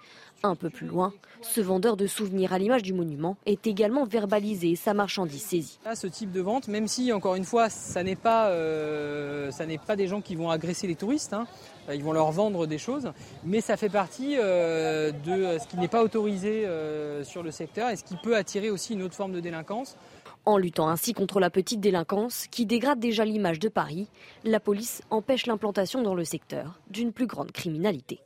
Un 0.43 0.57
peu 0.57 0.71
plus 0.71 0.87
loin, 0.87 1.13
ce 1.43 1.61
vendeur 1.61 1.99
de 1.99 2.07
souvenirs 2.07 2.55
à 2.55 2.59
l'image 2.59 2.83
du 2.83 2.95
monument 2.95 3.37
est 3.45 3.67
également 3.67 4.07
verbalisé 4.07 4.71
et 4.71 4.77
sa 4.77 4.95
marchandise 4.95 5.43
saisie. 5.43 5.79
ce 5.95 6.07
type 6.07 6.33
de 6.33 6.41
vente, 6.41 6.67
même 6.67 6.89
si 6.89 7.13
encore 7.13 7.35
une 7.35 7.45
fois, 7.45 7.69
ça 7.69 8.03
n'est 8.03 8.17
pas, 8.17 8.49
euh, 8.49 9.51
pas 9.87 9.97
des 9.97 10.07
gens 10.07 10.23
qui 10.23 10.37
vont 10.37 10.49
agresser 10.49 10.87
les 10.87 10.95
touristes, 10.95 11.35
hein. 11.35 11.47
ils 11.93 12.03
vont 12.03 12.15
leur 12.15 12.31
vendre 12.33 12.67
des 12.67 12.79
choses, 12.79 13.13
mais 13.45 13.61
ça 13.61 13.77
fait 13.77 13.91
partie 13.91 14.37
euh, 14.39 15.13
de 15.13 15.59
ce 15.59 15.67
qui 15.67 15.77
n'est 15.77 15.89
pas 15.89 16.03
autorisé 16.03 16.65
euh, 16.65 17.23
sur 17.23 17.43
le 17.43 17.51
secteur 17.51 17.91
et 17.91 17.97
ce 17.97 18.05
qui 18.05 18.17
peut 18.17 18.35
attirer 18.35 18.71
aussi 18.71 18.95
une 18.95 19.03
autre 19.03 19.15
forme 19.15 19.33
de 19.33 19.41
délinquance. 19.41 19.99
En 20.47 20.57
luttant 20.57 20.89
ainsi 20.89 21.13
contre 21.13 21.39
la 21.41 21.51
petite 21.51 21.81
délinquance 21.81 22.47
qui 22.51 22.67
dégrade 22.67 22.99
déjà 22.99 23.25
l'image 23.25 23.59
de 23.59 23.69
Paris, 23.69 24.09
la 24.45 24.61
police 24.61 25.03
empêche 25.11 25.47
l'implantation 25.47 26.03
dans 26.03 26.15
le 26.15 26.25
secteur 26.25 26.81
d'une 26.89 27.13
plus 27.13 27.27
grande 27.27 27.53
criminalité. 27.53 28.21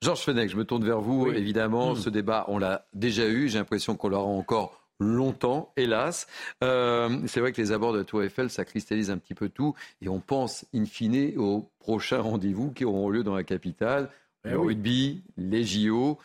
Georges 0.00 0.22
Fenech, 0.22 0.50
je 0.50 0.56
me 0.56 0.64
tourne 0.64 0.84
vers 0.84 1.00
vous. 1.00 1.28
Évidemment, 1.28 1.92
hmm. 1.92 1.96
ce 1.96 2.10
débat, 2.10 2.44
on 2.48 2.58
l'a 2.58 2.86
déjà 2.94 3.26
eu. 3.26 3.48
J'ai 3.48 3.58
l'impression 3.58 3.96
qu'on 3.96 4.08
l'aura 4.08 4.24
encore 4.24 4.80
longtemps, 5.00 5.72
hélas. 5.76 6.26
Euh, 6.62 7.18
c'est 7.26 7.40
vrai 7.40 7.52
que 7.52 7.60
les 7.60 7.72
abords 7.72 7.92
de 7.92 7.98
la 7.98 8.04
Tour 8.04 8.22
Eiffel, 8.22 8.50
ça 8.50 8.64
cristallise 8.64 9.10
un 9.10 9.18
petit 9.18 9.34
peu 9.34 9.48
tout. 9.48 9.74
Et 10.00 10.08
on 10.08 10.20
pense, 10.20 10.66
in 10.74 10.84
fine, 10.84 11.36
aux 11.36 11.70
prochains 11.78 12.20
rendez-vous 12.20 12.70
qui 12.70 12.84
auront 12.84 13.08
lieu 13.08 13.24
dans 13.24 13.34
la 13.34 13.44
capitale. 13.44 14.10
Eh 14.44 14.50
le 14.50 14.60
rugby, 14.60 15.22
les 15.36 15.64
JO. 15.64 16.18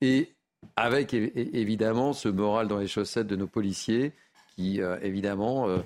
Et 0.00 0.32
avec 0.76 1.14
évidemment 1.14 2.12
ce 2.12 2.28
moral 2.28 2.68
dans 2.68 2.78
les 2.78 2.86
chaussettes 2.86 3.26
de 3.26 3.36
nos 3.36 3.46
policiers 3.46 4.12
qui, 4.56 4.80
euh, 4.80 4.98
évidemment, 5.02 5.68
euh, 5.68 5.78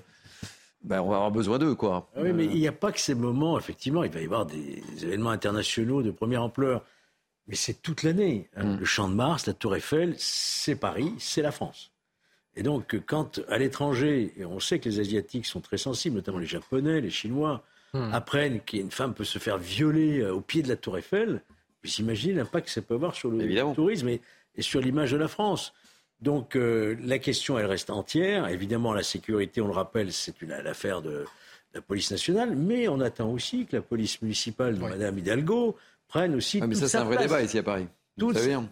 ben, 0.83 1.01
on 1.01 1.09
va 1.09 1.17
avoir 1.17 1.31
besoin 1.31 1.59
d'eux. 1.59 1.75
quoi. 1.75 2.11
Ah 2.17 2.21
oui, 2.23 2.33
mais 2.33 2.45
il 2.45 2.59
n'y 2.59 2.69
a 2.69 2.73
pas 2.73 2.93
que 2.93 3.01
ces 3.01 3.15
moments, 3.15 3.59
effectivement. 3.59 4.05
Il 4.05 4.11
va 4.11 4.21
y 4.21 4.25
avoir 4.25 4.47
des 4.47 4.83
événements 5.03 5.31
internationaux 5.31 6.03
de 6.03 6.11
première 6.11 6.43
ampleur 6.43 6.85
mais 7.47 7.57
c'est 7.57 7.83
toute 7.83 8.03
l'année. 8.03 8.49
Hein. 8.57 8.75
Mm. 8.75 8.79
Le 8.79 8.85
Champ 8.85 9.09
de 9.09 9.15
Mars, 9.15 9.47
la 9.47 9.53
Tour 9.53 9.77
Eiffel, 9.77 10.15
c'est 10.19 10.77
Paris, 10.77 11.13
c'est 11.19 11.43
la 11.43 11.53
France. 11.53 11.93
Et 12.57 12.63
donc, 12.63 12.97
quand 13.07 13.41
à 13.49 13.59
l'étranger, 13.59 14.33
et 14.37 14.45
on 14.45 14.61
sait 14.61 14.79
que 14.79 14.89
les 14.89 15.01
Asiatiques 15.01 15.47
sont 15.47 15.61
très 15.61 15.77
sensibles, 15.77 16.17
notamment 16.17 16.39
les 16.39 16.47
Japonais, 16.47 17.01
les 17.01 17.11
Chinois, 17.11 17.65
mm. 17.93 18.13
apprennent 18.13 18.61
qu'une 18.61 18.91
femme 18.91 19.15
peut 19.15 19.25
se 19.25 19.39
faire 19.39 19.59
violer 19.59 20.21
euh, 20.21 20.35
au 20.35 20.41
pied 20.41 20.63
de 20.63 20.69
la 20.69 20.77
Tour 20.77 20.99
Eiffel, 20.99 21.43
vous 21.83 21.91
imaginez 21.97 22.33
l'impact 22.33 22.69
que 22.69 22.73
ça 22.73 22.81
peut 22.81 22.95
avoir 22.95 23.15
sur 23.15 23.31
le 23.31 23.75
tourisme 23.75 24.09
et, 24.09 24.23
sur 24.63 24.81
l'image 24.81 25.13
de 25.13 25.17
la 25.17 25.29
France. 25.29 25.73
Donc, 26.21 26.57
euh, 26.57 26.97
la 27.03 27.19
question, 27.19 27.59
elle 27.59 27.67
reste 27.67 27.91
entière. 27.91 28.49
Évidemment, 28.49 28.93
la 28.93 29.03
sécurité, 29.03 29.61
on 29.61 29.67
le 29.67 29.73
rappelle, 29.73 30.13
c'est 30.13 30.41
une 30.43 30.53
affaire 30.53 31.03
de 31.03 31.25
la 31.75 31.81
police 31.81 32.11
nationale, 32.11 32.55
mais 32.57 32.89
on 32.89 33.01
attend 33.01 33.31
aussi 33.31 33.67
que 33.67 33.77
la 33.77 33.83
police 33.83 34.23
municipale 34.23 34.79
de 34.79 34.81
Mme 34.81 35.19
Hidalgo 35.19 35.77
prennent 36.07 36.35
aussi. 36.35 36.61
Ah, 36.63 36.67
mais 36.67 36.77
ça, 36.77 36.89
c'est 36.89 36.99
un 36.99 37.05
vrai 37.05 37.19
débat 37.19 37.43
ici 37.43 37.59
à 37.59 37.63
Paris. 37.63 37.89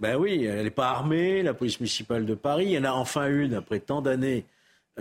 ben 0.01 0.17
oui, 0.17 0.45
elle 0.45 0.63
n'est 0.63 0.71
pas 0.71 0.91
armée, 0.91 1.43
la 1.43 1.53
police 1.53 1.81
municipale 1.81 2.27
de 2.27 2.35
Paris. 2.35 2.79
En 2.79 2.85
a 2.85 2.93
enfin 2.93 3.29
une 3.29 3.55
après 3.55 3.81
tant 3.81 4.01
d'années 4.01 4.45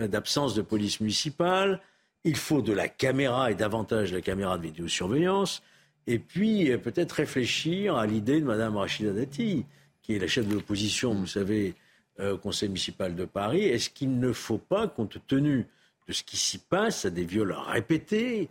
euh, 0.00 0.08
d'absence 0.08 0.54
de 0.54 0.62
police 0.62 1.00
municipale. 1.00 1.80
Il 2.24 2.36
faut 2.36 2.60
de 2.60 2.72
la 2.72 2.88
caméra 2.88 3.50
et 3.50 3.54
davantage 3.54 4.10
de 4.10 4.16
la 4.16 4.22
caméra 4.22 4.58
de 4.58 4.62
vidéosurveillance. 4.62 5.62
Et 6.06 6.18
puis 6.18 6.72
euh, 6.72 6.78
peut-être 6.78 7.12
réfléchir 7.12 7.96
à 7.96 8.06
l'idée 8.06 8.40
de 8.40 8.46
Mme 8.46 8.76
Rachida 8.76 9.12
Dati, 9.12 9.64
qui 10.02 10.14
est 10.14 10.18
la 10.18 10.26
chef 10.26 10.46
de 10.46 10.54
l'opposition, 10.54 11.14
vous 11.14 11.26
savez, 11.26 11.74
au 12.20 12.36
conseil 12.36 12.68
municipal 12.68 13.14
de 13.14 13.24
Paris. 13.24 13.64
Est-ce 13.64 13.88
qu'il 13.88 14.18
ne 14.18 14.32
faut 14.32 14.58
pas, 14.58 14.86
compte 14.86 15.18
tenu 15.26 15.66
de 16.08 16.12
ce 16.12 16.22
qui 16.22 16.36
s'y 16.36 16.58
passe, 16.58 17.04
à 17.04 17.10
des 17.10 17.24
viols 17.24 17.52
répétés, 17.52 18.48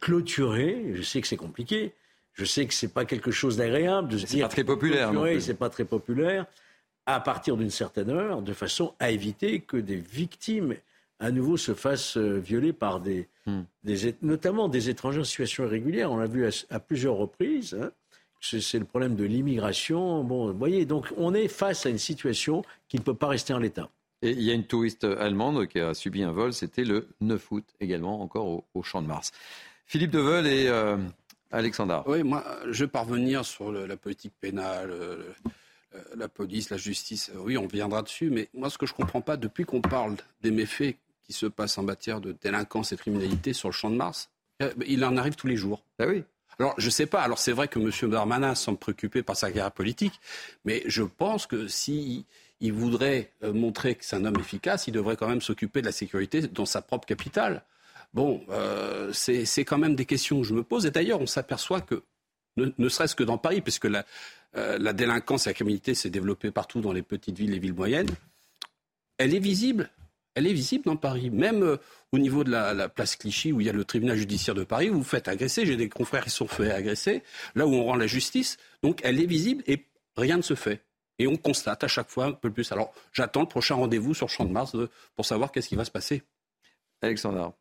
clôturés, 0.00 0.92
je 0.94 1.02
sais 1.02 1.20
que 1.20 1.26
c'est 1.26 1.36
compliqué, 1.36 1.92
je 2.36 2.44
sais 2.44 2.66
que 2.66 2.74
c'est 2.74 2.92
pas 2.92 3.04
quelque 3.04 3.30
chose 3.30 3.56
d'agréable 3.56 4.08
de 4.08 4.18
se 4.18 4.26
dire. 4.26 4.28
C'est 4.28 4.40
pas 4.42 4.48
très 4.48 4.64
populaire. 4.64 5.12
C'est 5.40 5.54
pas 5.54 5.70
très 5.70 5.84
populaire. 5.84 6.46
À 7.06 7.20
partir 7.20 7.56
d'une 7.56 7.70
certaine 7.70 8.10
heure, 8.10 8.42
de 8.42 8.52
façon 8.52 8.94
à 8.98 9.10
éviter 9.10 9.60
que 9.60 9.76
des 9.76 9.96
victimes 9.96 10.74
à 11.18 11.30
nouveau 11.30 11.56
se 11.56 11.72
fassent 11.72 12.18
euh, 12.18 12.38
violer 12.38 12.74
par 12.74 13.00
des, 13.00 13.28
hmm. 13.46 13.62
notamment 14.20 14.68
des 14.68 14.90
étrangers 14.90 15.20
en 15.20 15.24
situation 15.24 15.64
irrégulière. 15.64 16.12
On 16.12 16.18
l'a 16.18 16.26
vu 16.26 16.46
à, 16.68 16.80
plusieurs 16.80 17.14
reprises. 17.14 17.74
Hein. 17.80 17.90
C'est 18.50 18.78
le 18.78 18.84
problème 18.84 19.16
de 19.16 19.24
l'immigration. 19.24 20.24
Bon, 20.24 20.50
vous 20.50 20.58
voyez, 20.58 20.86
donc 20.86 21.12
on 21.16 21.34
est 21.34 21.48
face 21.48 21.86
à 21.86 21.90
une 21.90 21.98
situation 21.98 22.62
qui 22.88 22.96
ne 22.96 23.02
peut 23.02 23.14
pas 23.14 23.28
rester 23.28 23.52
en 23.52 23.58
l'état. 23.58 23.88
Et 24.22 24.30
il 24.30 24.42
y 24.42 24.50
a 24.50 24.54
une 24.54 24.64
touriste 24.64 25.04
allemande 25.04 25.66
qui 25.66 25.78
a 25.78 25.94
subi 25.94 26.22
un 26.22 26.32
vol, 26.32 26.52
c'était 26.52 26.84
le 26.84 27.08
9 27.20 27.52
août 27.52 27.64
également, 27.80 28.22
encore 28.22 28.64
au, 28.74 28.82
Champ 28.82 29.02
de 29.02 29.06
Mars. 29.06 29.32
Philippe 29.86 30.10
Deveul 30.10 30.46
et 30.46 30.68
euh, 30.68 30.96
Alexandra. 31.50 32.02
Oui, 32.06 32.22
moi, 32.22 32.44
je 32.70 32.84
vais 32.84 32.90
parvenir 32.90 33.44
sur 33.44 33.70
la 33.70 33.96
politique 33.96 34.32
pénale, 34.40 34.92
la 36.16 36.28
police, 36.28 36.70
la 36.70 36.76
justice. 36.76 37.30
Oui, 37.36 37.56
on 37.58 37.66
viendra 37.66 38.02
dessus, 38.02 38.30
mais 38.30 38.48
moi, 38.54 38.70
ce 38.70 38.78
que 38.78 38.86
je 38.86 38.92
ne 38.92 38.96
comprends 38.96 39.20
pas, 39.20 39.36
depuis 39.36 39.64
qu'on 39.64 39.80
parle 39.80 40.16
des 40.42 40.50
méfaits 40.50 40.96
qui 41.22 41.32
se 41.32 41.46
passent 41.46 41.78
en 41.78 41.82
matière 41.82 42.20
de 42.20 42.32
délinquance 42.32 42.92
et 42.92 42.96
de 42.96 43.00
criminalité 43.00 43.52
sur 43.52 43.68
le 43.68 43.72
champ 43.72 43.90
de 43.90 43.96
Mars, 43.96 44.30
euh, 44.62 44.72
il 44.86 45.04
en 45.04 45.16
arrive 45.16 45.34
tous 45.34 45.46
les 45.46 45.56
jours. 45.56 45.82
Ah 45.98 46.06
oui. 46.06 46.24
Alors, 46.58 46.74
je 46.78 46.86
ne 46.86 46.90
sais 46.90 47.06
pas. 47.06 47.20
Alors, 47.20 47.38
c'est 47.38 47.52
vrai 47.52 47.68
que 47.68 47.78
M. 47.78 48.10
Darmanin 48.10 48.54
semble 48.54 48.78
préoccupé 48.78 49.22
par 49.22 49.36
sa 49.36 49.48
carrière 49.48 49.72
politique, 49.72 50.20
mais 50.64 50.82
je 50.86 51.02
pense 51.02 51.46
que 51.46 51.68
si 51.68 52.24
il 52.60 52.72
voudrait 52.72 53.32
euh, 53.42 53.52
montrer 53.52 53.94
que 53.94 54.04
c'est 54.04 54.16
un 54.16 54.24
homme 54.24 54.40
efficace, 54.40 54.86
il 54.86 54.92
devrait 54.92 55.16
quand 55.16 55.28
même 55.28 55.42
s'occuper 55.42 55.82
de 55.82 55.86
la 55.86 55.92
sécurité 55.92 56.42
dans 56.42 56.64
sa 56.64 56.80
propre 56.80 57.06
capitale. 57.06 57.62
Bon, 58.14 58.42
euh, 58.48 59.12
c'est 59.12 59.64
quand 59.64 59.76
même 59.76 59.94
des 59.94 60.06
questions 60.06 60.40
que 60.40 60.46
je 60.46 60.54
me 60.54 60.62
pose. 60.62 60.86
Et 60.86 60.90
d'ailleurs, 60.90 61.20
on 61.20 61.26
s'aperçoit 61.26 61.82
que, 61.82 62.02
ne, 62.56 62.88
serait-ce 62.88 63.14
que 63.14 63.24
dans 63.24 63.36
Paris, 63.36 63.60
puisque 63.60 63.84
la, 63.84 64.06
euh, 64.56 64.78
la 64.78 64.94
délinquance 64.94 65.46
et 65.46 65.50
la 65.50 65.54
criminalité 65.54 65.94
s'est 65.94 66.08
développée 66.08 66.50
partout 66.50 66.80
dans 66.80 66.92
les 66.92 67.02
petites 67.02 67.36
villes 67.36 67.52
et 67.52 67.58
villes 67.58 67.74
moyennes, 67.74 68.08
elle 69.18 69.34
est 69.34 69.40
visible. 69.40 69.90
Elle 70.36 70.46
est 70.46 70.52
visible 70.52 70.84
dans 70.84 70.96
Paris. 70.96 71.30
Même 71.30 71.62
euh, 71.62 71.76
au 72.12 72.18
niveau 72.18 72.44
de 72.44 72.50
la, 72.50 72.88
place 72.88 73.16
Clichy, 73.16 73.52
où 73.52 73.60
il 73.60 73.66
y 73.66 73.70
a 73.70 73.72
le 73.72 73.84
tribunal 73.84 74.16
judiciaire 74.16 74.54
de 74.54 74.64
Paris, 74.64 74.90
où 74.90 74.98
vous 74.98 75.02
faites 75.02 75.28
agresser. 75.28 75.66
J'ai 75.66 75.76
des 75.76 75.88
confrères 75.88 76.24
qui 76.24 76.30
sont 76.30 76.46
fait 76.46 76.70
agresser, 76.70 77.22
là 77.54 77.66
où 77.66 77.74
on 77.74 77.84
rend 77.84 77.96
la 77.96 78.06
justice. 78.06 78.58
Donc 78.82 79.00
elle 79.02 79.20
est 79.20 79.26
visible 79.26 79.64
et 79.66 79.86
rien 80.16 80.36
ne 80.36 80.42
se 80.42 80.54
fait. 80.54 80.84
Et 81.18 81.26
on 81.26 81.36
constate 81.36 81.82
à 81.82 81.88
chaque 81.88 82.10
fois 82.10 82.26
un 82.26 82.32
peu 82.32 82.50
plus. 82.50 82.70
Alors 82.70 82.92
j'attends 83.12 83.40
le 83.40 83.48
prochain 83.48 83.74
rendez-vous 83.74 84.12
sur 84.12 84.28
Champ 84.28 84.44
de 84.44 84.52
Mars 84.52 84.76
pour 85.16 85.24
savoir 85.24 85.50
qu'est-ce 85.50 85.68
qui 85.68 85.76
va 85.76 85.86
se 85.86 85.90
passer. 85.90 86.22
Alexandre. 87.00 87.54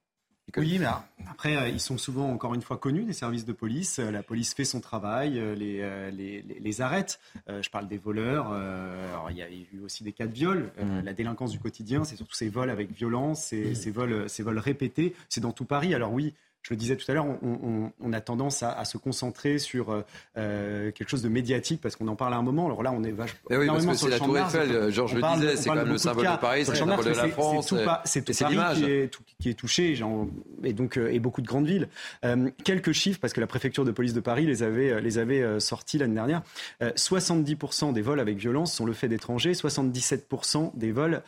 Oui, 0.58 0.78
mais 0.80 0.86
après, 1.28 1.58
euh, 1.58 1.68
ils 1.70 1.80
sont 1.80 1.98
souvent, 1.98 2.30
encore 2.30 2.54
une 2.54 2.62
fois, 2.62 2.78
connus 2.78 3.04
des 3.04 3.14
services 3.14 3.46
de 3.46 3.52
police. 3.52 4.00
Euh, 4.00 4.12
la 4.12 4.24
police 4.24 4.54
fait 4.54 4.64
son 4.64 4.80
travail, 4.80 5.40
euh, 5.40 5.56
les, 5.56 6.42
les, 6.42 6.60
les 6.60 6.82
arrête. 6.82 7.20
je 7.48 7.70
parle 7.70 7.88
des 7.88 7.98
voleurs. 7.98 8.52
alors, 8.52 9.32
il 9.32 9.38
y 9.38 9.42
a 9.42 9.50
eu 9.50 9.80
aussi 9.84 10.04
des 10.04 10.12
cas 10.12 10.28
de 10.28 10.34
viol. 10.34 10.72
Mmh. 10.78 11.02
La 11.02 11.14
délinquance 11.14 11.52
du 11.52 11.60
quotidien, 11.60 12.04
c'est 12.04 12.16
surtout 12.16 12.36
ces 12.36 12.50
vols 12.50 12.70
avec 12.70 12.92
violence, 12.92 13.46
ces, 13.46 13.72
mmh. 13.72 13.76
ces, 13.76 13.92
vols, 13.92 14.30
ces 14.30 14.44
vols 14.44 14.60
répétés. 14.60 15.16
C'est 15.30 15.42
dans 15.42 15.52
tout 15.52 15.66
Paris. 15.66 15.94
Alors 15.94 16.14
oui, 16.14 16.34
je 16.66 16.74
le 16.74 16.78
disais 16.78 16.96
tout 16.96 17.10
à 17.12 17.14
l'heure, 17.14 17.28
on, 17.44 18.14
a 18.14 18.22
tendance 18.22 18.64
à, 18.64 18.84
se 18.86 18.98
concentrer 18.98 19.60
sur 19.60 19.92
euh, 19.92 20.02
euh, 20.36 20.92
quelque 20.92 21.10
chose 21.10 21.22
de 21.22 21.30
médiatique 21.30 21.80
parce 21.80 21.96
qu'on 21.96 22.08
en 22.08 22.16
parle 22.16 22.34
à 22.34 22.38
un 22.38 22.42
moment. 22.42 22.66
Alors 22.66 22.82
là, 22.82 22.92
on 22.92 23.04
est 23.04 23.12
vachement. 23.12 23.38
Eh 23.52 23.58
oui, 23.58 23.68
parce 23.68 23.86
que 23.86 23.94
c'est 23.94 24.10
la 24.10 24.18
Tour 24.18 24.36
Eiffel, 24.36 24.92
Georges 24.92 25.14
le 25.14 25.22
disait, 25.36 25.58
c'est 25.58 25.70
quand 25.70 25.76
même 25.76 25.90
le 25.90 26.00
symbole 26.00 26.26
de, 26.26 26.38
Paris, 26.38 26.66
c'est 26.66 26.72
le 26.72 26.78
symbole 26.78 27.06
de 27.06 27.10
la 27.12 27.28
France. 27.28 27.72
C'est 28.06 28.26
tout, 28.26 28.34
Paris 28.44 28.58
qui 28.78 28.86
est, 28.86 29.16
qui 29.40 29.50
est, 29.52 29.54
touché, 29.54 29.96
et 30.64 30.74
donc 30.74 30.98
euh, 30.98 31.14
et 31.14 31.20
beaucoup 31.20 31.44
de 31.44 31.48
grandes 31.48 31.68
villes. 31.68 31.88
quelques 32.64 32.94
chiffres, 32.94 33.20
parce 33.22 33.34
que 33.34 33.42
la 33.42 33.48
préfecture 33.48 33.86
de 33.86 33.92
police 33.92 34.14
de 34.14 34.20
Paris 34.20 34.48
les 34.48 34.64
avait, 34.64 35.00
les 35.02 35.20
avait 35.20 35.60
sortis 35.60 36.00
l'année 36.00 36.16
dernière. 36.16 36.42
70% 36.82 37.94
des 37.94 38.02
vols 38.02 38.20
avec 38.20 38.38
violence 38.38 38.74
sont 38.74 38.88
le 38.88 38.94
fait 38.94 39.08
d'étrangers, 39.08 39.52
77% 39.52 40.72
des 40.76 40.92
vols 40.92 41.22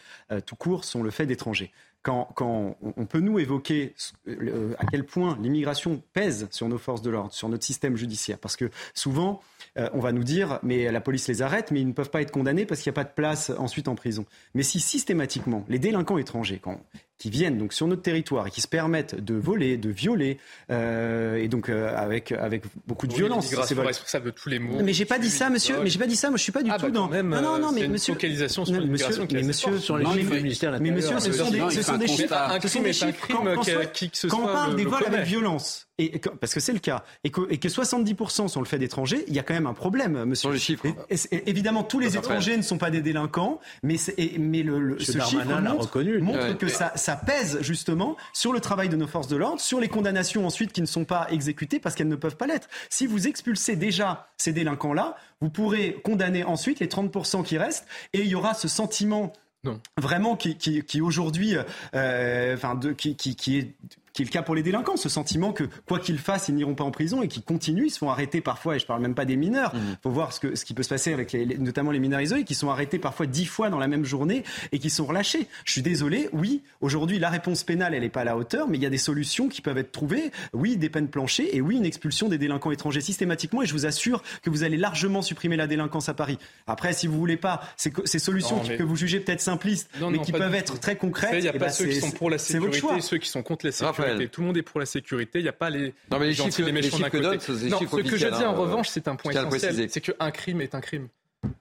tout 0.48 0.56
court 0.56 0.84
sont 0.84 1.04
le 1.04 1.12
fait 1.12 1.28
d'étrangers 1.28 1.72
quand, 2.08 2.78
on 2.96 3.06
peut 3.06 3.20
nous 3.20 3.38
évoquer 3.40 3.94
à 4.28 4.86
quel 4.90 5.06
point 5.06 5.38
l'immigration 5.42 6.02
pèse 6.14 6.48
sur 6.52 6.70
nos 6.70 6.78
forces 6.78 7.02
de 7.02 7.10
l'ordre, 7.10 7.34
sur 7.34 7.50
notre 7.50 7.66
système 7.66 7.98
judiciaire, 7.98 8.40
parce 8.40 8.56
que 8.56 8.70
souvent, 8.94 9.42
euh, 9.78 9.90
on 9.94 10.00
va 10.00 10.14
nous 10.14 10.24
dire, 10.24 10.60
mais 10.64 10.90
la 10.92 11.02
police 11.02 11.28
les 11.28 11.42
arrête, 11.42 11.72
mais 11.72 11.82
ils 11.82 11.88
ne 11.88 11.94
peuvent 11.94 12.10
pas 12.10 12.22
être 12.22 12.32
condamnés 12.32 12.66
parce 12.66 12.82
qu'il 12.82 12.90
n'y 12.90 12.96
a 12.96 13.04
pas 13.04 13.10
de 13.10 13.14
place 13.14 13.52
ensuite 13.58 13.88
en 13.88 13.96
prison. 13.96 14.26
Mais 14.54 14.64
si 14.64 14.80
systématiquement, 14.80 15.66
les 15.68 15.80
délinquants 15.80 16.18
étrangers, 16.18 16.60
quand 16.62 16.80
qui 17.18 17.30
viennent 17.30 17.58
donc 17.58 17.74
sur 17.74 17.88
notre 17.88 18.02
territoire 18.02 18.48
et 18.48 18.52
qui 18.52 18.62
se 18.62 18.68
permettent 18.68 19.16
de 19.16 19.34
voler, 19.34 19.78
de 19.78 19.90
violer, 19.90 20.38
euh, 20.70 21.36
et 21.36 21.48
donc 21.48 21.70
euh, 21.70 21.96
avec 21.96 22.32
avec 22.32 22.64
beaucoup 22.86 23.08
de 23.08 23.14
oui, 23.14 23.20
violence. 23.20 23.48
C'est 23.48 23.80
responsable 23.80 24.26
de 24.28 24.32
tous 24.32 24.50
les 24.50 24.60
maux. 24.60 24.82
Mais 24.84 24.94
j'ai 24.94 25.06
pas 25.06 25.20
dit 25.20 25.30
ça, 25.30 25.50
monsieur. 25.50 25.78
Mais 25.84 25.90
j'ai 25.90 26.00
pas 26.00 26.08
dit 26.08 26.16
ça. 26.16 26.30
Moi, 26.30 26.38
je 26.38 26.44
suis 26.44 26.52
pas 26.52 26.64
du 26.64 26.70
ah, 26.72 26.78
tout 26.78 26.86
bah, 26.86 26.92
dans. 26.92 27.08
Même, 27.08 27.30
non, 27.30 27.42
non, 27.42 27.60
non, 27.60 27.72
mais 27.72 27.82
une 27.82 27.92
monsieur. 27.92 28.14
Focalisation 28.14 28.66
sur 28.66 28.86
monsieur, 28.86 29.26
mais 29.32 29.44
monsieur, 29.44 29.80
sur 29.80 29.98
les 29.98 30.06
chiffres 30.06 30.36
du 30.36 30.42
ministère 30.42 30.80
Mais 30.80 30.92
monsieur, 30.92 31.20
ce 31.20 31.32
sont 31.32 31.50
des, 31.50 31.64
ce 31.72 31.82
sont 31.82 31.98
des 31.98 32.08
chiffres. 32.08 32.60
Que 32.60 32.68
ce 32.68 34.28
soit. 34.28 34.30
Quand 34.30 34.44
on 34.44 34.48
parle 34.48 34.76
des 34.76 34.86
vols 34.86 35.06
avec 35.06 35.26
violence 35.26 35.88
et, 36.00 36.22
parce 36.40 36.54
que 36.54 36.60
c'est 36.60 36.74
le 36.74 36.80
cas, 36.80 37.04
et 37.24 37.32
que, 37.32 37.42
et 37.50 37.58
que 37.58 37.68
70% 37.68 38.48
sont 38.50 38.60
le 38.60 38.68
fait 38.68 38.78
d'étrangers, 38.78 39.24
il 39.28 39.34
y 39.34 39.40
a 39.40 39.44
quand 39.44 39.56
même 39.56 39.66
un 39.66 39.74
problème, 39.74 40.26
monsieur. 40.26 40.42
Sur 40.48 40.52
les 40.52 40.60
chiffres. 40.60 40.86
évidemment, 41.32 41.84
tous 41.84 42.00
les 42.00 42.16
étrangers 42.16 42.56
ne 42.56 42.62
sont 42.62 42.78
pas 42.78 42.92
des 42.92 43.02
délinquants, 43.02 43.60
mais, 43.82 43.96
mais 44.38 44.62
le, 44.62 45.00
ce 45.00 45.20
chiffre 45.20 45.46
montre, 45.60 46.00
montre 46.22 46.58
que 46.58 46.68
ça, 46.68 46.94
ça 47.08 47.16
pèse 47.16 47.62
justement 47.62 48.18
sur 48.34 48.52
le 48.52 48.60
travail 48.60 48.90
de 48.90 48.98
nos 48.98 49.08
forces 49.08 49.30
de 49.30 49.38
l'ordre, 49.38 49.62
sur 49.62 49.80
les 49.80 49.88
condamnations 49.88 50.46
ensuite 50.46 50.74
qui 50.74 50.82
ne 50.82 50.86
sont 50.86 51.06
pas 51.06 51.26
exécutées 51.32 51.80
parce 51.80 51.96
qu'elles 51.96 52.10
ne 52.10 52.18
peuvent 52.18 52.36
pas 52.36 52.48
l'être. 52.48 52.68
Si 52.90 53.08
vous 53.08 53.30
expulsez 53.30 53.78
déjà 53.78 54.28
ces 54.36 54.52
délinquants-là, 54.52 55.16
vous 55.40 55.50
pourrez 55.50 56.02
condamner 56.04 56.44
ensuite 56.44 56.82
les 56.82 56.88
30% 56.88 57.46
qui 57.46 57.58
restent, 57.58 57.88
et 58.12 58.20
il 58.20 58.28
y 58.28 58.36
aura 58.36 58.54
ce 58.54 58.68
sentiment 58.68 59.32
non. 59.64 59.80
vraiment 59.96 60.36
qui, 60.36 60.58
qui, 60.58 60.84
qui 60.84 61.00
aujourd'hui, 61.00 61.56
euh, 61.96 62.54
enfin, 62.56 62.76
de, 62.76 62.92
qui, 62.92 63.16
qui, 63.16 63.38
qui 63.38 63.58
est 63.58 63.74
qui 64.18 64.24
est 64.24 64.26
le 64.26 64.32
cas 64.32 64.42
pour 64.42 64.56
les 64.56 64.64
délinquants, 64.64 64.98
ce 64.98 65.10
sentiment 65.10 65.54
que 65.54 65.66
quoi 65.88 66.00
qu'ils 66.00 66.18
fassent, 66.18 66.48
ils 66.48 66.56
n'iront 66.56 66.74
pas 66.74 66.84
en 66.84 66.90
prison 66.90 67.22
et 67.22 67.28
qu'ils 67.28 67.44
continuent, 67.44 67.86
ils 67.86 67.92
se 67.92 68.00
font 68.00 68.10
arrêter 68.10 68.42
parfois, 68.42 68.76
et 68.76 68.80
je 68.80 68.88
parle 68.88 69.00
même 69.00 69.14
pas 69.14 69.26
des 69.26 69.36
mineurs, 69.36 69.70
il 69.76 69.80
mmh. 69.80 69.98
faut 70.02 70.10
voir 70.10 70.34
ce, 70.34 70.40
que, 70.40 70.56
ce 70.56 70.66
qui 70.66 70.74
peut 70.74 70.82
se 70.82 70.90
passer 70.90 71.14
avec 71.14 71.34
les, 71.34 71.46
notamment 71.60 71.92
les 71.92 72.00
mineurs 72.00 72.20
isolés, 72.20 72.44
qui 72.44 72.56
sont 72.56 72.72
arrêtés 72.72 72.98
parfois 72.98 73.28
dix 73.28 73.46
fois 73.46 73.70
dans 73.70 73.78
la 73.78 73.88
même 73.88 74.06
journée 74.06 74.44
et 74.72 74.80
qui 74.80 74.90
sont 74.90 75.06
relâchés. 75.06 75.46
Je 75.66 75.72
suis 75.72 75.84
désolé, 75.84 76.30
oui, 76.34 76.64
aujourd'hui 76.82 77.20
la 77.20 77.30
réponse 77.30 77.64
pénale, 77.64 77.94
elle 77.94 78.02
n'est 78.02 78.10
pas 78.10 78.22
à 78.22 78.24
la 78.24 78.38
hauteur, 78.38 78.68
mais 78.68 78.78
il 78.78 78.82
y 78.82 78.88
a 78.88 78.90
des 78.90 78.98
solutions 78.98 79.50
qui 79.50 79.62
peuvent 79.62 79.78
être 79.78 79.92
trouvées, 79.92 80.32
oui, 80.52 80.78
des 80.78 80.90
peines 80.90 81.10
planchées, 81.10 81.56
et 81.56 81.62
oui, 81.62 81.78
une 81.78 81.86
expulsion 81.86 82.28
des 82.28 82.40
délinquants 82.40 82.72
étrangers 82.72 83.02
systématiquement, 83.02 83.62
et 83.62 83.68
je 83.68 83.74
vous 83.74 83.86
assure 83.86 84.24
que 84.42 84.50
vous 84.50 84.64
allez 84.64 84.78
largement 84.78 85.22
supprimer 85.22 85.58
la 85.58 85.68
délinquance 85.68 86.10
à 86.10 86.16
Paris. 86.16 86.40
Après, 86.66 86.92
si 86.92 87.06
vous 87.06 87.20
voulez 87.20 87.38
pas 87.38 87.62
ces, 87.78 87.94
ces 88.06 88.18
solutions 88.18 88.60
que 88.62 88.82
vous 88.82 88.96
jugez 88.96 89.20
peut-être 89.20 89.42
simplistes, 89.42 89.92
mais 90.10 90.18
qui 90.22 90.32
peuvent 90.32 90.56
être 90.56 90.80
très 90.80 90.96
concrètes, 90.96 91.36
il 91.36 91.42
n'y 91.42 91.48
a 91.50 91.52
eh 91.54 91.60
pas 91.60 91.66
ben, 91.66 91.72
ceux 91.72 91.86
qui 91.86 92.00
sont 92.00 92.10
pour 92.10 92.32
la 92.32 92.40
sécurité 92.40 92.88
et 92.98 93.02
ceux 93.02 93.20
qui 93.20 93.30
sont 93.30 93.44
contre 93.44 93.68
la 93.68 93.72
sécurité. 93.72 94.07
Tout 94.32 94.42
le 94.42 94.48
monde 94.48 94.58
est 94.58 94.62
pour 94.62 94.80
la 94.80 94.86
sécurité. 94.86 95.40
Il 95.40 95.44
n'y 95.44 95.50
a 95.50 95.54
pas 95.54 95.70
les, 95.70 95.94
non, 96.12 96.20
mais 96.20 96.28
les, 96.28 96.34
chiffres, 96.34 96.62
les 96.62 96.72
méchants 96.72 97.00
d'un 97.00 97.10
côté. 97.10 97.24
non, 97.24 97.80
ce 97.80 98.02
que 98.02 98.18
je 98.18 98.28
dis 98.28 98.44
en 98.44 98.52
hein, 98.52 98.56
revanche, 98.56 98.90
c'est 98.90 99.08
un 99.08 99.16
point 99.16 99.32
essentiel. 99.32 99.90
C'est 99.90 100.02
qu'un 100.02 100.32
crime 100.32 100.62
est 100.62 100.76
un 100.76 100.82
crime 100.82 101.10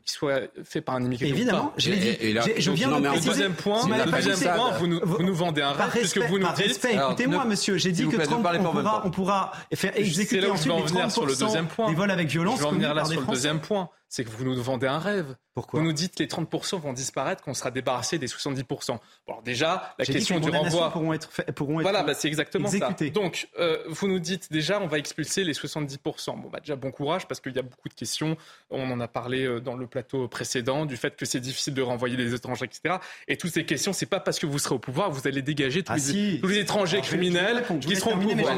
qui 0.04 0.12
soit 0.12 0.42
fait 0.64 0.80
par 0.80 0.96
un 0.96 1.04
immigré. 1.04 1.28
Évidemment, 1.28 1.72
je 1.76 1.90
l'ai 1.90 1.96
dit. 1.96 2.38
je 2.58 2.70
viens 2.70 2.98
de 2.98 3.04
le 3.04 3.24
deuxième 3.24 3.54
point, 3.54 3.86
le 3.86 4.22
deuxième 4.22 4.54
point 4.54 4.70
vous, 4.72 4.86
nous, 4.86 5.00
vous 5.02 5.22
nous 5.22 5.34
vendez 5.34 5.62
un 5.62 5.72
rêve 5.72 5.90
puisque 5.92 6.18
vous 6.18 6.38
nous 6.38 6.46
dites. 6.56 6.84
Écoutez-moi, 6.84 7.44
monsieur, 7.44 7.76
j'ai 7.76 7.92
dit 7.92 8.06
que 8.06 8.16
30, 8.16 8.44
on, 8.60 8.72
pourra, 8.72 9.02
on 9.04 9.10
pourra 9.10 9.52
faire 9.74 9.96
exécuter 9.96 10.46
ensuite 10.48 10.72
les 10.72 10.80
30% 10.80 11.88
des 11.88 11.94
vols 11.94 12.10
avec 12.10 12.28
violence. 12.28 12.58
Je 12.58 12.62
vais 12.62 12.68
en 12.68 12.72
venir 12.72 12.94
là 12.94 13.04
sur 13.04 13.20
le 13.20 13.26
deuxième 13.26 13.60
point 13.60 13.88
c'est 14.08 14.24
que 14.24 14.30
vous 14.30 14.44
nous 14.44 14.62
vendez 14.62 14.86
un 14.86 14.98
rêve. 14.98 15.36
Pourquoi 15.54 15.80
Vous 15.80 15.86
nous 15.86 15.92
dites 15.92 16.14
que 16.14 16.22
les 16.22 16.28
30% 16.28 16.78
vont 16.80 16.92
disparaître, 16.92 17.42
qu'on 17.42 17.54
sera 17.54 17.70
débarrassé 17.70 18.18
des 18.18 18.26
70%. 18.26 18.64
Bon, 18.66 19.00
alors 19.26 19.42
déjà, 19.42 19.94
la 19.98 20.04
question 20.04 20.38
du 20.38 20.50
renvoi... 20.50 20.90
pourront 20.90 21.12
être, 21.14 21.30
pourront 21.54 21.80
être 21.80 21.82
Voilà, 21.82 22.02
bah 22.02 22.12
c'est 22.14 22.28
exactement 22.28 22.68
ça. 22.68 22.94
Donc, 23.12 23.48
euh, 23.58 23.82
vous 23.88 24.06
nous 24.06 24.18
dites 24.18 24.52
déjà, 24.52 24.80
on 24.80 24.86
va 24.86 24.98
expulser 24.98 25.44
les 25.44 25.54
70%. 25.54 26.40
Bon, 26.40 26.48
bah 26.50 26.60
déjà, 26.60 26.76
bon 26.76 26.90
courage, 26.90 27.26
parce 27.26 27.40
qu'il 27.40 27.56
y 27.56 27.58
a 27.58 27.62
beaucoup 27.62 27.88
de 27.88 27.94
questions. 27.94 28.36
On 28.70 28.90
en 28.90 29.00
a 29.00 29.08
parlé 29.08 29.44
euh, 29.44 29.60
dans 29.60 29.76
le 29.76 29.86
plateau 29.86 30.28
précédent, 30.28 30.84
du 30.84 30.98
fait 30.98 31.16
que 31.16 31.24
c'est 31.24 31.40
difficile 31.40 31.72
de 31.72 31.82
renvoyer 31.82 32.18
les 32.18 32.34
étrangers, 32.34 32.66
etc. 32.66 32.96
Et 33.26 33.38
toutes 33.38 33.52
ces 33.52 33.64
questions, 33.64 33.94
c'est 33.94 34.06
pas 34.06 34.20
parce 34.20 34.38
que 34.38 34.44
vous 34.44 34.58
serez 34.58 34.74
au 34.74 34.78
pouvoir, 34.78 35.10
vous 35.10 35.26
allez 35.26 35.40
dégager 35.40 35.82
tous, 35.82 35.92
ah 35.92 36.12
les, 36.12 36.40
tous 36.40 36.48
les, 36.48 36.58
étrangers 36.58 37.00
criminels 37.00 37.64
qui 37.80 37.96
seront 37.96 38.14
au 38.14 38.18
pouvoir. 38.18 38.56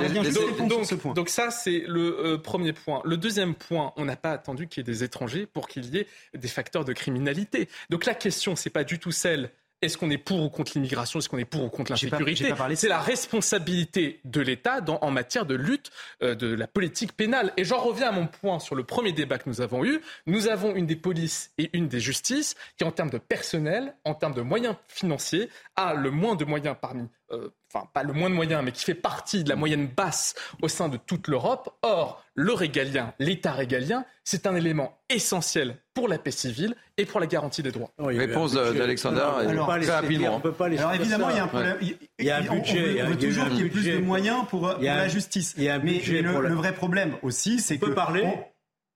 Donc, 0.67 1.15
donc, 1.15 1.29
ça, 1.29 1.53
c'est 1.53 1.85
le 1.87 2.19
euh, 2.19 2.39
premier 2.39 2.73
point. 2.73 3.03
Le 3.05 3.17
deuxième 3.17 3.55
point, 3.55 3.93
on 3.97 4.05
n'a 4.05 4.17
pas 4.17 4.33
attendu 4.33 4.67
qu'il 4.67 4.81
y 4.81 4.83
ait 4.83 4.93
des 4.93 5.05
étrangers 5.05 5.38
pour 5.47 5.69
qu'il 5.69 5.95
y 5.95 5.99
ait 5.99 6.07
des 6.35 6.49
facteurs 6.49 6.85
de 6.85 6.93
criminalité. 6.93 7.69
Donc 7.91 8.07
la 8.07 8.15
question, 8.15 8.57
c'est 8.57 8.71
pas 8.71 8.85
du 8.85 8.99
tout 8.99 9.13
celle 9.13 9.51
est-ce 9.81 9.97
qu'on 9.97 10.11
est 10.11 10.19
pour 10.19 10.43
ou 10.43 10.49
contre 10.49 10.73
l'immigration 10.75 11.19
Est-ce 11.19 11.29
qu'on 11.29 11.39
est 11.39 11.45
pour 11.45 11.63
ou 11.63 11.69
contre 11.69 11.93
l'insécurité 11.93 12.53
C'est 12.75 12.89
la 12.89 12.99
responsabilité 12.99 14.21
de 14.25 14.41
l'État 14.41 14.81
en 14.89 15.11
matière 15.11 15.47
de 15.47 15.55
lutte 15.55 15.91
euh, 16.23 16.35
de 16.35 16.53
la 16.55 16.67
politique 16.67 17.13
pénale. 17.13 17.53
Et 17.57 17.65
j'en 17.65 17.79
reviens 17.79 18.09
à 18.09 18.13
mon 18.13 18.27
point 18.27 18.59
sur 18.59 18.75
le 18.75 18.85
premier 18.85 19.13
débat 19.13 19.39
que 19.39 19.49
nous 19.49 19.61
avons 19.61 19.85
eu. 19.85 20.01
Nous 20.27 20.49
avons 20.49 20.75
une 20.75 20.87
des 20.87 20.97
polices 20.97 21.53
et 21.59 21.71
une 21.73 21.89
des 21.89 22.01
justices 22.01 22.57
qui, 22.77 22.85
en 22.85 22.91
termes 22.91 23.11
de 23.11 23.19
personnel, 23.19 23.95
en 24.05 24.15
termes 24.15 24.35
de 24.35 24.43
moyens 24.43 24.75
financiers, 24.89 25.49
a 25.77 25.95
le 25.95 26.11
moins 26.11 26.35
de 26.35 26.45
moyens 26.45 26.77
parmi 26.81 27.09
euh, 27.31 27.51
enfin 27.73 27.87
pas 27.93 28.03
le 28.03 28.15
moins 28.15 28.31
de 28.31 28.35
moyens, 28.35 28.63
mais 28.65 28.73
qui 28.73 28.85
fait 28.85 28.95
partie 28.95 29.45
de 29.45 29.51
la 29.51 29.57
moyenne 29.57 29.87
basse 29.87 30.35
au 30.63 30.69
sein 30.69 30.89
de 30.89 30.97
toute 30.97 31.29
l'Europe. 31.29 31.77
Or, 31.83 32.25
le 32.35 32.53
régalien, 32.53 33.13
l'État 33.19 33.53
régalien, 33.53 34.07
c'est 34.25 34.47
un 34.47 34.57
élément 34.57 34.99
essentiel 35.11 35.77
pour 35.99 36.09
la 36.09 36.19
paix 36.19 36.31
civile 36.31 36.77
et 36.97 37.05
pour 37.07 37.19
la 37.19 37.27
garantie 37.27 37.63
des 37.63 37.73
droits. 37.73 37.91
Réponse 37.99 38.53
d'Alexander, 38.53 39.27
très 39.43 39.91
rapidement. 39.91 40.41
Alors 40.79 40.95
évidemment, 40.95 41.31
il 41.31 41.37
y 41.37 41.41
a 41.41 41.45
un 41.45 41.49
problème. 41.49 41.77
Il 42.19 42.25
y 42.25 42.31
a 42.31 42.37
un 42.37 42.43
budget. 42.43 43.03
On 43.03 43.07
veut 43.09 43.19
toujours 43.19 43.49
qu'il 43.49 43.59
y 43.59 43.63
ait 43.63 43.69
plus 43.69 43.85
de 43.85 43.99
moyens 43.99 44.45
pour 44.49 44.77
la 44.81 45.09
justice. 45.09 45.57
Mais 45.59 46.01
le 46.23 46.55
vrai 46.55 46.73
problème 46.73 47.15
aussi, 47.23 47.59
c'est 47.59 47.79
que... 47.79 47.87
peut 47.87 47.95
parler 47.95 48.29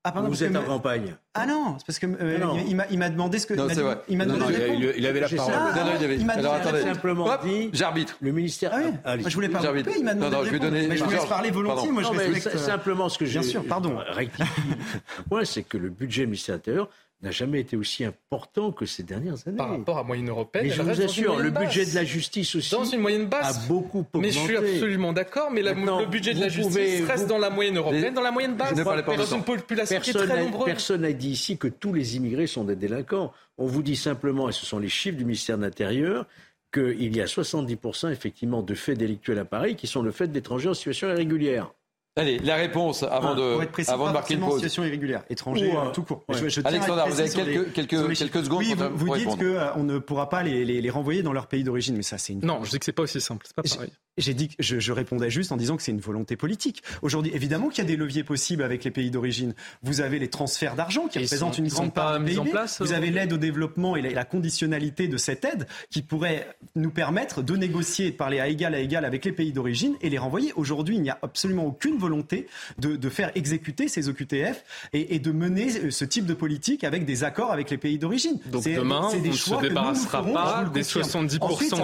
ah, 0.04 0.10
pardon, 0.10 0.30
vous 0.30 0.42
êtes 0.42 0.56
en 0.56 0.64
campagne. 0.64 1.14
Ah 1.34 1.46
non, 1.46 1.76
c'est 1.78 1.86
parce 1.86 1.98
que 2.00 2.06
euh, 2.06 2.38
il 2.90 2.98
m'a 2.98 3.08
demandé 3.08 3.38
ce 3.38 3.46
que. 3.46 3.54
Non, 3.54 3.68
c'est 3.68 3.82
vrai. 3.82 3.98
Il 4.08 4.18
m'a 4.18 4.24
demandé. 4.24 4.54
il, 4.74 4.94
il, 4.96 5.06
avait 5.06 5.20
la 5.20 5.28
parole. 5.28 5.54
Ah, 5.54 5.84
non, 5.84 5.92
il, 5.96 6.04
avait... 6.04 6.16
il 6.16 6.26
m'a 6.26 6.32
Alors 6.32 6.54
attendez. 6.54 6.82
simplement 6.82 7.26
Hop, 7.26 7.44
dit. 7.44 7.70
J'arbitre. 7.72 8.16
Le 8.20 8.32
ministère. 8.32 8.72
Ah 8.74 8.78
oui. 8.84 8.92
Allez. 9.04 9.24
je 9.28 9.34
voulais 9.34 9.48
pas. 9.48 9.60
Couper, 9.60 9.92
il 9.96 10.04
m'a 10.04 10.14
demandé. 10.14 10.34
Non, 10.34 10.42
non, 10.42 10.44
je 10.44 10.50
vais 10.50 10.58
donner. 10.58 10.88
Mais 10.88 10.96
je 10.96 11.04
vous 11.04 11.10
laisse 11.10 11.24
parler 11.26 11.52
volontiers. 11.52 11.88
Pardon. 11.88 11.92
Moi, 11.92 12.02
je 12.02 12.08
non, 12.08 12.32
respecte. 12.32 12.58
Simplement, 12.58 13.08
ce 13.08 13.18
que 13.18 13.26
j'ai. 13.26 13.38
Bien 13.38 13.48
sûr. 13.48 13.64
Pardon. 13.64 13.96
Rectifie. 14.08 14.50
Point, 15.28 15.44
c'est 15.44 15.62
que 15.62 15.78
le 15.78 15.88
budget 15.88 16.26
ministère 16.26 16.56
de 16.56 16.58
l'Intérieur 16.58 16.88
n'a 17.22 17.30
jamais 17.30 17.60
été 17.60 17.76
aussi 17.76 18.04
important 18.04 18.72
que 18.72 18.84
ces 18.84 19.02
dernières 19.02 19.46
années. 19.46 19.56
Par 19.56 19.70
rapport 19.70 19.98
à 19.98 20.02
moyenne 20.02 20.28
européenne, 20.28 20.66
mais 20.66 20.70
je 20.70 20.82
vous 20.82 21.00
assure, 21.00 21.38
le 21.38 21.50
budget 21.50 21.86
de 21.86 21.94
la 21.94 22.04
justice 22.04 22.56
aussi 22.56 22.72
dans 22.72 22.84
une 22.84 23.00
moyenne 23.00 23.26
basse 23.26 23.64
a 23.64 23.68
beaucoup 23.68 24.00
augmenté. 24.00 24.18
Mais 24.18 24.30
je 24.32 24.38
suis 24.38 24.56
absolument 24.56 25.12
d'accord, 25.12 25.50
mais 25.50 25.62
la, 25.62 25.72
le 25.72 26.06
budget 26.06 26.34
de 26.34 26.40
la 26.40 26.48
justice 26.48 26.72
pouvez, 26.72 27.04
reste 27.04 27.24
vous... 27.24 27.28
dans 27.28 27.38
la 27.38 27.50
moyenne 27.50 27.76
européenne, 27.76 28.14
dans 28.14 28.22
la 28.22 28.32
moyenne 28.32 28.56
basse, 28.56 28.74
ne 28.74 28.82
parlez 28.82 29.02
pas 29.02 29.16
dans 29.16 29.24
une 29.24 29.44
population 29.44 29.96
personne 29.96 30.12
qui 30.12 30.18
est 30.18 30.26
très 30.26 30.44
nombreuse. 30.44 30.66
Personne 30.66 31.00
n'a 31.02 31.12
dit 31.12 31.30
ici 31.30 31.58
que 31.58 31.68
tous 31.68 31.92
les 31.92 32.16
immigrés 32.16 32.46
sont 32.46 32.64
des 32.64 32.76
délinquants. 32.76 33.32
On 33.58 33.66
vous 33.66 33.82
dit 33.82 33.96
simplement, 33.96 34.48
et 34.48 34.52
ce 34.52 34.66
sont 34.66 34.78
les 34.78 34.88
chiffres 34.88 35.16
du 35.16 35.24
ministère 35.24 35.58
de 35.58 35.62
l'Intérieur, 35.62 36.26
qu'il 36.72 37.14
y 37.14 37.20
a 37.20 37.26
70% 37.26 38.10
effectivement 38.10 38.62
de 38.62 38.74
faits 38.74 38.98
délictuels 38.98 39.38
à 39.38 39.44
Paris 39.44 39.76
qui 39.76 39.86
sont 39.86 40.02
le 40.02 40.10
fait 40.10 40.28
d'étrangers 40.28 40.70
en 40.70 40.74
situation 40.74 41.08
irrégulière. 41.08 41.72
Allez, 42.14 42.38
la 42.40 42.56
réponse 42.56 43.02
avant 43.04 43.34
de, 43.34 43.54
pour 43.54 43.62
être 43.62 43.72
précis, 43.72 43.90
avant 43.90 44.08
de 44.08 44.12
marquer 44.12 44.34
une 44.34 44.40
pause. 44.40 44.56
situation 44.56 44.84
irrégulière, 44.84 45.24
étranger, 45.30 45.72
euh, 45.74 45.90
tout 45.92 46.02
court. 46.02 46.24
Ouais. 46.28 46.36
Je, 46.36 46.48
je 46.48 46.60
Alexandre, 46.62 47.06
vous 47.08 47.20
avez 47.20 47.30
quelques, 47.30 47.72
quelques, 47.72 48.14
quelques 48.14 48.44
secondes 48.44 48.58
oui, 48.58 48.74
pour, 48.74 48.90
vous, 48.90 49.06
pour 49.06 49.16
dites 49.16 49.28
qu'on 49.28 49.40
euh, 49.40 49.76
ne 49.76 49.98
pourra 49.98 50.28
pas 50.28 50.42
les, 50.42 50.66
les, 50.66 50.82
les, 50.82 50.90
renvoyer 50.90 51.22
dans 51.22 51.32
leur 51.32 51.46
pays 51.46 51.64
d'origine, 51.64 51.96
mais 51.96 52.02
ça 52.02 52.18
c'est 52.18 52.34
une... 52.34 52.44
Non, 52.44 52.64
je 52.64 52.70
dis 52.70 52.78
que 52.78 52.84
c'est 52.84 52.92
pas 52.92 53.04
aussi 53.04 53.18
simple, 53.18 53.46
c'est 53.46 53.56
pas 53.56 53.62
pareil. 53.62 53.90
J'ai 54.18 54.34
dit 54.34 54.48
que 54.48 54.54
je, 54.58 54.78
je, 54.78 54.92
répondais 54.92 55.30
juste 55.30 55.52
en 55.52 55.56
disant 55.56 55.76
que 55.78 55.82
c'est 55.82 55.90
une 55.90 56.00
volonté 56.00 56.36
politique. 56.36 56.82
Aujourd'hui, 57.00 57.32
évidemment 57.34 57.70
qu'il 57.70 57.82
y 57.82 57.86
a 57.86 57.88
des 57.88 57.96
leviers 57.96 58.24
possibles 58.24 58.62
avec 58.62 58.84
les 58.84 58.90
pays 58.90 59.10
d'origine. 59.10 59.54
Vous 59.82 60.02
avez 60.02 60.18
les 60.18 60.28
transferts 60.28 60.76
d'argent 60.76 61.08
qui 61.08 61.18
représentent 61.18 61.56
une 61.56 61.68
grande 61.68 61.94
part 61.94 62.22
PIB. 62.22 62.50
Place, 62.50 62.82
vous 62.82 62.92
avez 62.92 63.10
l'aide 63.10 63.32
au 63.32 63.38
développement 63.38 63.96
et 63.96 64.02
la, 64.02 64.10
la, 64.10 64.24
conditionnalité 64.26 65.08
de 65.08 65.16
cette 65.16 65.46
aide 65.46 65.66
qui 65.90 66.02
pourrait 66.02 66.46
nous 66.74 66.90
permettre 66.90 67.40
de 67.40 67.56
négocier 67.56 68.08
et 68.08 68.10
de 68.10 68.16
parler 68.16 68.38
à 68.38 68.48
égal 68.48 68.74
à 68.74 68.80
égal 68.80 69.06
avec 69.06 69.24
les 69.24 69.32
pays 69.32 69.52
d'origine 69.52 69.94
et 70.02 70.10
les 70.10 70.18
renvoyer. 70.18 70.52
Aujourd'hui, 70.56 70.96
il 70.96 71.02
n'y 71.02 71.10
a 71.10 71.18
absolument 71.22 71.64
aucune 71.64 71.96
volonté 71.96 72.48
de, 72.78 72.96
de 72.96 73.08
faire 73.08 73.30
exécuter 73.34 73.88
ces 73.88 74.10
OQTF 74.10 74.62
et, 74.92 75.14
et, 75.14 75.20
de 75.20 75.32
mener 75.32 75.90
ce 75.90 76.04
type 76.04 76.26
de 76.26 76.34
politique 76.34 76.84
avec 76.84 77.06
des 77.06 77.24
accords 77.24 77.50
avec 77.50 77.70
les 77.70 77.78
pays 77.78 77.98
d'origine. 77.98 78.38
Donc 78.50 78.64
demain, 78.64 79.08
on 79.10 79.18
ne 79.18 79.32
se 79.32 79.60
débarrassera 79.60 80.22
pas 80.22 80.64
des 80.72 80.82
70% 80.82 81.40
Ensuite, 81.40 81.74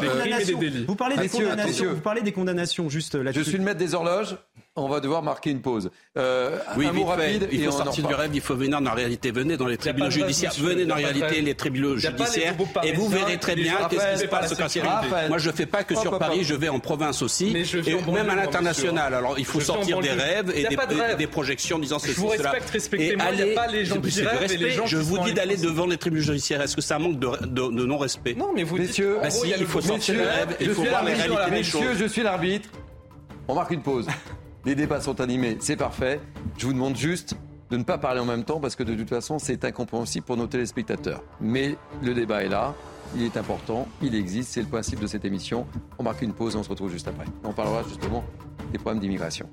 des 0.00 0.49
et 0.49 0.49
Vous 0.86 0.96
parlez 0.96 1.16
des 1.16 1.28
condamnations. 1.28 1.94
Vous 1.94 2.00
parlez 2.00 2.22
des 2.22 2.32
condamnations 2.32 2.88
juste 2.88 3.14
là-dessus. 3.14 3.44
Je 3.44 3.48
suis 3.48 3.58
le 3.58 3.64
maître 3.64 3.78
des 3.78 3.94
horloges. 3.94 4.36
On 4.80 4.88
va 4.88 5.00
devoir 5.00 5.22
marquer 5.22 5.50
une 5.50 5.60
pause. 5.60 5.90
Euh, 6.16 6.58
oui, 6.76 6.86
un 6.86 6.92
mot 6.92 7.04
rapide. 7.04 7.48
Il 7.52 7.64
faut 7.64 7.70
sortir 7.70 8.06
du 8.06 8.14
rêve, 8.14 8.30
il 8.32 8.40
faut 8.40 8.56
venir 8.56 8.80
dans 8.80 8.90
la 8.90 8.94
réalité. 8.94 9.30
Venez 9.30 9.56
dans 9.56 9.66
les 9.66 9.76
tribunaux 9.76 10.10
judiciaires. 10.10 10.52
Venez 10.58 10.86
dans 10.86 10.96
la 10.96 11.08
réalité, 11.08 11.42
les 11.42 11.54
tribunaux 11.54 11.96
judiciaires. 11.96 12.54
Et 12.82 12.92
vous 12.92 13.08
verrez 13.08 13.38
très 13.38 13.54
bien 13.54 13.74
qu'est-ce 13.88 14.14
qui 14.14 14.18
se 14.20 14.26
passe 14.26 14.52
au 14.52 14.56
quartier. 14.56 14.82
Moi, 15.28 15.38
je 15.38 15.50
ne 15.50 15.54
fais 15.54 15.66
pas 15.66 15.84
que 15.84 15.94
sur 15.94 16.18
Paris, 16.18 16.44
je 16.44 16.54
vais 16.54 16.68
en 16.68 16.80
province 16.80 17.22
aussi. 17.22 17.54
Et 17.56 18.12
même 18.12 18.30
à 18.30 18.34
l'international. 18.34 19.14
Alors, 19.14 19.38
il 19.38 19.44
faut 19.44 19.60
sortir 19.60 20.00
des 20.00 20.10
rêves 20.10 20.52
et 20.54 20.66
des 21.16 21.26
projections 21.26 21.78
disant 21.78 21.98
ceci, 21.98 22.14
cela. 22.14 22.16
Je 22.16 22.20
vous 22.20 22.42
respecte, 22.42 22.70
respectez-moi. 22.70 23.26
Il 23.32 23.44
n'y 23.44 23.52
a 23.52 23.54
pas 23.54 23.66
les 23.66 23.84
gens 23.84 24.00
qui 24.00 24.22
rêvent 24.22 24.52
et 24.52 24.56
les 24.56 24.70
gens 24.70 24.86
Je 24.86 24.96
vous 24.96 25.18
dis 25.18 25.32
d'aller 25.32 25.56
devant 25.56 25.86
les 25.86 25.98
tribunaux 25.98 26.22
judiciaires. 26.22 26.62
Est-ce 26.62 26.76
que 26.76 26.82
ça 26.82 26.98
manque 26.98 27.18
de 27.18 27.84
non-respect 27.84 28.34
Non, 28.34 28.52
mais 28.54 28.64
vous 28.64 28.78
Messieurs, 28.78 29.18
il 29.58 29.66
faut 29.66 29.80
sortir 29.80 30.14
du 30.14 30.20
rêve 30.20 30.56
et 30.58 30.64
il 30.64 30.70
faut 30.70 30.84
voir 30.84 31.04
les 31.04 31.14
réalités 31.14 31.50
des 31.50 31.62
choses. 31.62 31.80
Messieurs, 31.82 31.96
je 31.98 32.06
suis 32.06 32.22
l'arbitre. 32.22 32.68
On 33.48 33.54
marque 33.54 33.72
une 33.72 33.82
pause. 33.82 34.06
Les 34.66 34.74
débats 34.74 35.00
sont 35.00 35.22
animés, 35.22 35.56
c'est 35.58 35.76
parfait. 35.76 36.20
Je 36.58 36.66
vous 36.66 36.74
demande 36.74 36.94
juste 36.94 37.34
de 37.70 37.78
ne 37.78 37.82
pas 37.82 37.96
parler 37.96 38.20
en 38.20 38.26
même 38.26 38.44
temps 38.44 38.60
parce 38.60 38.76
que 38.76 38.82
de 38.82 38.94
toute 38.94 39.08
façon, 39.08 39.38
c'est 39.38 39.64
incompréhensible 39.64 40.26
pour 40.26 40.36
nos 40.36 40.46
téléspectateurs. 40.46 41.24
Mais 41.40 41.76
le 42.02 42.12
débat 42.12 42.44
est 42.44 42.50
là, 42.50 42.74
il 43.16 43.22
est 43.22 43.38
important, 43.38 43.88
il 44.02 44.14
existe, 44.14 44.50
c'est 44.50 44.60
le 44.60 44.68
principe 44.68 45.00
de 45.00 45.06
cette 45.06 45.24
émission. 45.24 45.66
On 45.98 46.02
marque 46.02 46.20
une 46.20 46.34
pause 46.34 46.56
et 46.56 46.58
on 46.58 46.62
se 46.62 46.68
retrouve 46.68 46.90
juste 46.90 47.08
après. 47.08 47.24
On 47.42 47.54
parlera 47.54 47.82
justement 47.84 48.22
des 48.70 48.78
problèmes 48.78 49.00
d'immigration. 49.00 49.48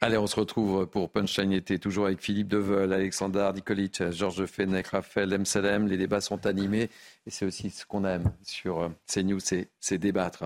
Allez, 0.00 0.16
on 0.16 0.26
se 0.26 0.36
retrouve 0.36 0.86
pour 0.86 1.10
Punchline 1.10 1.52
été, 1.52 1.78
toujours 1.78 2.06
avec 2.06 2.22
Philippe 2.22 2.48
Deveul, 2.48 2.94
Alexandre 2.94 3.52
Nikolic, 3.52 4.10
Georges 4.10 4.46
Fenech, 4.46 4.86
Raphaël 4.86 5.34
Emselem. 5.34 5.86
Les 5.86 5.98
débats 5.98 6.22
sont 6.22 6.46
animés 6.46 6.88
et 7.26 7.30
c'est 7.30 7.44
aussi 7.44 7.68
ce 7.68 7.84
qu'on 7.84 8.06
aime 8.06 8.32
sur 8.42 8.90
CNews, 9.06 9.40
c'est 9.40 9.98
débattre 9.98 10.44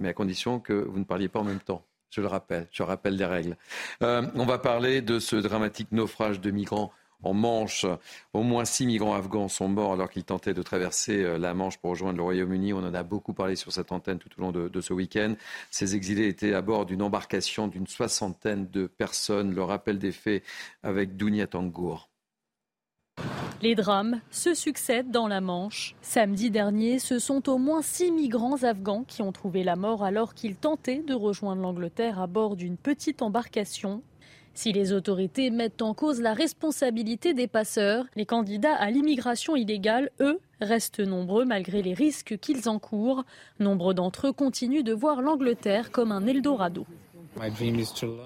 mais 0.00 0.08
à 0.08 0.12
condition 0.12 0.58
que 0.58 0.72
vous 0.72 0.98
ne 0.98 1.04
parliez 1.04 1.28
pas 1.28 1.40
en 1.40 1.44
même 1.44 1.60
temps. 1.60 1.84
Je 2.10 2.20
le 2.20 2.26
rappelle, 2.26 2.66
je 2.72 2.82
rappelle 2.82 3.16
les 3.16 3.24
règles. 3.24 3.56
Euh, 4.02 4.26
on 4.34 4.44
va 4.44 4.58
parler 4.58 5.00
de 5.00 5.20
ce 5.20 5.36
dramatique 5.36 5.92
naufrage 5.92 6.40
de 6.40 6.50
migrants 6.50 6.90
en 7.22 7.34
Manche. 7.34 7.86
Au 8.32 8.42
moins 8.42 8.64
six 8.64 8.86
migrants 8.86 9.14
afghans 9.14 9.48
sont 9.48 9.68
morts 9.68 9.92
alors 9.92 10.10
qu'ils 10.10 10.24
tentaient 10.24 10.54
de 10.54 10.62
traverser 10.62 11.38
la 11.38 11.54
Manche 11.54 11.78
pour 11.78 11.90
rejoindre 11.90 12.16
le 12.16 12.22
Royaume-Uni. 12.22 12.72
On 12.72 12.78
en 12.78 12.94
a 12.94 13.02
beaucoup 13.02 13.34
parlé 13.34 13.56
sur 13.56 13.72
cette 13.72 13.92
antenne 13.92 14.18
tout 14.18 14.30
au 14.38 14.40
long 14.40 14.52
de, 14.52 14.68
de 14.68 14.80
ce 14.80 14.92
week-end. 14.92 15.34
Ces 15.70 15.94
exilés 15.94 16.28
étaient 16.28 16.54
à 16.54 16.62
bord 16.62 16.86
d'une 16.86 17.02
embarcation 17.02 17.68
d'une 17.68 17.86
soixantaine 17.86 18.68
de 18.70 18.86
personnes. 18.86 19.54
Le 19.54 19.62
rappel 19.62 19.98
des 19.98 20.12
faits 20.12 20.42
avec 20.82 21.16
Dounia 21.16 21.46
Tangour. 21.46 22.09
Les 23.62 23.74
drames 23.74 24.20
se 24.30 24.54
succèdent 24.54 25.10
dans 25.10 25.28
la 25.28 25.42
Manche. 25.42 25.94
Samedi 26.00 26.50
dernier, 26.50 26.98
ce 26.98 27.18
sont 27.18 27.48
au 27.50 27.58
moins 27.58 27.82
six 27.82 28.10
migrants 28.10 28.62
afghans 28.62 29.04
qui 29.06 29.20
ont 29.20 29.32
trouvé 29.32 29.64
la 29.64 29.76
mort 29.76 30.02
alors 30.02 30.32
qu'ils 30.32 30.56
tentaient 30.56 31.02
de 31.06 31.12
rejoindre 31.12 31.60
l'Angleterre 31.60 32.20
à 32.20 32.26
bord 32.26 32.56
d'une 32.56 32.78
petite 32.78 33.20
embarcation. 33.20 34.02
Si 34.54 34.72
les 34.72 34.92
autorités 34.92 35.50
mettent 35.50 35.82
en 35.82 35.94
cause 35.94 36.20
la 36.20 36.34
responsabilité 36.34 37.34
des 37.34 37.46
passeurs, 37.46 38.04
les 38.16 38.26
candidats 38.26 38.74
à 38.74 38.90
l'immigration 38.90 39.56
illégale, 39.56 40.10
eux, 40.20 40.40
restent 40.60 41.00
nombreux 41.00 41.44
malgré 41.44 41.82
les 41.82 41.94
risques 41.94 42.38
qu'ils 42.38 42.68
encourent. 42.68 43.24
Nombre 43.58 43.94
d'entre 43.94 44.28
eux 44.28 44.32
continuent 44.32 44.82
de 44.82 44.92
voir 44.92 45.22
l'Angleterre 45.22 45.90
comme 45.90 46.12
un 46.12 46.26
Eldorado. 46.26 46.86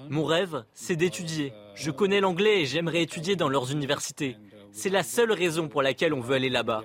Mon 0.09 0.25
rêve, 0.25 0.63
c'est 0.73 0.95
d'étudier. 0.95 1.53
Je 1.75 1.91
connais 1.91 2.21
l'anglais 2.21 2.61
et 2.61 2.65
j'aimerais 2.65 3.03
étudier 3.03 3.35
dans 3.35 3.49
leurs 3.49 3.71
universités. 3.71 4.37
C'est 4.77 4.89
la 4.89 5.03
seule 5.03 5.31
raison 5.31 5.69
pour 5.69 5.81
laquelle 5.81 6.13
on 6.13 6.19
veut 6.19 6.35
aller 6.35 6.49
là-bas. 6.49 6.83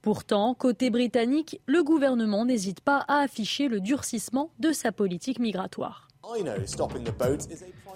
Pourtant, 0.00 0.54
côté 0.54 0.90
britannique, 0.90 1.60
le 1.66 1.82
gouvernement 1.82 2.44
n'hésite 2.44 2.80
pas 2.80 3.04
à 3.08 3.18
afficher 3.18 3.66
le 3.66 3.80
durcissement 3.80 4.52
de 4.60 4.70
sa 4.70 4.92
politique 4.92 5.40
migratoire. 5.40 6.06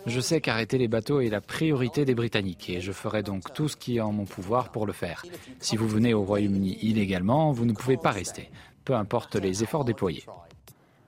Je 0.07 0.20
sais 0.20 0.40
qu'arrêter 0.40 0.78
les 0.78 0.88
bateaux 0.88 1.20
est 1.20 1.28
la 1.28 1.40
priorité 1.40 2.05
des 2.05 2.16
Britanniques 2.16 2.70
et 2.70 2.80
je 2.80 2.90
ferai 2.90 3.22
donc 3.22 3.55
tout 3.55 3.68
ce 3.68 3.76
qui 3.76 3.98
est 3.98 4.01
en 4.01 4.11
mon 4.11 4.24
pouvoir 4.24 4.72
pour 4.72 4.84
le 4.84 4.92
faire. 4.92 5.24
Si 5.61 5.76
vous 5.76 5.86
venez 5.86 6.12
au 6.12 6.24
Royaume-Uni 6.24 6.76
illégalement, 6.82 7.53
vous 7.53 7.66
ne 7.66 7.72
pouvez 7.72 7.98
pas 7.98 8.11
rester, 8.11 8.51
peu 8.84 8.94
importe 8.94 9.36
les 9.36 9.62
efforts 9.62 9.84
déployés. 9.84 10.24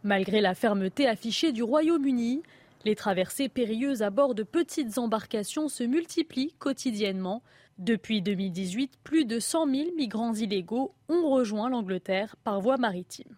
Malgré 0.05 0.41
la 0.41 0.55
fermeté 0.55 1.09
affichée 1.09 1.51
du 1.51 1.65
Royaume-Uni, 1.65 2.43
les 2.85 2.95
traversées 2.95 3.49
périlleuses 3.49 4.03
à 4.03 4.11
bord 4.11 4.35
de 4.35 4.43
petites 4.43 4.99
embarcations 4.99 5.69
se 5.69 5.85
multiplient 5.85 6.55
quotidiennement. 6.59 7.43
Depuis 7.79 8.23
2018, 8.23 8.93
plus 9.03 9.25
de 9.25 9.41
100 9.41 9.67
000 9.71 9.89
migrants 9.97 10.35
illégaux 10.35 10.95
ont 11.09 11.31
rejoint 11.31 11.71
l'Angleterre 11.71 12.37
par 12.45 12.61
voie 12.61 12.77
maritime. 12.77 13.37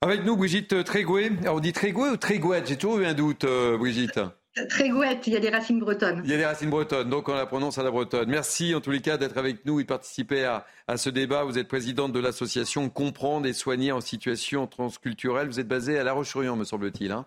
Avec 0.00 0.24
nous, 0.24 0.36
Brigitte 0.36 0.84
Trégouet. 0.84 1.30
Alors, 1.40 1.56
on 1.56 1.60
dit 1.60 1.72
Trégouet 1.72 2.10
ou 2.10 2.16
Trégouette 2.16 2.68
J'ai 2.68 2.76
toujours 2.76 2.98
eu 2.98 3.06
un 3.06 3.14
doute, 3.14 3.44
euh, 3.44 3.78
Brigitte. 3.78 4.20
Trégouette, 4.68 5.26
il 5.26 5.32
y 5.32 5.36
a 5.36 5.40
des 5.40 5.50
racines 5.50 5.80
bretonnes. 5.80 6.22
Il 6.24 6.30
y 6.30 6.34
a 6.34 6.36
des 6.36 6.44
racines 6.44 6.70
bretonnes, 6.70 7.10
donc 7.10 7.28
on 7.28 7.34
la 7.34 7.46
prononce 7.46 7.78
à 7.78 7.82
la 7.82 7.90
bretonne. 7.90 8.28
Merci 8.28 8.74
en 8.74 8.80
tous 8.80 8.92
les 8.92 9.00
cas 9.00 9.16
d'être 9.16 9.36
avec 9.36 9.64
nous 9.66 9.80
et 9.80 9.82
de 9.82 9.88
participer 9.88 10.44
à, 10.44 10.64
à 10.86 10.96
ce 10.96 11.10
débat. 11.10 11.42
Vous 11.42 11.58
êtes 11.58 11.66
présidente 11.66 12.12
de 12.12 12.20
l'association 12.20 12.88
Comprendre 12.88 13.46
et 13.46 13.52
soigner 13.52 13.90
en 13.90 14.00
situation 14.00 14.68
transculturelle. 14.68 15.48
Vous 15.48 15.58
êtes 15.58 15.66
basée 15.66 15.98
à 15.98 16.04
La 16.04 16.12
Roche-sur-Yon, 16.12 16.54
me 16.54 16.64
semble-t-il. 16.64 17.10
Hein 17.10 17.26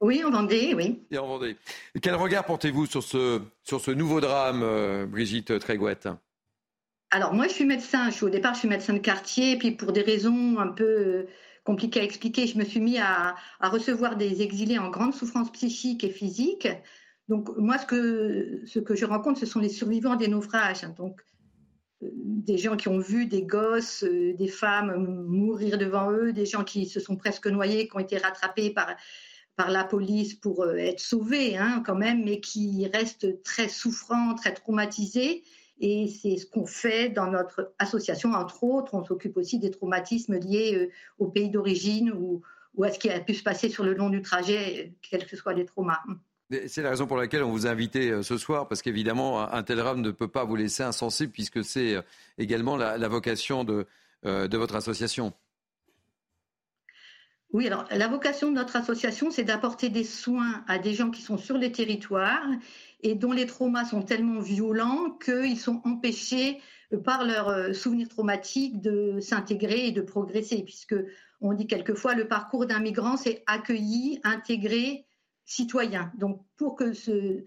Oui, 0.00 0.22
en 0.24 0.30
Vendée, 0.30 0.74
oui. 0.74 1.02
Et 1.10 1.18
en 1.18 1.26
Vendée. 1.26 1.56
Quel 2.02 2.14
regard 2.14 2.44
portez-vous 2.44 2.86
sur 2.86 3.02
ce, 3.02 3.40
sur 3.62 3.80
ce 3.80 3.90
nouveau 3.90 4.20
drame, 4.20 4.62
euh, 4.62 5.06
Brigitte 5.06 5.58
Trégouette 5.58 6.08
Alors, 7.10 7.32
moi, 7.32 7.46
je 7.48 7.54
suis 7.54 7.64
médecin. 7.64 8.10
Je 8.10 8.16
suis, 8.16 8.24
au 8.24 8.30
départ, 8.30 8.54
je 8.54 8.60
suis 8.60 8.68
médecin 8.68 8.92
de 8.92 8.98
quartier. 8.98 9.52
Et 9.52 9.58
puis, 9.58 9.70
pour 9.70 9.92
des 9.92 10.02
raisons 10.02 10.58
un 10.58 10.68
peu 10.68 10.84
euh, 10.84 11.28
compliquées 11.64 12.00
à 12.00 12.02
expliquer, 12.02 12.46
je 12.46 12.58
me 12.58 12.64
suis 12.64 12.80
mis 12.80 12.98
à, 12.98 13.36
recevoir 13.60 14.16
des 14.16 14.42
exilés 14.42 14.78
en 14.78 14.90
grande 14.90 15.14
souffrance 15.14 15.50
psychique 15.52 16.04
et 16.04 16.10
physique. 16.10 16.68
Donc, 17.28 17.48
moi, 17.56 17.78
ce 17.78 17.86
que, 17.86 18.60
ce 18.66 18.80
que 18.80 18.94
je 18.94 19.06
rencontre, 19.06 19.40
ce 19.40 19.46
sont 19.46 19.60
les 19.60 19.70
survivants 19.70 20.16
des 20.16 20.28
naufrages. 20.28 20.82
Donc, 20.98 21.22
euh, 22.02 22.08
des 22.12 22.58
gens 22.58 22.76
qui 22.76 22.88
ont 22.88 22.98
vu 22.98 23.26
des 23.26 23.42
gosses, 23.42 24.04
des 24.04 24.48
femmes 24.48 25.24
mourir 25.28 25.78
devant 25.78 26.10
eux, 26.10 26.32
des 26.32 26.46
gens 26.46 26.64
qui 26.64 26.84
se 26.84 27.00
sont 27.00 27.16
presque 27.16 27.46
noyés, 27.46 27.88
qui 27.88 27.96
ont 27.96 28.00
été 28.00 28.18
rattrapés 28.18 28.68
par 28.68 28.88
par 29.56 29.70
la 29.70 29.84
police 29.84 30.34
pour 30.34 30.62
euh, 30.62 30.76
être 30.76 31.00
sauvés 31.00 31.56
hein, 31.56 31.82
quand 31.86 31.94
même, 31.94 32.24
mais 32.24 32.40
qui 32.40 32.88
restent 32.92 33.42
très 33.42 33.68
souffrants, 33.68 34.34
très 34.34 34.52
traumatisés. 34.52 35.42
Et 35.80 36.08
c'est 36.08 36.36
ce 36.36 36.46
qu'on 36.46 36.66
fait 36.66 37.08
dans 37.08 37.26
notre 37.26 37.72
association, 37.78 38.32
entre 38.32 38.62
autres. 38.64 38.94
On 38.94 39.04
s'occupe 39.04 39.36
aussi 39.36 39.58
des 39.58 39.70
traumatismes 39.70 40.38
liés 40.38 40.74
euh, 40.74 40.90
au 41.18 41.28
pays 41.28 41.50
d'origine 41.50 42.12
ou, 42.12 42.42
à 42.82 42.90
ce 42.90 42.98
qui 42.98 43.10
a 43.10 43.20
pu 43.20 43.34
se 43.34 43.42
passer 43.42 43.68
sur 43.68 43.84
le 43.84 43.94
long 43.94 44.10
du 44.10 44.22
trajet, 44.22 44.94
quels 45.02 45.26
que 45.26 45.36
soient 45.36 45.54
les 45.54 45.64
traumas. 45.64 46.00
C'est 46.66 46.82
la 46.82 46.90
raison 46.90 47.06
pour 47.06 47.16
laquelle 47.16 47.42
on 47.42 47.50
vous 47.50 47.66
a 47.66 47.70
invité 47.70 48.10
euh, 48.10 48.22
ce 48.22 48.36
soir, 48.36 48.68
parce 48.68 48.82
qu'évidemment, 48.82 49.40
un 49.40 49.62
tel 49.62 49.78
drame 49.78 50.00
ne 50.00 50.10
peut 50.10 50.28
pas 50.28 50.44
vous 50.44 50.56
laisser 50.56 50.82
insensible, 50.82 51.32
puisque 51.32 51.64
c'est 51.64 51.96
également 52.38 52.76
la, 52.76 53.08
vocation 53.08 53.64
de, 53.64 53.86
de 54.24 54.56
votre 54.56 54.74
association. 54.74 55.32
Oui, 57.54 57.68
alors 57.68 57.86
la 57.92 58.08
vocation 58.08 58.50
de 58.50 58.56
notre 58.56 58.74
association, 58.74 59.30
c'est 59.30 59.44
d'apporter 59.44 59.88
des 59.88 60.02
soins 60.02 60.64
à 60.66 60.80
des 60.80 60.92
gens 60.92 61.12
qui 61.12 61.22
sont 61.22 61.38
sur 61.38 61.56
les 61.56 61.70
territoires 61.70 62.48
et 63.04 63.14
dont 63.14 63.30
les 63.30 63.46
traumas 63.46 63.84
sont 63.84 64.02
tellement 64.02 64.40
violents 64.40 65.12
qu'ils 65.24 65.60
sont 65.60 65.80
empêchés 65.84 66.60
euh, 66.92 66.98
par 66.98 67.24
leurs 67.24 67.48
euh, 67.50 67.72
souvenirs 67.72 68.08
traumatiques 68.08 68.80
de 68.80 69.20
s'intégrer 69.20 69.86
et 69.86 69.92
de 69.92 70.00
progresser, 70.00 70.64
puisque 70.64 70.96
on 71.40 71.52
dit 71.52 71.68
quelquefois 71.68 72.16
le 72.16 72.26
parcours 72.26 72.66
d'un 72.66 72.80
migrant, 72.80 73.16
c'est 73.16 73.44
accueilli, 73.46 74.18
intégré, 74.24 75.06
citoyen. 75.44 76.10
Donc 76.18 76.44
pour 76.56 76.74
que 76.74 76.92
ce, 76.92 77.44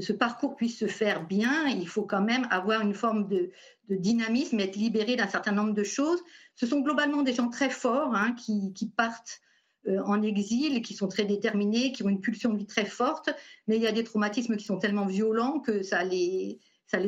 ce 0.00 0.12
parcours 0.12 0.56
puisse 0.56 0.78
se 0.78 0.86
faire 0.86 1.26
bien, 1.26 1.66
il 1.66 1.88
faut 1.88 2.04
quand 2.04 2.22
même 2.22 2.46
avoir 2.50 2.80
une 2.80 2.94
forme 2.94 3.28
de, 3.28 3.50
dynamisme 3.90 4.58
être 4.60 4.76
libéré 4.76 5.16
d'un 5.16 5.28
certain 5.28 5.52
nombre 5.52 5.74
de 5.74 5.82
choses. 5.82 6.22
Ce 6.54 6.66
sont 6.66 6.80
globalement 6.80 7.22
des 7.22 7.34
gens 7.34 7.50
très 7.50 7.68
forts 7.68 8.14
hein, 8.14 8.34
qui, 8.34 8.72
partent 8.96 9.42
euh, 9.86 10.00
en 10.04 10.22
exil, 10.22 10.80
qui 10.80 10.94
sont 10.94 11.08
très 11.08 11.26
déterminés, 11.26 11.92
qui 11.92 12.02
ont 12.02 12.08
une 12.08 12.22
pulsion 12.22 12.54
de 12.54 12.58
vie 12.58 12.66
très 12.66 12.86
forte, 12.86 13.28
mais 13.66 13.76
il 13.76 13.82
y 13.82 13.86
a 13.86 13.92
des 13.92 14.04
traumatismes 14.04 14.56
qui 14.56 14.64
sont 14.64 14.78
tellement 14.78 15.04
violents 15.04 15.60
que 15.60 15.82
ça 15.82 16.04
les, 16.04 16.58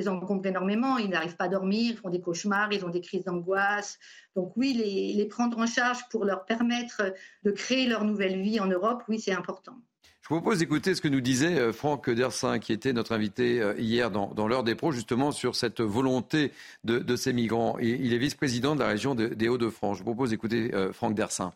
encombre 0.06 0.44
énormément. 0.44 0.98
Ils 0.98 1.08
n'arrivent 1.08 1.36
pas 1.36 1.44
à 1.44 1.48
dormir, 1.48 1.92
ils 1.92 1.96
font 1.96 2.10
des 2.10 2.20
cauchemars, 2.20 2.70
ils 2.70 2.84
ont 2.84 2.90
des 2.90 3.00
crises 3.00 3.24
d'angoisse. 3.24 3.98
Donc 4.36 4.54
oui, 4.56 4.74
les 4.74 5.24
prendre 5.24 5.56
en 5.58 5.66
charge 5.66 6.06
pour 6.10 6.26
leur 6.26 6.44
permettre 6.44 7.14
de 7.44 7.50
créer 7.50 7.86
leur 7.86 8.04
nouvelle 8.04 8.42
vie 8.42 8.60
en 8.60 8.66
Europe, 8.66 9.04
oui, 9.08 9.18
c'est 9.20 9.32
important. 9.32 9.78
Je 10.24 10.30
vous 10.30 10.40
propose 10.40 10.60
d'écouter 10.60 10.94
ce 10.94 11.02
que 11.02 11.08
nous 11.08 11.20
disait 11.20 11.58
euh, 11.58 11.70
Franck 11.70 12.08
Dersin, 12.08 12.58
qui 12.58 12.72
était 12.72 12.94
notre 12.94 13.12
invité 13.12 13.60
euh, 13.60 13.74
hier 13.76 14.10
dans, 14.10 14.48
l'heure 14.48 14.64
des 14.64 14.74
pros, 14.74 14.90
justement 14.90 15.32
sur 15.32 15.54
cette 15.54 15.82
volonté 15.82 16.50
de, 16.82 17.14
ces 17.14 17.34
migrants. 17.34 17.76
Il 17.78 18.10
est 18.14 18.16
vice-président 18.16 18.74
de 18.74 18.80
la 18.80 18.86
région 18.86 19.14
des 19.14 19.48
Hauts-de-France. 19.48 19.98
Je 19.98 20.02
vous 20.02 20.14
propose 20.14 20.30
d'écouter 20.30 20.72
euh, 20.72 20.94
Franck 20.94 21.14
Dersin. 21.14 21.52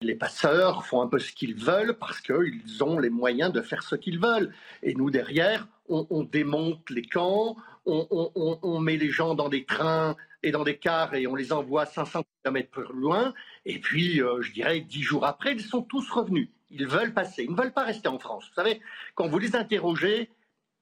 Les 0.00 0.16
passeurs 0.16 0.84
font 0.84 1.00
un 1.00 1.06
peu 1.06 1.20
ce 1.20 1.30
qu'ils 1.30 1.54
veulent 1.54 1.96
parce 1.96 2.20
qu'ils 2.20 2.82
ont 2.82 2.98
les 2.98 3.08
moyens 3.08 3.52
de 3.52 3.60
faire 3.60 3.84
ce 3.84 3.94
qu'ils 3.94 4.18
veulent. 4.18 4.52
Et 4.82 4.94
nous, 4.94 5.10
derrière, 5.10 5.68
on, 5.88 6.24
démonte 6.24 6.90
les 6.90 7.02
camps, 7.02 7.54
on, 7.86 8.80
met 8.80 8.96
les 8.96 9.10
gens 9.10 9.36
dans 9.36 9.48
des 9.48 9.64
trains 9.64 10.16
et 10.42 10.50
dans 10.50 10.64
des 10.64 10.76
cars 10.76 11.14
et 11.14 11.28
on 11.28 11.36
les 11.36 11.52
envoie 11.52 11.86
500 11.86 12.24
km 12.42 12.68
plus 12.68 12.92
loin. 12.94 13.32
Et 13.64 13.78
puis, 13.78 14.16
je 14.40 14.52
dirais, 14.52 14.80
dix 14.80 15.02
jours 15.02 15.24
après, 15.24 15.52
ils 15.52 15.60
sont 15.60 15.82
tous 15.82 16.10
revenus. 16.10 16.48
Ils 16.70 16.86
veulent 16.86 17.12
passer, 17.12 17.44
ils 17.44 17.50
ne 17.50 17.56
veulent 17.56 17.72
pas 17.72 17.84
rester 17.84 18.08
en 18.08 18.18
France. 18.18 18.44
Vous 18.48 18.54
savez, 18.54 18.80
quand 19.14 19.28
vous 19.28 19.38
les 19.38 19.56
interrogez, 19.56 20.30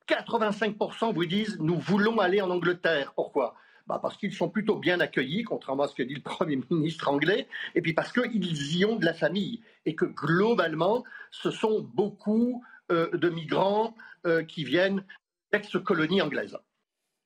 85% 0.09 1.13
vous 1.13 1.27
disent 1.27 1.59
nous 1.61 1.79
voulons 1.79 2.19
aller 2.19 2.41
en 2.41 2.51
Angleterre. 2.51 3.13
Pourquoi? 3.15 3.55
Bah 3.87 3.99
Parce 4.03 4.19
qu'ils 4.19 4.35
sont 4.35 4.51
plutôt 4.51 4.77
bien 4.77 5.01
accueillis, 5.01 5.45
contrairement 5.45 5.85
à 5.85 5.89
ce 5.89 5.95
que 5.95 6.03
dit 6.03 6.15
le 6.15 6.21
Premier 6.25 6.61
ministre 6.71 7.09
anglais, 7.09 7.49
et 7.75 7.81
puis 7.81 7.95
parce 7.95 8.13
qu'ils 8.13 8.77
y 8.77 8.85
ont 8.85 8.97
de 8.97 9.05
la 9.05 9.15
famille, 9.15 9.63
et 9.87 9.95
que 9.95 10.05
globalement, 10.05 11.05
ce 11.31 11.51
sont 11.51 11.81
beaucoup 11.95 12.63
euh, 12.91 13.11
de 13.17 13.29
migrants 13.31 13.95
euh, 14.27 14.43
qui 14.43 14.65
viennent 14.65 15.05
d'ex-colonies 15.53 16.21
anglaises. 16.21 16.59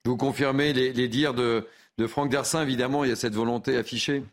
Vous 0.04 0.16
confirmez 0.16 0.72
les, 0.72 1.08
dires 1.08 1.34
de, 1.34 1.66
de 1.98 2.06
Franck 2.06 2.30
Dersin, 2.30 2.62
évidemment, 2.62 3.04
il 3.04 3.10
y 3.10 3.12
a 3.12 3.16
cette 3.16 3.34
volonté 3.34 3.76
affichée? 3.76 4.24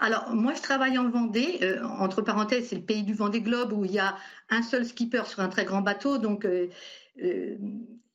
Alors, 0.00 0.34
moi, 0.34 0.54
je 0.54 0.62
travaille 0.62 0.98
en 0.98 1.08
Vendée. 1.08 1.58
Euh, 1.62 1.82
entre 1.84 2.22
parenthèses, 2.22 2.68
c'est 2.68 2.76
le 2.76 2.82
pays 2.82 3.02
du 3.02 3.14
Vendée 3.14 3.40
Globe 3.40 3.72
où 3.72 3.84
il 3.84 3.92
y 3.92 3.98
a 3.98 4.16
un 4.50 4.62
seul 4.62 4.84
skipper 4.84 5.22
sur 5.26 5.40
un 5.40 5.48
très 5.48 5.64
grand 5.64 5.80
bateau. 5.80 6.18
Donc, 6.18 6.44
euh, 6.44 6.68
euh, 7.22 7.56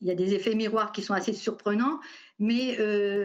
il 0.02 0.08
y 0.08 0.12
a 0.12 0.16
des 0.16 0.34
effets 0.34 0.56
miroirs 0.56 0.92
qui 0.92 1.02
sont 1.02 1.14
assez 1.14 1.34
surprenants. 1.34 2.00
Mais 2.40 2.78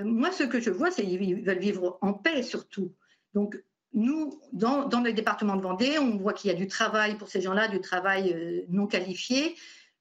moi, 0.04 0.30
ce 0.30 0.42
que 0.42 0.60
je 0.60 0.70
vois, 0.70 0.90
c'est 0.90 1.02
qu'ils 1.02 1.42
veulent 1.42 1.58
vivre 1.58 1.98
en 2.02 2.12
paix 2.12 2.42
surtout. 2.42 2.92
Donc, 3.32 3.58
nous, 3.94 4.38
dans, 4.52 4.86
dans, 4.86 5.00
le 5.00 5.14
département 5.14 5.56
de 5.56 5.62
Vendée, 5.62 5.98
on 5.98 6.18
voit 6.18 6.34
qu'il 6.34 6.50
y 6.50 6.54
a 6.54 6.56
du 6.56 6.66
travail 6.66 7.16
pour 7.16 7.28
ces 7.28 7.40
gens-là, 7.40 7.68
du 7.68 7.80
travail 7.80 8.66
non 8.68 8.86
qualifié. 8.86 9.56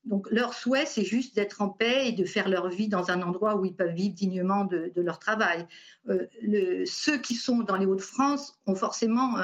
Donc 0.06 0.30
leur 0.30 0.54
souhait, 0.54 0.86
c'est 0.86 1.04
juste 1.04 1.36
d'être 1.36 1.62
en 1.62 1.70
paix 1.70 2.08
et 2.08 2.12
de 2.12 2.26
faire 2.26 2.48
leur 2.48 2.70
vie 2.70 2.88
dans 2.88 3.10
un 3.10 3.22
endroit 3.24 3.56
où 3.56 3.66
ils 3.66 3.74
peuvent 3.74 3.94
vivre 3.94 4.14
dignement 4.14 4.66
de, 4.66 4.92
leur 4.96 5.18
travail. 5.18 5.66
Euh, 6.10 6.28
ceux 6.86 7.18
qui 7.18 7.34
sont 7.34 7.60
dans 7.60 7.76
les 7.76 7.88
Hauts-de-France 7.88 8.60
ont 8.68 8.76
forcément 8.76 9.38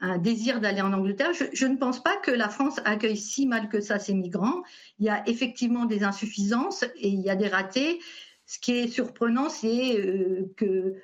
un, 0.00 0.18
désir 0.18 0.60
d'aller 0.60 0.80
en 0.80 0.92
Angleterre. 0.92 1.32
Je, 1.52 1.66
ne 1.66 1.76
pense 1.76 2.00
pas 2.00 2.16
que 2.16 2.30
la 2.30 2.48
France 2.48 2.80
accueille 2.84 3.16
si 3.16 3.46
mal 3.46 3.68
que 3.68 3.80
ça 3.80 3.98
ces 3.98 4.14
migrants. 4.14 4.62
Il 5.00 5.06
y 5.06 5.08
a 5.08 5.28
effectivement 5.28 5.84
des 5.84 6.04
insuffisances 6.04 6.84
et 6.84 7.08
il 7.08 7.20
y 7.20 7.30
a 7.30 7.34
des 7.34 7.48
ratés. 7.48 7.98
Ce 8.46 8.60
qui 8.60 8.72
est 8.72 8.88
surprenant, 8.88 9.48
c'est 9.48 9.98
euh, 9.98 10.52
que 10.56 10.94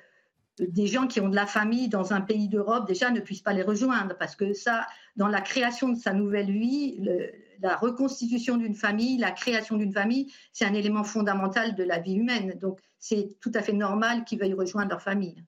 des 0.59 0.87
gens 0.87 1.05
qui 1.07 1.19
ont 1.19 1.27
de 1.27 1.35
la 1.35 1.45
famille 1.45 1.89
dans 1.89 2.13
un 2.13 2.21
pays 2.21 2.47
d'Europe 2.47 2.87
déjà 2.87 3.11
ne 3.11 3.19
puissent 3.19 3.41
pas 3.41 3.51
les 3.51 3.61
rejoindre 3.61 4.15
parce 4.17 4.37
que 4.37 4.53
ça, 4.53 4.87
dans 5.17 5.27
la 5.27 5.41
création 5.41 5.89
de 5.89 5.99
sa 5.99 6.13
nouvelle 6.13 6.49
vie, 6.49 6.97
la 7.61 7.75
reconstitution 7.75 8.57
d'une 8.57 8.75
famille, 8.75 9.17
la 9.17 9.31
création 9.31 9.77
d'une 9.77 9.93
famille, 9.93 10.31
c'est 10.53 10.65
un 10.65 10.73
élément 10.73 11.03
fondamental 11.03 11.75
de 11.75 11.83
la 11.83 11.99
vie 11.99 12.15
humaine. 12.15 12.57
Donc 12.59 12.79
c'est 12.99 13.37
tout 13.39 13.51
à 13.53 13.61
fait 13.61 13.73
normal 13.73 14.25
qu'ils 14.25 14.39
veuillent 14.39 14.53
rejoindre 14.53 14.89
leur 14.89 15.01
famille. 15.01 15.43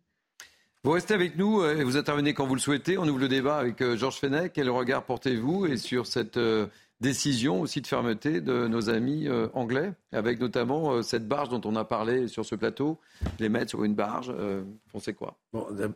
Vous 0.83 0.91
restez 0.91 1.13
avec 1.13 1.37
nous 1.37 1.61
euh, 1.61 1.77
et 1.77 1.83
vous 1.83 1.97
intervenez 1.97 2.33
quand 2.33 2.45
vous 2.45 2.55
le 2.55 2.61
souhaitez. 2.61 2.97
On 2.97 3.07
ouvre 3.07 3.19
le 3.19 3.27
débat 3.27 3.57
avec 3.57 3.81
euh, 3.81 3.97
Georges 3.97 4.19
Fenech. 4.19 4.53
Quel 4.53 4.69
regard 4.69 5.03
portez-vous 5.03 5.65
et 5.65 5.75
sur 5.75 6.05
cette 6.05 6.37
euh, 6.37 6.67
décision 7.01 7.61
aussi 7.61 7.81
de 7.81 7.87
fermeté 7.87 8.41
de 8.41 8.67
nos 8.67 8.89
amis 8.89 9.27
anglais, 9.53 9.93
avec 10.11 10.39
notamment 10.39 11.03
cette 11.03 11.27
barge 11.27 11.49
dont 11.49 11.61
on 11.63 11.75
a 11.75 11.85
parlé 11.85 12.27
sur 12.27 12.43
ce 12.43 12.55
plateau, 12.55 12.97
les 13.39 13.49
mettre 13.49 13.69
sur 13.69 13.83
une 13.83 13.93
barge, 13.93 14.33
euh, 14.35 14.63
pensez 14.91 15.13
quoi? 15.13 15.37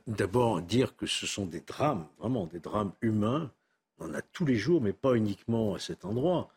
D'abord, 0.06 0.62
dire 0.62 0.96
que 0.96 1.08
ce 1.08 1.26
sont 1.26 1.46
des 1.46 1.62
drames, 1.62 2.06
vraiment 2.20 2.46
des 2.46 2.60
drames 2.60 2.92
humains, 3.02 3.50
on 4.02 4.14
a 4.14 4.22
tous 4.22 4.46
les 4.46 4.56
jours, 4.56 4.82
mais 4.82 4.94
pas 4.94 5.16
uniquement 5.16 5.76
à 5.76 5.80
cet 5.80 6.06
endroit. 6.06 6.50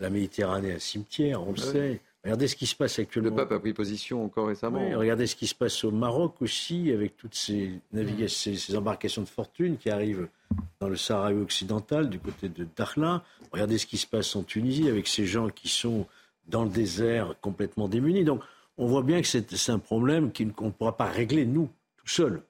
La 0.00 0.10
Méditerranée, 0.10 0.72
un 0.72 0.78
cimetière, 0.78 1.46
on 1.46 1.52
le 1.52 1.56
sait. 1.56 2.00
Regardez 2.24 2.48
ce 2.48 2.56
qui 2.56 2.66
se 2.66 2.74
passe 2.74 2.98
actuellement. 2.98 3.30
Le 3.30 3.36
pape 3.36 3.52
a 3.52 3.60
pris 3.60 3.74
position 3.74 4.24
encore 4.24 4.48
récemment. 4.48 4.80
regardez 4.96 5.26
ce 5.26 5.36
qui 5.36 5.46
se 5.46 5.54
passe 5.54 5.84
au 5.84 5.90
Maroc 5.90 6.36
aussi, 6.40 6.90
avec 6.90 7.16
toutes 7.16 7.34
ces, 7.34 7.80
ces, 8.28 8.76
embarcations 8.76 9.22
de 9.22 9.28
fortune 9.28 9.76
qui 9.76 9.90
arrivent 9.90 10.28
dans 10.80 10.88
le 10.88 10.96
Sahara 10.96 11.32
occidental, 11.34 12.08
du 12.08 12.18
côté 12.18 12.48
de 12.48 12.66
Dakhla. 12.76 13.22
Regardez 13.52 13.76
ce 13.76 13.86
qui 13.86 13.98
se 13.98 14.06
passe 14.06 14.34
en 14.36 14.42
Tunisie, 14.42 14.88
avec 14.88 15.06
ces 15.06 15.26
gens 15.26 15.50
qui 15.50 15.68
sont 15.68 16.06
dans 16.48 16.64
le 16.64 16.70
désert 16.70 17.34
complètement 17.40 17.88
démunis. 17.88 18.24
Donc, 18.24 18.42
on 18.78 18.86
voit 18.86 19.02
bien 19.02 19.20
que 19.20 19.28
c'est 19.28 19.70
un 19.70 19.78
problème 19.78 20.32
qu'on 20.32 20.66
ne 20.66 20.70
pourra 20.70 20.96
pas 20.96 21.06
régler, 21.06 21.44
nous, 21.44 21.68
tout 21.98 22.08
seuls. 22.08 22.42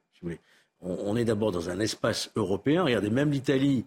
on, 0.81 1.17
est 1.17 1.25
d'abord 1.25 1.51
dans 1.51 1.69
un 1.69 1.81
espace 1.81 2.31
européen. 2.37 2.85
Regardez, 2.85 3.11
même 3.11 3.31
l'Italie, 3.33 3.85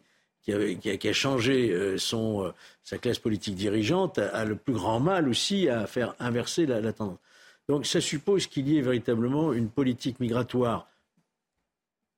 qui 0.48 1.08
a, 1.10 1.14
changé 1.14 1.72
euh, 1.72 1.98
son, 1.98 2.46
euh, 2.46 2.52
sa 2.84 2.98
classe 2.98 3.20
politique 3.20 3.56
dirigeante, 3.56 4.18
a, 4.18 4.46
le 4.46 4.56
plus 4.56 4.74
grand 4.74 5.00
mal 5.00 5.28
aussi 5.28 5.68
à 5.68 5.88
faire 5.88 6.16
inverser 6.20 6.66
la, 6.66 6.94
tendance. 6.94 7.20
Donc 7.68 7.86
ça 7.86 8.00
suppose 8.00 8.48
qu'il 8.48 8.70
y 8.70 8.78
ait 8.78 8.82
véritablement 8.82 9.52
une 9.52 9.70
politique 9.70 10.22
migratoire 10.22 10.88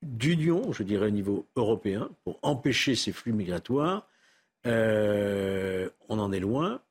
d'union, 0.04 0.72
je 0.72 0.84
dirais 0.84 1.08
au 1.08 1.12
niveau 1.12 1.48
européen, 1.56 2.10
pour 2.24 2.38
empêcher 2.44 2.96
ces 2.96 3.12
flux 3.12 3.34
migratoires. 3.34 4.08
Euh, 4.68 5.90
on 6.08 6.20
en 6.20 6.32
est 6.32 6.40
loin. 6.40 6.82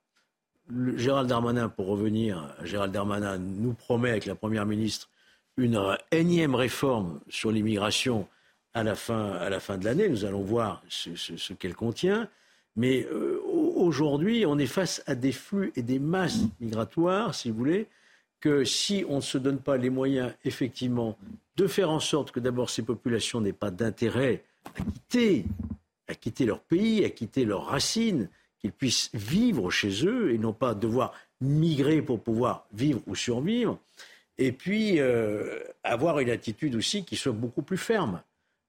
Gérald 0.97 1.29
Darmanin, 1.29 1.69
pour 1.69 1.87
revenir, 1.87 2.53
Gérald 2.65 2.93
Darmanin 2.93 3.39
nous 3.39 3.75
promet 3.75 4.11
avec 4.11 4.27
la 4.27 4.35
Première 4.35 4.67
ministre 4.67 5.09
une 5.57 5.97
énième 6.11 6.55
réforme 6.55 7.21
sur 7.29 7.51
l'immigration 7.51 8.29
à 8.75 8.83
la 8.83 8.95
fin, 8.95 9.79
de 9.79 9.85
l'année. 9.85 10.09
Nous 10.09 10.25
allons 10.25 10.43
voir 10.43 10.83
ce, 10.89 11.53
qu'elle 11.55 11.75
contient. 11.75 12.29
Mais 12.77 13.07
euh, 13.11 13.41
aujourd'hui, 13.45 14.47
on 14.47 14.59
est 14.59 14.67
face 14.67 15.03
à 15.07 15.15
des 15.15 15.33
flux 15.33 15.73
et 15.75 15.83
des 15.83 15.99
masses 15.99 16.41
migratoires, 16.61 17.35
si 17.35 17.51
vous 17.51 17.57
voulez, 17.57 17.89
que 18.41 18.65
si 18.65 19.05
on 19.09 19.17
ne 19.17 19.21
se 19.21 19.37
donne 19.37 19.59
pas 19.59 19.77
les 19.77 19.91
moyens, 19.91 20.33
effectivement, 20.45 21.19
de 21.57 21.67
faire 21.67 21.91
en 21.91 21.99
sorte 21.99 22.31
que 22.31 22.39
d'abord 22.39 22.71
ces 22.71 22.83
populations 22.83 23.41
n'aient 23.41 23.53
pas 23.53 23.73
d'intérêt 23.73 24.45
à 24.77 24.83
quitter, 24.83 25.45
à 26.07 26.15
quitter 26.15 26.47
leur 26.47 26.61
pays, 26.61 27.05
à 27.05 27.11
quitter 27.11 27.45
leurs 27.45 27.67
racines, 27.67 28.29
qu'ils 28.61 28.73
puissent 28.73 29.11
vivre 29.15 29.71
chez 29.71 30.07
eux 30.07 30.33
et 30.33 30.39
non 30.39 30.53
pas 30.53 30.75
devoir 30.75 31.15
migrer 31.41 32.03
pour 32.03 32.21
pouvoir 32.21 32.67
vivre 32.73 33.01
ou 33.07 33.15
survivre. 33.15 33.79
Et 34.39 34.53
puis 34.53 35.01
euh, 35.01 35.59
avoir 35.83 36.21
une 36.21 36.31
attitude 36.31 36.75
aussi 36.77 37.05
qui 37.05 37.17
soit 37.17 37.33
beaucoup 37.33 37.63
plus 37.63 37.77
ferme. 37.77 38.23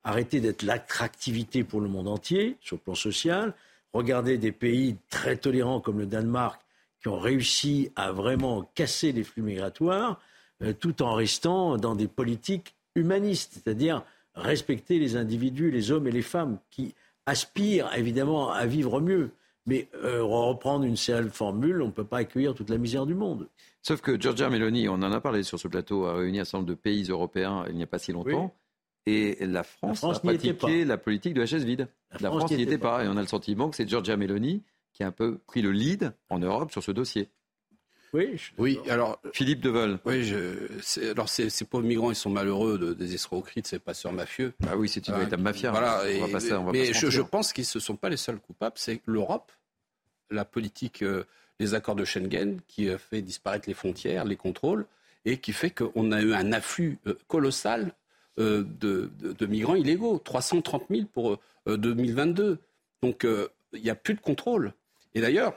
Arrêter 0.03 0.39
d'être 0.39 0.63
l'attractivité 0.63 1.63
pour 1.63 1.81
le 1.81 1.89
monde 1.89 2.07
entier 2.07 2.57
sur 2.61 2.77
le 2.77 2.81
plan 2.81 2.95
social. 2.95 3.53
Regarder 3.93 4.37
des 4.37 4.51
pays 4.51 4.97
très 5.09 5.35
tolérants 5.37 5.81
comme 5.81 5.99
le 5.99 6.05
Danemark 6.05 6.61
qui 7.01 7.07
ont 7.07 7.19
réussi 7.19 7.91
à 7.95 8.11
vraiment 8.11 8.69
casser 8.75 9.11
les 9.11 9.23
flux 9.23 9.41
migratoires 9.41 10.19
euh, 10.61 10.73
tout 10.73 11.01
en 11.01 11.13
restant 11.13 11.77
dans 11.77 11.95
des 11.95 12.07
politiques 12.07 12.75
humanistes, 12.95 13.53
c'est-à-dire 13.53 14.03
respecter 14.35 14.99
les 14.99 15.15
individus, 15.15 15.71
les 15.71 15.91
hommes 15.91 16.07
et 16.07 16.11
les 16.11 16.21
femmes 16.21 16.59
qui 16.69 16.93
aspirent 17.25 17.89
évidemment 17.95 18.51
à 18.51 18.65
vivre 18.65 18.99
mieux. 18.99 19.31
Mais 19.65 19.87
euh, 20.03 20.23
reprendre 20.23 20.83
une 20.83 20.95
seule 20.95 21.29
formule, 21.29 21.81
on 21.81 21.87
ne 21.87 21.91
peut 21.91 22.03
pas 22.03 22.19
accueillir 22.19 22.55
toute 22.55 22.69
la 22.69 22.77
misère 22.77 23.05
du 23.05 23.13
monde. 23.13 23.47
Sauf 23.81 24.01
que 24.01 24.19
Giorgia 24.19 24.49
Meloni, 24.49 24.89
on 24.89 24.95
en 24.95 25.11
a 25.11 25.21
parlé 25.21 25.43
sur 25.43 25.59
ce 25.59 25.67
plateau, 25.67 26.05
a 26.05 26.15
réuni 26.15 26.39
un 26.39 26.43
certain 26.43 26.59
nombre 26.59 26.69
de 26.69 26.75
pays 26.75 27.03
européens 27.03 27.65
il 27.69 27.75
n'y 27.75 27.83
a 27.83 27.87
pas 27.87 27.99
si 27.99 28.11
longtemps. 28.11 28.53
Et 29.09 29.45
la 29.45 29.63
France, 29.63 30.03
a 30.03 30.19
pratiqué 30.19 30.85
la 30.85 30.97
politique 30.97 31.33
de 31.33 31.41
la 31.41 31.45
chaise 31.45 31.65
vide. 31.65 31.87
La, 32.19 32.29
France 32.29 32.51
n'y 32.51 32.61
était 32.61 32.77
pas. 32.77 33.03
Et 33.03 33.07
on 33.07 33.17
a 33.17 33.21
le 33.21 33.27
sentiment 33.27 33.69
que 33.69 33.75
c'est 33.75 33.87
Giorgia 33.87 34.17
Meloni 34.17 34.61
qui 34.93 35.03
a 35.03 35.07
un 35.07 35.11
peu 35.11 35.37
pris 35.47 35.61
le 35.61 35.71
lead 35.71 36.13
en 36.29 36.39
Europe 36.39 36.71
sur 36.71 36.83
ce 36.83 36.91
dossier. 36.91 37.29
Oui, 38.11 38.39
oui. 38.57 38.79
Alors 38.89 39.21
Philippe 39.33 39.61
Deval. 39.61 39.99
Oui, 40.03 40.23
je, 40.23 41.09
alors 41.11 41.29
ces, 41.29 41.49
ces, 41.49 41.65
pauvres 41.65 41.85
migrants, 41.85 42.09
ils 42.09 42.15
sont 42.15 42.31
malheureux 42.31 42.79
de, 42.79 42.93
des 42.93 43.13
escroqueries 43.13 43.61
de 43.61 43.67
ces 43.67 43.79
passeurs 43.79 44.11
mafieux. 44.11 44.53
Ah 44.67 44.75
oui, 44.75 44.89
c'est 44.89 45.07
une 45.07 45.13
véritable 45.13 45.43
mafia. 45.43 45.71
Voilà. 45.71 46.01
mais 46.73 46.91
je, 46.91 47.21
pense 47.21 47.53
qu'ils 47.53 47.65
ne 47.75 47.79
sont 47.79 47.95
pas 47.95 48.09
les 48.09 48.17
seuls 48.17 48.39
coupables. 48.39 48.75
C'est 48.77 49.01
l'Europe 49.05 49.51
la 50.31 50.45
politique, 50.45 51.01
euh, 51.01 51.23
les 51.59 51.73
accords 51.73 51.95
de 51.95 52.05
Schengen, 52.05 52.59
qui 52.67 52.89
a 52.89 52.97
fait 52.97 53.21
disparaître 53.21 53.67
les 53.67 53.73
frontières, 53.73 54.25
les 54.25 54.35
contrôles, 54.35 54.85
et 55.25 55.37
qui 55.37 55.53
fait 55.53 55.71
qu'on 55.71 56.11
a 56.11 56.21
eu 56.21 56.33
un 56.33 56.51
afflux 56.51 56.99
euh, 57.07 57.17
colossal 57.27 57.93
euh, 58.39 58.63
de, 58.63 59.45
migrants 59.45 59.75
illégaux, 59.75 60.19
330 60.19 60.83
000 60.89 61.05
pour 61.11 61.37
2022. 61.67 62.59
Donc 63.01 63.25
il 63.73 63.81
n'y 63.81 63.89
a 63.89 63.95
plus 63.95 64.13
de 64.13 64.21
contrôle. 64.21 64.73
Et 65.13 65.21
d'ailleurs, 65.21 65.53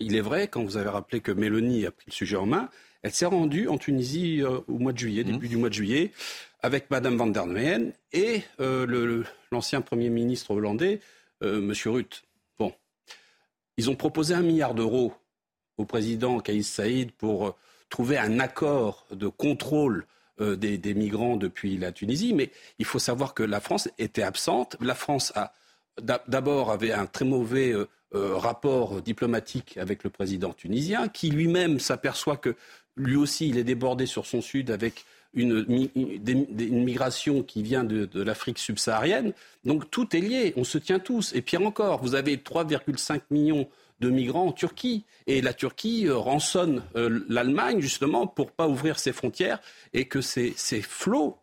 il 0.00 0.16
est 0.16 0.20
vrai, 0.20 0.48
quand 0.48 0.62
vous 0.62 0.76
avez 0.76 0.88
rappelé 0.88 1.20
que 1.20 1.32
Mélanie 1.32 1.86
a 1.86 1.90
pris 1.90 2.06
le 2.08 2.12
sujet 2.12 2.36
en 2.36 2.46
main, 2.46 2.68
elle 3.02 3.12
s'est 3.12 3.26
rendue 3.26 3.68
en 3.68 3.78
Tunisie 3.78 4.42
au 4.42 4.78
mois 4.78 4.92
de 4.92 4.98
juillet, 4.98 5.24
début 5.24 5.46
mmh. 5.46 5.50
du 5.50 5.56
mois 5.56 5.68
de 5.68 5.74
juillet, 5.74 6.12
avec 6.60 6.90
Madame 6.90 7.16
van 7.16 7.26
der 7.26 7.46
Leyen 7.46 7.90
et 8.12 8.42
l'ancien 9.50 9.80
Premier 9.80 10.08
ministre 10.08 10.52
hollandais, 10.52 11.00
Monsieur 11.42 11.90
Rutte. 11.90 12.24
Ils 13.78 13.88
ont 13.88 13.94
proposé 13.94 14.34
un 14.34 14.42
milliard 14.42 14.74
d'euros 14.74 15.14
au 15.78 15.84
président 15.84 16.40
Kaïs 16.40 16.68
Saïd 16.68 17.12
pour 17.12 17.46
euh, 17.46 17.54
trouver 17.88 18.18
un 18.18 18.40
accord 18.40 19.06
de 19.12 19.28
contrôle 19.28 20.04
euh, 20.40 20.56
des, 20.56 20.94
migrants 20.94 21.36
depuis 21.36 21.76
la 21.78 21.92
Tunisie. 21.92 22.32
Mais 22.34 22.50
il 22.78 22.84
faut 22.84 22.98
savoir 22.98 23.34
que 23.34 23.42
la 23.42 23.60
France 23.60 23.88
était 23.98 24.22
absente. 24.22 24.76
La 24.80 24.94
France 24.94 25.32
a 25.34 25.52
d'abord 26.28 26.70
avait 26.70 26.92
un 26.92 27.06
très 27.06 27.24
mauvais 27.24 27.72
euh, 27.72 27.86
rapport 28.36 29.02
diplomatique 29.02 29.76
avec 29.78 30.04
le 30.04 30.10
président 30.10 30.52
tunisien, 30.52 31.08
qui 31.08 31.30
lui-même 31.30 31.80
s'aperçoit 31.80 32.36
que 32.36 32.54
lui 32.96 33.16
aussi 33.16 33.48
il 33.48 33.58
est 33.58 33.64
débordé 33.64 34.06
sur 34.06 34.24
son 34.24 34.40
sud 34.40 34.70
avec 34.70 35.04
une, 35.34 35.66
migration 36.56 37.42
qui 37.42 37.62
vient 37.62 37.84
de, 37.84 38.06
de 38.06 38.22
l'Afrique 38.22 38.58
subsaharienne. 38.58 39.32
Donc 39.64 39.90
tout 39.90 40.16
est 40.16 40.20
lié, 40.20 40.54
on 40.56 40.64
se 40.64 40.78
tient 40.78 41.00
tous. 41.00 41.34
Et 41.34 41.42
pire 41.42 41.62
encore, 41.62 42.00
vous 42.00 42.14
avez 42.14 42.36
3,5 42.36 43.22
millions 43.30 43.68
de 44.00 44.10
migrants 44.10 44.46
en 44.46 44.52
Turquie. 44.52 45.04
Et 45.26 45.40
la 45.40 45.52
Turquie 45.52 46.06
euh, 46.06 46.16
rançonne 46.16 46.82
euh, 46.96 47.24
l'Allemagne 47.28 47.80
justement 47.80 48.26
pour 48.26 48.50
pas 48.52 48.66
ouvrir 48.68 48.98
ses 48.98 49.12
frontières 49.12 49.60
et 49.92 50.06
que 50.06 50.20
ces, 50.20 50.52
ces 50.56 50.82
flots 50.82 51.38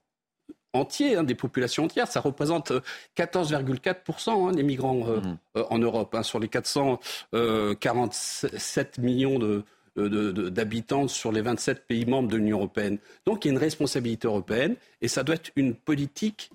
entiers, 0.74 1.16
hein, 1.16 1.24
des 1.24 1.36
populations 1.36 1.86
entières. 1.86 2.08
Ça 2.08 2.20
représente 2.22 2.72
14,4% 3.18 4.30
euh, 4.30 4.50
hein, 4.50 4.52
des 4.52 4.64
migrants 4.64 5.06
mmh. 5.06 5.38
en 5.70 5.80
Europe, 5.80 6.14
hein, 6.16 6.24
sur 6.24 6.40
les 6.40 6.50
447 6.50 8.98
millions 8.98 9.40
de, 9.40 9.64
d'habitants 9.96 11.08
sur 11.08 11.32
les 11.32 11.42
27 11.42 11.88
pays 11.88 12.06
membres 12.06 12.30
de 12.30 12.36
l'Union 12.36 12.58
européenne. 12.58 12.98
Donc 13.26 13.46
il 13.46 13.48
y 13.48 13.52
a 13.52 13.54
une 13.54 13.60
responsabilité 13.60 14.28
européenne 14.28 14.76
et 15.02 15.08
ça 15.08 15.24
doit 15.24 15.36
être 15.36 15.52
une 15.56 15.74
politique 15.74 16.52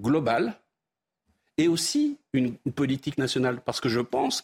globale 0.00 0.58
et 1.58 1.68
aussi 1.68 2.18
une, 2.32 2.56
politique 2.74 3.18
nationale. 3.18 3.60
Parce 3.64 3.80
que 3.80 3.88
je 3.88 4.00
pense 4.00 4.42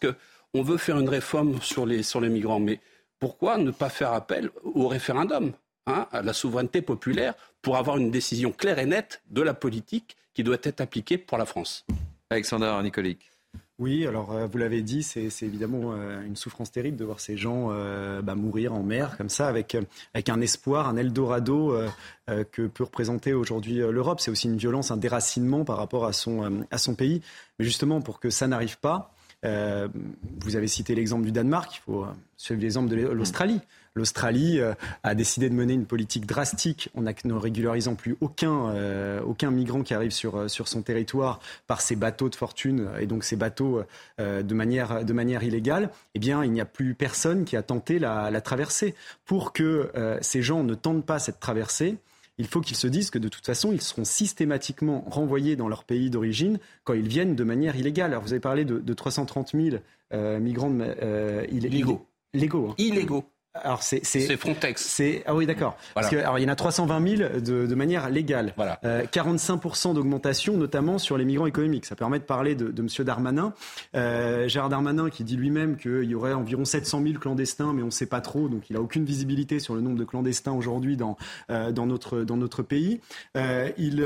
qu'on 0.52 0.62
veut 0.62 0.76
faire 0.76 0.98
une 0.98 1.08
réforme 1.08 1.60
sur 1.60 1.86
les, 1.86 2.02
sur 2.02 2.20
les 2.20 2.28
migrants, 2.28 2.60
mais 2.60 2.80
pourquoi 3.18 3.58
ne 3.58 3.70
pas 3.70 3.88
faire 3.88 4.12
appel 4.12 4.50
au 4.62 4.88
référendum, 4.88 5.52
hein, 5.86 6.06
à 6.12 6.22
la 6.22 6.32
souveraineté 6.32 6.82
populaire, 6.82 7.34
pour 7.62 7.76
avoir 7.76 7.96
une 7.96 8.10
décision 8.10 8.52
claire 8.52 8.78
et 8.78 8.86
nette 8.86 9.22
de 9.30 9.42
la 9.42 9.54
politique 9.54 10.16
qui 10.34 10.44
doit 10.44 10.58
être 10.62 10.80
appliquée 10.80 11.18
pour 11.18 11.38
la 11.38 11.46
France? 11.46 11.84
Alexandre 12.30 12.82
Nicolique. 12.82 13.30
Oui, 13.78 14.04
alors 14.08 14.32
euh, 14.32 14.46
vous 14.46 14.58
l'avez 14.58 14.82
dit, 14.82 15.04
c'est 15.04 15.30
évidemment 15.42 15.92
euh, 15.92 16.20
une 16.22 16.34
souffrance 16.34 16.72
terrible 16.72 16.96
de 16.96 17.04
voir 17.04 17.20
ces 17.20 17.36
gens 17.36 17.68
euh, 17.70 18.20
bah, 18.22 18.34
mourir 18.34 18.74
en 18.74 18.82
mer 18.82 19.16
comme 19.16 19.28
ça, 19.28 19.46
avec, 19.46 19.76
avec 20.14 20.28
un 20.28 20.40
espoir, 20.40 20.88
un 20.88 20.96
Eldorado 20.96 21.76
que 22.52 22.66
peut 22.66 22.84
représenter 22.84 23.32
aujourd'hui 23.32 23.76
l'Europe. 23.76 24.20
C'est 24.20 24.30
aussi 24.30 24.48
une 24.48 24.56
violence, 24.56 24.90
un 24.90 24.96
déracinement 24.96 25.64
par 25.64 25.76
rapport 25.76 26.04
à 26.06 26.12
son, 26.12 26.66
à 26.70 26.78
son 26.78 26.94
pays. 26.94 27.22
Mais 27.58 27.64
justement, 27.64 28.00
pour 28.00 28.20
que 28.20 28.30
ça 28.30 28.48
n'arrive 28.48 28.78
pas, 28.78 29.14
vous 29.42 30.56
avez 30.56 30.68
cité 30.68 30.94
l'exemple 30.94 31.24
du 31.24 31.32
Danemark, 31.32 31.76
il 31.76 31.80
faut 31.80 32.06
suivre 32.36 32.60
l'exemple 32.60 32.88
de 32.88 32.96
l'Australie. 32.96 33.60
L'Australie 33.98 34.60
euh, 34.60 34.74
a 35.02 35.14
décidé 35.16 35.50
de 35.50 35.54
mener 35.54 35.74
une 35.74 35.84
politique 35.84 36.24
drastique 36.24 36.88
en 36.96 37.02
ne 37.02 37.34
régularisant 37.34 37.96
plus 37.96 38.16
aucun, 38.20 38.68
euh, 38.68 39.20
aucun 39.22 39.50
migrant 39.50 39.82
qui 39.82 39.92
arrive 39.92 40.12
sur, 40.12 40.36
euh, 40.36 40.48
sur 40.48 40.68
son 40.68 40.82
territoire 40.82 41.40
par 41.66 41.80
ses 41.80 41.96
bateaux 41.96 42.28
de 42.28 42.36
fortune 42.36 42.88
et 43.00 43.06
donc 43.06 43.24
ces 43.24 43.34
bateaux 43.34 43.82
de, 44.18 44.54
manière, 44.54 45.04
de 45.04 45.12
manière 45.12 45.42
illégale. 45.42 45.90
Eh 46.14 46.20
bien, 46.20 46.44
il 46.44 46.52
n'y 46.52 46.60
a 46.60 46.64
plus 46.64 46.94
personne 46.94 47.44
qui 47.44 47.56
a 47.56 47.62
tenté 47.62 47.98
la 47.98 48.40
traversée. 48.40 48.94
Pour 49.24 49.52
que 49.52 49.90
ces 50.20 50.42
gens 50.42 50.62
ne 50.62 50.74
tentent 50.74 51.04
pas 51.04 51.18
cette 51.18 51.40
traversée, 51.40 51.96
il 52.38 52.46
faut 52.46 52.60
qu'ils 52.60 52.76
se 52.76 52.86
disent 52.86 53.10
que 53.10 53.18
de 53.18 53.28
toute 53.28 53.44
façon, 53.44 53.72
ils 53.72 53.80
seront 53.80 54.04
systématiquement 54.04 55.04
renvoyés 55.08 55.56
dans 55.56 55.68
leur 55.68 55.84
pays 55.84 56.10
d'origine 56.10 56.58
quand 56.84 56.94
ils 56.94 57.08
viennent 57.08 57.34
de 57.34 57.44
manière 57.44 57.76
illégale. 57.76 58.12
Alors, 58.12 58.22
vous 58.22 58.32
avez 58.32 58.40
parlé 58.40 58.64
de, 58.64 58.94
330 58.94 59.52
000 59.54 59.76
migrants 60.40 60.72
illégaux. 61.50 62.06
Légaux. 62.34 62.68
Hein. 62.70 62.74
Illégaux. 62.78 63.24
Alors 63.64 63.82
c'est 63.82 64.02
Frontex. 64.36 64.82
C'est 64.82 65.22
ah 65.26 65.34
oui 65.34 65.46
d'accord. 65.46 65.76
Parce 65.94 66.08
que 66.08 66.16
alors 66.16 66.38
il 66.38 66.42
y 66.42 66.46
en 66.46 66.52
a 66.52 66.56
320 66.56 67.16
000 67.16 67.30
de, 67.40 67.66
de 67.66 67.74
manière 67.74 68.10
légale. 68.10 68.52
Voilà. 68.56 68.80
45 69.10 69.60
euh, 69.64 69.94
d'augmentation 69.94 70.56
notamment 70.56 70.98
sur 70.98 71.16
les 71.16 71.24
migrants 71.24 71.46
économiques. 71.46 71.86
Ça 71.86 71.96
permet 71.96 72.18
de 72.18 72.24
parler 72.24 72.54
de, 72.54 72.68
de 72.68 72.82
Monsieur 72.82 73.04
Darmanin, 73.04 73.52
euh, 73.94 74.48
Gérard 74.48 74.68
Darmanin 74.68 75.10
qui 75.10 75.24
dit 75.24 75.36
lui-même 75.36 75.76
qu'il 75.76 76.04
y 76.04 76.14
aurait 76.14 76.32
environ 76.32 76.64
700 76.64 77.02
000 77.02 77.18
clandestins, 77.18 77.72
mais 77.72 77.82
on 77.82 77.86
ne 77.86 77.90
sait 77.90 78.06
pas 78.06 78.20
trop. 78.20 78.48
Donc 78.48 78.70
il 78.70 78.76
a 78.76 78.80
aucune 78.80 79.04
visibilité 79.04 79.58
sur 79.58 79.74
le 79.74 79.80
nombre 79.80 79.98
de 79.98 80.04
clandestins 80.04 80.52
aujourd'hui 80.52 80.96
dans 80.96 81.16
euh, 81.50 81.72
dans 81.72 81.86
notre 81.86 82.20
dans 82.20 82.36
notre 82.36 82.62
pays. 82.62 83.00
Euh, 83.36 83.70
il 83.78 84.04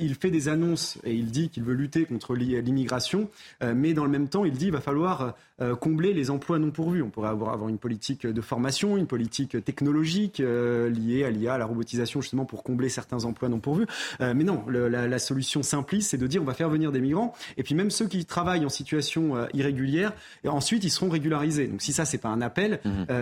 il 0.00 0.14
fait 0.14 0.30
des 0.30 0.48
annonces 0.48 0.98
et 1.04 1.12
il 1.12 1.30
dit 1.30 1.48
qu'il 1.48 1.64
veut 1.64 1.74
lutter 1.74 2.04
contre 2.04 2.34
l'immigration, 2.34 3.28
mais 3.62 3.94
dans 3.94 4.04
le 4.04 4.10
même 4.10 4.28
temps 4.28 4.44
il 4.44 4.52
dit 4.52 4.66
qu'il 4.66 4.72
va 4.72 4.80
falloir 4.80 5.34
combler 5.80 6.12
les 6.12 6.30
emplois 6.30 6.58
non 6.58 6.70
pourvus. 6.70 7.02
On 7.02 7.10
pourrait 7.10 7.28
avoir 7.28 7.52
avoir 7.52 7.68
une 7.68 7.78
politique 7.78 8.26
de 8.26 8.40
formation 8.40 8.96
une 8.96 9.06
politique 9.06 9.62
technologique 9.64 10.40
euh, 10.40 10.90
liée 10.90 11.24
à 11.24 11.30
l'IA, 11.30 11.54
à 11.54 11.58
la 11.58 11.66
robotisation, 11.66 12.20
justement 12.20 12.44
pour 12.44 12.62
combler 12.62 12.88
certains 12.88 13.24
emplois 13.24 13.48
non 13.48 13.60
pourvus. 13.60 13.86
Euh, 14.20 14.34
mais 14.34 14.44
non, 14.44 14.64
la, 14.68 15.18
solution 15.18 15.62
simpliste, 15.62 16.10
c'est 16.10 16.18
de 16.18 16.26
dire 16.26 16.42
on 16.42 16.44
va 16.44 16.54
faire 16.54 16.68
venir 16.68 16.90
des 16.90 17.00
migrants, 17.00 17.32
et 17.56 17.62
puis 17.62 17.74
même 17.74 17.90
ceux 17.90 18.08
qui 18.08 18.24
travaillent 18.24 18.64
en 18.64 18.70
situation 18.70 19.36
euh, 19.36 19.46
irrégulière, 19.54 20.12
et 20.44 20.48
ensuite 20.48 20.84
ils 20.84 20.90
seront 20.90 21.10
régularisés. 21.10 21.68
Donc 21.68 21.82
si 21.82 21.92
ça, 21.92 22.04
c'est 22.04 22.18
pas 22.18 22.28
un 22.28 22.40
appel, 22.40 22.80
mmh. 22.84 23.12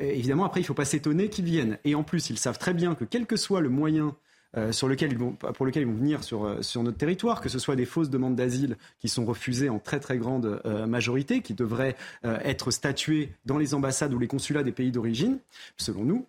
évidemment, 0.00 0.44
après, 0.44 0.60
il 0.60 0.64
faut 0.64 0.74
pas 0.74 0.84
s'étonner 0.84 1.28
qu'ils 1.28 1.44
viennent. 1.44 1.78
Et 1.84 1.94
en 1.94 2.02
plus, 2.02 2.30
ils 2.30 2.38
savent 2.38 2.58
très 2.58 2.74
bien 2.74 2.94
que 2.94 3.04
quel 3.04 3.26
que 3.26 3.36
soit 3.36 3.60
le 3.60 3.68
moyen 3.68 4.14
euh, 4.56 4.72
sur 4.72 4.88
lequel 4.88 5.12
ils 5.12 5.18
vont, 5.18 5.32
pour 5.32 5.64
lequel 5.64 5.84
ils 5.84 5.86
vont 5.86 5.94
venir 5.94 6.24
sur, 6.24 6.44
euh, 6.44 6.60
sur 6.60 6.82
notre 6.82 6.98
territoire, 6.98 7.40
que 7.40 7.48
ce 7.48 7.60
soit 7.60 7.76
des 7.76 7.84
fausses 7.84 8.10
demandes 8.10 8.34
d'asile 8.34 8.76
qui 8.98 9.08
sont 9.08 9.24
refusées 9.24 9.68
en 9.68 9.78
très 9.78 10.00
très 10.00 10.18
grande 10.18 10.60
euh, 10.66 10.86
majorité, 10.86 11.40
qui 11.40 11.54
devraient 11.54 11.94
être 12.24 12.70
statuées 12.70 13.32
dans 13.46 13.58
les 13.58 13.74
ambassades 13.74 14.12
ou 14.12 14.18
les 14.18 14.26
consulats 14.26 14.62
des 14.62 14.72
pays 14.72 14.90
d'origine, 14.90 15.38
selon 15.76 16.04
nous, 16.04 16.26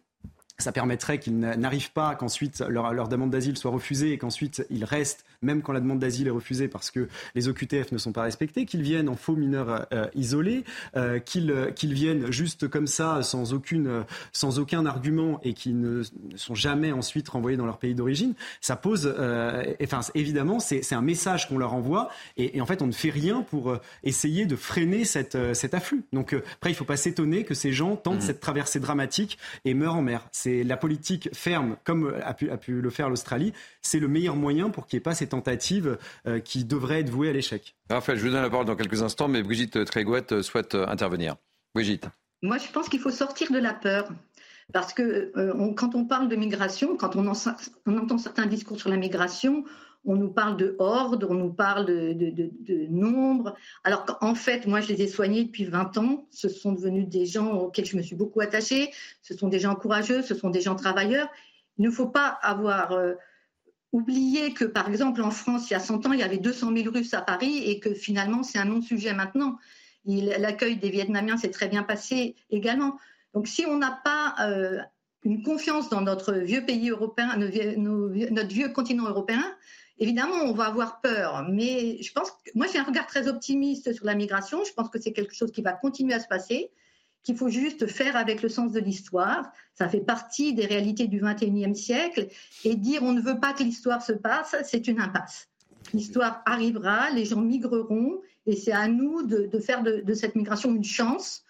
ça 0.59 0.71
permettrait 0.71 1.19
qu'ils 1.19 1.39
n'arrivent 1.39 1.91
pas, 1.91 2.15
qu'ensuite 2.15 2.63
leur, 2.67 2.93
leur, 2.93 3.07
demande 3.07 3.31
d'asile 3.31 3.57
soit 3.57 3.71
refusée 3.71 4.11
et 4.11 4.17
qu'ensuite 4.17 4.65
ils 4.69 4.85
restent, 4.85 5.25
même 5.41 5.61
quand 5.61 5.73
la 5.73 5.79
demande 5.79 5.99
d'asile 5.99 6.27
est 6.27 6.31
refusée 6.31 6.67
parce 6.67 6.91
que 6.91 7.07
les 7.35 7.47
OQTF 7.47 7.91
ne 7.91 7.97
sont 7.97 8.11
pas 8.11 8.23
respectés, 8.23 8.65
qu'ils 8.65 8.81
viennent 8.81 9.09
en 9.09 9.15
faux 9.15 9.35
mineurs 9.35 9.87
euh, 9.91 10.07
isolés, 10.15 10.63
euh, 10.95 11.19
qu'ils 11.19 11.71
qu'ils 11.75 11.93
viennent 11.93 12.31
juste 12.31 12.67
comme 12.67 12.87
ça, 12.87 13.23
sans, 13.23 13.53
aucune, 13.53 14.03
sans 14.31 14.59
aucun 14.59 14.85
argument 14.85 15.39
et 15.43 15.53
qui 15.53 15.73
ne 15.73 16.03
sont 16.35 16.55
jamais 16.55 16.91
ensuite 16.91 17.27
renvoyés 17.29 17.57
dans 17.57 17.65
leur 17.65 17.79
pays 17.79 17.95
d'origine, 17.95 18.33
ça 18.61 18.75
pose, 18.75 19.13
euh, 19.17 19.63
enfin 19.81 20.01
évidemment, 20.15 20.59
c'est 20.59 20.93
un 20.93 21.01
message 21.01 21.47
qu'on 21.47 21.57
leur 21.57 21.73
envoie 21.73 22.09
et, 22.37 22.57
et, 22.57 22.61
en 22.61 22.65
fait 22.65 22.81
on 22.81 22.87
ne 22.87 22.91
fait 22.91 23.09
rien 23.09 23.41
pour 23.41 23.77
essayer 24.03 24.45
de 24.45 24.55
freiner 24.55 25.05
cette, 25.05 25.37
cet 25.53 25.73
afflux. 25.73 26.03
Donc 26.13 26.33
après 26.33 26.69
il 26.69 26.73
ne 26.73 26.77
faut 26.77 26.85
pas 26.85 26.97
s'étonner 26.97 27.43
que 27.43 27.53
ces 27.53 27.71
gens 27.71 27.95
tentent 27.95 28.17
mmh. 28.17 28.21
cette 28.21 28.39
traversée 28.39 28.79
dramatique 28.79 29.37
et 29.65 29.73
meurent 29.73 29.95
en 29.95 30.01
mer. 30.01 30.27
C'est 30.31 30.63
la 30.63 30.77
politique 30.77 31.29
ferme, 31.33 31.77
comme 31.83 32.13
a 32.23 32.33
pu, 32.33 32.49
a 32.49 32.57
pu 32.57 32.81
le 32.81 32.89
faire 32.89 33.09
l'Australie, 33.09 33.53
c'est 33.81 33.99
le 33.99 34.07
meilleur 34.07 34.35
moyen 34.35 34.69
pour 34.69 34.85
qu'il 34.85 34.97
n'y 34.97 35.01
ait 35.01 35.03
pas 35.03 35.15
ces 35.15 35.30
tentatives 35.31 35.97
euh, 36.27 36.39
qui 36.39 36.63
devraient 36.63 37.01
être 37.01 37.09
vouées 37.09 37.29
à 37.29 37.33
l'échec. 37.33 37.75
Raphaël, 37.89 38.17
je 38.19 38.23
vous 38.23 38.31
donne 38.31 38.41
la 38.41 38.49
parole 38.49 38.65
dans 38.65 38.75
quelques 38.75 39.01
instants, 39.01 39.27
mais 39.27 39.43
Brigitte 39.43 39.83
Trégouette 39.85 40.41
souhaite 40.41 40.75
euh, 40.75 40.87
intervenir. 40.87 41.35
Brigitte. 41.73 42.07
Moi, 42.41 42.57
je 42.57 42.71
pense 42.71 42.89
qu'il 42.89 42.99
faut 42.99 43.11
sortir 43.11 43.51
de 43.51 43.59
la 43.59 43.73
peur. 43.73 44.09
Parce 44.73 44.93
que 44.93 45.31
euh, 45.35 45.73
quand 45.73 45.95
on 45.95 46.05
parle 46.05 46.29
de 46.29 46.35
migration, 46.35 46.95
quand 46.95 47.15
on, 47.15 47.27
on, 47.27 47.97
entend 47.97 48.17
certains 48.17 48.45
discours 48.45 48.79
sur 48.79 48.89
la 48.89 48.97
migration, 48.97 49.65
on 50.05 50.15
nous 50.15 50.29
parle 50.29 50.57
de 50.57 50.75
hordes, 50.79 51.27
on 51.29 51.33
nous 51.33 51.51
parle 51.51 51.85
de, 51.85 52.13
de, 52.13 52.87
nombre. 52.89 53.55
Alors 53.83 54.05
qu'en 54.05 54.33
fait, 54.33 54.65
moi, 54.65 54.81
je 54.81 54.87
les 54.87 55.01
ai 55.03 55.07
soignés 55.07 55.43
depuis 55.43 55.65
20 55.65 55.97
ans. 55.97 56.25
Ce 56.31 56.49
sont 56.49 56.71
devenus 56.71 57.07
des 57.07 57.25
gens 57.25 57.51
auxquels 57.51 57.85
je 57.85 57.97
me 57.97 58.01
suis 58.01 58.15
beaucoup 58.15 58.39
attachée. 58.39 58.91
Ce 59.21 59.35
sont 59.35 59.49
des 59.49 59.59
gens 59.59 59.75
courageux, 59.75 60.21
ce 60.21 60.35
sont 60.35 60.49
des 60.49 60.61
gens 60.61 60.75
travailleurs. 60.75 61.29
Il 61.77 61.85
ne 61.85 61.91
faut 61.91 62.07
pas 62.07 62.27
avoir 62.41 62.93
euh, 62.93 63.13
oublié 63.91 64.53
que, 64.53 64.65
par 64.65 64.89
exemple, 64.89 65.21
en 65.21 65.31
France, 65.31 65.69
il 65.69 65.73
y 65.73 65.75
a 65.75 65.79
100 65.79 66.05
ans, 66.05 66.13
il 66.13 66.19
y 66.19 66.23
avait 66.23 66.37
200 66.37 66.75
000 66.75 66.91
Russes 66.91 67.13
à 67.13 67.21
Paris 67.21 67.63
et 67.65 67.79
que 67.79 67.93
finalement, 67.93 68.43
c'est 68.43 68.57
un 68.57 68.65
non-sujet 68.65 69.13
maintenant. 69.13 69.57
L'accueil 70.05 70.77
des 70.77 70.89
Vietnamiens 70.89 71.37
s'est 71.37 71.51
très 71.51 71.67
bien 71.67 71.83
passé 71.83 72.35
également. 72.49 72.97
Donc, 73.33 73.47
si 73.47 73.65
on 73.65 73.77
n'a 73.77 74.01
pas 74.03 74.35
euh, 74.41 74.79
une 75.23 75.43
confiance 75.43 75.89
dans 75.89 76.01
notre 76.01 76.33
vieux 76.33 76.65
pays 76.65 76.89
européen, 76.89 77.35
notre 77.37 78.53
vieux 78.53 78.69
continent 78.69 79.07
européen, 79.07 79.43
évidemment, 79.99 80.37
on 80.43 80.53
va 80.53 80.65
avoir 80.65 81.01
peur, 81.01 81.45
mais 81.49 82.01
je 82.01 82.11
pense 82.11 82.31
que 82.31 82.51
moi 82.55 82.65
j'ai 82.71 82.79
un 82.79 82.83
regard 82.83 83.05
très 83.05 83.27
optimiste 83.27 83.93
sur 83.93 84.05
la 84.05 84.15
migration. 84.15 84.63
Je 84.65 84.73
pense 84.73 84.89
que 84.89 84.99
c'est 84.99 85.13
quelque 85.13 85.35
chose 85.35 85.51
qui 85.51 85.61
va 85.61 85.73
continuer 85.73 86.13
à 86.13 86.19
se 86.19 86.27
passer, 86.27 86.71
qu'il 87.23 87.37
faut 87.37 87.49
juste 87.49 87.87
faire 87.87 88.15
avec 88.15 88.41
le 88.41 88.49
sens 88.49 88.71
de 88.71 88.79
l'histoire. 88.79 89.51
Ça 89.73 89.87
fait 89.87 90.01
partie 90.01 90.53
des 90.53 90.65
réalités 90.65 91.07
du 91.07 91.21
21e 91.21 91.73
siècle. 91.73 92.27
Et 92.65 92.75
dire 92.75 93.03
on 93.03 93.13
ne 93.13 93.21
veut 93.21 93.39
pas 93.39 93.53
que 93.53 93.63
l'histoire 93.63 94.01
se 94.01 94.13
passe, 94.13 94.55
c'est 94.63 94.87
une 94.87 94.99
impasse. 94.99 95.47
L'histoire 95.93 96.41
arrivera, 96.45 97.09
les 97.09 97.25
gens 97.25 97.41
migreront, 97.41 98.21
et 98.45 98.55
c'est 98.55 98.71
à 98.71 98.87
nous 98.87 99.23
de, 99.23 99.59
faire 99.59 99.83
de 99.83 100.13
cette 100.13 100.35
migration 100.35 100.73
une 100.73 100.83
chance. 100.83 101.43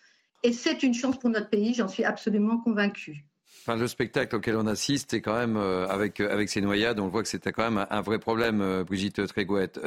Et 0.44 0.54
c'est 0.54 0.84
une 0.84 0.94
chance 0.94 1.20
pour 1.20 1.30
notre 1.30 1.50
pays, 1.50 1.74
j'en 1.74 1.88
suis 1.88 2.04
absolument 2.04 2.58
convaincue. 2.58 3.26
Enfin, 3.62 3.76
le 3.76 3.88
spectacle 3.88 4.36
auquel 4.36 4.56
on 4.56 4.66
assiste 4.66 5.14
est 5.14 5.22
quand 5.22 5.38
même, 5.38 5.56
euh, 5.56 5.88
avec, 5.88 6.20
euh, 6.20 6.32
avec 6.32 6.50
ces 6.50 6.62
noyades, 6.62 7.00
on 7.00 7.10
voit 7.10 7.22
que 7.22 7.30
c'était 7.30 7.52
quand 7.52 7.70
même 7.70 7.86
un, 7.88 8.02
vrai 8.02 8.18
problème, 8.18 8.60
euh, 8.62 8.84
Brigitte 8.84 9.28
Trégouette. 9.28 9.80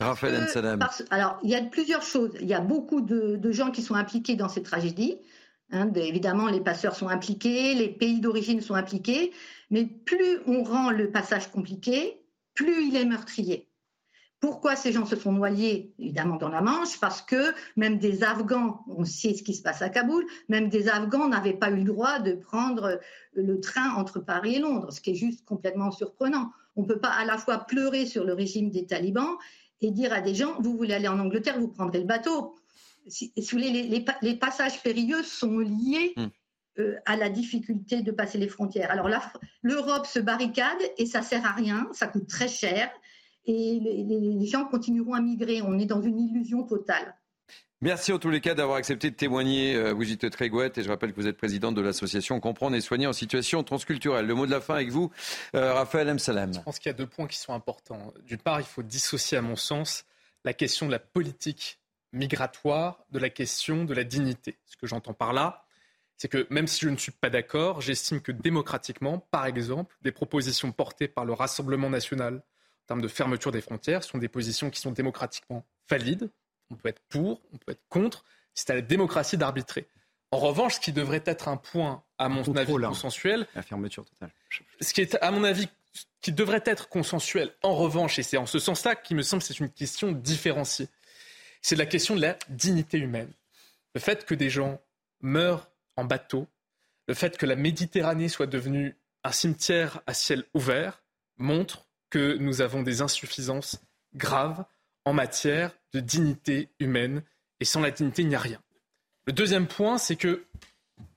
Raphaël 0.00 0.44
Ensalem. 0.44 0.78
Alors, 1.10 1.38
il 1.42 1.50
y 1.50 1.56
a 1.56 1.62
plusieurs 1.62 2.02
choses. 2.02 2.32
Il 2.40 2.46
y 2.46 2.54
a 2.54 2.60
beaucoup 2.60 3.00
de, 3.00 3.50
gens 3.50 3.70
qui 3.70 3.82
sont 3.82 3.94
impliqués 3.94 4.36
dans 4.36 4.48
ces 4.48 4.62
tragédies. 4.62 5.18
Hein, 5.70 5.92
évidemment, 5.94 6.46
les 6.46 6.60
passeurs 6.60 6.94
sont 6.94 7.08
impliqués, 7.08 7.74
les 7.74 7.88
pays 7.88 8.20
d'origine 8.20 8.60
sont 8.62 8.74
impliqués, 8.74 9.32
mais 9.70 9.84
plus 9.84 10.38
on 10.46 10.62
rend 10.62 10.90
le 10.90 11.10
passage 11.10 11.50
compliqué, 11.50 12.22
plus 12.54 12.86
il 12.86 12.96
est 12.96 13.04
meurtrier. 13.04 13.68
Pourquoi 14.40 14.76
ces 14.76 14.92
gens 14.92 15.04
se 15.04 15.16
sont 15.16 15.32
noyés, 15.32 15.92
évidemment, 15.98 16.36
dans 16.36 16.48
la 16.48 16.62
Manche 16.62 17.00
Parce 17.00 17.20
que 17.20 17.52
même 17.76 17.98
des 17.98 18.22
Afghans, 18.22 18.84
on 18.86 19.04
sait 19.04 19.34
ce 19.34 19.42
qui 19.42 19.52
se 19.52 19.62
passe 19.62 19.82
à 19.82 19.88
Kaboul, 19.88 20.24
même 20.48 20.68
des 20.68 20.88
Afghans 20.88 21.28
n'avaient 21.28 21.54
pas 21.54 21.70
eu 21.70 21.78
le 21.78 21.84
droit 21.84 22.20
de 22.20 22.32
prendre 22.32 23.00
le 23.34 23.60
train 23.60 23.90
entre 23.94 24.20
Paris 24.20 24.54
et 24.54 24.58
Londres, 24.60 24.92
ce 24.92 25.00
qui 25.00 25.10
est 25.10 25.16
juste 25.16 25.44
complètement 25.44 25.90
surprenant. 25.90 26.52
On 26.76 26.82
ne 26.82 26.86
peut 26.86 27.00
pas 27.00 27.10
à 27.10 27.24
la 27.24 27.36
fois 27.36 27.58
pleurer 27.58 28.06
sur 28.06 28.24
le 28.24 28.32
régime 28.32 28.70
des 28.70 28.86
talibans 28.86 29.36
et 29.80 29.90
dire 29.90 30.12
à 30.12 30.20
des 30.20 30.34
gens, 30.34 30.60
vous 30.60 30.76
voulez 30.76 30.94
aller 30.94 31.08
en 31.08 31.18
Angleterre, 31.18 31.58
vous 31.58 31.68
prendrez 31.68 32.00
le 32.00 32.06
bateau. 32.06 32.56
les, 33.52 34.36
passages 34.40 34.82
périlleux 34.82 35.22
sont 35.22 35.58
liés 35.58 36.14
hmm. 36.16 36.26
euh, 36.78 36.96
à 37.06 37.16
la 37.16 37.30
difficulté 37.30 38.02
de 38.02 38.10
passer 38.12 38.38
les 38.38 38.48
frontières. 38.48 38.90
Alors 38.90 39.08
l'Europe 39.62 40.06
se 40.06 40.18
barricade 40.18 40.78
et 40.96 41.06
ça 41.06 41.22
sert 41.22 41.44
à 41.46 41.52
rien, 41.52 41.88
ça 41.92 42.06
coûte 42.06 42.28
très 42.28 42.48
cher 42.48 42.90
et 43.48 43.80
les, 43.80 44.46
gens 44.46 44.66
continueront 44.66 45.14
à 45.14 45.20
migrer. 45.20 45.62
On 45.62 45.78
est 45.78 45.86
dans 45.86 46.02
une 46.02 46.20
illusion 46.20 46.64
totale. 46.64 47.16
Merci 47.80 48.12
en 48.12 48.18
tous 48.18 48.30
les 48.30 48.40
cas 48.40 48.54
d'avoir 48.54 48.76
accepté 48.76 49.08
de 49.10 49.14
témoigner, 49.14 49.76
euh, 49.76 49.94
Brigitte 49.94 50.28
Trégouette. 50.30 50.78
Et 50.78 50.82
je 50.82 50.88
rappelle 50.88 51.12
que 51.12 51.20
vous 51.20 51.28
êtes 51.28 51.36
présidente 51.36 51.76
de 51.76 51.80
l'association 51.80 52.40
Comprendre 52.40 52.74
et 52.74 52.80
Soigner 52.80 53.06
en 53.06 53.12
situation 53.12 53.62
transculturelle. 53.62 54.26
Le 54.26 54.34
mot 54.34 54.46
de 54.46 54.50
la 54.50 54.60
fin 54.60 54.74
avec 54.74 54.90
vous, 54.90 55.12
euh, 55.54 55.72
Raphaël 55.72 56.08
M. 56.08 56.18
Salam. 56.18 56.52
Je 56.52 56.58
pense 56.60 56.80
qu'il 56.80 56.90
y 56.90 56.94
a 56.94 56.98
deux 56.98 57.06
points 57.06 57.28
qui 57.28 57.38
sont 57.38 57.52
importants. 57.52 58.12
D'une 58.24 58.38
part, 58.38 58.60
il 58.60 58.66
faut 58.66 58.82
dissocier, 58.82 59.38
à 59.38 59.42
mon 59.42 59.54
sens, 59.54 60.04
la 60.44 60.54
question 60.54 60.86
de 60.86 60.90
la 60.90 60.98
politique 60.98 61.78
migratoire 62.12 63.04
de 63.10 63.18
la 63.18 63.30
question 63.30 63.84
de 63.84 63.94
la 63.94 64.02
dignité. 64.02 64.58
Ce 64.66 64.76
que 64.76 64.86
j'entends 64.86 65.14
par 65.14 65.32
là, 65.32 65.64
c'est 66.16 66.28
que 66.28 66.48
même 66.50 66.66
si 66.66 66.80
je 66.80 66.88
ne 66.88 66.96
suis 66.96 67.12
pas 67.12 67.30
d'accord, 67.30 67.80
j'estime 67.80 68.20
que 68.20 68.32
démocratiquement, 68.32 69.20
par 69.30 69.46
exemple, 69.46 69.96
des 70.02 70.10
propositions 70.10 70.72
portées 70.72 71.06
par 71.06 71.24
le 71.24 71.32
Rassemblement 71.32 71.90
national, 71.90 72.42
termes 72.88 73.02
de 73.02 73.08
fermeture 73.08 73.52
des 73.52 73.60
frontières 73.60 74.02
sont 74.02 74.18
des 74.18 74.28
positions 74.28 74.70
qui 74.70 74.80
sont 74.80 74.90
démocratiquement 74.90 75.64
valides. 75.88 76.30
On 76.70 76.76
peut 76.76 76.88
être 76.88 77.02
pour, 77.08 77.40
on 77.52 77.58
peut 77.58 77.72
être 77.72 77.86
contre. 77.88 78.24
C'est 78.54 78.70
à 78.70 78.74
la 78.74 78.82
démocratie 78.82 79.36
d'arbitrer. 79.36 79.88
En 80.30 80.38
revanche, 80.38 80.74
ce 80.74 80.80
qui 80.80 80.92
devrait 80.92 81.22
être 81.24 81.48
un 81.48 81.56
point, 81.56 82.02
à 82.18 82.28
mon 82.28 82.42
avis, 82.56 82.72
hein. 82.72 82.88
consensuel. 82.88 83.46
La 83.54 83.62
fermeture 83.62 84.04
totale. 84.04 84.30
Ce 84.80 84.92
qui 84.92 85.00
est, 85.00 85.16
à 85.22 85.30
mon 85.30 85.44
avis, 85.44 85.68
qui 86.20 86.32
devrait 86.32 86.62
être 86.66 86.88
consensuel, 86.88 87.52
en 87.62 87.74
revanche, 87.74 88.18
et 88.18 88.22
c'est 88.22 88.36
en 88.36 88.46
ce 88.46 88.58
sens-là 88.58 88.94
qu'il 88.96 89.16
me 89.16 89.22
semble 89.22 89.42
que 89.42 89.48
c'est 89.48 89.60
une 89.60 89.70
question 89.70 90.12
différenciée, 90.12 90.88
c'est 91.62 91.76
la 91.76 91.86
question 91.86 92.14
de 92.14 92.20
la 92.20 92.36
dignité 92.48 92.98
humaine. 92.98 93.32
Le 93.94 94.00
fait 94.00 94.26
que 94.26 94.34
des 94.34 94.50
gens 94.50 94.80
meurent 95.20 95.68
en 95.96 96.04
bateau, 96.04 96.46
le 97.06 97.14
fait 97.14 97.38
que 97.38 97.46
la 97.46 97.56
Méditerranée 97.56 98.28
soit 98.28 98.46
devenue 98.46 98.96
un 99.24 99.32
cimetière 99.32 100.02
à 100.06 100.14
ciel 100.14 100.44
ouvert, 100.54 101.02
montre 101.38 101.86
que 102.10 102.36
nous 102.36 102.60
avons 102.60 102.82
des 102.82 103.00
insuffisances 103.00 103.80
graves 104.14 104.64
en 105.04 105.12
matière 105.12 105.72
de 105.92 106.00
dignité 106.00 106.68
humaine. 106.78 107.22
Et 107.60 107.64
sans 107.64 107.80
la 107.80 107.90
dignité, 107.90 108.22
il 108.22 108.28
n'y 108.28 108.34
a 108.34 108.40
rien. 108.40 108.60
Le 109.26 109.32
deuxième 109.32 109.66
point, 109.66 109.98
c'est 109.98 110.16
que 110.16 110.44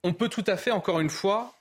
on 0.04 0.14
peut 0.14 0.30
tout 0.30 0.44
à 0.48 0.58
fait, 0.58 0.72
encore 0.72 1.00
une 1.00 1.10
fois, 1.10 1.56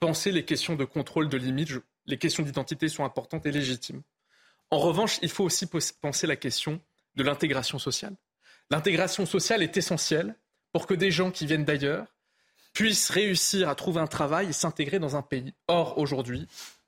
penser 0.00 0.32
les 0.32 0.44
questions 0.44 0.76
de 0.76 0.84
contrôle 0.84 1.28
de 1.28 1.36
limites. 1.36 1.72
Les 2.06 2.18
questions 2.18 2.42
d'identité 2.42 2.88
sont 2.88 3.04
importantes 3.04 3.46
et 3.46 3.52
légitimes. 3.52 4.02
En 4.70 4.78
revanche, 4.78 5.18
il 5.22 5.28
faut 5.28 5.44
aussi 5.44 5.68
penser 6.00 6.26
la 6.26 6.36
question 6.36 6.80
de 7.14 7.22
l'intégration 7.22 7.78
sociale. 7.78 8.14
L'intégration 8.70 9.26
sociale 9.26 9.62
est 9.62 9.76
essentielle 9.76 10.34
pour 10.72 10.86
que 10.86 10.94
des 10.94 11.10
gens 11.10 11.30
qui 11.30 11.46
viennent 11.46 11.64
d'ailleurs 11.64 12.06
puissent 12.72 13.10
réussir 13.10 13.68
à 13.68 13.74
trouver 13.74 14.00
un 14.00 14.06
travail 14.06 14.48
et 14.48 14.52
s'intégrer 14.52 14.98
dans 14.98 15.16
un 15.16 15.22
pays. 15.22 15.54
Or, 15.68 15.98
aujourd'hui, 15.98 16.46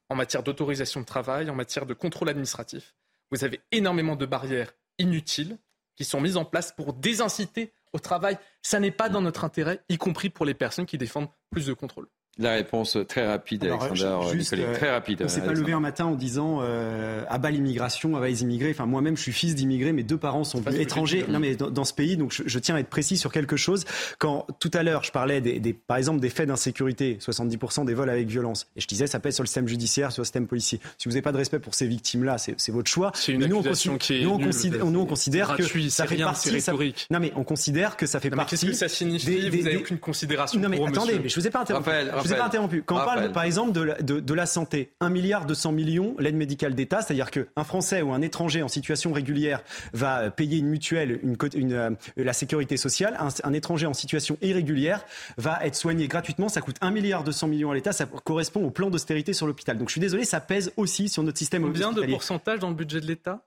en 0.08 0.16
matière 0.16 0.42
d'autorisation 0.42 1.00
de 1.00 1.06
travail, 1.06 1.48
en 1.50 1.54
matière 1.54 1.86
de 1.86 1.94
contrôle 1.94 2.28
administratif. 2.28 2.94
Vous 3.30 3.44
avez 3.44 3.60
énormément 3.72 4.16
de 4.16 4.26
barrières 4.26 4.72
inutiles 4.98 5.58
qui 5.96 6.04
sont 6.04 6.20
mises 6.20 6.36
en 6.36 6.44
place 6.44 6.72
pour 6.72 6.92
désinciter 6.92 7.72
au 7.92 7.98
travail. 7.98 8.38
Ça 8.62 8.80
n'est 8.80 8.90
pas 8.90 9.08
dans 9.08 9.20
notre 9.20 9.44
intérêt, 9.44 9.82
y 9.88 9.98
compris 9.98 10.30
pour 10.30 10.46
les 10.46 10.54
personnes 10.54 10.86
qui 10.86 10.98
défendent 10.98 11.28
plus 11.50 11.66
de 11.66 11.72
contrôle. 11.72 12.08
La 12.40 12.52
réponse 12.52 12.96
très 13.08 13.26
rapide, 13.26 13.64
Alexander 13.64 14.16
juste, 14.32 14.52
euh, 14.52 14.74
très 14.74 14.90
rapide. 14.92 15.22
On 15.24 15.28
s'est 15.28 15.40
pas 15.40 15.52
levé 15.52 15.72
un 15.72 15.80
matin 15.80 16.04
en 16.04 16.14
disant 16.14 16.60
euh, 16.62 17.24
à 17.28 17.38
bas 17.38 17.50
l'immigration, 17.50 18.16
à 18.16 18.20
bas 18.20 18.28
les 18.28 18.42
immigrés. 18.42 18.70
Enfin, 18.70 18.86
moi-même, 18.86 19.16
je 19.16 19.22
suis 19.22 19.32
fils 19.32 19.56
d'immigrés, 19.56 19.92
mes 19.92 20.04
deux 20.04 20.18
parents 20.18 20.44
sont 20.44 20.62
étrangers. 20.62 21.24
Non, 21.28 21.40
mais 21.40 21.56
dans, 21.56 21.84
ce 21.84 21.92
pays, 21.92 22.16
donc 22.16 22.32
je, 22.32 22.58
tiens 22.60 22.76
à 22.76 22.80
être 22.80 22.88
précis 22.88 23.16
sur 23.16 23.32
quelque 23.32 23.56
chose. 23.56 23.84
Quand 24.18 24.46
tout 24.60 24.70
à 24.74 24.84
l'heure, 24.84 25.02
je 25.02 25.10
parlais 25.10 25.40
des, 25.40 25.72
par 25.72 25.96
exemple 25.96 26.20
des 26.20 26.28
faits 26.28 26.46
d'insécurité, 26.46 27.18
70% 27.20 27.84
des 27.84 27.94
vols 27.94 28.10
avec 28.10 28.28
violence, 28.28 28.68
et 28.76 28.80
je 28.80 28.86
disais 28.86 29.08
ça 29.08 29.18
pèse 29.18 29.34
sur 29.34 29.42
le 29.42 29.48
système 29.48 29.66
judiciaire, 29.66 30.12
sur 30.12 30.20
le 30.20 30.26
système 30.26 30.46
policier. 30.46 30.78
Si 30.96 31.08
vous 31.08 31.14
n'avez 31.14 31.22
pas 31.22 31.32
de 31.32 31.38
respect 31.38 31.58
pour 31.58 31.74
ces 31.74 31.88
victimes-là, 31.88 32.38
c'est 32.38 32.70
votre 32.70 32.90
choix. 32.90 33.10
C'est 33.14 33.32
une 33.32 33.46
nous, 33.46 33.56
on, 33.56 33.96
qui 33.96 34.14
est 34.14 34.22
nous, 34.22 34.30
on 34.30 34.38
considère, 34.38 34.84
nous, 34.86 35.00
on 35.00 35.06
considère 35.06 35.56
que 35.56 35.64
ça 35.88 36.06
fait 36.06 36.16
partie. 36.16 36.60
Ça, 36.60 36.72
non, 37.10 37.18
mais 37.18 37.32
on 37.34 37.42
considère 37.42 37.96
que 37.96 38.06
ça 38.06 38.20
fait 38.20 38.30
partie. 38.30 38.56
Qu'est-ce 38.56 38.66
que 38.66 38.72
ça 38.72 38.88
signifie 38.88 39.48
Vous 39.48 39.62
n'avez 39.64 39.78
aucune 39.78 39.98
considération 39.98 40.60
Non, 40.60 40.68
mais 40.68 40.80
attendez, 40.86 41.18
mais 41.20 41.28
je 41.28 41.40
vous 41.40 41.46
ai 41.46 41.50
pas 41.50 41.62
interrompu. 41.62 41.90
Vous 42.28 42.34
ai 42.34 42.38
pas 42.38 42.46
interrompu. 42.46 42.82
Quand 42.82 43.00
on 43.00 43.04
parle, 43.04 43.32
par 43.32 43.42
exemple, 43.42 43.72
de 43.72 43.80
la, 43.80 43.94
de, 44.00 44.20
de 44.20 44.34
la 44.34 44.46
santé, 44.46 44.92
1 45.00 45.10
milliard 45.10 45.46
200 45.46 45.72
millions, 45.72 46.14
l'aide 46.18 46.36
médicale 46.36 46.74
d'État, 46.74 47.02
c'est-à-dire 47.02 47.30
qu'un 47.30 47.64
Français 47.64 48.02
ou 48.02 48.12
un 48.12 48.20
étranger 48.22 48.62
en 48.62 48.68
situation 48.68 49.12
régulière 49.12 49.62
va 49.92 50.30
payer 50.30 50.58
une 50.58 50.68
mutuelle, 50.68 51.20
une, 51.22 51.36
une, 51.54 51.72
euh, 51.72 51.90
la 52.16 52.32
sécurité 52.32 52.76
sociale. 52.76 53.16
Un, 53.18 53.28
un, 53.44 53.52
étranger 53.52 53.86
en 53.86 53.94
situation 53.94 54.36
irrégulière 54.42 55.04
va 55.36 55.58
être 55.64 55.74
soigné 55.76 56.08
gratuitement. 56.08 56.48
Ça 56.48 56.60
coûte 56.60 56.76
1 56.80 56.90
milliard 56.90 57.24
200 57.24 57.48
millions 57.48 57.70
à 57.70 57.74
l'État. 57.74 57.92
Ça 57.92 58.06
correspond 58.06 58.64
au 58.64 58.70
plan 58.70 58.90
d'austérité 58.90 59.32
sur 59.32 59.46
l'hôpital. 59.46 59.78
Donc 59.78 59.88
je 59.88 59.92
suis 59.92 60.00
désolé, 60.00 60.24
ça 60.24 60.40
pèse 60.40 60.72
aussi 60.76 61.08
sur 61.08 61.22
notre 61.22 61.38
système 61.38 61.62
Combien 61.62 61.88
hospitalier. 61.88 62.06
de 62.06 62.12
pourcentage 62.12 62.58
dans 62.58 62.68
le 62.68 62.74
budget 62.74 63.00
de 63.00 63.06
l'État? 63.06 63.42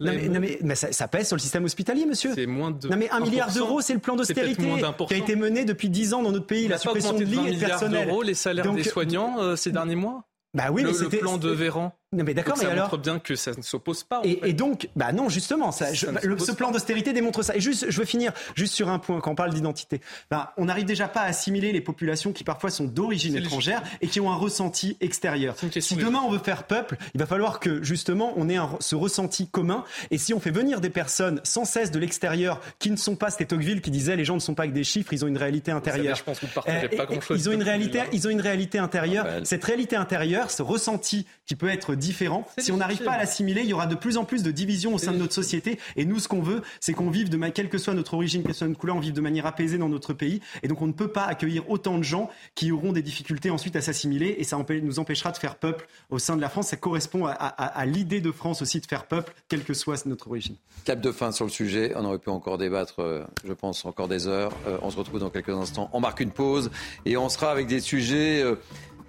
Non 0.00 0.12
mais, 0.12 0.28
non 0.28 0.40
mais, 0.40 0.58
mais 0.62 0.74
ça, 0.74 0.90
ça, 0.92 1.06
pèse 1.06 1.28
sur 1.28 1.36
le 1.36 1.40
système 1.40 1.64
hospitalier, 1.64 2.04
monsieur. 2.04 2.32
C'est 2.34 2.46
moins 2.46 2.72
de. 2.72 2.88
Non 2.88 2.96
mais 2.96 3.08
un 3.10 3.20
milliard 3.20 3.52
d'euros, 3.52 3.80
c'est 3.80 3.94
le 3.94 4.00
plan 4.00 4.16
d'austérité 4.16 4.62
qui 5.08 5.14
a 5.14 5.16
été 5.16 5.36
mené 5.36 5.64
depuis 5.64 5.88
10 5.88 6.14
ans 6.14 6.22
dans 6.22 6.32
notre 6.32 6.46
pays. 6.46 6.66
La 6.66 6.78
suppression 6.78 7.12
de 7.14 7.24
lits 7.24 7.38
et 7.46 7.52
de 7.52 7.60
personnel. 7.60 8.06
d'euros 8.08 8.22
les 8.22 8.34
salaires 8.34 8.64
Donc, 8.64 8.76
des 8.76 8.84
soignants 8.84 9.40
euh, 9.40 9.56
ces 9.56 9.70
derniers 9.70 9.94
mois. 9.94 10.24
Bah 10.52 10.70
oui, 10.70 10.82
le, 10.82 10.92
mais 10.92 10.98
le 10.98 11.08
plan 11.08 11.36
de 11.36 11.50
Véran. 11.50 11.92
Non 12.14 12.24
mais 12.24 12.34
d'accord, 12.34 12.56
mais 12.56 12.64
ça 12.64 12.70
alors 12.70 12.84
montre 12.84 12.98
bien 12.98 13.18
que 13.18 13.34
ça 13.34 13.50
ne 13.56 13.62
s'oppose 13.62 14.04
pas. 14.04 14.20
En 14.20 14.22
et, 14.22 14.36
fait. 14.36 14.50
et, 14.50 14.52
donc, 14.52 14.88
bah 14.96 15.12
non, 15.12 15.28
justement, 15.28 15.72
ça, 15.72 15.92
je, 15.92 16.06
Ça 16.06 16.12
ne 16.12 16.18
le, 16.18 16.22
s'oppose 16.38 16.46
ce 16.46 16.52
plan 16.52 16.70
d'austérité 16.70 17.12
démontre 17.12 17.42
ça. 17.42 17.56
Et 17.56 17.60
juste, 17.60 17.86
je 17.88 17.98
veux 17.98 18.04
finir 18.06 18.32
juste 18.54 18.74
sur 18.74 18.88
un 18.88 18.98
point 18.98 19.20
quand 19.20 19.32
on 19.32 19.34
parle 19.34 19.52
d'identité. 19.52 20.00
Ben, 20.30 20.48
on 20.56 20.66
n'arrive 20.66 20.84
déjà 20.84 21.08
pas 21.08 21.20
à 21.20 21.26
assimiler 21.26 21.72
les 21.72 21.80
populations 21.80 22.32
qui 22.32 22.44
parfois 22.44 22.70
sont 22.70 22.84
d'origine 22.84 23.36
étrangère 23.36 23.82
et 24.00 24.06
qui 24.08 24.20
ont 24.20 24.30
un 24.30 24.36
ressenti 24.36 24.96
extérieur. 25.00 25.56
Si 25.80 25.96
demain 25.96 26.20
on 26.26 26.30
veut 26.30 26.38
faire 26.38 26.64
peuple, 26.64 26.96
il 27.14 27.20
va 27.20 27.26
falloir 27.26 27.60
que 27.60 27.82
justement 27.82 28.32
on 28.36 28.48
ait 28.48 28.56
un, 28.56 28.70
ce 28.80 28.94
ressenti 28.94 29.48
commun. 29.48 29.84
Et 30.10 30.18
si 30.18 30.32
on 30.34 30.40
fait 30.40 30.50
venir 30.50 30.80
des 30.80 30.90
personnes 30.90 31.40
sans 31.44 31.64
cesse 31.64 31.90
de 31.90 31.98
l'extérieur 31.98 32.60
qui 32.78 32.90
ne 32.90 32.96
sont 32.96 33.16
pas, 33.16 33.30
c'était 33.30 33.46
Tocqueville 33.46 33.80
qui 33.80 33.90
disait 33.90 34.16
les 34.16 34.24
gens 34.24 34.34
ne 34.34 34.40
sont 34.40 34.54
pas 34.54 34.66
que 34.68 34.72
des 34.72 34.84
chiffres, 34.84 35.12
ils 35.12 35.24
ont 35.24 35.28
une 35.28 35.38
réalité 35.38 35.72
intérieure. 35.72 36.16
Je 36.16 36.22
pense 36.22 36.38
que 36.38 36.46
vous 36.46 36.52
partagez 36.52 36.86
Euh, 36.92 36.96
pas 36.96 37.02
et- 37.04 37.06
grand 37.06 37.20
chose. 37.20 37.40
ils 37.40 37.48
ont 37.48 37.52
une 37.52 37.62
réalité, 37.62 38.00
ils 38.12 38.26
ont 38.26 38.30
une 38.30 38.40
réalité 38.40 38.78
intérieure. 38.78 39.24
Ah, 39.28 39.38
bah, 39.40 39.44
Cette 39.44 39.64
réalité 39.64 39.96
intérieure, 39.96 40.50
ce 40.50 40.62
ressenti 40.62 41.26
qui 41.46 41.56
peut 41.56 41.68
être 41.68 41.94
différent, 42.04 42.46
si 42.58 42.70
on 42.72 42.76
n'arrive 42.76 43.02
pas 43.02 43.12
à 43.12 43.18
l'assimiler, 43.18 43.62
il 43.62 43.68
y 43.68 43.72
aura 43.72 43.86
de 43.86 43.94
plus 43.94 44.16
en 44.18 44.24
plus 44.24 44.42
de 44.42 44.50
divisions 44.50 44.94
au 44.94 44.98
sein 44.98 45.12
de 45.12 45.18
notre 45.18 45.32
société. 45.34 45.78
Et 45.96 46.04
nous, 46.04 46.18
ce 46.18 46.28
qu'on 46.28 46.42
veut, 46.42 46.62
c'est 46.80 46.92
qu'on 46.92 47.10
vive 47.10 47.28
de 47.30 47.36
ma... 47.36 47.50
quelle 47.50 47.68
que 47.68 47.78
soit 47.78 47.94
notre 47.94 48.14
origine, 48.14 48.42
quelle 48.42 48.52
que 48.52 48.58
soit 48.58 48.68
notre 48.68 48.78
couleur, 48.80 48.96
on 48.96 49.00
vive 49.00 49.12
de 49.14 49.20
manière 49.20 49.46
apaisée 49.46 49.78
dans 49.78 49.88
notre 49.88 50.12
pays. 50.12 50.40
Et 50.62 50.68
donc, 50.68 50.82
on 50.82 50.86
ne 50.86 50.92
peut 50.92 51.08
pas 51.08 51.24
accueillir 51.24 51.68
autant 51.70 51.98
de 51.98 52.02
gens 52.04 52.30
qui 52.54 52.70
auront 52.72 52.92
des 52.92 53.02
difficultés 53.02 53.50
ensuite 53.50 53.76
à 53.76 53.80
s'assimiler. 53.80 54.36
Et 54.38 54.44
ça 54.44 54.58
nous 54.82 54.98
empêchera 54.98 55.32
de 55.32 55.36
faire 55.38 55.56
peuple 55.56 55.86
au 56.10 56.18
sein 56.18 56.36
de 56.36 56.40
la 56.40 56.48
France. 56.48 56.68
Ça 56.68 56.76
correspond 56.76 57.26
à, 57.26 57.32
à- 57.32 57.64
à 57.64 57.86
l'idée 57.86 58.20
de 58.20 58.30
France 58.32 58.62
aussi 58.62 58.80
de 58.80 58.86
faire 58.86 59.06
peuple, 59.06 59.32
quelle 59.48 59.64
que 59.64 59.74
soit 59.74 60.04
notre 60.06 60.28
origine. 60.28 60.56
Cap 60.84 61.00
de 61.00 61.12
fin 61.12 61.32
sur 61.32 61.44
le 61.46 61.50
sujet. 61.50 61.92
On 61.96 62.04
aurait 62.04 62.18
pu 62.18 62.30
encore 62.30 62.58
débattre, 62.58 63.00
euh, 63.00 63.24
je 63.46 63.52
pense, 63.52 63.84
encore 63.84 64.08
des 64.08 64.26
heures. 64.26 64.52
Euh, 64.66 64.78
on 64.82 64.90
se 64.90 64.96
retrouve 64.96 65.20
dans 65.20 65.30
quelques 65.30 65.48
instants. 65.50 65.88
On 65.92 66.00
marque 66.00 66.20
une 66.20 66.30
pause 66.30 66.70
et 67.06 67.16
on 67.16 67.28
sera 67.28 67.50
avec 67.50 67.66
des 67.66 67.80
sujets 67.80 68.42
euh, 68.42 68.56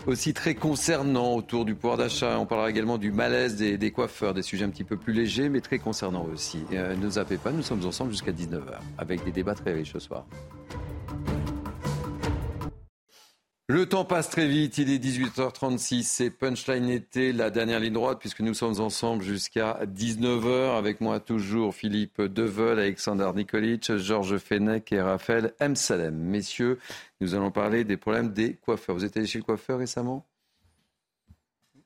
aussi 0.07 0.33
très 0.33 0.55
concernants 0.55 1.35
autour 1.35 1.65
du 1.65 1.75
pouvoir 1.75 1.97
d'achat. 1.97 2.39
On 2.39 2.45
parlera 2.45 2.69
également 2.69 2.97
du 2.97 3.11
malaise 3.11 3.55
des, 3.55 3.77
des 3.77 3.91
coiffeurs, 3.91 4.33
des 4.33 4.41
sujets 4.41 4.65
un 4.65 4.69
petit 4.69 4.83
peu 4.83 4.97
plus 4.97 5.13
légers, 5.13 5.49
mais 5.49 5.61
très 5.61 5.79
concernants 5.79 6.27
aussi. 6.31 6.63
Euh, 6.73 6.95
ne 6.95 7.09
zappez 7.09 7.37
pas, 7.37 7.51
nous 7.51 7.63
sommes 7.63 7.85
ensemble 7.85 8.11
jusqu'à 8.11 8.31
19h 8.31 8.79
avec 8.97 9.23
des 9.23 9.31
débats 9.31 9.55
très 9.55 9.73
riches 9.73 9.93
ce 9.93 9.99
soir. 9.99 10.25
Le 13.67 13.87
temps 13.87 14.05
passe 14.05 14.29
très 14.29 14.47
vite, 14.47 14.77
il 14.77 14.91
est 14.91 15.03
18h36, 15.03 16.03
c'est 16.03 16.29
Punchline 16.29 16.87
été, 16.87 17.33
la 17.33 17.49
dernière 17.49 17.79
ligne 17.79 17.93
droite, 17.93 18.19
puisque 18.19 18.41
nous 18.41 18.53
sommes 18.53 18.79
ensemble 18.79 19.23
jusqu'à 19.23 19.79
19h. 19.85 20.77
Avec 20.77 21.01
moi 21.01 21.19
toujours 21.19 21.73
Philippe 21.73 22.21
Deveul, 22.21 22.77
Alexander 22.77 23.31
Nikolic, 23.33 23.97
Georges 23.97 24.37
Fenech 24.37 24.91
et 24.91 25.01
Raphaël 25.01 25.55
M. 25.59 25.75
Salem. 25.75 26.15
Messieurs, 26.15 26.77
nous 27.21 27.33
allons 27.33 27.49
parler 27.49 27.83
des 27.83 27.97
problèmes 27.97 28.31
des 28.33 28.53
coiffeurs. 28.53 28.93
Vous 28.93 29.03
êtes 29.03 29.17
allé 29.17 29.25
chez 29.25 29.39
le 29.39 29.43
coiffeur 29.43 29.79
récemment? 29.79 30.27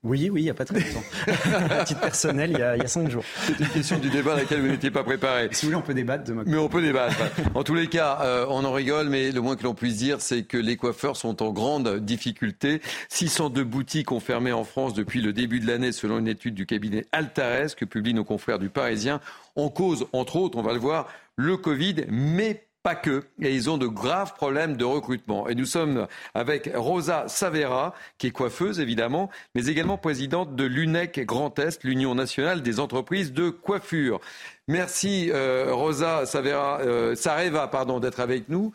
Oui, 0.01 0.29
oui, 0.31 0.41
il 0.41 0.43
n'y 0.45 0.49
a 0.49 0.53
pas 0.53 0.63
très 0.63 0.79
longtemps. 0.79 1.03
à 1.69 1.83
titre 1.83 1.99
personnel, 1.99 2.51
il 2.51 2.59
y 2.59 2.61
a, 2.61 2.77
il 2.77 2.81
y 2.81 2.85
a 2.85 2.87
cinq 2.87 3.11
jours. 3.11 3.25
C'est 3.45 3.59
une 3.59 3.67
question 3.67 3.99
du 3.99 4.09
débat 4.09 4.31
à 4.31 4.37
laquelle 4.37 4.61
vous 4.61 4.67
n'étiez 4.67 4.91
pas 4.91 5.03
préparé. 5.03 5.49
Si 5.51 5.65
vous 5.65 5.71
voulez, 5.71 5.83
on 5.83 5.85
peut 5.85 5.93
débattre 5.93 6.23
de 6.23 6.31
ma 6.31 6.43
Mais 6.45 6.55
on 6.55 6.69
peut 6.69 6.81
débattre. 6.81 7.17
En 7.53 7.63
tous 7.63 7.75
les 7.75 7.87
cas, 7.87 8.19
euh, 8.21 8.45
on 8.47 8.63
en 8.63 8.71
rigole, 8.71 9.09
mais 9.09 9.33
le 9.33 9.41
moins 9.41 9.57
que 9.57 9.63
l'on 9.63 9.73
puisse 9.73 9.97
dire, 9.97 10.21
c'est 10.21 10.43
que 10.43 10.55
les 10.55 10.77
coiffeurs 10.77 11.17
sont 11.17 11.43
en 11.43 11.51
grande 11.51 11.99
difficulté. 11.99 12.81
602 13.09 13.65
boutiques 13.65 14.13
ont 14.13 14.21
fermé 14.21 14.53
en 14.53 14.63
France 14.63 14.93
depuis 14.93 15.21
le 15.21 15.33
début 15.33 15.59
de 15.59 15.67
l'année, 15.67 15.91
selon 15.91 16.19
une 16.19 16.29
étude 16.29 16.55
du 16.55 16.65
cabinet 16.65 17.05
Altares 17.11 17.75
que 17.75 17.83
publient 17.83 18.13
nos 18.13 18.23
confrères 18.23 18.59
du 18.59 18.69
Parisien. 18.69 19.19
En 19.57 19.67
cause, 19.67 20.07
entre 20.13 20.37
autres, 20.37 20.57
on 20.57 20.61
va 20.61 20.71
le 20.71 20.79
voir, 20.79 21.09
le 21.35 21.57
Covid, 21.57 22.05
mais 22.07 22.68
pas 22.89 22.95
que. 22.95 23.23
Et 23.39 23.53
ils 23.53 23.69
ont 23.69 23.77
de 23.77 23.85
graves 23.85 24.33
problèmes 24.33 24.75
de 24.75 24.83
recrutement. 24.83 25.47
Et 25.47 25.53
nous 25.53 25.65
sommes 25.65 26.07
avec 26.33 26.71
Rosa 26.73 27.25
Savera, 27.27 27.93
qui 28.17 28.27
est 28.27 28.31
coiffeuse 28.31 28.79
évidemment, 28.79 29.29
mais 29.53 29.67
également 29.67 29.99
présidente 29.99 30.55
de 30.55 30.63
l'UNEC 30.63 31.23
Grand 31.23 31.59
Est, 31.59 31.83
l'Union 31.83 32.15
nationale 32.15 32.63
des 32.63 32.79
entreprises 32.79 33.31
de 33.31 33.51
coiffure. 33.51 34.19
Merci 34.67 35.29
euh, 35.31 35.67
Rosa 35.71 36.25
Savera, 36.25 36.79
euh, 36.81 37.13
Sareva 37.13 37.67
pardon, 37.67 37.99
d'être 37.99 38.19
avec 38.19 38.49
nous. 38.49 38.73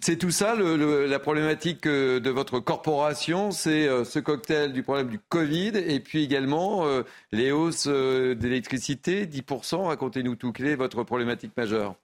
C'est 0.00 0.16
tout 0.16 0.32
ça 0.32 0.56
la 0.56 1.18
problématique 1.20 1.86
euh, 1.86 2.18
de 2.18 2.30
votre 2.30 2.58
corporation, 2.58 3.52
c'est 3.52 3.86
euh, 3.86 4.04
ce 4.04 4.18
cocktail 4.18 4.72
du 4.72 4.82
problème 4.82 5.08
du 5.08 5.20
Covid 5.20 5.72
et 5.74 6.00
puis 6.00 6.24
également 6.24 6.84
les 7.30 7.52
hausses 7.52 7.86
d'électricité, 7.86 9.26
10%. 9.26 9.84
Racontez-nous 9.86 10.34
tout. 10.34 10.50
Quelle 10.50 10.66
est 10.66 10.74
votre 10.74 11.04
problématique 11.04 11.52
majeure? 11.56 11.94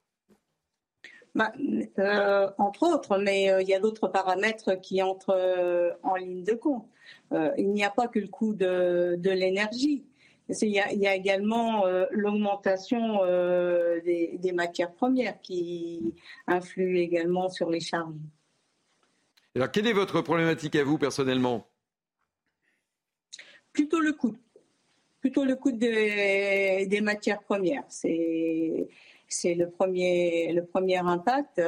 Bah, 1.35 1.53
euh, 1.99 2.51
entre 2.59 2.83
autres, 2.95 3.19
mais 3.19 3.51
euh, 3.51 3.63
il 3.63 3.69
y 3.69 3.75
a 3.75 3.81
d'autres 3.81 4.09
paramètres 4.09 4.81
qui 4.81 5.03
entrent 5.03 5.37
euh, 5.37 5.93
en 6.03 6.17
ligne 6.17 6.43
de 6.43 6.55
compte. 6.55 6.87
Il 7.31 7.71
n'y 7.71 7.85
a 7.85 7.91
pas 7.91 8.09
que 8.09 8.19
le 8.19 8.29
coût 8.29 8.55
de, 8.55 9.17
de 9.19 9.31
l'énergie. 9.31 10.05
Il 10.49 10.69
y, 10.71 10.81
a, 10.81 10.91
il 10.93 10.99
y 10.99 11.07
a 11.07 11.15
également 11.15 11.85
l'augmentation 12.11 13.23
des, 14.03 14.39
des 14.39 14.53
matières 14.53 14.93
premières 14.93 15.39
qui 15.43 16.15
influe 16.47 16.99
également 16.99 17.51
sur 17.51 17.69
les 17.69 17.81
charges. 17.81 18.15
Alors 19.55 19.71
quelle 19.71 19.87
est 19.87 19.93
votre 19.93 20.23
problématique 20.23 20.75
à 20.77 20.85
vous 20.85 20.97
personnellement? 20.97 21.67
Plutôt 23.73 24.01
le 24.01 24.15
coût. 24.15 24.37
Plutôt 25.21 25.45
le 25.45 25.57
coût 25.57 25.73
des, 25.73 26.87
des 26.87 27.01
matières 27.03 27.41
premières. 27.41 27.85
C'est 27.89 28.89
c'est 29.29 29.55
le 29.55 29.71
premier, 29.71 30.53
le 30.53 30.65
premier 30.65 30.99
impact. 30.99 31.61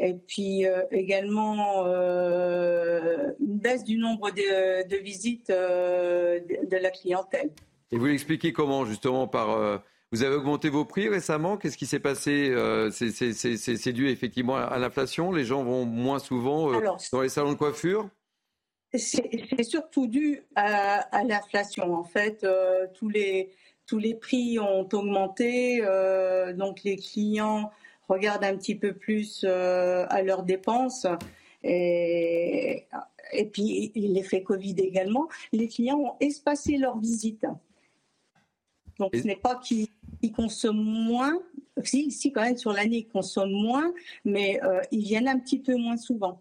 Et 0.00 0.14
puis 0.14 0.66
euh, 0.66 0.84
également 0.90 1.84
euh, 1.86 3.30
une 3.40 3.58
baisse 3.58 3.84
du 3.84 3.98
nombre 3.98 4.30
de, 4.30 4.88
de 4.88 4.96
visites 4.96 5.50
euh, 5.50 6.40
de, 6.40 6.66
de 6.66 6.76
la 6.76 6.90
clientèle. 6.90 7.50
Et 7.90 7.98
vous 7.98 8.06
l'expliquez 8.06 8.52
comment 8.54 8.86
justement 8.86 9.28
par 9.28 9.82
vous 10.10 10.22
avez 10.22 10.34
augmenté 10.34 10.70
vos 10.70 10.84
prix 10.86 11.08
récemment? 11.08 11.56
Qu'est-ce 11.58 11.76
qui 11.76 11.86
s'est 11.86 12.00
passé 12.00 12.54
c'est- 12.90 13.92
dû 13.92 14.08
effectivement 14.08 14.56
à, 14.56 14.78
l'inflation 14.78 15.30
Les 15.30 15.44
gens 15.44 15.62
vont 15.62 15.84
moins 15.84 16.18
souvent 16.18 16.70
Alors, 16.72 16.98
dans 17.12 17.20
les 17.20 17.28
salons 17.28 17.52
de 17.52 17.58
coiffure? 17.58 18.08
C'est 18.94 19.62
surtout 19.62 20.06
dû 20.06 20.42
à, 20.54 21.00
à 21.16 21.24
l'inflation. 21.24 21.94
En 21.94 22.04
fait, 22.04 22.46
tous, 22.94 23.08
les, 23.10 23.50
tous 23.92 23.98
les 23.98 24.14
prix 24.14 24.58
ont 24.58 24.88
augmenté, 24.90 25.82
euh, 25.84 26.54
donc 26.54 26.82
les 26.82 26.96
clients 26.96 27.70
regardent 28.08 28.44
un 28.44 28.56
petit 28.56 28.74
peu 28.74 28.94
plus 28.94 29.44
euh, 29.46 30.06
à 30.08 30.22
leurs 30.22 30.44
dépenses. 30.44 31.06
Et, 31.62 32.86
et 33.34 33.44
puis 33.44 33.92
l'effet 33.94 34.42
Covid 34.42 34.76
également, 34.78 35.28
les 35.52 35.68
clients 35.68 35.98
ont 35.98 36.14
espacé 36.20 36.78
leurs 36.78 36.98
visites. 36.98 37.44
Donc 38.98 39.14
ce 39.14 39.26
n'est 39.26 39.36
pas 39.36 39.56
qu'ils 39.56 39.88
qu'ils 40.22 40.32
consomment 40.32 40.82
moins, 40.82 41.38
si, 41.84 42.10
si 42.10 42.32
quand 42.32 42.44
même 42.44 42.56
sur 42.56 42.72
l'année 42.72 43.00
ils 43.00 43.08
consomment 43.08 43.52
moins, 43.52 43.92
mais 44.24 44.58
euh, 44.64 44.80
ils 44.90 45.02
viennent 45.02 45.28
un 45.28 45.38
petit 45.38 45.58
peu 45.58 45.76
moins 45.76 45.98
souvent. 45.98 46.40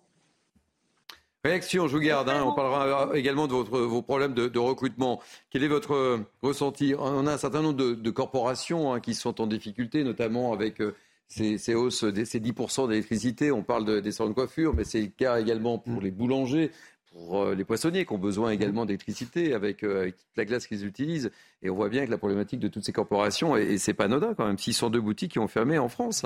Réaction, 1.44 1.88
je 1.88 1.94
vous 1.98 2.04
garde. 2.04 2.30
hein. 2.30 2.44
on 2.46 2.54
parlera 2.54 3.18
également 3.18 3.48
de 3.48 3.54
votre, 3.54 3.80
vos 3.80 4.02
problèmes 4.04 4.36
de, 4.36 4.48
de 4.48 4.60
recrutement. 4.60 5.20
Quel 5.50 5.64
est 5.64 5.68
votre 5.68 5.94
euh, 5.94 6.18
ressenti? 6.44 6.94
On 6.98 7.26
a 7.26 7.34
un 7.34 7.38
certain 7.38 7.64
nombre 7.64 7.78
de, 7.78 7.96
de 7.96 8.10
corporations 8.12 8.94
hein, 8.94 9.00
qui 9.00 9.16
sont 9.16 9.42
en 9.42 9.48
difficulté, 9.48 10.04
notamment 10.04 10.54
avec 10.54 10.80
euh, 10.82 10.94
ces, 11.28 11.58
ces 11.58 11.74
hausses, 11.74 12.04
des- 12.04 12.26
ces 12.26 12.40
10% 12.40 12.90
d'électricité. 12.90 13.52
On 13.52 13.64
parle 13.64 13.86
de- 13.86 14.00
des 14.02 14.12
salons 14.12 14.30
de 14.30 14.36
coiffure, 14.36 14.76
mais 14.76 14.84
c'est 14.84 15.02
le 15.02 15.08
cas 15.08 15.40
également 15.40 15.80
pour 15.80 16.00
les 16.00 16.12
boulangers, 16.12 16.70
pour 17.12 17.42
euh, 17.42 17.56
les 17.56 17.64
poissonniers 17.66 18.06
qui 18.06 18.14
ont 18.14 18.20
besoin 18.20 18.52
également 18.52 18.86
d'électricité 18.86 19.56
avec, 19.56 19.84
euh, 19.84 20.02
avec 20.02 20.18
toute 20.18 20.38
la 20.38 20.46
glace 20.46 20.68
qu'ils 20.68 20.86
utilisent. 20.86 21.32
Et 21.64 21.72
on 21.72 21.76
voit 21.76 21.90
bien 21.90 22.06
que 22.06 22.12
la 22.12 22.20
problématique 22.20 22.60
de 22.60 22.68
toutes 22.68 22.86
ces 22.86 22.94
corporations, 22.94 23.58
et, 23.58 23.64
et 23.64 23.78
c'est 23.80 23.96
pas 23.96 24.06
anodin 24.06 24.36
quand 24.36 24.46
même, 24.46 24.60
602 24.60 25.02
boutiques 25.02 25.32
qui 25.32 25.40
ont 25.40 25.48
fermé 25.48 25.80
en 25.80 25.90
France. 25.90 26.24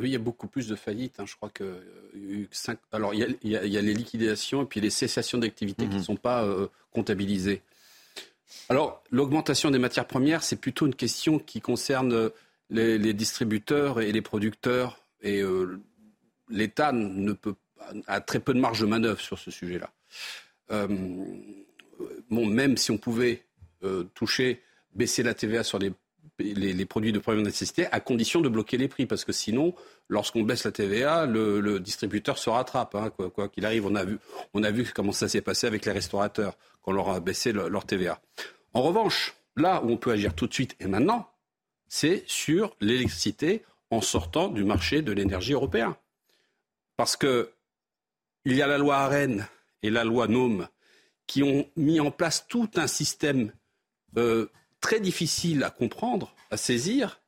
Oui, 0.00 0.08
il 0.08 0.12
y 0.12 0.16
a 0.16 0.18
beaucoup 0.18 0.48
plus 0.48 0.66
de 0.68 0.74
faillites. 0.74 1.20
hein. 1.20 1.24
Je 1.26 1.36
crois 1.36 1.50
que 1.50 1.62
euh, 1.64 2.10
il 2.14 2.22
y 2.24 2.32
a 2.32 2.34
eu 2.36 2.48
cinq- 2.50 2.78
alors 2.92 3.14
il 3.14 3.20
y, 3.20 3.22
a, 3.22 3.26
il 3.42 3.50
y 3.50 3.56
a- 3.56 3.64
il 3.64 3.72
y 3.72 3.78
a 3.78 3.80
les 3.82 3.94
liquidations 3.94 4.62
et 4.62 4.66
puis 4.66 4.80
les 4.80 4.90
cessations 4.90 5.38
d'activité 5.38 5.86
qui 5.88 5.96
ne 5.96 6.02
sont 6.02 6.16
pas 6.16 6.44
euh, 6.44 6.66
comptabilisées. 6.90 7.62
Alors 8.68 9.02
l'augmentation 9.10 9.70
des 9.70 9.78
matières 9.78 10.06
premières, 10.06 10.42
c'est 10.42 10.56
plutôt 10.56 10.86
une 10.86 10.94
question 10.96 11.38
qui 11.38 11.60
concerne 11.60 12.12
euh, 12.12 12.28
les, 12.70 12.98
les 12.98 13.12
distributeurs 13.14 14.00
et 14.00 14.10
les 14.10 14.22
producteurs. 14.22 14.98
Et 15.22 15.40
euh, 15.42 15.80
l'État 16.48 16.90
ne 16.92 17.32
peut 17.32 17.54
a 18.06 18.20
très 18.20 18.40
peu 18.40 18.52
de 18.54 18.58
marge 18.60 18.80
de 18.80 18.86
manœuvre 18.86 19.20
sur 19.20 19.38
ce 19.38 19.50
sujet-là. 19.50 19.92
Bon, 22.30 22.46
même 22.46 22.76
si 22.76 22.90
on 22.90 22.98
pouvait 22.98 23.44
toucher, 24.14 24.62
baisser 24.94 25.22
la 25.22 25.34
TVA 25.34 25.62
sur 25.62 25.78
les, 25.78 25.92
les, 26.38 26.84
produits 26.86 27.12
de 27.12 27.18
première 27.18 27.44
nécessité, 27.44 27.86
à 27.92 28.00
condition 28.00 28.40
de 28.40 28.48
bloquer 28.48 28.76
les 28.76 28.88
prix, 28.88 29.06
parce 29.06 29.24
que 29.24 29.32
sinon, 29.32 29.74
lorsqu'on 30.08 30.42
baisse 30.42 30.64
la 30.64 30.72
TVA, 30.72 31.26
le, 31.26 31.78
distributeur 31.80 32.38
se 32.38 32.50
rattrape. 32.50 32.94
Hein, 32.94 33.10
quoi 33.10 33.48
qu'il 33.48 33.64
arrive, 33.66 33.86
on 33.86 33.94
a, 33.94 34.70
vu, 34.70 34.92
comment 34.94 35.12
ça 35.12 35.28
s'est 35.28 35.40
passé 35.40 35.66
avec 35.66 35.84
les 35.84 35.92
restaurateurs 35.92 36.56
quand 36.82 36.92
on 36.92 36.94
leur 36.94 37.08
a 37.10 37.20
baissé 37.20 37.52
leur 37.52 37.84
TVA. 37.86 38.20
En 38.72 38.82
revanche, 38.82 39.34
là 39.56 39.82
où 39.84 39.90
on 39.90 39.96
peut 39.96 40.10
agir 40.10 40.34
tout 40.34 40.46
de 40.46 40.54
suite 40.54 40.76
et 40.80 40.86
maintenant, 40.86 41.30
c'est 41.88 42.24
sur 42.26 42.76
l'électricité 42.80 43.62
en 43.90 44.00
sortant 44.00 44.48
du 44.48 44.64
marché 44.64 45.02
de 45.02 45.12
l'énergie 45.12 45.52
européen. 45.52 45.96
Parce 46.96 47.16
qu'il 47.16 47.46
y 48.46 48.62
a 48.62 48.66
la 48.66 48.78
loi 48.78 48.96
AREN 48.96 49.46
et 49.82 49.90
la 49.90 50.04
loi 50.04 50.26
NOM 50.26 50.66
qui 51.26 51.42
ont 51.42 51.68
mis 51.76 52.00
en 52.00 52.10
place 52.10 52.46
tout 52.48 52.70
un 52.76 52.86
système 52.86 53.52
euh, 54.16 54.48
très 54.84 55.00
difficile 55.00 55.64
à 55.64 55.70
comprendre, 55.70 56.34
à 56.50 56.58
saisir, 56.58 57.22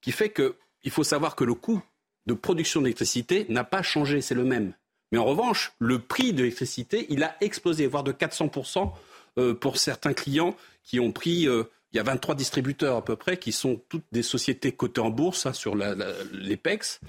qui 0.00 0.10
fait 0.10 0.32
qu'il 0.32 0.90
faut 0.90 1.04
savoir 1.04 1.36
que 1.36 1.44
le 1.44 1.52
coût 1.52 1.82
de 2.24 2.32
production 2.32 2.80
d'électricité 2.80 3.44
n'a 3.50 3.62
pas 3.62 3.82
changé, 3.82 4.22
c'est 4.22 4.34
le 4.34 4.44
même. 4.44 4.72
Mais 5.12 5.18
en 5.18 5.26
revanche, 5.26 5.74
le 5.78 5.98
prix 5.98 6.32
de 6.32 6.38
l'électricité, 6.38 7.06
il 7.10 7.22
a 7.22 7.36
explosé, 7.42 7.86
voire 7.86 8.04
de 8.04 8.12
400% 8.12 8.90
euh, 9.36 9.52
pour 9.52 9.76
certains 9.76 10.14
clients 10.14 10.56
qui 10.82 10.98
ont 10.98 11.12
pris 11.12 11.46
euh, 11.46 11.64
il 11.92 11.98
y 11.98 12.00
a 12.00 12.04
23 12.04 12.34
distributeurs 12.36 12.96
à 12.96 13.04
peu 13.04 13.16
près 13.16 13.36
qui 13.36 13.52
sont 13.52 13.82
toutes 13.90 14.06
des 14.10 14.22
sociétés 14.22 14.72
cotées 14.72 15.02
en 15.02 15.10
bourse 15.10 15.44
hein, 15.44 15.52
sur 15.52 15.76
l'EPEX. 15.76 17.00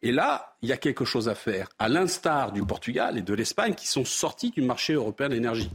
Et 0.00 0.12
là, 0.12 0.56
il 0.62 0.70
y 0.70 0.72
a 0.72 0.78
quelque 0.78 1.04
chose 1.04 1.28
à 1.28 1.34
faire, 1.34 1.68
à 1.78 1.90
l'instar 1.90 2.52
du 2.52 2.64
Portugal 2.64 3.18
et 3.18 3.22
de 3.22 3.34
l'Espagne 3.34 3.74
qui 3.74 3.86
sont 3.86 4.06
sortis 4.06 4.50
du 4.50 4.62
marché 4.62 4.94
européen 4.94 5.28
de 5.28 5.34
l'énergie. 5.34 5.70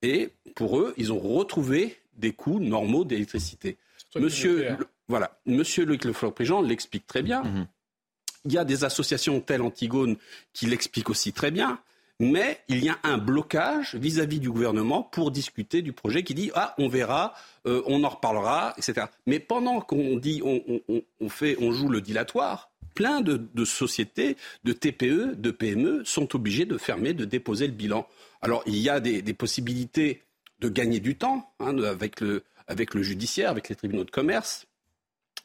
Et 0.00 0.30
pour 0.56 0.78
eux, 0.78 0.94
ils 0.96 1.12
ont 1.12 1.20
retrouvé 1.20 2.01
des 2.14 2.32
coûts 2.32 2.60
normaux 2.60 3.04
d'électricité. 3.04 3.76
Monsieur, 4.16 4.76
voilà, 5.08 5.38
Monsieur 5.46 5.84
Luc 5.84 6.04
Lefleur-Prigent 6.04 6.60
l'explique 6.60 7.06
très 7.06 7.22
bien. 7.22 7.42
Mhm. 7.42 7.66
Il 8.44 8.52
y 8.52 8.58
a 8.58 8.64
des 8.64 8.84
associations 8.84 9.40
telles 9.40 9.62
Antigone 9.62 10.16
qui 10.52 10.66
l'expliquent 10.66 11.10
aussi 11.10 11.32
très 11.32 11.50
bien 11.50 11.78
mais 12.22 12.60
il 12.68 12.84
y 12.84 12.88
a 12.88 12.98
un 13.02 13.18
blocage 13.18 13.96
vis-à-vis 13.96 14.38
du 14.38 14.50
gouvernement 14.50 15.02
pour 15.02 15.32
discuter 15.32 15.82
du 15.82 15.92
projet 15.92 16.22
qui 16.22 16.34
dit 16.34 16.50
ah 16.54 16.74
on 16.78 16.88
verra, 16.88 17.34
euh, 17.66 17.82
on 17.86 18.04
en 18.04 18.08
reparlera, 18.08 18.74
etc. 18.78 19.06
Mais 19.26 19.40
pendant 19.40 19.80
qu'on 19.80 20.16
dit 20.16 20.40
on, 20.44 21.28
fait, 21.28 21.56
on 21.60 21.72
joue 21.72 21.88
le 21.88 22.00
dilatoire, 22.00 22.70
plein 22.94 23.22
de, 23.22 23.64
sociétés, 23.64 24.36
de 24.62 24.72
TPE, 24.72 25.34
de 25.34 25.50
PME 25.50 26.04
sont 26.04 26.34
obligées 26.36 26.66
de 26.66 26.78
fermer, 26.78 27.12
de 27.12 27.24
déposer 27.24 27.66
le 27.66 27.72
bilan. 27.72 28.06
Alors 28.40 28.62
il 28.66 28.76
y 28.76 28.88
a 28.88 29.00
des, 29.00 29.22
possibilités 29.34 30.22
de 30.62 30.68
gagner 30.68 31.00
du 31.00 31.16
temps 31.16 31.52
hein, 31.58 31.76
avec, 31.82 32.20
le, 32.20 32.44
judiciaire, 33.02 33.50
avec 33.50 33.68
les 33.68 33.74
tribunaux 33.74 34.04
de 34.04 34.10
commerce, 34.10 34.66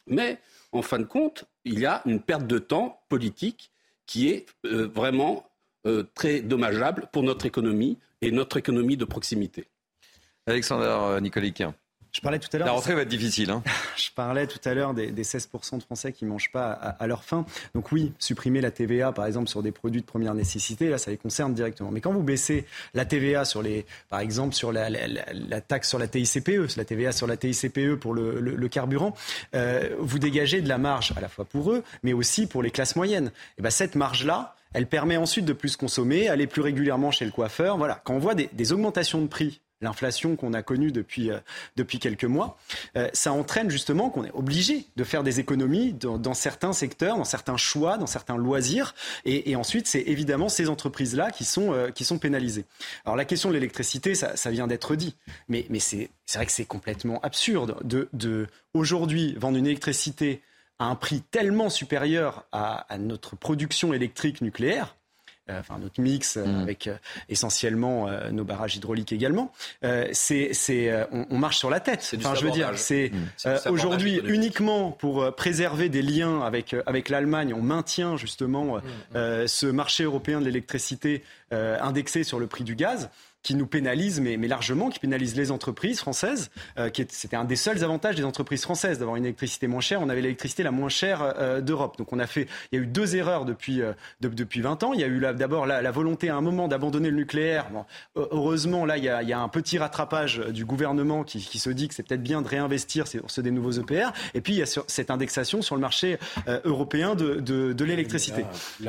mais 0.06 0.40
en 0.72 0.82
fin 0.82 1.00
de 1.00 1.06
compte, 1.06 1.46
il 1.66 1.80
y 1.80 1.86
a 1.86 2.02
une 2.06 2.22
perte 2.22 2.46
de 2.48 2.60
temps 2.60 3.02
politique 3.10 3.72
qui 4.06 4.30
est 4.30 4.46
euh, 4.66 4.88
vraiment 4.88 5.50
euh, 5.86 6.04
très 6.14 6.42
dommageable 6.42 7.10
pour 7.12 7.24
notre 7.24 7.46
économie 7.46 7.98
et 8.22 8.32
notre 8.32 8.58
économie 8.58 8.96
de 8.96 9.06
proximité. 9.06 9.68
Alexandre 10.46 10.84
euh, 10.86 11.20
Nicoliquin. 11.20 11.76
Je 12.18 12.22
parlais 12.24 12.40
tout 12.40 12.50
à 12.52 12.58
l'heure. 12.58 12.66
La 12.66 12.74
rentrée 12.74 12.96
va 12.96 13.04
être 13.04 13.08
difficile. 13.08 13.52
Hein. 13.52 13.62
Je 13.96 14.10
parlais 14.10 14.48
tout 14.48 14.58
à 14.68 14.74
l'heure 14.74 14.96
des, 14.96 15.12
16% 15.12 15.78
de 15.78 15.84
Français 15.84 16.12
qui 16.12 16.26
ne 16.26 16.32
mangent 16.32 16.52
pas 16.52 16.72
à, 16.72 17.06
leur 17.06 17.24
faim. 17.24 17.46
Donc 17.76 17.92
oui, 17.92 18.12
supprimer 18.18 18.60
la 18.60 18.72
TVA, 18.72 19.12
par 19.12 19.28
exemple, 19.28 19.48
sur 19.50 19.62
des 19.62 19.72
produits 19.72 20.02
de 20.02 20.06
première 20.08 20.34
nécessité, 20.34 20.90
là, 20.90 20.98
ça 20.98 21.12
les 21.12 21.18
concerne 21.18 21.54
directement. 21.54 21.92
Mais 21.92 22.02
quand 22.02 22.12
vous 22.12 22.24
baissez 22.24 22.66
la 22.96 23.06
TVA 23.06 23.46
sur 23.46 23.62
les, 23.62 23.86
par 24.10 24.20
exemple, 24.20 24.56
sur 24.56 24.72
la, 24.72 24.90
taxe 25.62 25.90
sur 25.90 26.00
la 26.00 26.08
TICPE, 26.08 26.76
la 26.76 26.86
TVA 26.86 27.12
sur 27.12 27.28
la 27.28 27.38
TICPE 27.38 28.00
pour 28.00 28.16
le, 28.16 28.68
carburant, 28.68 29.14
euh, 29.54 29.96
vous 30.00 30.18
dégagez 30.18 30.62
de 30.62 30.70
la 30.70 30.80
marge 30.80 31.14
à 31.16 31.22
la 31.22 31.30
fois 31.30 31.46
pour 31.46 31.72
eux, 31.72 31.84
mais 32.02 32.14
aussi 32.14 32.48
pour 32.48 32.64
les 32.64 32.72
classes 32.72 32.96
moyennes. 32.96 33.32
Et 33.60 33.62
ben 33.62 33.70
cette 33.70 33.94
marge-là, 33.94 34.56
elle 34.74 34.88
permet 34.88 35.18
ensuite 35.18 35.46
de 35.46 35.54
plus 35.54 35.78
consommer, 35.78 36.30
aller 36.30 36.48
plus 36.48 36.62
régulièrement 36.62 37.12
chez 37.12 37.26
le 37.26 37.32
coiffeur. 37.32 37.78
Voilà. 37.78 38.02
Quand 38.04 38.14
on 38.14 38.20
voit 38.20 38.36
des, 38.36 38.74
augmentations 38.74 39.22
de 39.22 39.28
prix 39.28 39.62
l'inflation 39.82 40.36
qu'on 40.36 40.54
a 40.54 40.64
connue 40.64 40.92
depuis, 40.92 41.32
euh, 41.32 41.40
depuis 41.76 42.00
quelques 42.00 42.26
mois, 42.26 42.58
euh, 42.96 43.10
ça 43.14 43.32
entraîne 43.32 43.70
justement 43.70 44.10
qu'on 44.10 44.24
est 44.24 44.32
obligé 44.34 44.86
de 44.96 45.04
faire 45.04 45.24
des 45.24 45.40
économies 45.40 45.94
dans, 45.94 46.34
certains 46.34 46.74
secteurs, 46.74 47.18
dans 47.18 47.24
certains 47.24 47.58
choix, 47.58 47.98
dans 47.98 48.08
certains 48.08 48.38
loisirs. 48.38 48.96
Et, 49.26 49.56
ensuite, 49.56 49.88
c'est 49.88 50.02
évidemment 50.02 50.50
ces 50.50 50.70
entreprises-là 50.70 51.32
qui, 51.32 51.46
sont 51.46 51.74
euh, 51.74 51.92
qui 51.92 52.06
sont 52.06 52.20
pénalisées. 52.20 52.66
Alors 53.06 53.16
la 53.16 53.26
question 53.26 53.50
de 53.50 53.54
l'électricité, 53.54 54.16
ça, 54.16 54.36
ça, 54.36 54.52
vient 54.52 54.68
d'être 54.68 54.96
dit. 54.96 55.16
Mais, 55.48 55.66
mais 55.70 55.80
c'est 55.80 56.10
vrai 56.34 56.46
que 56.46 56.52
c'est 56.52 56.66
complètement 56.66 57.20
absurde 57.22 57.78
de, 57.84 58.10
de 58.14 58.48
aujourd'hui 58.74 59.36
vendre 59.38 59.58
une 59.58 59.68
électricité 59.68 60.42
à 60.80 60.86
un 60.86 60.96
prix 60.96 61.22
tellement 61.22 61.70
supérieur 61.70 62.46
à, 62.52 62.86
notre 63.00 63.36
production 63.36 63.94
électrique 63.94 64.42
nucléaire, 64.42 64.96
enfin 65.50 65.78
notre 65.80 66.02
mix 66.02 66.38
euh, 66.38 66.46
mm. 66.46 66.62
avec 66.62 66.88
euh, 66.88 66.96
essentiellement 67.30 68.10
nos 68.32 68.44
barrages 68.44 68.76
hydrauliques 68.76 69.12
également, 69.12 69.52
c'est, 70.12 71.08
on, 71.12 71.38
marche 71.38 71.58
sur 71.58 71.70
la 71.70 71.80
tête. 71.80 72.16
Enfin, 72.18 72.36
je 72.36 72.46
veux 72.46 72.52
dire, 72.52 72.72
c'est 72.76 73.12
mm. 73.46 73.70
aujourd'hui 73.70 74.22
uniquement 74.26 74.92
pour 74.92 75.34
préserver 75.36 75.90
des 75.90 76.02
liens 76.02 76.42
avec 76.42 76.76
avec 76.86 77.10
l'Allemagne, 77.10 77.54
on 77.54 77.62
maintient 77.62 78.18
justement 78.18 78.78
mm, 78.78 79.48
ce 79.48 79.66
marché 79.68 80.04
européen 80.04 80.40
de 80.40 80.46
l'électricité 80.46 81.24
indexé 81.52 82.24
sur 82.24 82.40
le 82.40 82.48
prix 82.48 82.64
du 82.64 82.76
gaz 82.76 83.10
qui 83.48 83.56
nous 83.56 83.66
pénalise, 83.66 84.20
mais, 84.20 84.36
mais, 84.36 84.50
largement, 84.50 84.90
qui 84.90 85.00
pénalise 85.00 85.38
les 85.38 85.52
entreprises 85.52 86.02
françaises. 86.02 86.52
Euh, 86.78 86.90
c'était 87.08 87.38
un 87.38 87.46
des 87.46 87.56
seuls 87.56 87.82
avantages 87.82 88.16
des 88.16 88.26
entreprises 88.26 88.64
françaises 88.64 89.00
d'avoir 89.00 89.16
une 89.16 89.24
électricité 89.24 89.68
moins 89.68 89.80
chère. 89.80 90.02
On 90.02 90.10
avait 90.10 90.20
l'électricité 90.20 90.64
la 90.64 90.72
moins 90.72 90.90
chère 90.90 91.22
euh, 91.22 91.62
d'Europe. 91.62 91.98
Donc 91.98 92.12
on 92.12 92.20
a 92.20 92.28
fait, 92.28 92.50
il 92.74 92.78
y 92.78 92.82
a 92.82 92.84
eu 92.84 92.88
deux 92.88 93.16
erreurs 93.16 93.46
depuis 93.46 93.82
euh, 93.82 93.94
depuis 94.20 94.60
20 94.60 94.84
ans. 94.84 94.92
Il 94.92 95.00
y 95.00 95.04
a 95.06 95.08
eu 95.08 95.22
d'abord 95.34 95.66
la, 95.66 95.82
la, 95.82 95.92
volonté 95.92 96.28
à 96.28 96.36
un 96.36 96.42
moment 96.42 96.68
d'abandonner 96.68 97.10
le 97.10 97.16
nucléaire. 97.16 97.70
Bon, 97.72 97.86
heureusement, 98.18 98.86
là, 98.86 98.98
il 98.98 99.06
y, 99.06 99.10
a, 99.10 99.24
il 99.24 99.30
y, 99.30 99.34
a, 99.34 99.40
un 99.40 99.48
petit 99.48 99.78
rattrapage 99.78 100.40
du 100.40 100.66
gouvernement 100.66 101.24
qui, 101.24 101.40
qui 101.40 101.58
se 101.58 101.70
dit 101.70 101.88
que 101.88 101.94
c'est 101.94 102.04
peut-être 102.04 102.24
bien 102.24 102.42
de 102.42 102.50
réinvestir 102.50 103.08
sur 103.08 103.32
ceux 103.32 103.44
des 103.44 103.52
nouveaux 103.52 103.72
EPR. 103.72 104.12
Et 104.34 104.42
puis 104.42 104.56
il 104.56 104.60
y 104.60 104.62
a 104.62 104.66
sur, 104.66 104.84
cette 104.88 105.10
indexation 105.10 105.62
sur 105.62 105.76
le 105.76 105.82
marché 105.82 106.18
européen 106.66 107.16
de, 107.16 107.36
de, 107.36 107.72
de 107.72 107.86
l'électricité. 107.86 108.44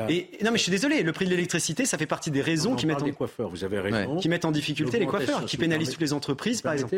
Et 0.09 0.27
non, 0.43 0.51
mais 0.51 0.57
je 0.57 0.63
suis 0.63 0.71
désolé, 0.71 1.01
le 1.01 1.13
prix 1.13 1.23
de 1.23 1.29
l'électricité, 1.29 1.85
ça 1.85 1.97
fait 1.97 2.05
partie 2.05 2.29
des 2.29 2.41
raisons 2.41 2.75
qui 2.75 2.87
mettent 2.87 3.01
en... 3.01 3.11
coiffeurs. 3.11 3.47
Vous 3.47 3.63
avez 3.63 3.79
raison. 3.79 4.17
Qui 4.17 4.27
mettent 4.27 4.43
en 4.43 4.48
difficulté 4.51 4.99
les 4.99 5.05
coiffeurs, 5.05 5.45
qui 5.45 5.57
pénalisent 5.57 5.91
toutes 5.91 6.01
les 6.01 6.13
entreprises, 6.13 6.61
par 6.61 6.73
exemple. 6.73 6.95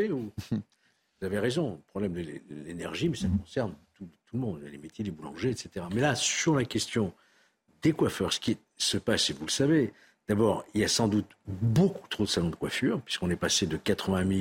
Vous 0.52 1.28
avez 1.28 1.40
raison, 1.40 1.74
le 1.74 1.90
problème 1.90 2.14
de 2.14 2.42
l'énergie, 2.66 3.08
mais 3.08 3.16
ça 3.16 3.28
concerne 3.28 3.74
tout, 3.96 4.08
le 4.34 4.40
monde, 4.40 4.60
les 4.72 4.78
métiers, 4.78 5.06
les 5.06 5.12
boulangers, 5.12 5.52
etc. 5.52 5.86
Mais 5.94 6.02
là, 6.02 6.16
sur 6.16 6.56
la 6.56 6.66
question 6.66 7.14
des 7.82 7.92
coiffeurs, 7.92 8.34
ce 8.34 8.40
qui 8.40 8.58
se 8.78 8.98
passe, 8.98 9.30
et 9.30 9.34
vous 9.34 9.46
le 9.46 9.52
savez, 9.52 9.94
d'abord, 10.28 10.66
il 10.74 10.82
y 10.82 10.84
a 10.84 10.88
sans 10.88 11.08
doute 11.08 11.28
beaucoup 11.48 12.08
trop 12.08 12.24
de 12.24 12.30
salons 12.30 12.50
de 12.50 12.56
coiffure, 12.56 13.02
puisqu'on 13.02 13.30
est 13.30 13.36
passé 13.36 13.68
de 13.68 13.78
80 13.78 14.28
000 14.28 14.40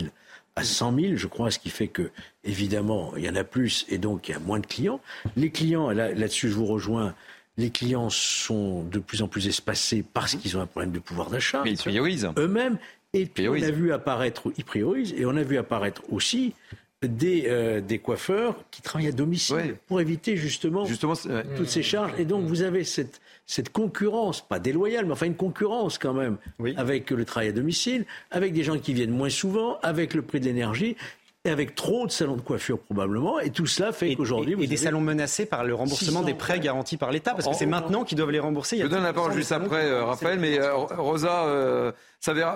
à 0.57 0.65
100 0.65 0.95
000, 0.99 1.17
je 1.17 1.27
crois, 1.27 1.51
ce 1.51 1.59
qui 1.59 1.71
fait 1.71 1.89
que, 1.89 2.11
évidemment, 2.45 3.13
il 3.17 3.25
y 3.25 3.29
en 3.29 3.37
a 3.37 3.45
plus 3.45 3.87
et 3.89 3.99
donc 3.99 4.29
il 4.29 4.33
y 4.33 4.35
a 4.35 4.39
moins 4.39 4.61
de 4.61 4.67
clients. 4.67 5.01
Les 5.37 5.51
clients, 5.51 5.91
là-dessus, 5.91 6.49
je 6.49 6.55
vous 6.55 6.67
rejoins, 6.67 7.15
les 7.57 7.71
clients 7.71 8.11
sont 8.11 8.83
de 8.85 8.99
plus 8.99 9.23
en 9.23 9.29
plus 9.29 9.47
espacés 9.47 10.03
parce 10.03 10.35
qu'ils 10.35 10.57
ont 10.57 10.61
un 10.61 10.67
problème 10.67 10.93
de 10.93 10.99
pouvoir 10.99 11.31
d'achat. 11.31 11.63
Mais 11.65 11.73
ils 11.73 11.79
priorisent. 11.79 12.29
Eux-mêmes. 12.37 12.79
Et 13.13 13.27
puis 13.27 13.49
on 13.49 13.55
a 13.55 13.71
vu 13.71 13.93
apparaître, 13.93 14.53
ils 14.57 14.65
priorisent, 14.65 15.15
et 15.17 15.27
on 15.27 15.37
a 15.37 15.43
vu 15.43 15.59
apparaître 15.59 16.03
aussi 16.11 16.55
des, 17.03 17.45
euh, 17.47 17.81
des 17.81 17.99
coiffeurs 17.99 18.57
qui 18.71 18.83
travaillent 18.83 19.09
à 19.09 19.13
domicile 19.13 19.77
pour 19.87 20.01
éviter 20.01 20.37
justement, 20.37 20.85
justement 20.85 21.15
toutes 21.57 21.69
ces 21.69 21.83
charges. 21.83 22.13
Et 22.19 22.25
donc 22.25 22.45
vous 22.45 22.63
avez 22.63 22.85
cette, 22.85 23.21
cette 23.47 23.73
concurrence, 23.73 24.47
pas 24.47 24.59
déloyale, 24.59 25.07
mais 25.07 25.13
enfin 25.13 25.27
une 25.27 25.35
concurrence 25.35 25.99
quand 25.99 26.13
même, 26.13 26.37
avec 26.77 27.11
le 27.11 27.25
travail 27.25 27.49
à 27.49 27.53
domicile, 27.53 28.05
avec 28.31 28.53
des 28.53 28.63
gens 28.63 28.79
qui 28.79 28.93
viennent 28.93 29.11
moins 29.11 29.31
souvent, 29.31 29.79
avec 29.83 30.15
le 30.15 30.23
prix 30.23 30.41
de 30.41 30.45
l'énergie 30.45 30.97
et 31.45 31.51
avec 31.51 31.75
trop 31.75 32.07
de 32.07 32.13
salons 32.13 32.37
de 32.37 32.43
coiffure 32.43 32.79
probablement. 32.79 33.41
Et 33.41 33.51
tout 33.51 33.67
cela 33.67 33.93
fait 33.93 34.15
qu'aujourd'hui... 34.15 34.57
Et, 34.61 34.67
des 34.67 34.77
salons 34.77 35.01
menacés 35.01 35.47
par 35.47 35.65
le 35.65 35.75
remboursement 35.75 36.23
des 36.23 36.35
prêts 36.35 36.61
garantis 36.61 36.99
par 36.99 37.11
l'État, 37.11 37.33
parce 37.33 37.49
que 37.49 37.55
c'est 37.55 37.67
maintenant 37.67 38.05
qu'ils 38.05 38.19
doivent 38.19 38.31
les 38.31 38.41
rembourser. 38.41 38.77
Je 38.77 38.83
vous 38.83 38.89
donne 38.89 39.03
la 39.03 39.13
parole 39.13 39.33
juste 39.33 39.53
après, 39.53 39.87
euh, 39.87 40.05
Raphaël, 40.05 40.39
mais 40.39 40.61
euh, 40.61 40.75
Rosa, 40.75 41.45
euh, 41.45 41.93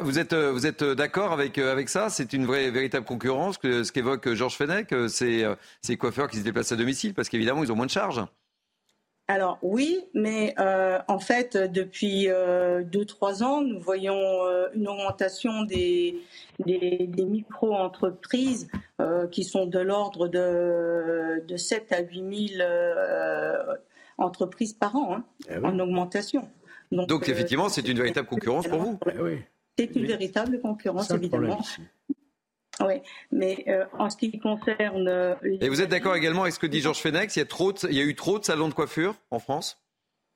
vous 0.02 0.18
êtes, 0.18 0.34
vous 0.34 0.66
êtes 0.66 0.84
d'accord 0.84 1.32
avec, 1.32 1.56
avec 1.56 1.88
ça? 1.88 2.10
C'est 2.10 2.34
une 2.34 2.44
vraie, 2.44 2.70
véritable 2.70 3.06
concurrence, 3.06 3.56
que, 3.56 3.84
ce 3.84 3.92
qu'évoque 3.92 4.34
Georges 4.34 4.56
Fenech, 4.56 4.94
c'est 5.08 5.44
ces 5.80 5.96
coiffeurs 5.96 6.28
qui 6.28 6.36
se 6.36 6.42
déplacent 6.42 6.72
à 6.72 6.76
domicile, 6.76 7.14
parce 7.14 7.30
qu'évidemment, 7.30 7.64
ils 7.64 7.72
ont 7.72 7.76
moins 7.76 7.86
de 7.86 7.90
charges 7.90 8.22
alors 9.26 9.58
oui, 9.62 10.00
mais 10.12 10.54
euh, 10.58 10.98
en 11.08 11.18
fait, 11.18 11.56
depuis 11.56 12.28
euh, 12.28 12.84
deux, 12.84 13.06
trois 13.06 13.42
ans, 13.42 13.62
nous 13.62 13.80
voyons 13.80 14.14
euh, 14.14 14.68
une 14.74 14.86
augmentation 14.86 15.62
des, 15.64 16.20
des, 16.58 17.08
micro-entreprises 17.24 18.68
qui 19.30 19.44
sont 19.44 19.66
de 19.66 19.78
l'ordre 19.78 20.28
de, 20.28 21.42
de 21.46 21.56
7 21.56 21.92
à 21.92 22.02
8 22.02 22.56
000 22.58 22.68
entreprises 24.18 24.74
par 24.74 24.94
an 24.94 25.16
hein, 25.16 25.24
eh 25.48 25.56
en 25.64 25.78
augmentation. 25.78 26.48
Donc, 26.92 27.28
effectivement, 27.28 27.68
c'est 27.70 27.88
une 27.88 27.98
véritable 27.98 28.28
concurrence 28.28 28.68
pour 28.68 28.78
vous. 28.78 28.98
Eh 29.08 29.38
c'est 29.78 29.96
une 29.96 30.06
véritable 30.06 30.60
concurrence, 30.60 31.10
évidemment. 31.10 31.60
Oui, 32.80 32.94
mais 33.30 33.64
en 33.98 34.10
ce 34.10 34.16
qui 34.16 34.38
concerne. 34.38 35.36
Et 35.60 35.68
vous 35.68 35.80
êtes 35.80 35.90
d'accord 35.90 36.16
également 36.16 36.42
avec 36.42 36.54
ce 36.54 36.58
que 36.58 36.66
dit 36.66 36.80
Georges 36.80 37.00
Fenech 37.00 37.36
il 37.36 37.38
y, 37.38 37.42
a 37.42 37.46
trop 37.46 37.72
il 37.88 37.94
y 37.94 38.00
a 38.00 38.04
eu 38.04 38.14
trop 38.14 38.38
de 38.38 38.44
salons 38.44 38.68
de 38.68 38.74
coiffure 38.74 39.14
en 39.30 39.38
France? 39.38 39.84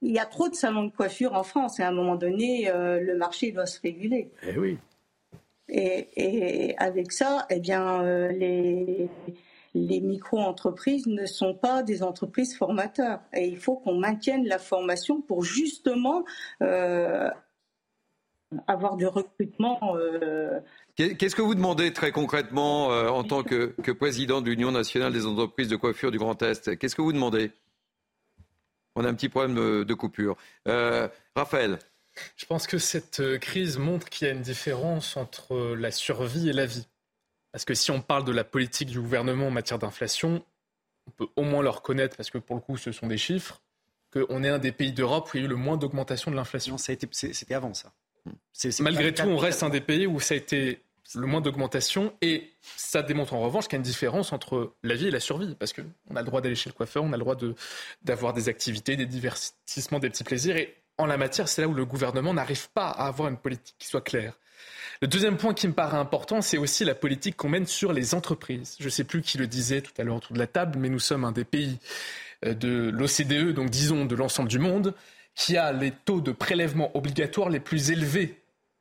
Il 0.01 0.13
y 0.13 0.19
a 0.19 0.27
trop 0.27 0.49
de 0.49 0.55
salons 0.55 0.85
de 0.85 0.93
coiffure 0.93 1.35
en 1.35 1.43
France 1.43 1.81
et 1.81 1.83
à 1.83 1.89
un 1.89 1.93
moment 1.93 2.17
donné, 2.17 2.71
euh, 2.71 3.01
le 3.01 3.17
marché 3.17 3.51
doit 3.51 3.67
se 3.67 3.81
réguler. 3.81 4.31
Eh 4.43 4.57
oui. 4.57 4.79
Et, 5.69 6.75
avec 6.79 7.13
ça, 7.13 7.47
eh 7.51 7.61
bien, 7.61 8.03
euh, 8.03 8.29
les, 8.29 9.09
les 9.75 10.01
micro-entreprises 10.01 11.07
ne 11.07 11.27
sont 11.27 11.55
pas 11.55 11.83
des 11.83 12.03
entreprises 12.03 12.57
formateurs. 12.57 13.21
Et 13.35 13.47
il 13.49 13.59
faut 13.59 13.77
qu'on 13.77 13.97
maintienne 13.97 14.47
la 14.47 14.59
formation 14.59 15.21
pour 15.21 15.43
justement 15.43 16.25
euh, 16.63 17.29
avoir 18.67 18.97
du 18.97 19.07
recrutement. 19.07 19.97
Qu'est-ce 20.99 21.37
que 21.37 21.43
vous 21.43 21.55
demandez 21.55 21.93
très 21.93 22.11
concrètement 22.11 22.89
en 22.89 23.23
tant 23.23 23.45
que, 23.45 23.73
que 23.85 23.93
président 23.93 24.41
de 24.41 24.51
l'Union 24.51 24.73
nationale 24.73 25.13
des 25.13 25.27
entreprises 25.27 25.69
de 25.69 25.77
coiffure 25.77 26.11
du 26.11 26.19
Grand 26.19 26.43
Est? 26.43 26.77
Qu'est-ce 26.77 26.97
que 26.97 27.03
vous 27.03 27.13
demandez? 27.13 27.53
On 28.97 29.05
a 29.05 29.09
un 29.09 29.15
petit 29.15 29.29
problème 29.29 29.85
de 29.85 29.95
coupure. 29.95 30.37
Euh, 30.67 31.07
Raphaël 31.37 31.79
Je 32.37 32.47
pense 32.47 32.67
que 32.67 32.79
cette 32.79 33.21
euh, 33.21 33.39
crise 33.39 33.79
montre 33.79 34.09
qu'il 34.09 34.27
y 34.27 34.31
a 34.31 34.35
une 34.35 34.43
différence 34.43 35.17
entre 35.17 35.77
la 35.77 35.93
survie 35.93 36.49
et 36.49 36.53
la 36.53 36.67
vie. 36.67 36.89
Parce 37.53 37.65
que 37.65 37.75
si 37.75 37.93
on 37.93 38.01
parle 38.01 38.25
de 38.25 38.33
la 38.33 38.43
politique 38.43 38.89
du 38.89 39.01
gouvernement 39.01 39.47
en 39.47 39.51
matière 39.53 39.79
d'inflation, 39.79 40.45
on 41.07 41.13
peut 41.13 41.29
au 41.37 41.43
moins 41.43 41.63
le 41.63 41.69
reconnaître, 41.69 42.17
parce 42.17 42.31
que 42.31 42.39
pour 42.39 42.57
le 42.57 42.61
coup, 42.61 42.77
ce 42.77 42.91
sont 42.91 43.07
des 43.07 43.19
chiffres, 43.19 43.63
qu'on 44.13 44.43
est 44.43 44.49
un 44.49 44.59
des 44.59 44.73
pays 44.73 44.91
d'Europe 44.91 45.33
où 45.33 45.37
il 45.37 45.41
y 45.41 45.43
a 45.45 45.47
eu 45.47 45.49
le 45.49 45.55
moins 45.55 45.77
d'augmentation 45.77 46.33
de 46.33 46.37
l'inflation. 46.37 46.77
C'était 46.77 47.55
avant 47.55 47.75
ça. 47.75 47.93
Malgré 48.81 49.15
tout, 49.15 49.29
on 49.29 49.37
reste 49.37 49.63
un 49.63 49.71
des 49.71 49.81
pays 49.81 50.09
où 50.09 50.19
ça 50.19 50.35
a 50.35 50.37
été 50.37 50.81
le 51.15 51.27
moins 51.27 51.41
d'augmentation. 51.41 52.13
Et 52.23 52.51
ça 52.77 53.03
démontre 53.03 53.35
en 53.35 53.41
revanche 53.41 53.65
qu'il 53.65 53.75
y 53.75 53.77
a 53.77 53.79
une 53.79 53.83
différence 53.83 54.33
entre 54.33 54.75
la 54.83 54.95
vie 54.95 55.09
et 55.09 55.11
la 55.11 55.21
survie. 55.21 55.55
Parce 55.59 55.73
qu'on 55.73 56.17
a 56.17 56.21
le 56.21 56.27
droit 56.27 56.41
d'aller 56.41 56.55
chez 56.55 56.71
le 56.71 56.75
coiffeur, 56.75 57.05
on 57.05 57.13
a 57.13 57.17
le 57.17 57.23
droit 57.23 57.37
d'avoir 58.03 58.33
des 58.33 58.49
activités, 58.49 58.97
des 58.97 59.07
divertissements, 59.07 59.99
des 59.99 60.11
petits 60.11 60.25
plaisirs. 60.25 60.57
Et 60.57 60.75
en 60.99 61.07
la 61.07 61.17
matière, 61.17 61.49
c'est 61.49 61.63
là 61.63 61.69
où 61.69 61.75
le 61.75 61.85
gouvernement 61.85 62.35
n'arrive 62.35 62.69
pas 62.71 62.89
à 62.89 63.07
avoir 63.07 63.29
une 63.29 63.37
politique 63.37 63.77
qui 63.79 63.87
soit 63.87 64.01
claire. 64.01 64.35
Le 65.01 65.07
deuxième 65.07 65.37
point 65.37 65.55
qui 65.55 65.69
me 65.69 65.73
paraît 65.73 65.97
important, 65.97 66.41
c'est 66.41 66.59
aussi 66.59 66.85
la 66.85 66.97
politique 66.97 67.37
qu'on 67.37 67.49
mène 67.49 67.67
sur 67.67 67.93
les 67.93 68.15
entreprises. 68.15 68.77
Je 68.81 68.87
ne 68.87 68.91
sais 68.91 69.05
plus 69.05 69.23
qui 69.23 69.39
le 69.39 69.47
disait 69.47 69.81
tout 69.81 69.93
à 69.97 70.03
l'heure 70.03 70.17
autour 70.17 70.33
de 70.33 70.41
la 70.41 70.49
table, 70.49 70.79
mais 70.79 70.89
nous 70.89 70.99
sommes 70.99 71.25
un 71.25 71.31
des 71.31 71.45
pays 71.45 71.79
euh, 72.45 72.55
de 72.55 72.91
l'OCDE, 72.91 73.55
donc 73.55 73.71
disons 73.71 74.05
de 74.07 74.17
l'ensemble 74.17 74.49
du 74.49 74.59
monde, 74.59 74.95
qui 75.37 75.57
a 75.57 75.73
les 75.73 75.93
taux 75.93 76.21
de 76.21 76.33
prélèvement 76.33 76.91
obligatoires 76.97 77.49
les 77.49 77.61
plus 77.61 77.93
élevés 77.93 78.41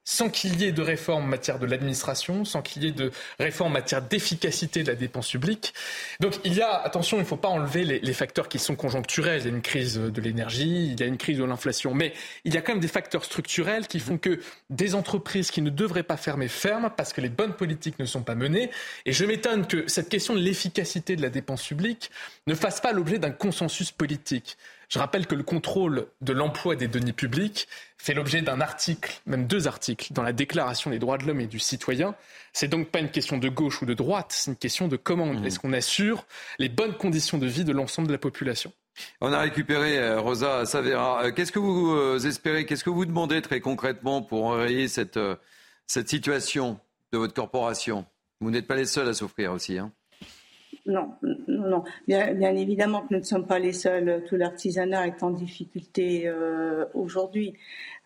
sans 0.10 0.30
qu'il 0.30 0.62
y 0.62 0.64
ait 0.64 0.72
de 0.72 0.82
réforme 0.82 1.26
en 1.26 1.28
matière 1.28 1.60
de 1.60 1.66
l'administration, 1.66 2.46
sans 2.46 2.62
qu'il 2.62 2.86
y 2.86 2.88
ait 2.88 2.92
de 2.94 3.12
réforme 3.42 3.72
en 3.72 3.74
matière 3.74 4.02
d'efficacité 4.02 4.82
de 4.82 4.88
la 4.88 4.96
dépense 4.96 5.30
publique. 5.30 5.74
Donc 6.22 6.40
il 6.46 6.54
y 6.54 6.62
a, 6.62 6.78
attention, 6.78 7.18
il 7.18 7.22
ne 7.22 7.26
faut 7.26 7.36
pas 7.36 7.50
enlever 7.50 7.84
les, 7.84 8.00
les, 8.00 8.14
facteurs 8.14 8.48
qui 8.48 8.58
sont 8.58 8.78
conjoncturels. 8.78 9.42
Il 9.42 9.44
y 9.44 9.48
a 9.48 9.50
une 9.50 9.62
crise 9.62 9.98
de 9.98 10.22
l'énergie, 10.22 10.92
il 10.94 10.98
y 10.98 11.04
a 11.04 11.08
une 11.08 11.18
crise 11.18 11.40
de 11.40 11.44
l'inflation, 11.44 11.94
mais 11.94 12.14
il 12.46 12.54
y 12.54 12.58
a 12.58 12.62
quand 12.62 12.72
même 12.72 12.80
des 12.80 12.88
facteurs 12.88 13.26
structurels 13.26 13.88
qui 13.88 14.00
font 14.00 14.18
que 14.18 14.40
des 14.70 14.96
entreprises 14.96 15.52
qui 15.52 15.62
ne 15.62 15.70
devraient 15.70 16.04
pas 16.04 16.16
fermer 16.16 16.48
ferment 16.48 16.90
parce 16.90 17.12
que 17.12 17.20
les 17.20 17.28
bonnes 17.28 17.54
politiques 17.54 18.00
ne 18.00 18.06
sont 18.06 18.24
pas 18.24 18.36
menées. 18.36 18.72
Et 19.06 19.12
je 19.12 19.26
m'étonne 19.26 19.68
que 19.68 19.90
cette 19.90 20.08
question 20.08 20.36
de 20.36 20.40
l'efficacité 20.40 21.18
de 21.18 21.22
la 21.22 21.30
dépense 21.30 21.68
publique 21.68 22.12
ne 22.48 22.56
fasse 22.56 22.80
pas 22.80 22.94
l'objet 22.94 23.20
d'un 23.20 23.32
consensus 23.32 23.92
politique. 23.92 24.58
Je 24.90 25.00
rappelle 25.00 25.28
que 25.28 25.36
le 25.36 25.44
contrôle 25.44 26.08
de 26.22 26.32
l'emploi 26.32 26.76
des 26.76 26.88
deniers 26.88 27.14
publics 27.14 27.68
fait 27.98 28.14
l'objet 28.14 28.42
d'un 28.42 28.62
article, 28.62 29.20
même 29.26 29.46
deux 29.46 29.68
articles, 29.68 30.14
dans 30.14 30.24
la 30.24 30.32
Déclaration 30.32 30.92
des 30.92 31.00
droits 31.00 31.18
de 31.18 31.26
l'homme 31.26 31.42
et 31.42 31.48
du 31.48 31.60
citoyen. 31.60 32.16
C'est 32.54 32.70
donc 32.70 32.90
pas 32.90 33.00
une 33.00 33.12
question 33.12 33.38
de 33.38 33.50
gauche 33.50 33.82
ou 33.82 33.86
de 33.86 33.94
droite, 33.94 34.28
c'est 34.32 34.52
une 34.52 34.58
question 34.58 34.88
de 34.88 34.96
comment 34.96 35.34
mmh. 35.34 35.46
est-ce 35.46 35.60
qu'on 35.60 35.74
assure 35.74 36.26
les 36.58 36.70
bonnes 36.70 36.96
conditions 36.96 37.38
de 37.38 37.48
vie 37.48 37.66
de 37.66 37.74
l'ensemble 37.74 38.08
de 38.08 38.14
la 38.14 38.18
population? 38.18 38.72
On 39.22 39.34
a 39.34 39.40
récupéré 39.40 40.00
euh, 40.00 40.20
Rosa 40.20 40.66
Savera. 40.66 41.26
Euh, 41.26 41.32
qu'est-ce 41.32 41.52
que 41.52 41.60
vous 41.60 41.94
euh, 41.94 42.20
espérez, 42.20 42.66
qu'est-ce 42.66 42.84
que 42.84 42.90
vous 42.90 43.06
demandez 43.06 43.42
très 43.42 43.60
concrètement 43.60 44.22
pour 44.22 44.46
enrayer 44.46 44.88
cette, 44.88 45.20
cette 45.86 46.10
situation 46.10 46.80
de 47.12 47.18
votre 47.18 47.34
corporation? 47.34 48.06
Vous 48.40 48.52
n'êtes 48.52 48.68
pas 48.68 48.76
les 48.76 48.86
seuls 48.86 49.10
à 49.10 49.14
souffrir 49.14 49.52
aussi. 49.52 49.78
Hein 49.78 49.92
non, 50.88 51.14
non, 51.48 51.84
Bien, 52.08 52.56
évidemment 52.56 53.02
que 53.02 53.14
nous 53.14 53.20
ne 53.20 53.26
sommes 53.26 53.46
pas 53.46 53.60
les 53.60 53.74
seuls. 53.74 54.24
Tout 54.28 54.38
l'artisanat 54.38 55.08
est 55.08 55.22
en 55.22 55.32
difficulté 55.32 56.28
euh, 56.28 56.86
aujourd'hui. 56.94 57.54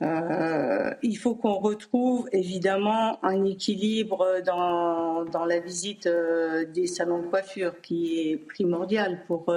Euh, 0.01 0.91
il 1.03 1.15
faut 1.15 1.35
qu'on 1.35 1.59
retrouve 1.59 2.27
évidemment 2.31 3.23
un 3.23 3.45
équilibre 3.45 4.41
dans, 4.43 5.25
dans 5.25 5.45
la 5.45 5.59
visite 5.59 6.07
euh, 6.07 6.65
des 6.65 6.87
salons 6.87 7.21
de 7.21 7.27
coiffure 7.27 7.79
qui 7.81 8.31
est 8.31 8.37
primordial 8.37 9.23
pour, 9.27 9.53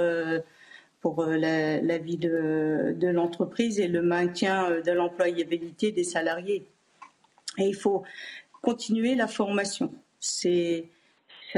pour 1.01 1.25
la, 1.25 1.97
vie 1.97 2.17
de, 2.17 2.95
de 2.95 3.07
l'entreprise 3.07 3.79
et 3.79 3.87
le 3.87 4.03
maintien 4.03 4.81
de 4.85 4.91
l'employabilité 4.91 5.91
des 5.91 6.03
salariés. 6.03 6.67
Et 7.57 7.63
il 7.63 7.75
faut 7.75 8.03
continuer 8.61 9.15
la 9.15 9.27
formation. 9.27 9.91
C'est 10.19 10.89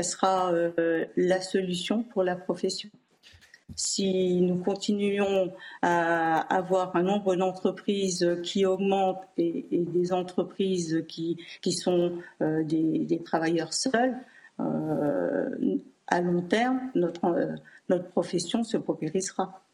ce 0.04 0.12
sera 0.12 0.52
euh, 0.54 1.06
la 1.16 1.42
solution 1.42 2.04
pour 2.04 2.24
la 2.24 2.36
profession. 2.36 2.90
Si 3.76 4.40
nous 4.42 4.58
continuons 4.64 5.54
à 5.82 6.40
avoir 6.56 6.96
un 6.96 7.04
nombre 7.04 7.36
d'entreprises 7.36 8.40
qui 8.44 8.66
augmente 8.66 9.20
et, 9.38 9.66
des 9.72 10.14
entreprises 10.14 11.04
qui, 11.08 11.38
qui 11.62 11.74
sont 11.74 12.14
euh, 12.42 12.64
des, 12.64 13.22
travailleurs 13.26 13.74
seuls, 13.74 14.16
euh, 14.60 15.78
à 16.08 16.22
long 16.22 16.42
terme, 16.42 16.80
notre, 16.96 17.56
notre 17.90 18.08
profession 18.08 18.64
se 18.64 18.78
paupérisera. 18.78 19.67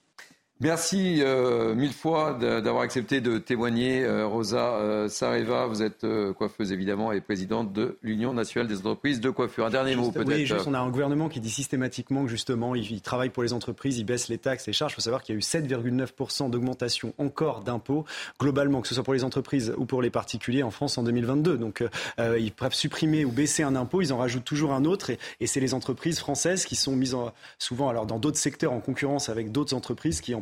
Merci 0.64 1.18
euh, 1.20 1.76
mille 1.76 1.92
fois 1.92 2.38
d'avoir 2.40 2.84
accepté 2.84 3.20
de 3.20 3.38
témoigner. 3.38 4.06
Euh, 4.06 4.26
Rosa 4.26 4.76
euh, 4.76 5.10
Sareva, 5.10 5.66
vous 5.66 5.84
êtes 5.84 6.06
coiffeuse 6.38 6.72
évidemment 6.72 7.12
et 7.12 7.20
présidente 7.20 7.74
de 7.74 7.98
l'Union 8.02 8.34
nationale 8.34 8.70
des 8.70 8.78
entreprises 8.78 9.20
de 9.20 9.30
coiffure. 9.30 9.66
Un 9.66 9.72
dernier 9.72 9.98
mot 9.98 10.10
peut-être. 10.12 10.30
Oui, 10.30 10.46
juste, 10.46 10.66
on 10.66 10.74
a 10.74 10.80
un 10.80 10.90
gouvernement 10.90 11.28
qui 11.28 11.42
dit 11.42 11.50
systématiquement 11.50 12.24
que 12.24 12.30
justement, 12.30 12.76
il, 12.76 13.02
travaille 13.02 13.30
pour 13.30 13.44
les 13.44 13.52
entreprises, 13.52 13.98
il 13.98 14.06
baisse 14.06 14.30
les 14.30 14.38
taxes, 14.38 14.66
les 14.66 14.72
charges. 14.72 14.94
Il 14.94 14.96
faut 14.96 15.02
savoir 15.02 15.22
qu'il 15.22 15.36
y 15.36 15.38
a 15.38 15.38
eu 15.38 15.42
7,9% 15.42 16.50
d'augmentation 16.50 17.14
encore 17.18 17.60
d'impôts 17.60 18.06
globalement, 18.40 18.80
que 18.80 18.88
ce 18.88 18.96
soit 18.96 19.04
pour 19.04 19.14
les 19.14 19.26
entreprises 19.26 19.74
ou 19.76 19.84
pour 19.84 20.02
les 20.02 20.12
particuliers 20.12 20.64
en 20.64 20.72
France 20.72 20.98
en 20.98 21.04
2022. 21.04 21.58
Donc 21.58 21.84
ils 22.20 22.54
peuvent 22.54 22.74
supprimer 22.74 23.26
ou 23.26 23.34
baisser 23.34 23.64
un 23.64 23.76
impôt, 23.76 24.02
ils 24.02 24.14
en 24.14 24.18
rajoutent 24.18 24.46
toujours 24.46 24.72
un 24.72 24.86
autre 24.86 25.10
et, 25.10 25.20
et 25.42 25.48
c'est 25.48 25.60
les 25.60 25.74
entreprises 25.74 26.20
françaises 26.20 26.64
qui 26.64 26.78
sont 26.78 26.96
mises 26.96 27.16
en, 27.16 27.34
souvent 27.60 27.90
alors 27.90 28.06
dans 28.06 28.18
d'autres 28.18 28.38
secteurs 28.38 28.72
en 28.72 28.80
concurrence 28.80 29.28
avec 29.28 29.52
d'autres 29.52 29.74
entreprises 29.74 30.22
qui 30.22 30.34
en 30.34 30.42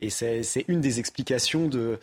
et, 0.00 0.10
c'est 0.10 0.64
une 0.68 0.80
des 0.80 0.98
explications 0.98 1.68
de, 1.68 1.98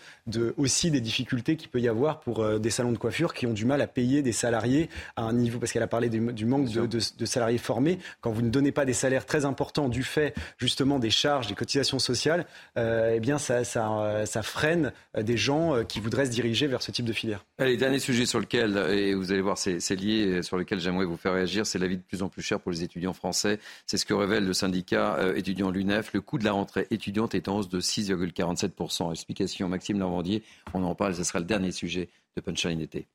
aussi 0.57 0.91
des 0.91 1.01
difficultés 1.01 1.55
qu'il 1.55 1.69
peut 1.69 1.79
y 1.79 1.87
avoir 1.87 2.19
pour 2.19 2.39
euh, 2.39 2.59
des 2.59 2.69
salons 2.69 2.91
de 2.91 2.97
coiffure 2.97 3.33
qui 3.33 3.45
ont 3.45 3.53
du 3.53 3.65
mal 3.65 3.81
à 3.81 3.87
payer 3.87 4.21
des 4.21 4.31
salariés 4.31 4.89
à 5.15 5.23
un 5.23 5.33
niveau, 5.33 5.59
parce 5.59 5.71
qu'elle 5.71 5.83
a 5.83 5.87
parlé 5.87 6.09
du, 6.09 6.45
manque 6.45 6.69
de, 6.69 7.25
salariés 7.25 7.57
formés. 7.57 7.99
Quand 8.21 8.31
vous 8.31 8.41
ne 8.41 8.49
donnez 8.49 8.71
pas 8.71 8.85
des 8.85 8.93
salaires 8.93 9.25
très 9.25 9.45
importants 9.45 9.89
du 9.89 10.03
fait 10.03 10.33
justement 10.57 10.99
des 10.99 11.09
charges, 11.09 11.47
des 11.47 11.55
cotisations 11.55 11.99
sociales, 11.99 12.45
euh, 12.77 13.13
eh 13.15 13.19
bien 13.19 13.37
ça, 13.37 13.63
ça, 13.63 14.43
freine 14.43 14.91
euh, 15.17 15.23
des 15.23 15.37
gens 15.37 15.83
qui 15.85 15.99
voudraient 15.99 16.25
se 16.25 16.31
diriger 16.31 16.67
vers 16.67 16.81
ce 16.81 16.91
type 16.91 17.05
de 17.05 17.13
filière. 17.13 17.45
Allez, 17.57 17.77
dernier 17.77 17.99
sujet 17.99 18.25
sur 18.25 18.39
lequel, 18.39 18.77
et 18.91 19.13
vous 19.13 19.31
allez 19.31 19.41
voir, 19.41 19.57
c'est 19.57 19.95
lié, 19.95 20.41
sur 20.41 20.57
lequel 20.57 20.79
j'aimerais 20.79 21.05
vous 21.05 21.17
faire 21.17 21.33
réagir, 21.33 21.65
c'est 21.65 21.79
la 21.79 21.87
vie 21.87 21.97
de 21.97 22.01
plus 22.01 22.21
en 22.21 22.29
plus 22.29 22.41
chère 22.41 22.59
pour 22.59 22.71
les 22.71 22.83
étudiants 22.83 23.13
français. 23.13 23.59
C'est 23.85 23.97
ce 23.97 24.05
que 24.05 24.13
révèle 24.13 24.45
le 24.45 24.53
syndicat 24.53 25.17
étudiant 25.35 25.71
l'UNEF. 25.71 26.13
Le 26.13 26.21
coût 26.21 26.37
de 26.37 26.43
la 26.43 26.51
rentrée 26.51 26.87
étudiante 26.91 27.12
est 27.33 27.47
en 27.47 27.57
hausse 27.57 27.69
de 27.69 27.79
6,47%. 27.79 29.11
Explication 29.11 29.69
Maxime 29.69 29.99
Lavandier, 29.99 30.43
on 30.73 30.83
en 30.83 30.95
parle, 30.95 31.15
ce 31.15 31.23
sera 31.23 31.39
le 31.39 31.45
dernier 31.45 31.71
sujet 31.71 32.09
de 32.35 32.41
Punchline 32.41 32.81
été. 32.81 33.07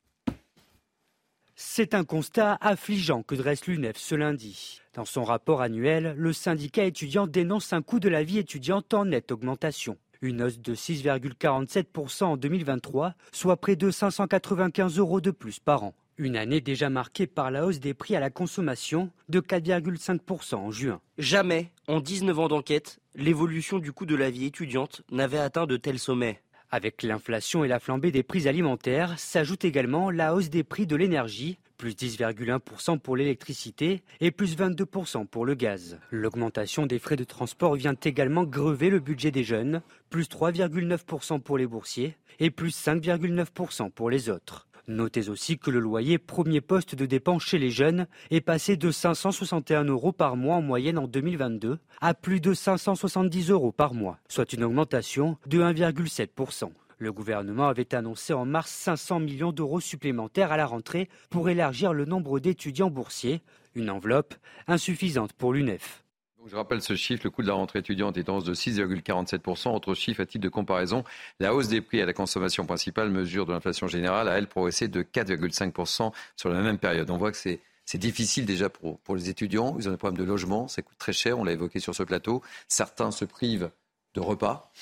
C'est 1.61 1.95
un 1.95 2.05
constat 2.05 2.57
affligeant 2.61 3.25
que 3.25 3.35
dresse 3.35 3.67
l'UNEF 3.67 3.97
ce 3.97 4.15
lundi. 4.15 4.81
Dans 4.95 5.05
son 5.05 5.25
rapport 5.25 5.61
annuel, 5.61 6.15
le 6.17 6.33
syndicat 6.33 6.85
étudiant 6.85 7.27
dénonce 7.27 7.73
un 7.73 7.83
coût 7.83 7.99
de 7.99 8.09
la 8.09 8.23
vie 8.23 8.39
étudiante 8.39 8.95
en 8.95 9.07
nette 9.07 9.33
augmentation. 9.33 9.97
Une 10.23 10.43
hausse 10.43 10.61
de 10.61 10.75
6,47% 10.77 12.25
en 12.25 12.37
2023, 12.37 13.15
soit 13.33 13.57
près 13.57 13.75
de 13.75 13.91
595 13.91 14.99
euros 14.99 15.21
de 15.21 15.33
plus 15.33 15.59
par 15.59 15.83
an. 15.83 15.95
Une 16.21 16.37
année 16.37 16.61
déjà 16.61 16.91
marquée 16.91 17.29
par 17.29 17.53
la 17.53 17.65
hausse 17.65 17.79
des 17.79 17.95
prix 17.95 18.17
à 18.17 18.21
la 18.21 18.29
consommation 18.29 19.11
de 19.29 19.39
4,5% 19.39 20.57
en 20.57 20.71
juin. 20.73 21.01
Jamais, 21.17 21.71
en 21.87 22.01
19 22.01 22.37
ans 22.41 22.49
d'enquête, 22.49 22.99
l'évolution 23.15 23.79
du 23.79 23.93
coût 23.93 24.05
de 24.05 24.17
la 24.17 24.29
vie 24.29 24.47
étudiante 24.47 25.03
n'avait 25.13 25.39
atteint 25.39 25.67
de 25.67 25.77
tels 25.77 26.01
sommets. 26.01 26.43
Avec 26.73 27.05
l'inflation 27.05 27.63
et 27.63 27.69
la 27.69 27.79
flambée 27.79 28.11
des 28.11 28.25
prix 28.25 28.49
alimentaires, 28.49 29.17
s'ajoute 29.17 29.65
également 29.65 30.11
la 30.11 30.35
hausse 30.35 30.51
des 30.51 30.65
prix 30.65 30.89
de 30.89 30.97
l'énergie, 30.97 31.61
plus 31.79 31.95
10,1% 31.95 32.99
pour 32.99 33.17
l'électricité 33.17 34.03
et 34.21 34.33
plus 34.33 34.57
22% 34.57 35.25
pour 35.25 35.47
le 35.47 35.55
gaz. 35.55 36.01
L'augmentation 36.11 36.87
des 36.87 36.99
frais 36.99 37.15
de 37.15 37.23
transport 37.23 37.77
vient 37.77 37.95
également 38.03 38.43
grever 38.43 38.91
le 38.91 38.99
budget 38.99 39.31
des 39.31 39.45
jeunes, 39.45 39.83
plus 40.11 40.29
3,9% 40.29 41.41
pour 41.41 41.59
les 41.59 41.69
boursiers 41.69 42.17
et 42.41 42.51
plus 42.51 42.77
5,9% 42.77 43.93
pour 43.93 44.11
les 44.11 44.29
autres. 44.29 44.68
Notez 44.89 45.29
aussi 45.29 45.59
que 45.59 45.71
le 45.71 45.81
loyer, 45.81 46.17
premier 46.17 46.63
poste 46.63 46.95
de 46.95 47.05
dépense 47.05 47.43
chez 47.43 47.59
les 47.59 47.71
jeunes, 47.71 48.07
est 48.31 48.41
passé 48.41 48.79
de 48.79 48.91
561 48.91 49.85
euros 49.85 50.13
par 50.13 50.35
mois 50.35 50.57
en 50.57 50.63
moyenne 50.63 50.97
en 50.97 51.07
2022 51.07 51.79
à 52.01 52.15
plus 52.15 52.41
de 52.41 52.55
570 52.55 53.51
euros 53.51 53.71
par 53.71 53.93
mois, 53.93 54.19
soit 54.29 54.51
une 54.55 54.65
augmentation 54.65 55.37
de 55.47 55.61
1,7%. 55.61 56.71
Le 56.97 57.13
gouvernement 57.13 57.69
avait 57.69 57.95
annoncé 57.95 58.33
en 58.33 58.47
mars 58.47 58.71
500 58.71 59.21
millions 59.21 59.53
d'euros 59.53 59.81
supplémentaires 59.81 60.53
à 60.53 60.57
la 60.57 60.65
rentrée 60.65 61.11
pour 61.29 61.51
élargir 61.51 61.93
le 61.93 62.07
nombre 62.07 62.41
d'étudiants 62.41 62.91
boursiers, 62.91 63.43
une 63.75 63.91
enveloppe 63.91 64.35
insuffisante 64.69 65.35
pour 65.35 65.53
l'UNEF. 65.53 66.03
Je 66.51 66.57
rappelle 66.57 66.81
ce 66.81 66.97
chiffre, 66.97 67.23
le 67.25 67.31
coût 67.31 67.43
de 67.43 67.49
la 67.49 67.55
rentrée 67.55 67.81
étudiante 67.81 68.17
est 68.17 68.31
en 68.31 68.37
hausse 68.37 68.45
de 68.45 68.55
6,47%. 68.55 69.75
Autre 69.75 69.93
chiffre 69.93 70.23
à 70.23 70.27
titre 70.27 70.43
de 70.43 70.49
comparaison, 70.49 71.05
la 71.41 71.55
hausse 71.55 71.69
des 71.69 71.83
prix 71.83 72.01
à 72.01 72.07
la 72.07 72.15
consommation 72.15 72.65
principale, 72.65 73.11
mesure 73.11 73.45
de 73.45 73.53
l'inflation 73.53 73.87
générale, 73.87 74.29
a 74.29 74.39
elle 74.39 74.47
progressé 74.47 74.89
de 74.89 75.03
4,5% 75.03 76.11
sur 76.37 76.49
la 76.49 76.63
même 76.63 76.79
période. 76.79 77.11
On 77.11 77.19
voit 77.19 77.33
que 77.33 77.37
c'est 77.37 77.61
difficile 77.99 78.47
déjà 78.47 78.71
pour, 78.71 78.99
pour 79.01 79.15
les 79.15 79.29
étudiants. 79.29 79.77
Ils 79.79 79.89
ont 79.89 79.91
des 79.91 79.99
problèmes 79.99 80.25
de 80.25 80.29
logement, 80.29 80.69
ça 80.69 80.81
coûte 80.81 80.97
très 80.97 81.13
cher, 81.13 81.39
on 81.39 81.45
l'a 81.45 81.53
évoqué 81.53 81.81
sur 81.81 81.95
ce 81.95 82.03
plateau. 82.03 82.43
Certains 82.67 83.11
se 83.11 83.27
privent 83.27 83.71
de 84.15 84.21
repas 84.21 84.73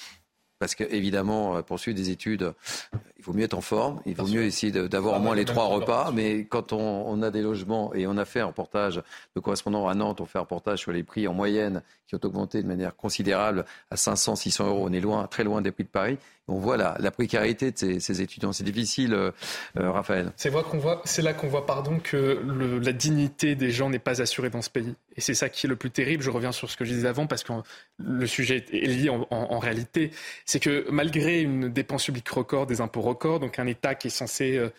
parce 0.58 0.74
qu'évidemment, 0.74 1.56
euh, 1.56 1.62
pour 1.62 1.78
suivre 1.78 1.96
des 1.96 2.10
études, 2.10 2.52
il 3.18 3.24
vaut 3.24 3.32
mieux 3.32 3.44
être 3.44 3.56
en 3.56 3.60
forme, 3.60 4.00
il 4.06 4.14
vaut 4.14 4.26
mieux 4.26 4.44
essayer 4.44 4.72
d'avoir 4.72 5.18
au 5.18 5.20
moins 5.20 5.34
les 5.34 5.44
trois 5.44 5.66
repas. 5.66 6.10
Mais 6.12 6.44
quand 6.44 6.72
on, 6.72 7.22
a 7.22 7.30
des 7.30 7.42
logements, 7.42 7.92
et 7.94 8.06
on 8.06 8.16
a 8.16 8.24
fait 8.24 8.40
un 8.40 8.46
reportage 8.46 9.02
de 9.34 9.40
correspondant 9.40 9.88
à 9.88 9.94
Nantes, 9.94 10.20
on 10.20 10.26
fait 10.26 10.38
un 10.38 10.42
reportage 10.42 10.80
sur 10.80 10.92
les 10.92 11.02
prix 11.02 11.28
en 11.28 11.34
moyenne 11.34 11.82
qui 12.06 12.14
ont 12.14 12.20
augmenté 12.22 12.62
de 12.62 12.68
manière 12.68 12.96
considérable 12.96 13.64
à 13.90 13.96
500, 13.96 14.36
600 14.36 14.66
euros. 14.68 14.86
On 14.88 14.92
est 14.92 15.00
loin, 15.00 15.26
très 15.26 15.44
loin 15.44 15.60
des 15.60 15.72
prix 15.72 15.84
de 15.84 15.88
Paris. 15.88 16.18
On 16.48 16.60
voit 16.60 16.76
la, 16.76 17.10
précarité 17.10 17.72
de 17.72 17.98
ces, 17.98 18.22
étudiants. 18.22 18.52
C'est 18.52 18.62
difficile, 18.62 19.14
euh, 19.14 19.32
euh 19.80 19.90
Raphaël. 19.90 20.32
C'est 20.36 20.50
là 21.22 21.32
qu'on 21.34 21.48
voit, 21.48 21.66
pardon, 21.66 21.98
que 21.98 22.40
la 22.80 22.92
dignité 22.92 23.56
des 23.56 23.72
gens 23.72 23.90
n'est 23.90 23.98
pas 23.98 24.22
assurée 24.22 24.48
dans 24.48 24.62
ce 24.62 24.70
pays. 24.70 24.94
Et 25.16 25.20
c'est 25.20 25.34
ça 25.34 25.48
qui 25.48 25.66
est 25.66 25.68
le 25.68 25.74
plus 25.74 25.90
terrible. 25.90 26.22
Je 26.22 26.30
reviens 26.30 26.52
sur 26.52 26.70
ce 26.70 26.76
que 26.76 26.84
je 26.84 26.92
disais 26.94 27.08
avant 27.08 27.26
parce 27.26 27.42
que 27.42 27.52
le 27.98 28.26
sujet 28.28 28.64
est 28.72 28.86
lié 28.86 29.08
en, 29.10 29.58
réalité. 29.58 30.12
C'est 30.44 30.60
que 30.60 30.86
malgré 30.88 31.42
une 31.42 31.68
dépense 31.68 32.04
publique 32.04 32.28
record, 32.28 32.66
des 32.66 32.80
impôts 32.80 33.02
records, 33.02 33.40
donc 33.40 33.58
un 33.58 33.66
État 33.66 33.96
qui 33.96 34.06
est 34.06 34.10
censé 34.10 34.56
euh, 34.56 34.70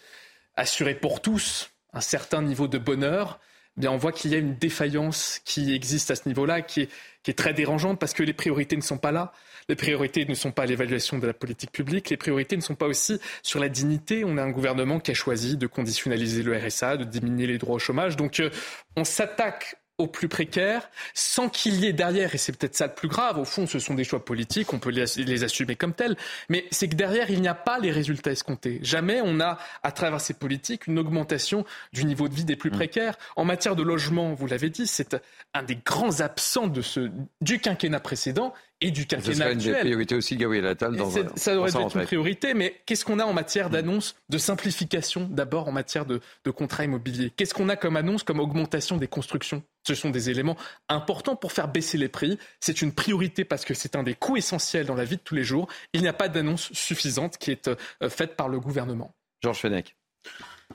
assurer 0.56 0.96
pour 0.96 1.22
tous 1.22 1.72
un 1.92 2.02
certain 2.02 2.42
niveau 2.42 2.70
de 2.70 2.78
bonheur, 2.78 3.42
bien 3.76 3.92
on 3.92 3.98
voit 3.98 4.14
qu'il 4.14 4.32
y 4.32 4.36
a 4.36 4.38
une 4.38 4.56
défaillance 4.56 5.42
qui 5.44 5.74
existe 5.74 6.12
à 6.12 6.16
ce 6.16 6.30
niveau-là, 6.30 6.62
qui 6.62 6.88
est 7.28 7.38
très 7.38 7.54
dérangeante 7.54 8.00
parce 8.00 8.14
que 8.14 8.24
les 8.24 8.34
priorités 8.34 8.78
ne 8.78 8.82
sont 8.82 8.98
pas 8.98 9.12
là. 9.12 9.34
Les 9.70 9.76
priorités 9.76 10.26
ne 10.26 10.34
sont 10.34 10.52
pas 10.52 10.66
l'évaluation 10.66 11.18
de 11.20 11.28
la 11.28 11.34
politique 11.34 11.72
publique. 11.72 12.10
Les 12.10 12.18
priorités 12.18 12.56
ne 12.56 12.62
sont 12.62 12.76
pas 12.76 12.88
aussi 12.88 13.20
sur 13.44 13.60
la 13.60 13.68
dignité. 13.68 14.24
On 14.26 14.38
a 14.38 14.44
un 14.44 14.52
gouvernement 14.52 15.00
qui 15.00 15.12
a 15.12 15.14
choisi 15.14 15.58
de 15.58 15.68
conditionnaliser 15.68 16.42
le 16.42 16.58
RSA, 16.58 16.98
de 16.98 17.04
diminuer 17.04 17.48
les 17.48 17.58
droits 17.58 17.76
au 17.76 17.80
chômage. 17.80 18.16
Donc, 18.16 18.40
euh, 18.40 18.50
on 18.96 19.04
s'attaque 19.04 19.78
aux 19.98 20.08
plus 20.08 20.28
précaires, 20.28 20.90
sans 21.16 21.50
qu'il 21.50 21.76
y 21.80 21.88
ait 21.88 21.94
derrière, 21.94 22.36
et 22.36 22.38
c'est 22.38 22.56
peut-être 22.56 22.76
ça 22.76 22.86
le 22.86 22.94
plus 22.94 23.08
grave, 23.08 23.40
au 23.40 23.46
fond 23.46 23.66
ce 23.66 23.80
sont 23.80 23.96
des 23.96 24.04
choix 24.04 24.24
politiques, 24.24 24.72
on 24.72 24.78
peut 24.78 24.92
les, 24.92 25.44
assumer 25.44 25.76
comme 25.76 25.94
tels, 25.94 26.16
mais 26.50 26.66
c'est 26.70 26.88
que 26.88 26.96
derrière 26.96 27.32
il 27.32 27.42
n'y 27.42 27.48
a 27.48 27.56
pas 27.56 27.80
les 27.80 27.90
résultats 27.90 28.32
escomptés. 28.32 28.80
Jamais 28.84 29.22
on 29.24 29.40
a, 29.40 29.58
à 29.82 29.92
travers 29.92 30.22
ces 30.22 30.36
politiques, 30.36 30.86
une 30.86 31.00
augmentation 31.00 31.66
du 31.94 32.06
niveau 32.06 32.28
de 32.28 32.36
vie 32.36 32.46
des 32.46 32.56
plus 32.56 32.70
mmh. 32.70 32.74
précaires. 32.74 33.18
En 33.36 33.44
matière 33.44 33.76
de 33.76 33.82
logement, 33.82 34.36
vous 34.36 34.46
l'avez 34.46 34.70
dit, 34.70 34.86
c'est 34.86 35.18
un 35.56 35.64
des 35.64 35.78
grands 35.78 36.22
absents 36.22 36.68
de 36.68 36.84
ce, 36.84 37.10
du 37.42 37.60
quinquennat 37.60 38.00
précédent 38.00 38.54
et 38.82 38.92
du 38.92 39.08
quinquennat 39.08 39.46
actuel. 39.46 39.74
une 39.76 39.80
priorité 39.80 40.16
aussi, 40.16 40.38
Gabriel 40.38 40.68
Attal. 40.68 40.96
Dans 40.96 41.10
ça 41.10 41.54
devrait 41.54 41.70
être 41.70 41.98
une 41.98 42.06
priorité, 42.06 42.54
mais 42.54 42.82
qu'est-ce 42.86 43.06
qu'on 43.06 43.20
a 43.20 43.26
en 43.26 43.34
matière 43.34 43.70
d'annonce 43.70 44.16
de 44.30 44.38
simplification, 44.38 45.28
d'abord 45.32 45.68
en 45.68 45.72
matière 45.72 46.06
de, 46.06 46.22
de 46.44 46.52
contrats 46.52 46.84
immobiliers? 46.84 47.32
Qu'est-ce 47.36 47.54
qu'on 47.54 47.70
a 47.70 47.76
comme 47.76 47.96
annonce, 47.96 48.24
comme 48.24 48.40
augmentation 48.40 48.98
des 48.98 49.08
constructions? 49.08 49.64
Ce 49.88 49.96
sont 49.96 50.10
des 50.10 50.30
éléments 50.30 50.58
importants 50.90 51.36
pour 51.36 51.52
faire 51.54 51.70
baisser 51.70 51.98
les 51.98 52.10
prix. 52.10 52.38
C'est 52.60 52.82
une 52.82 52.92
priorité 52.92 53.46
parce 53.46 53.66
que 53.66 53.74
c'est 53.74 53.96
un 53.96 54.04
des 54.04 54.14
coûts 54.14 54.38
essentiels 54.38 54.86
dans 54.86 54.96
la 54.96 55.06
vie 55.06 55.18
de 55.18 55.22
tous 55.22 55.36
les 55.36 55.44
jours. 55.44 55.68
Il 55.94 56.02
n'y 56.02 56.08
a 56.08 56.14
pas 56.14 56.28
d'annonce 56.28 56.72
suffisante 56.74 57.38
qui 57.38 57.52
est 57.52 57.70
euh, 57.70 58.10
faite 58.10 58.36
par 58.36 58.50
le 58.50 58.60
gouvernement. 58.60 59.16
Georges 59.42 59.60
Fenech. 59.60 59.96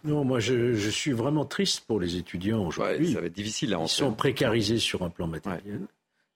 Non, 0.04 0.24
moi 0.24 0.40
je, 0.40 0.72
je, 0.72 0.90
suis 0.90 1.12
vraiment 1.12 1.44
triste 1.44 1.84
pour 1.86 2.00
les 2.00 2.16
étudiants 2.16 2.64
aujourd'hui. 2.64 3.12
ça 3.12 3.20
va 3.20 3.26
être 3.26 3.34
difficile 3.34 3.74
à 3.74 3.78
Ils 3.80 3.88
sont 3.88 4.14
précarisés 4.14 4.78
sur 4.78 5.02
un 5.02 5.10
plan 5.10 5.26
matériel. 5.26 5.82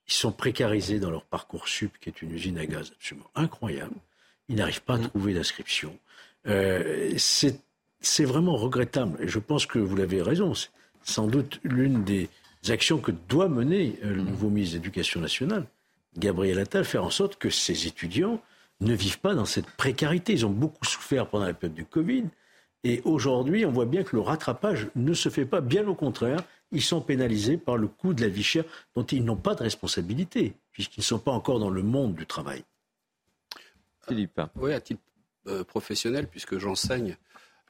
Ils 0.08 0.14
sont 0.14 0.32
précarisés 0.32 1.00
dans 1.00 1.10
leur 1.10 1.24
parcours 1.24 1.68
sup, 1.68 1.98
qui 2.00 2.08
est 2.08 2.22
une 2.22 2.32
usine 2.32 2.58
à 2.58 2.66
gaz 2.66 2.92
absolument 2.94 3.30
incroyable. 3.34 3.94
Ils 4.48 4.56
n'arrivent 4.56 4.82
pas 4.82 4.94
à 4.94 4.98
mmh. 4.98 5.08
trouver 5.08 5.34
d'inscription. 5.34 5.98
Euh, 6.46 7.12
c'est 7.18 8.24
vraiment 8.24 8.56
regrettable. 8.56 9.18
Et 9.20 9.28
je 9.28 9.38
pense 9.38 9.66
que 9.66 9.78
vous 9.78 9.96
l'avez 9.96 10.22
raison. 10.22 10.54
C'est 10.54 10.70
sans 11.02 11.26
doute 11.26 11.60
l'une 11.64 12.04
des 12.04 12.28
actions 12.68 12.98
que 12.98 13.10
doit 13.10 13.48
mener 13.48 13.98
euh, 14.04 14.14
le 14.14 14.22
mmh. 14.22 14.26
nouveau 14.26 14.48
ministre 14.48 14.74
de 14.74 14.82
l'Éducation 14.82 15.20
nationale, 15.20 15.66
Gabriel 16.16 16.58
Attal, 16.60 16.84
faire 16.84 17.04
en 17.04 17.10
sorte 17.10 17.36
que 17.36 17.50
ces 17.50 17.86
étudiants 17.86 18.40
ne 18.80 18.94
vivent 18.94 19.20
pas 19.20 19.34
dans 19.34 19.44
cette 19.44 19.70
précarité. 19.70 20.34
Ils 20.34 20.46
ont 20.46 20.50
beaucoup 20.50 20.84
souffert 20.84 21.26
pendant 21.28 21.46
la 21.46 21.54
période 21.54 21.74
du 21.74 21.84
Covid. 21.84 22.24
Et 22.84 23.02
aujourd'hui, 23.04 23.66
on 23.66 23.72
voit 23.72 23.86
bien 23.86 24.04
que 24.04 24.14
le 24.14 24.22
rattrapage 24.22 24.88
ne 24.94 25.12
se 25.14 25.28
fait 25.28 25.46
pas, 25.46 25.60
bien 25.60 25.86
au 25.88 25.94
contraire 25.94 26.44
ils 26.72 26.82
sont 26.82 27.01
pénalisés 27.01 27.56
par 27.56 27.76
le 27.76 27.86
coût 27.86 28.14
de 28.14 28.22
la 28.22 28.28
vie 28.28 28.43
chère 28.43 28.64
dont 28.94 29.05
ils 29.05 29.24
n'ont 29.24 29.36
pas 29.36 29.55
de 29.55 29.62
responsabilité, 29.62 30.55
puisqu'ils 30.72 31.01
ne 31.01 31.05
sont 31.05 31.18
pas 31.18 31.32
encore 31.32 31.59
dans 31.59 31.70
le 31.70 31.82
monde 31.82 32.14
du 32.14 32.26
travail. 32.26 32.64
Philippe. 34.06 34.40
Oui, 34.56 34.72
à 34.72 34.80
titre 34.80 35.01
euh, 35.48 35.64
professionnel, 35.64 36.28
puisque 36.28 36.59
j'enseigne 36.59 37.16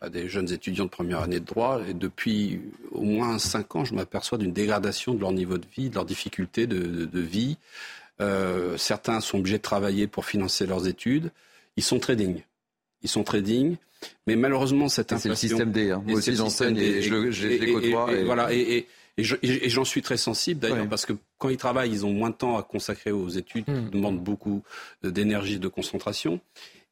à 0.00 0.10
des 0.10 0.28
jeunes 0.28 0.52
étudiants 0.52 0.84
de 0.84 0.90
première 0.90 1.20
année 1.20 1.40
de 1.40 1.44
droit, 1.44 1.80
et 1.86 1.94
depuis 1.94 2.60
au 2.90 3.02
moins 3.02 3.38
cinq 3.38 3.76
ans, 3.76 3.84
je 3.84 3.94
m'aperçois 3.94 4.36
d'une 4.36 4.52
dégradation 4.52 5.14
de 5.14 5.20
leur 5.20 5.32
niveau 5.32 5.56
de 5.56 5.66
vie, 5.66 5.88
de 5.88 5.94
leurs 5.94 6.04
difficultés 6.04 6.66
de, 6.66 7.20
vie. 7.20 7.56
Euh, 8.20 8.76
certains 8.76 9.20
sont 9.20 9.38
obligés 9.38 9.58
de 9.58 9.62
travailler 9.62 10.06
pour 10.06 10.26
financer 10.26 10.66
leurs 10.66 10.86
études. 10.86 11.30
Ils 11.76 11.82
sont 11.82 11.98
très 11.98 12.16
dignes. 12.16 12.42
Ils 13.02 13.08
sont 13.08 13.24
très 13.24 13.40
dignes. 13.40 13.76
Mais 14.26 14.36
malheureusement, 14.36 14.88
cette 14.88 15.12
inflation... 15.12 15.34
C'est 15.34 15.46
le 15.46 15.48
système 15.48 15.72
D. 15.72 15.90
Hein. 15.90 16.02
Moi 16.06 16.18
aussi, 16.18 16.34
j'enseigne 16.34 16.76
et, 16.76 17.02
je, 17.02 17.46
les 17.46 17.72
côtoie. 17.72 18.12
Et, 18.12 18.24
voilà, 18.24 18.52
et, 18.52 18.86
j'en 19.18 19.84
suis 19.84 20.02
très 20.02 20.16
sensible 20.16 20.60
d'ailleurs 20.60 20.88
parce 20.88 21.06
que 21.06 21.14
quand 21.38 21.48
ils 21.48 21.56
travaillent, 21.56 21.90
ils 21.90 22.04
ont 22.04 22.12
moins 22.12 22.30
de 22.30 22.34
temps 22.34 22.56
à 22.56 22.62
consacrer 22.62 23.12
aux 23.12 23.28
études, 23.28 23.64
qui 23.64 23.70
hmm. 23.70 23.90
demandent 23.90 24.22
beaucoup 24.22 24.62
d'énergie, 25.02 25.58
de 25.58 25.68
concentration. 25.68 26.40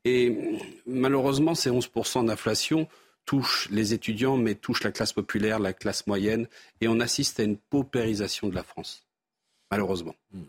Et 0.05 0.37
malheureusement, 0.87 1.55
ces 1.55 1.71
11% 1.71 2.27
d'inflation 2.27 2.89
touchent 3.25 3.69
les 3.71 3.95
étudiants, 3.95 4.37
mais 4.37 4.55
touchent 4.55 4.85
la 4.85 4.93
classe 4.93 5.13
populaire, 5.13 5.59
la 5.59 5.73
classe 5.73 6.07
moyenne, 6.07 6.47
et 6.81 6.89
on 6.89 7.01
assiste 7.01 7.41
à 7.41 7.43
une 7.43 7.57
paupérisation 7.57 8.49
de 8.49 8.55
la 8.55 8.63
France, 8.63 9.07
malheureusement. 9.71 10.15
Hmm. 10.33 10.43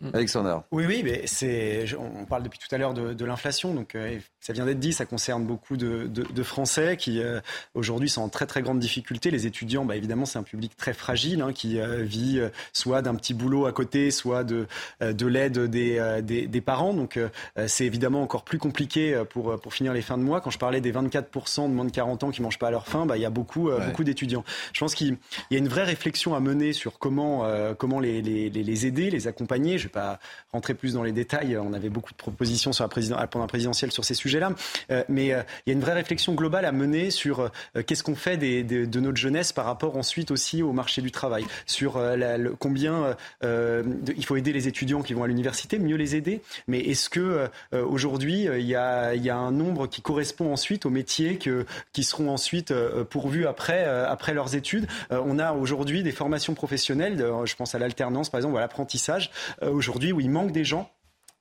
Mm. 0.00 0.10
Alexandre. 0.14 0.64
Oui, 0.70 0.84
oui, 0.86 1.02
mais 1.04 1.22
c'est, 1.26 1.84
on 1.98 2.24
parle 2.24 2.44
depuis 2.44 2.58
tout 2.58 2.72
à 2.72 2.78
l'heure 2.78 2.94
de, 2.94 3.24
l'inflation, 3.24 3.74
donc 3.74 3.94
euh, 3.94 4.18
ça 4.40 4.52
vient 4.52 4.64
d'être 4.64 4.78
dit, 4.78 4.92
ça 4.92 5.04
concerne 5.04 5.44
beaucoup 5.44 5.76
de, 5.76 6.08
Français 6.42 6.96
qui 6.96 7.20
euh, 7.20 7.40
aujourd'hui 7.74 8.08
sont 8.08 8.22
en 8.22 8.28
très 8.28 8.46
très 8.46 8.62
grande 8.62 8.78
difficulté. 8.78 9.30
Les 9.30 9.46
étudiants, 9.46 9.84
bah, 9.84 9.96
évidemment, 9.96 10.24
c'est 10.24 10.38
un 10.38 10.44
public 10.44 10.76
très 10.76 10.94
fragile 10.94 11.42
hein, 11.42 11.52
qui 11.52 11.80
euh, 11.80 12.04
vit 12.04 12.40
soit 12.72 13.02
d'un 13.02 13.14
petit 13.16 13.34
boulot 13.34 13.66
à 13.66 13.72
côté, 13.72 14.10
soit 14.10 14.44
de, 14.44 14.66
de 15.00 15.26
l'aide 15.26 15.58
des, 15.64 16.22
des, 16.22 16.60
parents. 16.60 16.94
Donc 16.94 17.18
c'est 17.66 17.84
évidemment 17.84 18.22
encore 18.22 18.44
plus 18.44 18.58
compliqué 18.58 19.22
pour, 19.30 19.60
pour 19.60 19.74
finir 19.74 19.92
les 19.92 20.02
fins 20.02 20.16
de 20.16 20.22
mois. 20.22 20.40
Quand 20.40 20.50
je 20.50 20.58
parlais 20.58 20.80
des 20.80 20.92
24% 20.92 21.68
de 21.68 21.74
moins 21.74 21.84
de 21.84 21.90
40 21.90 22.24
ans 22.24 22.30
qui 22.30 22.40
mangent 22.40 22.58
pas 22.58 22.68
à 22.68 22.70
leur 22.70 22.86
faim, 22.86 23.04
bah, 23.04 23.16
il 23.16 23.22
y 23.22 23.26
a 23.26 23.30
beaucoup, 23.30 23.70
beaucoup 23.86 24.04
d'étudiants. 24.04 24.44
Je 24.72 24.80
pense 24.80 24.94
qu'il 24.94 25.18
y 25.50 25.54
a 25.56 25.58
une 25.58 25.68
vraie 25.68 25.84
réflexion 25.84 26.34
à 26.34 26.40
mener 26.40 26.72
sur 26.72 26.98
comment, 26.98 27.44
comment 27.76 28.00
les, 28.00 28.22
les, 28.22 28.48
les 28.48 28.86
aider, 28.86 29.10
les 29.10 29.26
accompagner 29.26 29.78
pas 29.88 30.18
rentrer 30.52 30.74
plus 30.74 30.94
dans 30.94 31.02
les 31.02 31.12
détails. 31.12 31.56
On 31.56 31.72
avait 31.72 31.88
beaucoup 31.88 32.12
de 32.12 32.16
propositions 32.16 32.72
sur 32.72 32.84
la 32.84 32.88
président, 32.88 33.16
pendant 33.30 33.44
la 33.44 33.48
présidentielle 33.48 33.92
sur 33.92 34.04
ces 34.04 34.14
sujets-là. 34.14 34.52
Euh, 34.90 35.04
mais 35.08 35.32
euh, 35.32 35.42
il 35.66 35.70
y 35.70 35.72
a 35.72 35.74
une 35.74 35.80
vraie 35.80 35.94
réflexion 35.94 36.34
globale 36.34 36.64
à 36.64 36.72
mener 36.72 37.10
sur 37.10 37.40
euh, 37.40 37.82
qu'est-ce 37.86 38.02
qu'on 38.02 38.14
fait 38.14 38.36
de 38.36 39.00
notre 39.00 39.16
jeunesse 39.16 39.52
par 39.52 39.64
rapport 39.64 39.96
ensuite 39.96 40.30
aussi 40.30 40.62
au 40.62 40.72
marché 40.72 41.02
du 41.02 41.10
travail. 41.10 41.44
Sur 41.66 42.00
combien 42.58 43.16
il 43.42 44.24
faut 44.24 44.36
aider 44.36 44.52
les 44.52 44.68
étudiants 44.68 45.02
qui 45.02 45.14
vont 45.14 45.22
à 45.22 45.26
l'université, 45.26 45.78
mieux 45.78 45.96
les 45.96 46.16
aider. 46.16 46.40
Mais 46.66 46.80
est-ce 46.80 47.08
que 47.08 47.48
aujourd'hui 47.72 48.44
il 48.44 48.66
y, 48.66 48.74
a, 48.74 49.36
un 49.36 49.50
nombre 49.52 49.86
qui 49.86 50.02
correspond 50.02 50.52
ensuite 50.52 50.86
aux 50.86 50.90
métiers 50.90 51.38
qui 51.92 52.04
seront 52.04 52.30
ensuite 52.30 52.72
pourvus 53.10 53.46
après, 53.46 53.84
après 53.84 54.34
leurs 54.34 54.54
études? 54.54 54.86
On 55.10 55.38
a 55.38 55.52
aujourd'hui 55.52 56.02
des 56.02 56.12
formations 56.12 56.54
professionnelles. 56.54 57.24
je 57.44 57.56
pense 57.56 57.74
à 57.74 57.78
l'alternance, 57.78 58.30
par 58.30 58.38
exemple, 58.38 58.56
à 58.56 58.60
l'apprentissage 58.60 59.30
aujourd'hui 59.78 60.12
où 60.12 60.20
il 60.20 60.30
manque 60.30 60.52
des 60.52 60.64
gens 60.64 60.90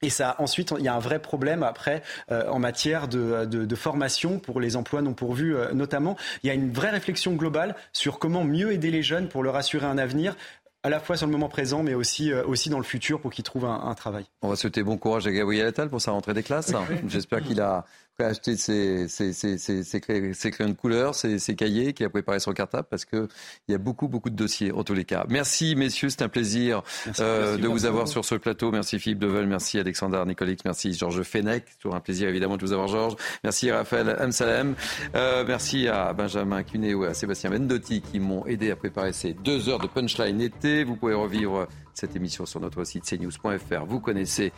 Et 0.02 0.10
ça, 0.10 0.36
ensuite, 0.40 0.74
il 0.78 0.86
y 0.86 0.88
a 0.88 0.94
un 0.94 1.00
vrai 1.00 1.20
problème 1.20 1.64
après 1.64 2.04
euh, 2.32 2.48
en 2.50 2.60
matière 2.60 3.08
de, 3.08 3.46
de, 3.46 3.76
formation 3.76 4.40
pour 4.40 4.62
les 4.62 4.76
emplois 4.76 5.02
non 5.02 5.14
pourvus, 5.14 5.56
euh, 5.56 5.74
notamment. 5.74 6.16
Il 6.44 6.48
y 6.48 6.50
a 6.50 6.54
une 6.54 6.72
vraie 6.72 6.92
réflexion 6.92 7.34
globale 7.34 7.76
sur 7.94 8.20
comment 8.20 8.44
mieux 8.44 8.72
aider 8.72 8.92
les 8.92 9.04
jeunes 9.04 9.28
pour 9.28 9.44
leur 9.44 9.56
assurer 9.56 9.88
un 9.88 9.98
avenir 9.98 10.36
à 10.84 10.90
la 10.90 11.00
fois 11.00 11.18
sur 11.18 11.26
le 11.26 11.32
moment 11.32 11.50
présent, 11.50 11.84
mais 11.84 11.96
aussi, 11.96 12.32
euh, 12.32 12.46
aussi 12.46 12.70
dans 12.70 12.78
le 12.78 12.84
futur 12.84 13.20
pour 13.20 13.32
qu'ils 13.32 13.44
trouvent 13.44 13.66
un, 13.66 13.82
un, 13.84 13.96
travail. 13.96 14.26
On 14.42 14.50
va 14.50 14.56
souhaiter 14.56 14.84
bon 14.84 14.98
courage 14.98 15.28
à 15.28 15.32
Gabriel 15.32 15.66
Attal 15.66 15.90
pour 15.90 16.00
sa 16.00 16.12
rentrée 16.12 16.34
des 16.34 16.44
classes. 16.44 16.72
J'espère 17.08 17.42
qu'il 17.42 17.60
a 17.60 17.86
acheté 18.26 18.56
ses, 18.58 19.08
ses, 19.08 19.34
ses, 19.34 19.58
ses, 19.58 20.02
crayons 20.02 20.70
de 20.70 20.76
couleur, 20.76 21.14
ses, 21.16 21.40
cahiers, 21.56 21.94
qui 21.94 22.04
a 22.04 22.10
préparé 22.10 22.40
son 22.40 22.54
cartable, 22.54 22.88
parce 22.90 23.06
qu'il 23.06 23.28
y 23.68 23.74
a 23.74 23.78
beaucoup, 23.78 24.08
beaucoup 24.08 24.30
de 24.30 24.36
dossiers, 24.36 24.72
en 24.72 24.84
tous 24.84 24.94
les 24.94 25.06
cas. 25.06 25.26
Merci, 25.30 25.76
messieurs, 25.76 26.10
c'est 26.10 26.24
un 26.24 26.30
plaisir 26.30 26.84
euh, 27.20 27.58
de 27.58 27.68
vous 27.68 27.86
avoir 27.86 28.08
sur 28.08 28.26
ce 28.26 28.36
plateau. 28.36 28.72
Merci 28.72 29.00
Philippe 29.00 29.20
Devel, 29.20 29.48
merci 29.48 29.80
Alexandre 29.80 30.26
Nicolix, 30.26 30.64
merci 30.66 30.94
Georges 30.94 31.24
Fenech. 31.24 31.64
Toujours 31.80 31.96
un 31.96 32.00
plaisir, 32.00 32.30
évidemment, 32.30 32.58
de 32.58 32.66
vous 32.66 32.74
avoir, 32.74 32.88
Georges. 32.88 33.16
Merci 33.44 33.72
Raphaël 33.72 34.16
Amsalem. 34.20 34.76
Euh, 35.16 35.44
merci 35.48 35.88
à 35.88 36.14
Benjamin 36.14 36.64
Cuneo 36.64 37.06
et 37.06 37.10
à 37.10 37.14
Sébastien 37.14 37.50
Mendotti 37.50 38.02
qui 38.02 38.20
m'ont 38.20 38.46
aidé 38.46 38.72
à 38.72 38.76
préparer 38.76 39.14
ces 39.14 39.34
deux 39.34 39.70
heures 39.70 39.80
de 39.80 39.88
punchline 39.88 40.42
été. 40.42 40.84
Vous 40.84 40.96
pouvez 40.96 41.14
revivre 41.14 41.68
cette 41.98 42.16
émission 42.16 42.46
sur 42.46 42.60
notre 42.60 42.84
site 42.84 43.04
cnews.fr. 43.06 43.86
Vous 43.88 44.00
connaissez 44.00 44.54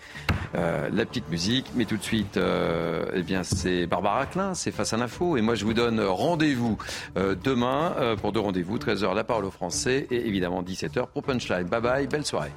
euh, 0.56 0.90
la 0.92 1.06
petite 1.06 1.30
musique, 1.30 1.72
mais 1.74 1.86
tout 1.86 1.96
de 1.96 2.04
suite, 2.04 2.36
euh, 2.36 3.06
eh 3.14 3.24
bien, 3.24 3.44
c'est 3.44 3.88
Barbara 3.88 4.26
Klein, 4.26 4.54
c'est 4.54 4.72
Face 4.72 4.94
à 4.94 4.98
l'info. 4.98 5.38
Et 5.38 5.42
moi, 5.42 5.56
je 5.56 5.64
vous 5.64 5.74
donne 5.74 6.02
rendez-vous 6.02 6.78
euh, 7.18 7.36
demain 7.42 7.96
pour 8.22 8.34
deux 8.34 8.40
rendez-vous, 8.40 8.78
13h 8.78 9.16
la 9.16 9.24
parole 9.24 9.46
aux 9.46 9.52
Français 9.52 10.08
et 10.12 10.28
évidemment 10.28 10.62
17h 10.62 11.08
pour 11.08 11.24
Punchline. 11.24 11.64
Bye 11.64 11.82
bye, 11.82 12.08
belle 12.08 12.26
soirée. 12.26 12.52